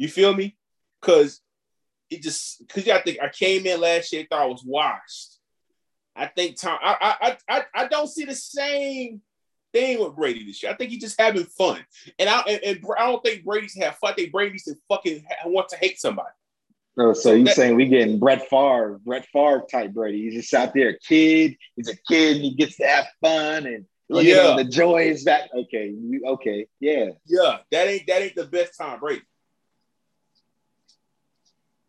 You 0.00 0.08
feel 0.08 0.34
me? 0.34 0.56
Cuz 1.02 1.40
it 2.08 2.22
just 2.22 2.66
cuz 2.70 2.86
you 2.86 2.98
think 3.04 3.18
I 3.20 3.28
came 3.28 3.66
in 3.66 3.80
last 3.80 4.12
year 4.12 4.26
thought 4.28 4.42
I 4.42 4.46
was 4.46 4.64
washed. 4.64 5.36
I 6.16 6.26
think 6.26 6.58
Tom 6.58 6.78
I 6.82 7.36
I 7.48 7.56
I 7.56 7.64
I 7.74 7.86
don't 7.86 8.08
see 8.08 8.24
the 8.24 8.34
same 8.34 9.20
thing 9.74 10.00
with 10.00 10.16
Brady 10.16 10.44
this 10.46 10.62
year. 10.62 10.72
I 10.72 10.74
think 10.76 10.90
he's 10.90 11.02
just 11.02 11.20
having 11.20 11.44
fun. 11.44 11.84
And 12.18 12.30
I 12.30 12.40
and, 12.48 12.64
and 12.64 12.84
I 12.98 13.06
don't 13.08 13.22
think 13.22 13.44
Brady's 13.44 13.76
have 13.76 13.96
fun. 13.98 14.12
I 14.12 14.14
think 14.16 14.32
Brady's 14.32 14.64
to 14.64 14.74
fucking 14.88 15.22
want 15.44 15.68
to 15.68 15.76
hate 15.76 16.00
somebody. 16.00 16.30
Oh, 16.98 17.12
so 17.12 17.34
you 17.34 17.44
that- 17.44 17.54
saying 17.56 17.76
we 17.76 17.86
getting 17.86 18.18
Brett 18.18 18.48
Favre, 18.48 19.00
Brett 19.04 19.26
Favre 19.32 19.64
type 19.70 19.92
Brady? 19.92 20.22
He's 20.22 20.34
just 20.34 20.54
out 20.54 20.72
there, 20.74 20.88
a 20.90 20.98
kid. 20.98 21.56
He's 21.76 21.88
a 21.88 21.96
kid, 22.08 22.36
and 22.36 22.44
he 22.44 22.54
gets 22.54 22.76
to 22.78 22.86
have 22.86 23.06
fun 23.20 23.66
and 23.66 23.86
look 24.08 24.22
at 24.22 24.26
Yeah. 24.26 24.50
him, 24.50 24.56
the 24.56 24.64
joy 24.64 25.04
is 25.08 25.24
back. 25.24 25.50
Okay, 25.54 25.94
okay, 26.26 26.66
yeah. 26.80 27.10
Yeah, 27.26 27.58
that 27.70 27.86
ain't 27.86 28.06
that 28.08 28.22
ain't 28.22 28.34
the 28.34 28.46
best 28.46 28.72
Tom 28.78 28.98
Brady. 28.98 29.22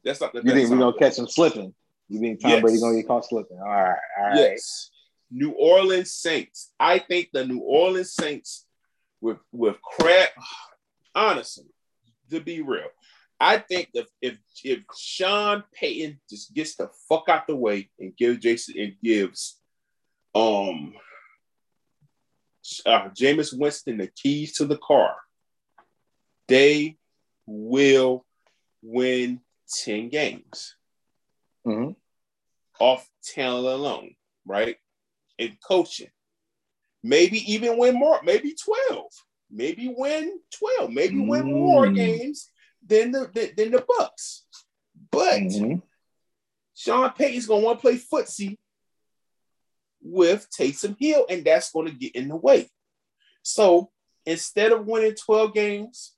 That's 0.04 0.22
not 0.22 0.34
the 0.34 0.42
You 0.44 0.52
think 0.54 0.70
we're 0.70 0.78
gonna 0.78 0.98
catch 0.98 1.18
him 1.18 1.28
slipping? 1.28 1.74
You 2.10 2.20
think 2.20 2.42
Tom 2.42 2.52
Yes. 2.52 2.62
Brady 2.62 2.80
gonna 2.80 2.96
get 2.98 3.08
caught 3.08 3.26
slipping? 3.26 3.58
All 3.60 3.66
right, 3.66 3.98
all 4.20 4.28
right. 4.28 4.36
Yes. 4.38 4.90
New 5.30 5.52
Orleans 5.52 6.12
Saints. 6.12 6.74
I 6.80 7.00
think 7.00 7.30
the 7.32 7.46
New 7.46 7.60
Orleans 7.60 8.14
Saints 8.14 8.66
with 9.22 9.38
with 9.52 9.82
crap. 9.82 10.30
Honestly, 11.14 11.66
to 12.30 12.40
be 12.40 12.62
real, 12.62 12.88
I 13.40 13.58
think 13.58 13.90
if 13.94 14.08
if 14.22 14.38
if 14.64 14.80
Sean 14.98 15.64
Payton 15.74 16.20
just 16.30 16.54
gets 16.54 16.76
the 16.76 16.90
fuck 17.10 17.26
out 17.30 17.48
the 17.48 17.56
way 17.56 17.90
and 18.00 18.16
gives 18.16 18.40
Jason 18.40 18.76
and 18.80 18.96
gives 19.04 19.60
um 20.34 20.94
uh, 22.86 23.10
Jameis 23.10 23.58
Winston 23.58 23.98
the 23.98 24.08
keys 24.08 24.54
to 24.58 24.66
the 24.66 24.78
car, 24.78 25.16
they 26.48 26.98
will 27.46 28.26
win 28.82 29.42
ten 29.72 30.10
games 30.10 30.76
Mhm. 31.66 31.96
off 32.80 33.10
talent 33.24 33.66
alone, 33.68 34.16
right? 34.46 34.78
And 35.40 35.58
coaching. 35.62 36.12
Maybe 37.04 37.40
even 37.52 37.78
win 37.78 37.96
more, 37.96 38.22
maybe 38.24 38.54
12. 38.54 39.12
Maybe 39.50 39.88
win 39.88 40.40
12. 40.52 40.92
Maybe 40.92 41.20
win 41.20 41.52
more 41.52 41.88
Mm. 41.88 41.96
games 41.96 42.50
than 42.82 43.12
the 43.12 43.52
than, 43.56 43.72
the 43.72 43.86
Bucks. 43.88 44.46
But 45.12 45.42
Mhm. 45.42 45.82
Sean 46.74 47.12
Payton's 47.12 47.48
gonna 47.48 47.64
want 47.64 47.80
to 47.80 47.82
play 47.82 47.98
footsie 47.98 48.58
with 50.02 50.48
Taysom 50.50 50.96
Hill, 51.00 51.26
and 51.30 51.44
that's 51.46 51.72
going 51.72 51.88
to 51.88 51.94
get 51.94 52.16
in 52.16 52.28
the 52.28 52.36
way. 52.36 52.70
So 53.44 53.92
instead 54.26 54.72
of 54.72 54.88
winning 54.88 55.16
12 55.16 55.54
games, 55.54 56.16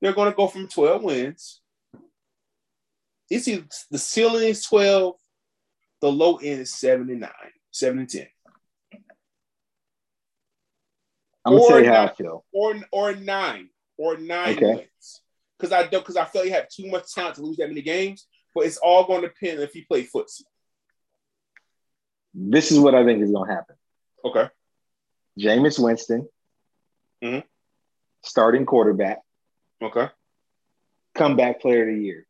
they're 0.00 0.14
going 0.14 0.30
to 0.30 0.36
go 0.36 0.46
from 0.48 0.68
12 0.68 1.02
wins. 1.02 1.59
It's 3.30 3.46
either, 3.46 3.64
the 3.90 3.98
ceiling 3.98 4.48
is 4.48 4.64
12, 4.64 5.14
the 6.00 6.10
low 6.12 6.36
end 6.36 6.60
is 6.60 6.74
79, 6.74 7.30
7 7.70 7.98
and 7.98 8.08
10. 8.08 8.26
I'm 11.44 11.54
gonna 11.54 11.66
tell 11.66 11.80
you 11.82 11.88
how 11.88 12.04
I 12.06 12.14
feel. 12.14 12.44
Or 12.52 12.74
or 12.92 13.14
nine. 13.14 13.70
Or 13.96 14.16
nine 14.18 14.56
Okay. 14.56 14.74
wins. 14.74 15.22
Because 15.58 15.72
I 15.72 15.86
don't 15.86 16.00
because 16.00 16.16
I 16.16 16.24
feel 16.24 16.44
you 16.44 16.52
have 16.52 16.68
too 16.68 16.86
much 16.90 17.12
talent 17.14 17.36
to 17.36 17.42
lose 17.42 17.56
that 17.58 17.68
many 17.68 17.82
games, 17.82 18.26
but 18.54 18.64
it's 18.66 18.76
all 18.78 19.06
going 19.06 19.22
to 19.22 19.28
depend 19.28 19.60
if 19.60 19.74
you 19.74 19.84
play 19.86 20.04
footsie. 20.04 20.42
This 22.34 22.72
is 22.72 22.78
what 22.78 22.94
I 22.94 23.04
think 23.04 23.22
is 23.22 23.30
gonna 23.30 23.52
happen. 23.52 23.76
Okay. 24.24 24.48
Jameis 25.38 25.78
Winston, 25.82 26.28
Mhm. 27.22 27.44
starting 28.22 28.66
quarterback, 28.66 29.20
Okay. 29.82 30.08
comeback 31.14 31.60
player 31.60 31.88
of 31.88 31.94
the 31.94 32.02
year. 32.02 32.26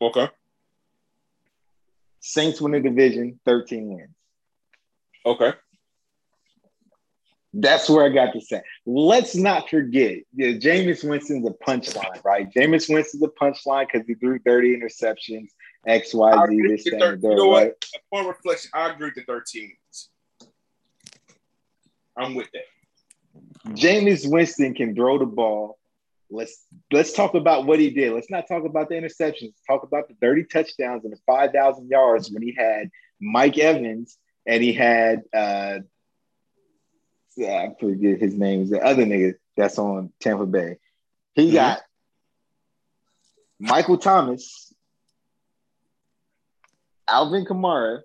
Okay. 0.00 0.28
Saints 2.20 2.60
win 2.60 2.72
the 2.72 2.80
division, 2.80 3.38
13 3.44 3.88
wins. 3.94 4.10
Okay. 5.24 5.52
That's 7.58 7.88
where 7.88 8.04
I 8.04 8.10
got 8.10 8.32
to 8.34 8.40
say. 8.40 8.60
Let's 8.84 9.34
not 9.34 9.70
forget, 9.70 10.18
yeah, 10.34 10.48
Jameis 10.48 11.08
Winston's 11.08 11.46
a 11.46 11.52
punchline, 11.64 12.22
right? 12.22 12.52
Jameis 12.52 12.92
Winston's 12.92 13.22
a 13.22 13.28
punchline 13.28 13.86
because 13.90 14.06
he 14.06 14.14
threw 14.14 14.38
30 14.40 14.78
interceptions, 14.78 15.48
X, 15.86 16.12
Y, 16.12 16.46
Z, 16.48 16.62
this, 16.68 16.84
that, 16.84 16.98
thir- 16.98 17.12
and 17.14 17.22
the 17.22 17.30
you 17.30 17.36
know 17.36 17.46
what? 17.46 17.62
right? 17.62 17.72
Upon 18.12 18.26
reflection, 18.26 18.70
I 18.74 18.90
agree 18.90 19.06
with 19.06 19.14
the 19.14 19.22
13 19.22 19.62
wins. 19.62 20.10
I'm 22.18 22.34
with 22.34 22.48
that. 22.52 23.74
Jameis 23.74 24.30
Winston 24.30 24.74
can 24.74 24.94
throw 24.94 25.18
the 25.18 25.26
ball. 25.26 25.78
Let's 26.30 26.66
let's 26.92 27.12
talk 27.12 27.34
about 27.34 27.66
what 27.66 27.78
he 27.78 27.90
did. 27.90 28.12
Let's 28.12 28.30
not 28.30 28.48
talk 28.48 28.64
about 28.64 28.88
the 28.88 28.94
interceptions. 28.96 29.54
Talk 29.66 29.82
about 29.84 30.08
the 30.08 30.14
30 30.20 30.44
touchdowns 30.44 31.04
and 31.04 31.12
the 31.12 31.18
5,000 31.26 31.88
yards 31.88 32.30
when 32.30 32.42
he 32.42 32.54
had 32.56 32.90
Mike 33.20 33.58
Evans 33.58 34.18
and 34.46 34.62
he 34.62 34.72
had 34.72 35.22
uh 35.34 35.78
yeah, 37.36 37.54
I 37.68 37.74
forget 37.78 38.18
his 38.20 38.34
name, 38.34 38.68
the 38.68 38.80
other 38.80 39.04
nigga 39.04 39.34
that's 39.56 39.78
on 39.78 40.12
Tampa 40.20 40.46
Bay. 40.46 40.78
He 41.34 41.50
Mhm. 41.50 41.54
got 41.54 41.82
Michael 43.58 43.98
Thomas, 43.98 44.72
Alvin 47.08 47.44
Kamara. 47.44 48.02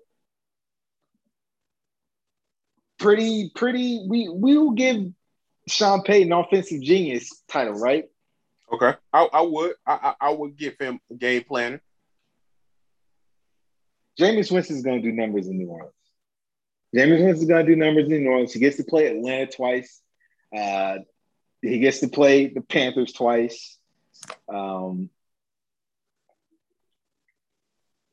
Pretty, 2.98 3.50
pretty. 3.54 4.04
We 4.08 4.28
we 4.28 4.56
will 4.56 4.72
give 4.72 5.12
Sean 5.68 6.02
Payton 6.02 6.32
offensive 6.32 6.82
genius 6.82 7.42
title, 7.48 7.74
right? 7.74 8.04
Okay. 8.72 8.94
I, 9.12 9.28
I 9.32 9.40
would. 9.42 9.74
I, 9.86 10.14
I 10.20 10.30
would 10.30 10.56
give 10.56 10.76
him 10.78 10.98
a 11.10 11.14
game 11.14 11.44
planner. 11.44 11.80
Jameis 14.18 14.50
Winston's 14.50 14.82
going 14.82 15.02
to 15.02 15.10
do 15.10 15.14
numbers 15.14 15.46
in 15.46 15.58
New 15.58 15.68
Orleans. 15.68 15.92
Jameis 16.94 17.24
Winston's 17.24 17.48
going 17.48 17.66
to 17.66 17.72
do 17.72 17.76
numbers 17.76 18.04
in 18.04 18.24
New 18.24 18.30
Orleans. 18.30 18.52
He 18.52 18.60
gets 18.60 18.76
to 18.76 18.84
play 18.84 19.06
Atlanta 19.06 19.50
twice. 19.50 20.00
Uh, 20.56 20.98
he 21.60 21.78
gets 21.78 22.00
to 22.00 22.08
play 22.08 22.48
the 22.48 22.60
Panthers 22.60 23.12
twice. 23.12 23.78
Um, 24.52 25.10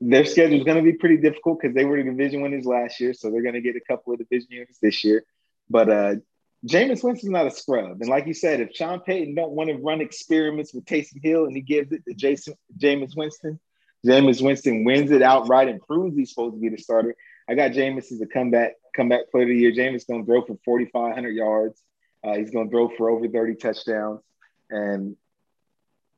their 0.02 0.24
schedule 0.26 0.58
is 0.58 0.64
going 0.64 0.78
to 0.78 0.84
be 0.84 0.98
pretty 0.98 1.18
difficult 1.18 1.60
because 1.62 1.76
they 1.76 1.84
were 1.84 1.98
the 1.98 2.04
division 2.04 2.42
winners 2.42 2.66
last 2.66 3.00
year, 3.00 3.14
so 3.14 3.30
they're 3.30 3.42
going 3.42 3.56
to 3.56 3.62
get 3.62 3.76
a 3.76 3.82
couple 3.82 4.14
of 4.14 4.20
division 4.20 4.48
units 4.52 4.80
this 4.80 5.04
year. 5.04 5.24
But 5.70 5.90
uh, 5.90 6.16
Jameis 6.66 7.04
Winston's 7.04 7.32
not 7.32 7.48
a 7.48 7.52
scrub, 7.52 8.02
and 8.02 8.10
like 8.10 8.28
you 8.28 8.34
said, 8.34 8.60
if 8.60 8.76
Sean 8.76 9.00
Payton 9.00 9.34
don't 9.34 9.52
want 9.52 9.70
to 9.70 9.78
run 9.78 10.02
experiments 10.02 10.74
with 10.74 10.86
Taysom 10.86 11.24
Hill 11.24 11.46
and 11.46 11.56
he 11.56 11.62
gives 11.62 11.92
it 11.92 12.04
to 12.06 12.14
Jason 12.14 12.56
Jameis 12.78 13.16
Winston, 13.16 13.60
Jameis 14.06 14.44
Winston 14.44 14.84
wins 14.84 15.12
it 15.12 15.22
outright 15.22 15.70
and 15.70 15.82
proves 15.82 16.18
he's 16.18 16.30
supposed 16.30 16.56
to 16.56 16.60
be 16.60 16.70
the 16.70 16.78
starter. 16.78 17.16
I 17.50 17.56
got 17.56 17.72
Jameis 17.72 18.12
as 18.12 18.22
a 18.22 18.26
comeback 18.26 18.74
comeback 18.96 19.32
player 19.32 19.44
of 19.44 19.50
the 19.50 19.56
year. 19.56 19.72
Jameis 19.72 20.08
going 20.08 20.22
to 20.22 20.26
throw 20.26 20.42
for 20.42 20.58
4,500 20.66 21.30
yards. 21.30 21.82
Uh, 22.24 22.36
he's 22.36 22.52
going 22.52 22.68
to 22.68 22.72
throw 22.72 22.90
for 22.90 23.10
over 23.10 23.28
30 23.28 23.56
touchdowns, 23.56 24.22
and 24.70 25.16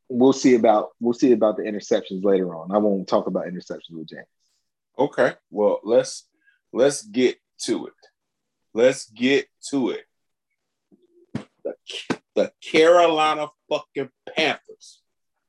we'll 0.09 0.33
see 0.33 0.55
about 0.55 0.89
we'll 0.99 1.13
see 1.13 1.31
about 1.31 1.57
the 1.57 1.63
interceptions 1.63 2.23
later 2.23 2.55
on. 2.55 2.71
I 2.71 2.79
won't 2.79 3.07
talk 3.07 3.27
about 3.27 3.45
interceptions 3.45 3.91
with 3.91 4.09
James. 4.09 4.25
Okay. 4.97 5.33
Well, 5.49 5.79
let's 5.83 6.27
let's 6.73 7.03
get 7.03 7.37
to 7.65 7.87
it. 7.87 7.93
Let's 8.73 9.05
get 9.09 9.47
to 9.69 9.91
it. 9.91 10.05
The, 11.63 11.75
the 12.35 12.51
Carolina 12.61 13.47
fucking 13.69 14.09
Panthers. 14.35 15.01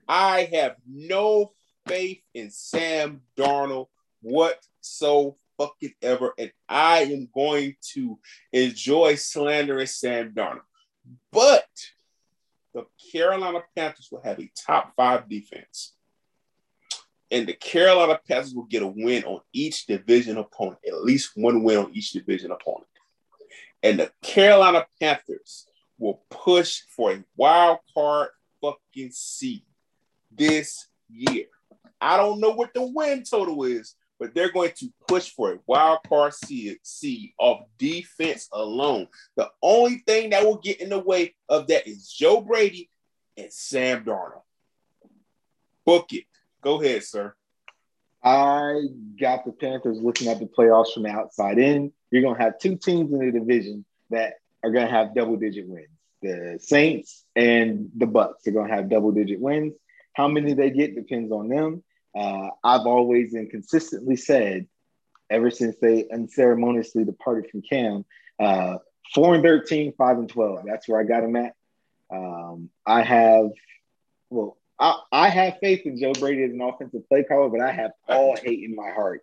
I 0.09 0.49
have 0.53 0.77
no 0.87 1.53
faith 1.87 2.23
in 2.35 2.51
Sam 2.51 3.23
Darnold 3.37 3.89
whatso 4.21 5.37
fucking 5.59 5.95
ever, 6.03 6.33
and 6.39 6.53
I 6.69 7.01
am 7.01 7.29
going 7.35 7.77
to 7.95 8.19
enjoy 8.53 9.17
slandering 9.17 9.87
Sam 9.87 10.33
Darnold. 10.33 10.61
But 11.31 11.69
the 12.75 12.87
Carolina 13.13 13.61
Panthers 13.77 14.09
will 14.11 14.23
have 14.23 14.39
a 14.39 14.51
top 14.57 14.95
five 14.97 15.29
defense. 15.29 15.95
And 17.31 17.47
the 17.47 17.55
Carolina 17.55 18.21
Panthers 18.29 18.55
will 18.55 18.65
get 18.65 18.83
a 18.83 18.87
win 18.87 19.25
on 19.25 19.41
each 19.53 19.87
division 19.87 20.37
opponent, 20.37 20.81
at 20.87 21.03
least 21.03 21.33
one 21.35 21.63
win 21.63 21.79
on 21.79 21.91
each 21.95 22.11
division 22.11 22.51
opponent. 22.51 22.87
And 23.83 23.99
the 23.99 24.13
Carolina 24.23 24.87
Panthers 25.01 25.67
will 26.03 26.25
push 26.31 26.83
for 26.89 27.13
a 27.13 27.25
wild 27.37 27.79
card 27.95 28.29
fucking 28.61 29.13
seed 29.13 29.63
this 30.33 30.89
year. 31.09 31.45
I 32.01 32.17
don't 32.17 32.41
know 32.41 32.51
what 32.51 32.75
the 32.75 32.83
win 32.83 33.23
total 33.23 33.63
is, 33.63 33.95
but 34.19 34.35
they're 34.35 34.51
going 34.51 34.73
to 34.79 34.93
push 35.07 35.31
for 35.31 35.53
a 35.53 35.59
wild 35.67 36.01
card 36.09 36.35
seed, 36.35 36.79
seed 36.83 37.35
off 37.39 37.67
defense 37.79 38.49
alone. 38.53 39.07
The 39.37 39.49
only 39.63 40.03
thing 40.05 40.31
that 40.31 40.45
will 40.45 40.59
get 40.59 40.81
in 40.81 40.89
the 40.89 40.99
way 40.99 41.37
of 41.49 41.69
that 41.69 41.87
is 41.87 42.11
Joe 42.11 42.41
Brady 42.41 42.91
and 43.37 43.53
Sam 43.53 44.05
Darnold. 44.05 44.43
Book 45.87 46.13
it. 46.13 46.25
Go 46.63 46.83
ahead, 46.83 47.05
sir. 47.05 47.33
I 48.25 48.87
got 49.21 49.45
the 49.45 49.53
Panthers 49.53 50.01
looking 50.01 50.29
at 50.29 50.41
the 50.41 50.47
playoffs 50.47 50.95
from 50.95 51.05
the 51.05 51.11
outside 51.11 51.59
in. 51.59 51.93
You're 52.11 52.23
going 52.23 52.37
to 52.37 52.43
have 52.43 52.59
two 52.59 52.77
teams 52.77 53.13
in 53.13 53.19
the 53.21 53.31
division 53.31 53.85
that 54.11 54.35
are 54.63 54.71
going 54.71 54.87
to 54.87 54.93
have 54.93 55.15
double 55.15 55.37
digit 55.37 55.69
wins. 55.69 55.89
The 56.23 56.59
Saints 56.61 57.25
and 57.35 57.91
the 57.97 58.07
Bucks 58.07 58.47
are 58.47 58.53
going 58.53 58.69
to 58.69 58.75
have 58.75 58.89
double 58.89 59.13
digit 59.13 59.41
wins. 59.41 59.75
How 60.15 60.29
many 60.29 60.55
they 60.55 60.71
get 60.71 60.95
depends 60.95 61.33
on 61.33 61.49
them. 61.49 61.83
Uh, 62.15 62.51
I've 62.63 62.87
always 62.87 63.35
and 63.35 63.51
consistently 63.51 64.17
said, 64.17 64.67
ever 65.31 65.51
since 65.51 65.77
they 65.81 66.07
unceremoniously 66.13 67.05
departed 67.05 67.51
from 67.51 67.63
Cam, 67.63 68.05
uh, 68.39 68.77
4 69.15 69.35
and 69.35 69.43
13, 69.43 69.95
5 69.97 70.19
and 70.19 70.29
12. 70.29 70.65
That's 70.67 70.89
where 70.89 71.01
I 71.01 71.05
got 71.05 71.23
them 71.23 71.37
at. 71.37 71.55
Um, 72.11 72.71
I 72.87 73.03
have, 73.03 73.51
well, 74.31 74.59
I, 74.79 74.99
I 75.11 75.29
have 75.29 75.59
faith 75.61 75.83
in 75.87 75.99
Joe 75.99 76.13
Brady 76.13 76.45
as 76.45 76.53
an 76.53 76.61
offensive 76.61 77.09
play 77.09 77.25
caller, 77.25 77.49
but 77.49 77.61
I 77.61 77.73
have 77.73 77.93
all 78.09 78.37
hate 78.37 78.63
in 78.63 78.77
my 78.77 78.91
heart, 78.91 79.23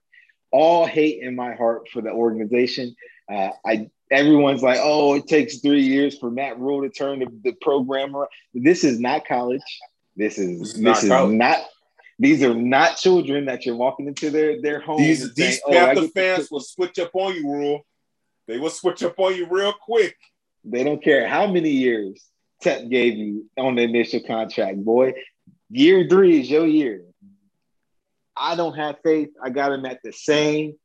all 0.52 0.86
hate 0.86 1.22
in 1.22 1.36
my 1.36 1.54
heart 1.54 1.90
for 1.90 2.02
the 2.02 2.12
organization. 2.12 2.96
Uh, 3.32 3.50
I 3.66 3.90
everyone's 4.12 4.64
like, 4.64 4.80
oh, 4.82 5.16
it 5.16 5.28
takes 5.28 5.60
three 5.60 5.84
years 5.84 6.18
for 6.18 6.32
Matt 6.32 6.60
Rhule 6.60 6.82
to 6.82 6.90
turn 6.90 7.20
the, 7.20 7.28
the 7.44 7.54
program 7.62 8.16
around. 8.16 8.30
This 8.54 8.84
is 8.84 9.00
not 9.00 9.28
college. 9.28 9.62
This 10.16 10.38
is 10.38 10.60
This 10.60 10.68
this 10.70 10.76
is 10.76 10.82
not 10.82 11.04
is 11.04 11.10
college. 11.10 11.36
not. 11.36 11.58
These 12.18 12.44
are 12.44 12.54
not 12.54 12.98
children 12.98 13.46
that 13.46 13.66
you're 13.66 13.76
walking 13.76 14.08
into 14.08 14.30
their 14.30 14.62
their 14.62 14.80
home. 14.80 14.98
These 14.98 15.34
these 15.36 15.62
saying, 15.62 15.62
"Oh, 15.66 15.72
Panther 15.72 16.02
to 16.02 16.08
fans 16.10 16.44
cook." 16.44 16.52
will 16.52 16.60
switch 16.62 17.00
up 17.00 17.12
on 17.14 17.36
you, 17.36 17.44
rule. 17.44 17.86
They 18.48 18.58
will 18.58 18.72
switch 18.72 19.04
up 19.04 19.18
on 19.20 19.36
you 19.36 19.48
real 19.50 19.74
quick. 19.74 20.18
They 20.66 20.84
don't 20.84 21.02
care 21.04 21.28
how 21.28 21.48
many 21.48 21.70
years 21.70 22.22
Tep 22.62 22.90
gave 22.90 23.16
you 23.16 23.50
on 23.58 23.76
the 23.76 23.84
initial 23.84 24.22
contract, 24.22 24.84
boy. 24.84 25.14
Year 25.70 26.08
three 26.10 26.42
is 26.42 26.50
your 26.50 26.66
year. 26.66 27.04
I 28.36 28.56
don't 28.56 28.76
have 28.76 28.98
faith. 29.04 29.30
I 29.42 29.50
got 29.50 29.72
him 29.72 29.86
at 29.86 30.00
the 30.04 30.12
same 30.12 30.76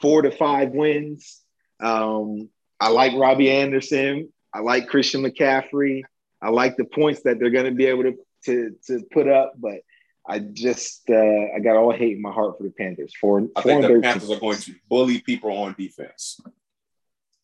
four 0.00 0.22
to 0.22 0.30
five 0.30 0.70
wins. 0.70 1.40
Um, 1.84 2.48
I 2.80 2.88
like 2.88 3.12
Robbie 3.14 3.50
Anderson. 3.50 4.32
I 4.52 4.60
like 4.60 4.88
Christian 4.88 5.22
McCaffrey. 5.22 6.02
I 6.40 6.48
like 6.48 6.76
the 6.76 6.84
points 6.84 7.22
that 7.22 7.38
they're 7.38 7.50
going 7.50 7.66
to 7.66 7.72
be 7.72 7.86
able 7.86 8.04
to, 8.04 8.16
to 8.46 8.74
to 8.86 9.04
put 9.12 9.28
up, 9.28 9.52
but 9.58 9.80
I 10.26 10.38
just 10.38 11.10
uh, 11.10 11.52
I 11.54 11.58
got 11.62 11.76
all 11.76 11.92
hate 11.92 12.16
in 12.16 12.22
my 12.22 12.32
heart 12.32 12.56
for 12.56 12.64
the 12.64 12.70
Panthers. 12.70 13.12
For 13.20 13.46
I 13.54 13.60
think 13.60 13.82
the 13.82 14.00
Panthers 14.00 14.30
are 14.30 14.40
going 14.40 14.56
to 14.58 14.74
bully 14.88 15.20
people 15.20 15.52
on 15.52 15.74
defense. 15.78 16.40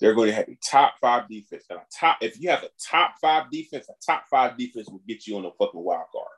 They're 0.00 0.14
going 0.14 0.30
to 0.30 0.34
have 0.34 0.48
a 0.48 0.56
top 0.64 0.94
five 0.98 1.28
defense. 1.28 1.64
And 1.68 1.78
a 1.78 1.82
top, 1.94 2.16
if 2.22 2.40
you 2.40 2.48
have 2.48 2.62
a 2.62 2.70
top 2.82 3.16
five 3.20 3.50
defense, 3.50 3.86
a 3.90 3.92
top 4.04 4.24
five 4.30 4.56
defense 4.56 4.88
will 4.88 5.02
get 5.06 5.26
you 5.26 5.36
on 5.36 5.42
the 5.42 5.50
fucking 5.58 5.82
wild 5.82 6.06
card. 6.10 6.28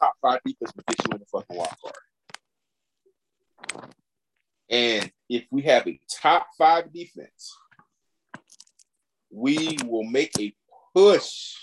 Top 0.00 0.14
five 0.22 0.38
defense 0.46 0.70
will 0.76 0.84
get 0.88 1.04
you 1.04 1.12
on 1.12 1.18
the 1.18 1.26
fucking 1.26 1.56
wild 1.56 1.74
card. 1.82 1.96
And 4.70 5.10
if 5.28 5.44
we 5.50 5.62
have 5.62 5.86
a 5.86 5.98
top 6.20 6.48
five 6.58 6.92
defense, 6.92 7.56
we 9.30 9.76
will 9.86 10.04
make 10.04 10.32
a 10.38 10.54
push 10.94 11.54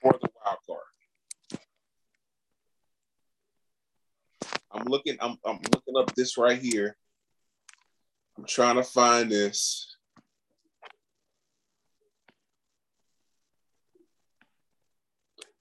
for 0.00 0.12
the 0.12 0.28
wild 0.44 0.58
card. 0.66 0.80
I'm 4.72 4.84
looking, 4.86 5.16
I'm, 5.20 5.36
I'm 5.44 5.58
looking 5.72 5.96
up 5.98 6.14
this 6.14 6.38
right 6.38 6.58
here. 6.58 6.96
I'm 8.38 8.44
trying 8.46 8.76
to 8.76 8.84
find 8.84 9.30
this. 9.30 9.96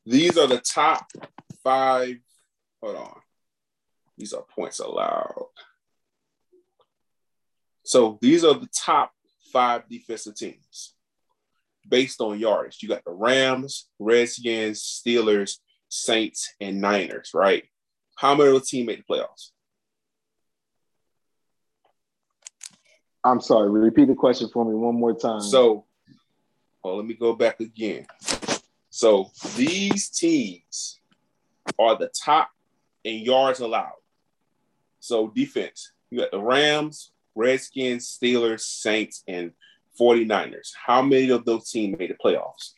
These 0.05 0.38
are 0.38 0.47
the 0.47 0.59
top 0.59 1.11
five. 1.63 2.15
Hold 2.81 2.95
on. 2.95 3.19
These 4.17 4.34
are 4.34 4.43
points 4.55 4.80
allowed. 4.80 5.47
So 7.90 8.20
these 8.22 8.45
are 8.45 8.53
the 8.53 8.68
top 8.68 9.14
five 9.52 9.90
defensive 9.90 10.36
teams 10.36 10.94
based 11.90 12.22
on 12.22 12.38
yardage. 12.38 12.84
You 12.84 12.90
got 12.90 13.03
the 13.03 13.10
Rams, 13.10 13.88
Redskins, 13.98 14.80
Steelers, 14.80 15.57
Saints, 15.88 16.53
and 16.61 16.80
Niners, 16.80 17.32
right? 17.34 17.64
How 18.16 18.36
many 18.36 18.49
of 18.49 18.53
the 18.53 18.61
team 18.61 18.86
made 18.86 18.99
the 18.99 19.11
playoffs? 19.11 19.49
I'm 23.24 23.41
sorry, 23.41 23.72
repeat 23.72 24.07
the 24.07 24.14
question 24.14 24.49
for 24.53 24.66
me 24.66 24.76
one 24.76 24.94
more 24.94 25.16
time. 25.16 25.41
So, 25.41 25.86
well, 26.84 26.95
let 26.95 27.07
me 27.07 27.16
go 27.16 27.34
back 27.34 27.60
again. 27.60 28.06
So 28.91 29.32
these 29.56 30.10
teams 30.10 30.99
are 31.80 31.98
the 31.98 32.11
top 32.24 32.52
in 33.03 33.24
yards 33.24 33.61
allowed. 33.61 33.94
So 34.99 35.30
defense, 35.30 35.91
you 36.11 36.20
got 36.20 36.30
the 36.30 36.40
Rams, 36.40 37.14
Redskins, 37.40 38.06
Steelers, 38.06 38.61
Saints, 38.61 39.24
and 39.28 39.53
49ers. 39.99 40.72
How 40.86 41.02
many 41.02 41.30
of 41.30 41.45
those 41.45 41.70
teams 41.72 41.98
made 41.98 42.10
the 42.10 42.16
playoffs? 42.16 42.74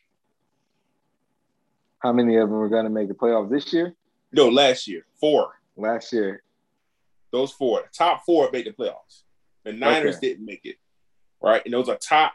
How 2.00 2.14
many 2.14 2.36
of 2.38 2.50
them 2.50 2.60
are 2.60 2.70
going 2.70 2.86
to 2.86 2.90
make 2.90 3.08
the 3.08 3.14
playoffs 3.14 3.50
this 3.50 3.74
year? 3.74 3.96
No, 4.32 4.50
last 4.50 4.88
year. 4.88 5.06
Four. 5.20 5.60
Last 5.76 6.14
year. 6.14 6.44
Those 7.32 7.52
four. 7.52 7.90
Top 7.92 8.24
four 8.26 8.50
made 8.52 8.66
the 8.66 8.72
playoffs. 8.72 9.24
The 9.64 9.74
Niners 9.74 10.18
okay. 10.18 10.30
didn't 10.30 10.46
make 10.46 10.66
it. 10.66 10.78
Right. 11.42 11.62
And 11.66 11.74
those 11.74 11.90
are 11.90 11.98
top 11.98 12.34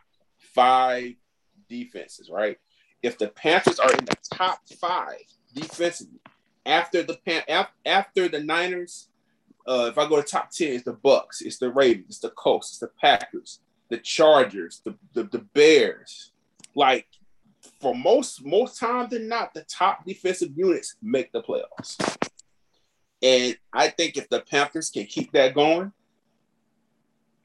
five 0.54 1.14
defenses, 1.68 2.28
right? 2.30 2.58
If 3.02 3.18
the 3.18 3.28
Panthers 3.28 3.78
are 3.78 3.92
in 3.92 4.04
the 4.04 4.16
top 4.32 4.60
five 4.80 5.22
defensively, 5.54 6.20
after 6.64 7.02
the 7.02 7.18
Pan- 7.24 7.66
after 7.84 8.28
the 8.28 8.40
Niners, 8.40 9.08
uh, 9.66 9.88
if 9.90 9.98
I 9.98 10.08
go 10.08 10.16
to 10.16 10.22
top 10.22 10.50
10, 10.50 10.72
it's 10.72 10.84
the 10.84 10.92
Bucks, 10.92 11.42
it's 11.42 11.58
the 11.58 11.70
Ravens, 11.70 12.06
it's 12.08 12.18
the 12.20 12.30
Colts, 12.30 12.70
it's 12.70 12.78
the 12.78 12.90
Packers, 13.00 13.60
the 13.88 13.98
Chargers, 13.98 14.80
the, 14.84 14.94
the, 15.14 15.24
the 15.24 15.38
Bears. 15.54 16.32
Like 16.74 17.06
for 17.80 17.94
most 17.94 18.44
most 18.44 18.78
times 18.78 19.10
than 19.10 19.28
not, 19.28 19.54
the 19.54 19.64
top 19.64 20.04
defensive 20.04 20.50
units 20.54 20.96
make 21.02 21.32
the 21.32 21.42
playoffs. 21.42 21.96
And 23.22 23.56
I 23.72 23.88
think 23.88 24.16
if 24.16 24.28
the 24.28 24.40
Panthers 24.40 24.90
can 24.90 25.06
keep 25.06 25.32
that 25.32 25.54
going, 25.54 25.92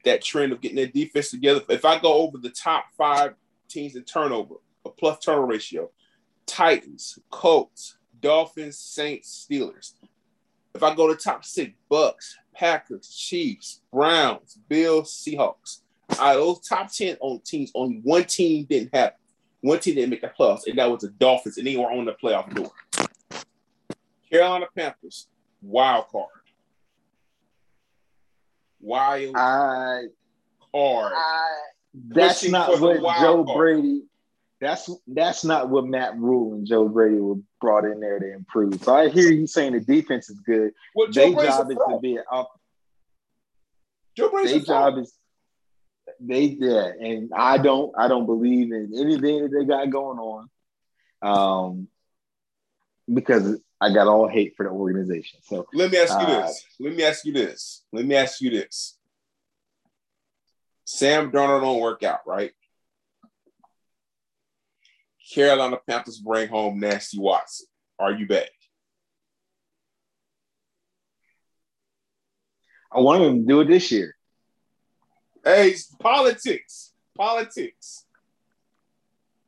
that 0.04 0.22
trend 0.22 0.52
of 0.52 0.60
getting 0.60 0.76
their 0.76 0.86
defense 0.86 1.30
together, 1.30 1.62
if 1.68 1.84
I 1.84 1.98
go 1.98 2.12
over 2.14 2.38
the 2.38 2.50
top 2.50 2.86
five 2.96 3.34
teams 3.68 3.96
in 3.96 4.04
turnover, 4.04 4.56
a 4.84 4.90
plus 4.90 5.18
turnover 5.18 5.46
ratio, 5.46 5.90
Titans, 6.46 7.18
Colts, 7.30 7.96
Dolphins, 8.20 8.78
Saints, 8.78 9.46
Steelers. 9.48 9.94
If 10.74 10.82
I 10.82 10.94
go 10.94 11.12
to 11.12 11.16
top 11.16 11.44
six, 11.44 11.72
Bucks, 11.88 12.36
Packers, 12.54 13.08
Chiefs, 13.08 13.82
Browns, 13.92 14.58
Bills, 14.68 15.12
Seahawks. 15.12 15.80
Out 16.18 16.36
of 16.36 16.42
those 16.42 16.60
top 16.60 16.92
10 16.92 17.16
on 17.20 17.40
teams, 17.40 17.70
only 17.74 18.00
one 18.02 18.24
team 18.24 18.66
didn't 18.68 18.94
have 18.94 19.14
one 19.62 19.78
team 19.78 19.94
didn't 19.94 20.10
make 20.10 20.20
the 20.20 20.28
playoffs, 20.38 20.66
and 20.66 20.76
that 20.78 20.90
was 20.90 21.02
the 21.02 21.08
Dolphins, 21.08 21.56
and 21.56 21.66
they 21.66 21.76
were 21.76 21.90
on 21.90 22.04
the 22.04 22.12
playoff 22.12 22.52
door. 22.52 22.72
Carolina 24.30 24.66
Panthers, 24.76 25.28
wild 25.62 26.08
card. 26.08 26.26
Wild 28.80 29.34
card. 30.72 31.12
I, 31.16 31.48
that's 32.08 32.48
not 32.48 32.80
what 32.80 32.96
Joe 33.20 33.44
card. 33.44 33.56
Brady. 33.56 34.02
That's 34.62 34.88
that's 35.08 35.44
not 35.44 35.70
what 35.70 35.86
Matt 35.86 36.16
Rhule 36.16 36.54
and 36.54 36.64
Joe 36.64 36.88
Brady 36.88 37.16
were 37.16 37.34
brought 37.60 37.84
in 37.84 37.98
there 37.98 38.20
to 38.20 38.32
improve. 38.32 38.80
So 38.84 38.94
I 38.94 39.08
hear 39.08 39.28
you 39.28 39.48
saying 39.48 39.72
the 39.72 39.80
defense 39.80 40.30
is 40.30 40.38
good. 40.38 40.70
Well, 40.94 41.08
Their 41.10 41.32
job 41.32 41.68
is 41.68 41.76
to 41.76 41.98
be 42.00 42.16
up. 42.30 42.48
Joe 44.16 44.30
Brady's 44.30 44.52
Their 44.52 44.60
job 44.60 44.98
is 44.98 45.12
they 46.20 46.42
yeah, 46.60 46.92
and 47.00 47.32
I 47.34 47.58
don't 47.58 47.92
I 47.98 48.06
don't 48.06 48.26
believe 48.26 48.70
in 48.70 48.92
anything 48.96 49.42
that 49.42 49.50
they 49.50 49.64
got 49.64 49.90
going 49.90 50.20
on. 50.20 50.48
Um 51.22 51.88
because 53.12 53.58
I 53.80 53.92
got 53.92 54.06
all 54.06 54.28
hate 54.28 54.54
for 54.56 54.62
the 54.62 54.70
organization. 54.70 55.40
So 55.42 55.66
let 55.74 55.90
me 55.90 55.98
ask 55.98 56.12
you 56.20 56.24
uh, 56.24 56.46
this. 56.46 56.64
Let 56.78 56.94
me 56.94 57.02
ask 57.02 57.24
you 57.24 57.32
this. 57.32 57.82
Let 57.92 58.04
me 58.04 58.14
ask 58.14 58.40
you 58.40 58.50
this. 58.50 58.96
Sam 60.84 61.32
Darnold 61.32 61.62
don't 61.62 61.80
work 61.80 62.04
out, 62.04 62.20
right? 62.28 62.52
Carolina 65.32 65.78
Panthers 65.88 66.18
bring 66.18 66.48
home 66.48 66.78
Nasty 66.78 67.18
Watson. 67.18 67.66
Are 67.98 68.12
you 68.12 68.26
back? 68.26 68.50
I 72.92 73.00
want 73.00 73.22
them 73.22 73.40
to 73.40 73.46
do 73.46 73.60
it 73.60 73.68
this 73.68 73.90
year. 73.90 74.14
Hey, 75.44 75.74
politics, 75.98 76.92
politics. 77.16 78.04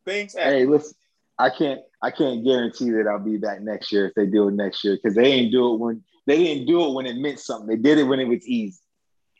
Things 0.04 0.34
happen. 0.34 0.52
Hey, 0.52 0.66
listen, 0.66 0.94
I 1.38 1.50
can't, 1.50 1.80
I 2.02 2.10
can't 2.10 2.44
guarantee 2.44 2.90
that 2.90 3.06
I'll 3.06 3.18
be 3.18 3.36
back 3.36 3.60
next 3.60 3.92
year 3.92 4.06
if 4.06 4.14
they 4.14 4.26
do 4.26 4.48
it 4.48 4.54
next 4.54 4.82
year 4.84 4.96
because 4.96 5.14
they 5.14 5.24
didn't 5.24 5.52
do 5.52 5.74
it 5.74 5.78
when 5.78 6.02
they 6.26 6.38
didn't 6.38 6.66
do 6.66 6.84
it 6.84 6.94
when 6.94 7.06
it 7.06 7.16
meant 7.16 7.40
something. 7.40 7.68
They 7.68 7.76
did 7.76 7.98
it 7.98 8.04
when 8.04 8.20
it 8.20 8.28
was 8.28 8.46
easy. 8.46 8.80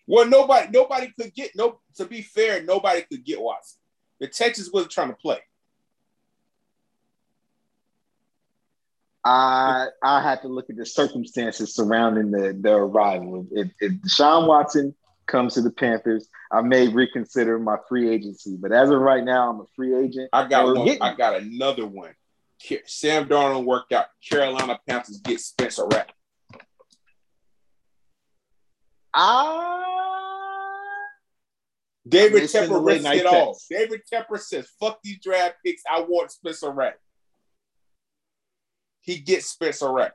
Well, 0.07 0.27
nobody, 0.27 0.69
nobody 0.71 1.11
could 1.19 1.35
get 1.35 1.53
no. 1.57 1.81
To 1.97 2.05
be 2.05 2.21
fair, 2.21 2.63
nobody 2.63 3.03
could 3.03 3.25
get 3.25 3.41
Watson. 3.41 3.79
The 4.21 4.29
Texans 4.29 4.71
wasn't 4.73 4.93
trying 4.93 5.09
to 5.09 5.17
play. 5.17 5.39
I 9.25 9.89
I 10.03 10.23
have 10.23 10.43
to 10.43 10.49
look 10.49 10.69
at 10.69 10.77
the 10.77 10.85
circumstances 10.85 11.75
surrounding 11.75 12.31
the 12.31 12.57
the 12.59 12.75
arrival. 12.75 13.47
If, 13.53 13.69
if 13.81 13.93
Deshaun 14.03 14.47
Watson 14.47 14.95
comes 15.27 15.55
to 15.55 15.63
the 15.63 15.71
Panthers, 15.71 16.29
I 16.53 16.61
may 16.61 16.89
reconsider 16.89 17.59
my 17.59 17.77
free 17.89 18.11
agency. 18.11 18.57
But 18.57 18.73
as 18.73 18.91
of 18.91 19.01
right 19.01 19.25
now, 19.25 19.51
I'm 19.51 19.61
a 19.61 19.67
free 19.75 19.97
agent. 19.97 20.29
I 20.33 20.47
got 20.47 20.77
one. 20.77 20.99
I 21.01 21.15
got 21.15 21.41
another 21.41 21.87
one. 21.87 22.15
Sam 22.87 23.27
Darnold 23.27 23.65
worked 23.65 23.93
out. 23.93 24.07
Carolina 24.29 24.79
Panthers 24.87 25.19
get 25.19 25.41
Spencer 25.41 25.87
Rattler. 25.87 26.15
Ah. 29.15 29.81
David 32.07 32.43
Tepper 32.43 32.85
risks 32.85 33.09
it 33.09 33.27
all. 33.27 33.59
David 33.71 34.03
Tepper 34.13 34.39
says, 34.39 34.69
"Fuck 34.79 35.01
these 35.03 35.19
draft 35.21 35.57
picks. 35.65 35.83
I 35.91 36.01
want 36.01 36.31
Spencer 36.31 36.71
Rattler." 36.71 37.01
He 39.05 39.19
gets 39.19 39.47
Spencer 39.47 39.93
Rattler. 39.93 40.15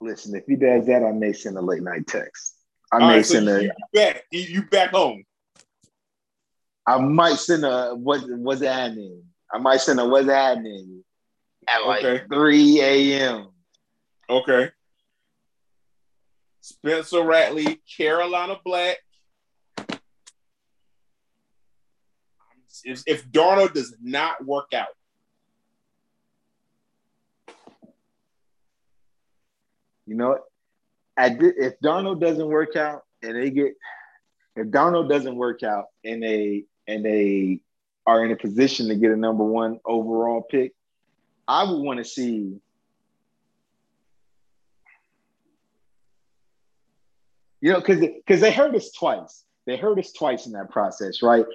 Listen, 0.00 0.34
if 0.34 0.46
he 0.46 0.56
does 0.56 0.86
that, 0.86 1.04
I 1.04 1.12
may 1.12 1.34
send 1.34 1.56
a 1.58 1.60
late 1.60 1.82
night 1.82 2.06
text. 2.06 2.56
I 2.90 2.96
All 2.98 3.08
may 3.08 3.16
right, 3.16 3.26
send 3.26 3.46
so 3.46 3.56
a. 3.56 3.62
You 3.62 3.72
back, 3.92 4.24
you 4.30 4.62
back 4.64 4.90
home. 4.90 5.22
I 6.86 6.98
might 6.98 7.36
send 7.36 7.64
a 7.64 7.94
what 7.94 8.22
what's 8.26 8.62
name? 8.62 9.22
I 9.52 9.58
might 9.58 9.82
send 9.82 10.00
a 10.00 10.06
what's 10.06 10.26
name 10.26 11.04
at 11.68 11.86
like 11.86 12.04
okay. 12.04 12.24
3 12.32 12.80
a.m. 12.80 13.48
Okay. 14.30 14.70
Spencer 16.62 17.22
Rattler, 17.22 17.76
Carolina 17.96 18.56
Black. 18.64 18.96
If, 22.84 23.02
if 23.06 23.30
Darnold 23.30 23.74
does 23.74 23.94
not 24.02 24.44
work 24.44 24.72
out, 24.74 24.88
You 30.12 30.18
know, 30.18 30.38
if 31.16 31.80
Darnold 31.80 32.20
doesn't 32.20 32.46
work 32.46 32.76
out 32.76 33.04
and 33.22 33.34
they 33.34 33.48
get, 33.48 33.72
if 34.56 34.66
Darnold 34.66 35.08
doesn't 35.08 35.36
work 35.36 35.62
out 35.62 35.86
and 36.04 36.22
they 36.22 36.64
and 36.86 37.02
they 37.02 37.60
are 38.06 38.22
in 38.22 38.30
a 38.30 38.36
position 38.36 38.88
to 38.88 38.94
get 38.94 39.10
a 39.10 39.16
number 39.16 39.42
one 39.42 39.80
overall 39.86 40.42
pick, 40.42 40.74
I 41.48 41.64
would 41.64 41.80
want 41.80 41.98
to 41.98 42.04
see. 42.04 42.60
You 47.62 47.72
know, 47.72 47.80
because 47.80 48.00
because 48.00 48.42
they 48.42 48.52
hurt 48.52 48.74
us 48.74 48.92
twice. 48.92 49.44
They 49.64 49.78
hurt 49.78 49.98
us 49.98 50.12
twice 50.12 50.44
in 50.44 50.52
that 50.52 50.68
process, 50.70 51.22
right? 51.22 51.46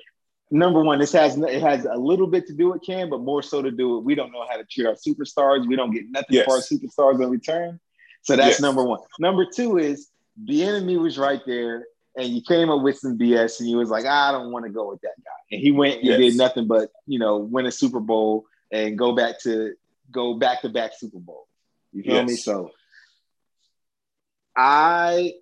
Number 0.50 0.82
one, 0.84 0.98
this 0.98 1.12
has 1.12 1.38
it 1.38 1.62
has 1.62 1.86
a 1.86 1.96
little 1.96 2.26
bit 2.26 2.48
to 2.48 2.54
do 2.54 2.72
with 2.72 2.82
Cam, 2.84 3.12
but 3.12 3.22
more 3.22 3.44
so 3.44 3.62
to 3.62 3.70
do 3.70 3.98
with 3.98 4.06
we 4.06 4.16
don't 4.16 4.32
know 4.32 4.48
how 4.50 4.58
to 4.58 4.64
treat 4.64 4.88
our 4.88 4.96
superstars. 4.96 5.68
We 5.68 5.76
don't 5.76 5.92
get 5.92 6.10
nothing 6.10 6.38
yes. 6.38 6.46
for 6.46 6.54
our 6.54 6.62
superstars 6.62 7.22
in 7.22 7.30
return. 7.30 7.80
So 8.28 8.36
that's 8.36 8.56
Yes. 8.56 8.62
number 8.62 8.84
one. 8.84 9.00
Number 9.20 9.46
two 9.46 9.78
is 9.78 10.10
the 10.44 10.62
enemy 10.64 10.98
was 10.98 11.18
right 11.18 11.40
there, 11.48 11.86
and 12.18 12.28
you 12.28 12.42
came 12.42 12.70
up 12.70 12.82
with 12.82 12.98
some 12.98 13.18
BS, 13.18 13.62
and 13.62 13.70
you 13.70 13.78
was 13.78 13.90
like, 13.90 14.06
I 14.06 14.34
don't 14.34 14.52
want 14.52 14.66
to 14.66 14.72
go 14.72 14.90
with 14.90 15.00
that 15.02 15.16
guy, 15.24 15.56
and 15.56 15.62
he 15.62 15.72
went 15.72 16.00
and 16.00 16.04
Yes. 16.04 16.18
did 16.20 16.36
nothing 16.36 16.68
but 16.68 16.92
you 17.06 17.20
know 17.20 17.38
win 17.38 17.66
a 17.66 17.72
Super 17.72 18.02
Bowl 18.02 18.46
and 18.70 18.98
go 18.98 19.16
back 19.16 19.40
to 19.44 19.76
go 20.12 20.34
back 20.34 20.62
to 20.64 20.70
back 20.70 20.92
Super 20.98 21.20
Bowl. 21.20 21.48
You 21.94 22.04
feel 22.04 22.24
me? 22.24 22.36
So 22.36 22.72
I 24.58 25.34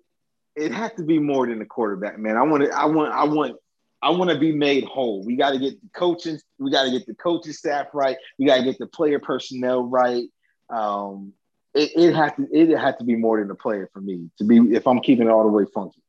it 0.54 0.70
had 0.70 0.96
to 0.98 1.02
be 1.02 1.18
more 1.18 1.48
than 1.48 1.58
the 1.58 1.64
quarterback, 1.66 2.18
man. 2.20 2.36
I 2.36 2.42
want 2.42 2.62
to, 2.64 2.70
I 2.70 2.86
want, 2.86 3.12
I 3.12 3.24
want, 3.24 3.56
I 4.00 4.10
want 4.10 4.30
to 4.30 4.38
be 4.38 4.52
made 4.52 4.84
whole. 4.84 5.22
We 5.24 5.36
got 5.36 5.50
to 5.50 5.58
get 5.58 5.78
the 5.82 5.88
coaching, 5.94 6.38
we 6.58 6.70
got 6.70 6.84
to 6.84 6.90
get 6.90 7.04
the 7.06 7.14
coaching 7.14 7.52
staff 7.52 7.88
right. 7.92 8.16
We 8.38 8.46
got 8.46 8.58
to 8.58 8.62
get 8.62 8.78
the 8.78 8.86
player 8.86 9.18
personnel 9.18 9.82
right. 9.82 10.24
Um, 10.70 11.34
it, 11.76 11.92
it 11.94 12.14
had 12.14 12.36
to, 12.36 12.48
it 12.52 12.76
had 12.76 12.98
to 12.98 13.04
be 13.04 13.16
more 13.16 13.38
than 13.38 13.50
a 13.50 13.54
player 13.54 13.88
for 13.92 14.00
me 14.00 14.30
to 14.38 14.44
be 14.44 14.56
if 14.74 14.86
I'm 14.86 15.00
keeping 15.00 15.26
it 15.26 15.30
all 15.30 15.44
the 15.44 15.50
way 15.50 15.64
funky. 15.72 16.02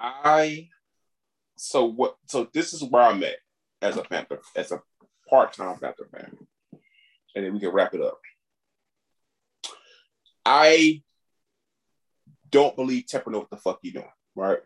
I 0.00 0.68
so 1.56 1.84
what 1.84 2.16
so 2.26 2.48
this 2.52 2.72
is 2.72 2.82
where 2.84 3.02
I'm 3.02 3.22
at 3.22 3.36
as 3.82 3.96
a 3.96 4.02
Panther, 4.02 4.40
as 4.56 4.72
a 4.72 4.80
part-time 5.28 5.78
Panther 5.78 6.08
fan. 6.10 6.36
And 7.34 7.44
then 7.44 7.52
we 7.52 7.60
can 7.60 7.70
wrap 7.70 7.94
it 7.94 8.00
up. 8.00 8.18
I 10.44 11.02
don't 12.50 12.74
believe 12.74 13.04
Tepper 13.04 13.32
what 13.32 13.50
the 13.50 13.56
fuck 13.56 13.80
he 13.82 13.90
doing, 13.90 14.06
right? 14.34 14.58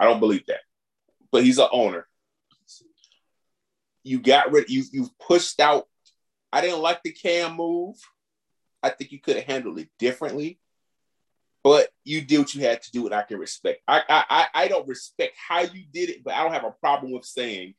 I 0.00 0.06
don't 0.06 0.20
believe 0.20 0.46
that. 0.46 0.60
But 1.30 1.44
he's 1.44 1.58
an 1.58 1.68
owner. 1.70 2.06
You 4.02 4.20
got 4.20 4.50
rid, 4.50 4.70
you 4.70 4.84
you've 4.92 5.18
pushed 5.18 5.60
out. 5.60 5.86
I 6.54 6.60
didn't 6.60 6.80
like 6.80 7.02
the 7.02 7.12
cam 7.12 7.56
move. 7.56 7.96
I 8.82 8.90
think 8.90 9.12
you 9.12 9.20
could 9.20 9.36
have 9.36 9.44
handled 9.46 9.78
it 9.78 9.88
differently 9.98 10.58
but 11.64 11.88
you 12.04 12.20
did 12.20 12.38
what 12.38 12.54
you 12.54 12.60
had 12.60 12.82
to 12.82 12.92
do, 12.92 13.06
and 13.06 13.14
I 13.14 13.22
can 13.22 13.38
respect. 13.38 13.80
I, 13.88 14.02
I 14.08 14.46
I 14.54 14.68
don't 14.68 14.86
respect 14.86 15.34
how 15.48 15.60
you 15.60 15.84
did 15.92 16.10
it, 16.10 16.22
but 16.22 16.34
I 16.34 16.44
don't 16.44 16.52
have 16.52 16.64
a 16.64 16.70
problem 16.70 17.10
with 17.10 17.24
saying 17.24 17.74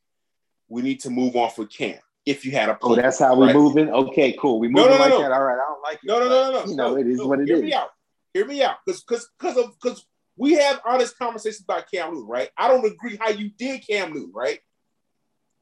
we 0.68 0.82
need 0.82 1.00
to 1.02 1.10
move 1.10 1.36
on 1.36 1.50
for 1.50 1.64
Cam. 1.66 2.00
If 2.26 2.44
you 2.44 2.50
had 2.50 2.68
a 2.68 2.76
Oh, 2.82 2.96
that's 2.96 3.20
how 3.20 3.36
we 3.36 3.46
right? 3.46 3.54
moving. 3.54 3.88
Okay, 3.88 4.32
cool. 4.32 4.58
We 4.58 4.66
No, 4.66 4.82
moving 4.82 4.90
no, 4.90 4.96
no, 4.98 5.04
like 5.04 5.10
no. 5.10 5.22
that. 5.22 5.30
All 5.32 5.44
right, 5.44 5.54
I 5.54 5.68
don't 5.68 5.82
like 5.84 6.00
it. 6.02 6.06
No, 6.06 6.18
no, 6.18 6.28
no, 6.28 6.50
no, 6.50 6.64
no. 6.64 6.70
You 6.70 6.76
know, 6.76 6.90
no, 6.90 6.96
it 6.96 7.06
is 7.06 7.18
no. 7.18 7.26
what 7.28 7.38
it 7.38 7.46
Hear 7.46 7.58
is. 7.58 7.62
me 7.62 7.72
out. 7.72 7.90
Hear 8.34 8.44
me 8.44 8.62
out, 8.64 8.76
because 8.84 9.02
because 9.08 9.30
because 9.38 9.56
of 9.56 9.72
because 9.80 10.04
we 10.36 10.54
have 10.54 10.80
honest 10.84 11.16
conversations 11.16 11.62
about 11.62 11.88
Cam 11.88 12.12
Newton, 12.12 12.26
right? 12.26 12.50
I 12.58 12.66
don't 12.66 12.84
agree 12.84 13.16
how 13.16 13.28
you 13.28 13.50
did 13.56 13.86
Cam 13.86 14.12
Newton, 14.12 14.32
right? 14.34 14.58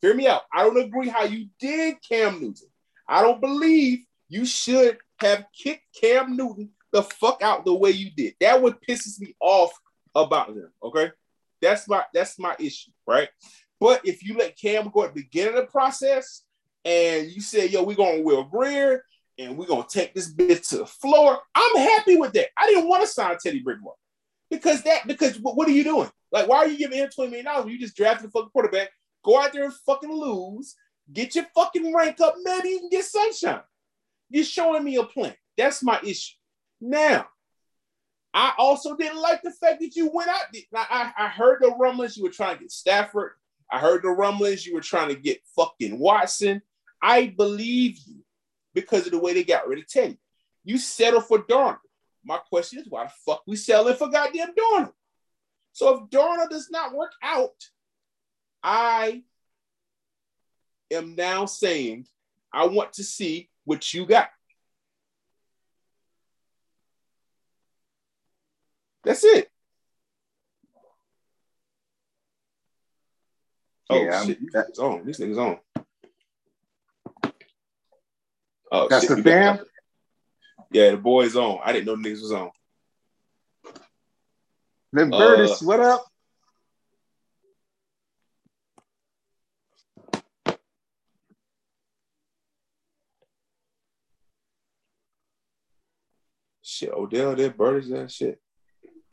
Hear 0.01 0.15
me 0.15 0.27
out. 0.27 0.43
I 0.51 0.62
don't 0.62 0.78
agree 0.78 1.09
how 1.09 1.24
you 1.24 1.49
did 1.61 1.97
Cam 2.09 2.41
Newton. 2.41 2.69
I 3.09 3.22
don't 3.22 3.40
believe 3.40 4.05
you 4.28 4.44
should 4.44 4.98
have 5.18 5.47
kicked 5.56 5.85
Cam 6.01 6.36
Newton 6.36 6.70
the 6.93 7.02
fuck 7.02 7.43
out 7.43 7.64
the 7.64 7.74
way 7.74 7.90
you 7.90 8.10
did. 8.10 8.35
That 8.40 8.62
what 8.62 8.81
pisses 8.82 9.20
me 9.20 9.35
off 9.40 9.72
about 10.14 10.55
them. 10.55 10.70
Okay, 10.82 11.10
that's 11.60 11.89
my 11.89 12.05
that's 12.14 12.39
my 12.39 12.55
issue, 12.59 12.93
right? 13.06 13.28
But 13.81 14.06
if 14.06 14.22
you 14.22 14.36
let 14.36 14.56
Cam 14.56 14.89
go 14.90 15.02
at 15.02 15.14
the 15.14 15.22
beginning 15.22 15.55
of 15.55 15.66
the 15.66 15.70
process 15.70 16.43
and 16.85 17.31
you 17.31 17.40
say, 17.40 17.66
"Yo, 17.66 17.82
we're 17.82 17.97
to 17.97 18.22
Will 18.22 18.44
Greer 18.44 19.05
and 19.39 19.59
we're 19.59 19.66
gonna 19.66 19.86
take 19.89 20.14
this 20.14 20.32
bitch 20.32 20.68
to 20.68 20.78
the 20.78 20.86
floor," 20.86 21.40
I'm 21.55 21.76
happy 21.76 22.16
with 22.16 22.32
that. 22.35 22.48
I 22.56 22.66
didn't 22.66 22.89
want 22.89 23.02
to 23.02 23.09
sign 23.09 23.36
Teddy 23.43 23.59
Bridgewater 23.59 23.98
because 24.51 24.82
that 24.82 25.06
because 25.06 25.39
what, 25.40 25.68
are 25.68 25.72
you 25.72 25.85
doing? 25.85 26.10
Like, 26.31 26.48
why 26.48 26.59
are 26.59 26.68
you 26.68 26.78
giving 26.78 26.98
him 26.98 27.10
twenty 27.10 27.31
million 27.31 27.47
dollars? 27.47 27.64
When 27.64 27.74
you 27.74 27.81
just 27.81 27.97
drafted 27.97 28.28
a 28.28 28.31
fucking 28.31 28.51
quarterback. 28.51 28.90
Go 29.24 29.40
out 29.40 29.52
there 29.55 29.64
and 29.64 29.74
fucking 29.86 30.12
lose. 30.12 30.76
Get 31.12 31.35
your 31.35 31.47
fucking 31.55 31.94
rank 31.94 32.20
up. 32.20 32.35
Maybe 32.43 32.70
you 32.70 32.81
can 32.81 32.89
get 32.89 33.05
sunshine. 33.05 33.62
You're 34.31 34.44
showing 34.44 34.85
me 34.85 34.97
a 34.97 35.05
plan. 35.05 35.35
That's 35.56 35.82
my 35.82 36.01
issue. 36.02 36.35
Now, 36.81 37.26
I 38.32 38.52
also 38.59 38.97
didn't 38.97 39.20
like 39.20 39.43
the 39.43 39.52
fact 39.52 39.81
that 39.81 39.94
you 39.94 40.10
went 40.12 40.28
out. 40.28 40.43
Now, 40.72 40.86
I, 40.90 41.12
I 41.16 41.28
heard 41.28 41.59
the 41.60 41.70
rumblings 41.70 42.16
you 42.16 42.24
were 42.24 42.31
trying 42.31 42.56
to 42.56 42.62
get 42.62 42.72
Stafford. 42.72 43.32
I 43.70 43.78
heard 43.78 44.02
the 44.02 44.09
rumblings 44.09 44.66
you 44.66 44.74
were 44.74 44.81
trying 44.81 45.09
to 45.09 45.14
get 45.14 45.43
fucking 45.55 45.98
Watson. 45.98 46.62
I 47.01 47.26
believe 47.26 47.98
you 48.06 48.24
because 48.72 49.06
of 49.06 49.12
the 49.12 49.18
way 49.18 49.35
they 49.35 49.44
got 49.44 49.68
rid 49.68 49.78
of 49.78 49.86
Teddy. 49.86 50.18
You 50.64 50.78
settled 50.78 51.26
for 51.26 51.40
Darnold. 51.40 51.78
My 52.24 52.39
question 52.39 52.81
is, 52.81 52.89
why 52.89 53.05
the 53.05 53.12
fuck 53.26 53.43
we 53.47 53.56
selling 53.56 53.94
for 53.97 54.09
goddamn 54.09 54.55
Darnold? 54.55 54.93
So 55.72 55.94
if 55.94 56.10
Darnold 56.10 56.51
does 56.51 56.70
not 56.70 56.94
work 56.94 57.12
out, 57.22 57.51
I 58.62 59.22
am 60.90 61.15
now 61.16 61.47
saying 61.47 62.06
I 62.52 62.66
want 62.66 62.93
to 62.94 63.05
see 63.05 63.48
what 63.65 63.93
you 63.94 64.06
got. 64.06 64.28
That's 69.02 69.24
it. 69.24 69.51
Oh 73.90 74.02
Yeah, 74.02 74.16
I'm- 74.19 74.27
shit, 74.27 74.43
niggas 74.43 74.78
on. 74.78 75.05
These 75.05 75.19
niggas 75.19 75.39
on. 75.39 75.59
Oh, 78.73 78.89
That's 78.89 79.06
shit, 79.06 79.16
the 79.16 79.23
got- 79.23 79.59
fam? 79.59 79.66
Yeah, 80.70 80.90
the 80.93 80.97
boys 80.97 81.36
on. 81.36 81.61
I 81.62 81.73
didn't 81.73 81.86
know 81.86 81.97
niggas 81.97 82.23
was 82.23 82.32
on. 82.32 82.51
Then 84.93 85.12
Uh, 85.12 85.19
Curtis, 85.19 85.61
what 85.62 85.81
up? 85.81 86.06
Shit, 96.74 96.92
Odell, 96.92 97.36
there, 97.36 97.51
birdies, 97.51 97.88
that 97.90 98.10
shit. 98.10 98.40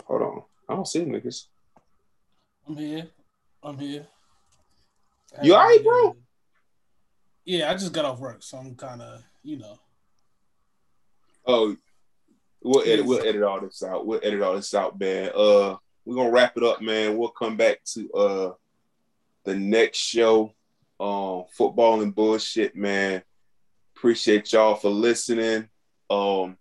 Hold 0.05 0.21
on, 0.23 0.41
I 0.67 0.73
don't 0.73 0.88
see 0.88 0.97
them 0.97 1.11
niggas. 1.11 1.45
I'm 2.67 2.75
here. 2.75 3.07
I'm 3.61 3.77
here. 3.77 4.07
You 5.43 5.53
all 5.53 5.67
right, 5.67 5.83
bro? 5.83 6.17
Yeah, 7.45 7.69
I 7.69 7.73
just 7.73 7.93
got 7.93 8.05
off 8.05 8.17
work, 8.17 8.41
so 8.41 8.57
I'm 8.57 8.73
kind 8.73 9.03
of, 9.03 9.21
you 9.43 9.57
know. 9.57 9.77
Oh, 11.45 11.77
we'll 12.63 12.81
edit. 12.81 13.05
We'll 13.05 13.23
edit 13.23 13.43
all 13.43 13.61
this 13.61 13.83
out. 13.83 14.07
We'll 14.07 14.21
edit 14.23 14.41
all 14.41 14.55
this 14.55 14.73
out, 14.73 14.99
man. 14.99 15.29
Uh, 15.35 15.75
we're 16.03 16.15
gonna 16.15 16.31
wrap 16.31 16.57
it 16.57 16.63
up, 16.63 16.81
man. 16.81 17.15
We'll 17.15 17.29
come 17.29 17.57
back 17.57 17.83
to 17.93 18.11
uh 18.13 18.53
the 19.43 19.55
next 19.55 19.99
show. 19.99 20.55
Um, 20.99 21.43
football 21.51 22.01
and 22.01 22.15
bullshit, 22.15 22.75
man. 22.75 23.21
Appreciate 23.95 24.51
y'all 24.51 24.73
for 24.73 24.89
listening. 24.89 25.69
Um, 26.09 26.57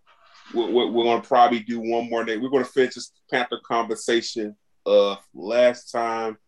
we're, 0.55 0.71
we're, 0.71 0.87
we're 0.91 1.05
gonna 1.05 1.23
probably 1.23 1.61
do 1.61 1.81
one 1.81 2.09
more 2.11 2.25
day. 2.25 2.37
We're 2.37 2.51
gonna 2.51 2.65
finish 2.65 2.95
this 2.95 3.13
Panther 3.31 3.59
conversation 3.67 4.57
uh 4.87 5.17
last 5.35 5.91
time, 5.93 6.39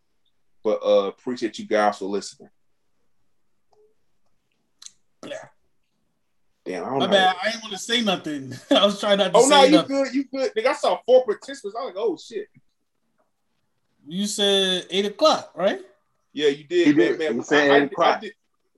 but 0.65 0.81
uh 0.85 1.07
appreciate 1.09 1.59
you 1.59 1.67
guys 1.67 1.99
for 1.99 2.07
listening. 2.07 2.49
Blah. 5.21 5.33
Damn, 6.65 6.85
I 6.85 6.89
don't 6.91 6.99
My 7.01 7.07
know. 7.07 7.11
bad. 7.13 7.37
I 7.43 7.51
didn't 7.51 7.63
want 7.63 7.73
to 7.73 7.79
say 7.79 8.01
nothing. 8.03 8.55
I 8.71 8.85
was 8.85 9.01
trying 9.01 9.19
not 9.19 9.33
to 9.35 9.41
say. 9.41 9.47
Oh 9.47 9.49
no, 9.49 9.65
you 9.65 9.71
nothing. 9.73 9.89
good? 10.05 10.15
You 10.15 10.25
good? 10.25 10.53
Nigga, 10.55 10.67
I 10.69 10.73
saw 10.75 10.99
four 11.07 11.25
participants. 11.25 11.77
I 11.79 11.85
was 11.85 11.95
like, 11.95 11.97
oh 11.97 12.17
shit. 12.17 12.47
You 14.07 14.27
said 14.27 14.87
eight 14.91 15.07
o'clock, 15.07 15.53
right? 15.55 15.81
Yeah, 16.33 16.49
you 16.49 16.65
did, 16.65 16.87
He 16.89 16.93
man. 16.95 17.07
did. 17.11 17.19
man. 17.19 17.35
He 17.37 17.43
said 17.43 17.71
I, 17.71 17.75
I, 17.75 17.77
eight 17.79 17.93
o'clock. 17.93 18.17
I, 18.17 18.21
did, 18.21 18.33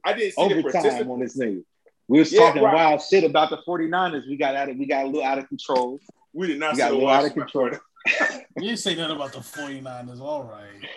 I 0.04 0.12
didn't 0.14 0.32
see 0.34 0.48
the 0.48 0.54
Overtime 0.58 0.72
participants. 0.82 1.10
on 1.10 1.20
this 1.20 1.36
nigga. 1.38 1.64
We 2.08 2.18
was 2.18 2.32
Yeah, 2.32 2.40
talking 2.40 2.62
right. 2.62 2.74
wild 2.74 3.02
shit 3.02 3.24
about 3.24 3.50
the 3.50 3.58
49ers. 3.66 4.26
We 4.28 4.36
got 4.36 4.54
out 4.54 4.68
of 4.68 4.76
we 4.76 4.86
got 4.86 5.04
a 5.04 5.06
little 5.06 5.22
out 5.24 5.38
of 5.38 5.48
control. 5.48 5.98
We 6.32 6.46
did 6.48 6.58
not 6.58 6.72
We 6.72 6.76
see 6.76 6.82
got 6.82 6.90
a 6.90 6.94
little 6.94 7.08
out 7.08 7.24
of 7.24 7.32
control. 7.32 7.70
You 8.56 8.68
didn't 8.68 8.78
say 8.80 8.94
nothing 8.94 9.16
about 9.16 9.32
the 9.32 9.38
49ers. 9.40 10.20
All 10.20 10.44
right. 10.44 10.88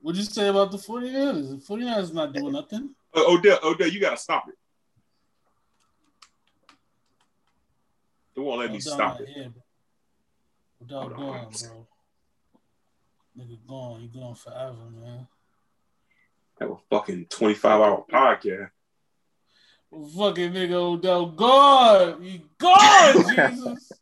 What'd 0.00 0.18
you 0.18 0.24
say 0.24 0.48
about 0.48 0.70
the 0.72 0.78
49ers? 0.78 1.50
The 1.50 1.74
49ers 1.74 2.12
not 2.14 2.32
doing 2.32 2.52
nothing. 2.52 2.94
Uh, 3.14 3.24
Odell, 3.28 3.58
Odell, 3.62 3.88
you 3.88 4.00
gotta 4.00 4.16
stop 4.16 4.44
it. 4.48 4.54
It 8.36 8.40
won't 8.40 8.58
let 8.60 8.72
me 8.72 8.80
stop 8.80 9.20
it. 9.20 9.28
here, 9.28 9.50
bro. 9.50 9.62
Odell 10.82 11.00
Hold 11.14 11.16
gone, 11.16 11.52
bro. 11.62 11.86
Nigga 13.38 13.58
gone. 13.68 14.00
You 14.02 14.08
gone 14.20 14.34
forever, 14.34 14.76
man. 15.00 15.26
Have 16.60 16.70
a 16.70 16.76
fucking 16.90 17.26
25 17.26 17.80
hour 17.80 18.04
podcast. 18.10 18.70
Fucking 19.94 20.52
nigga 20.52 20.74
Odell 20.74 21.26
God, 21.26 22.20
gone, 22.58 23.14
Jesus. 23.50 23.92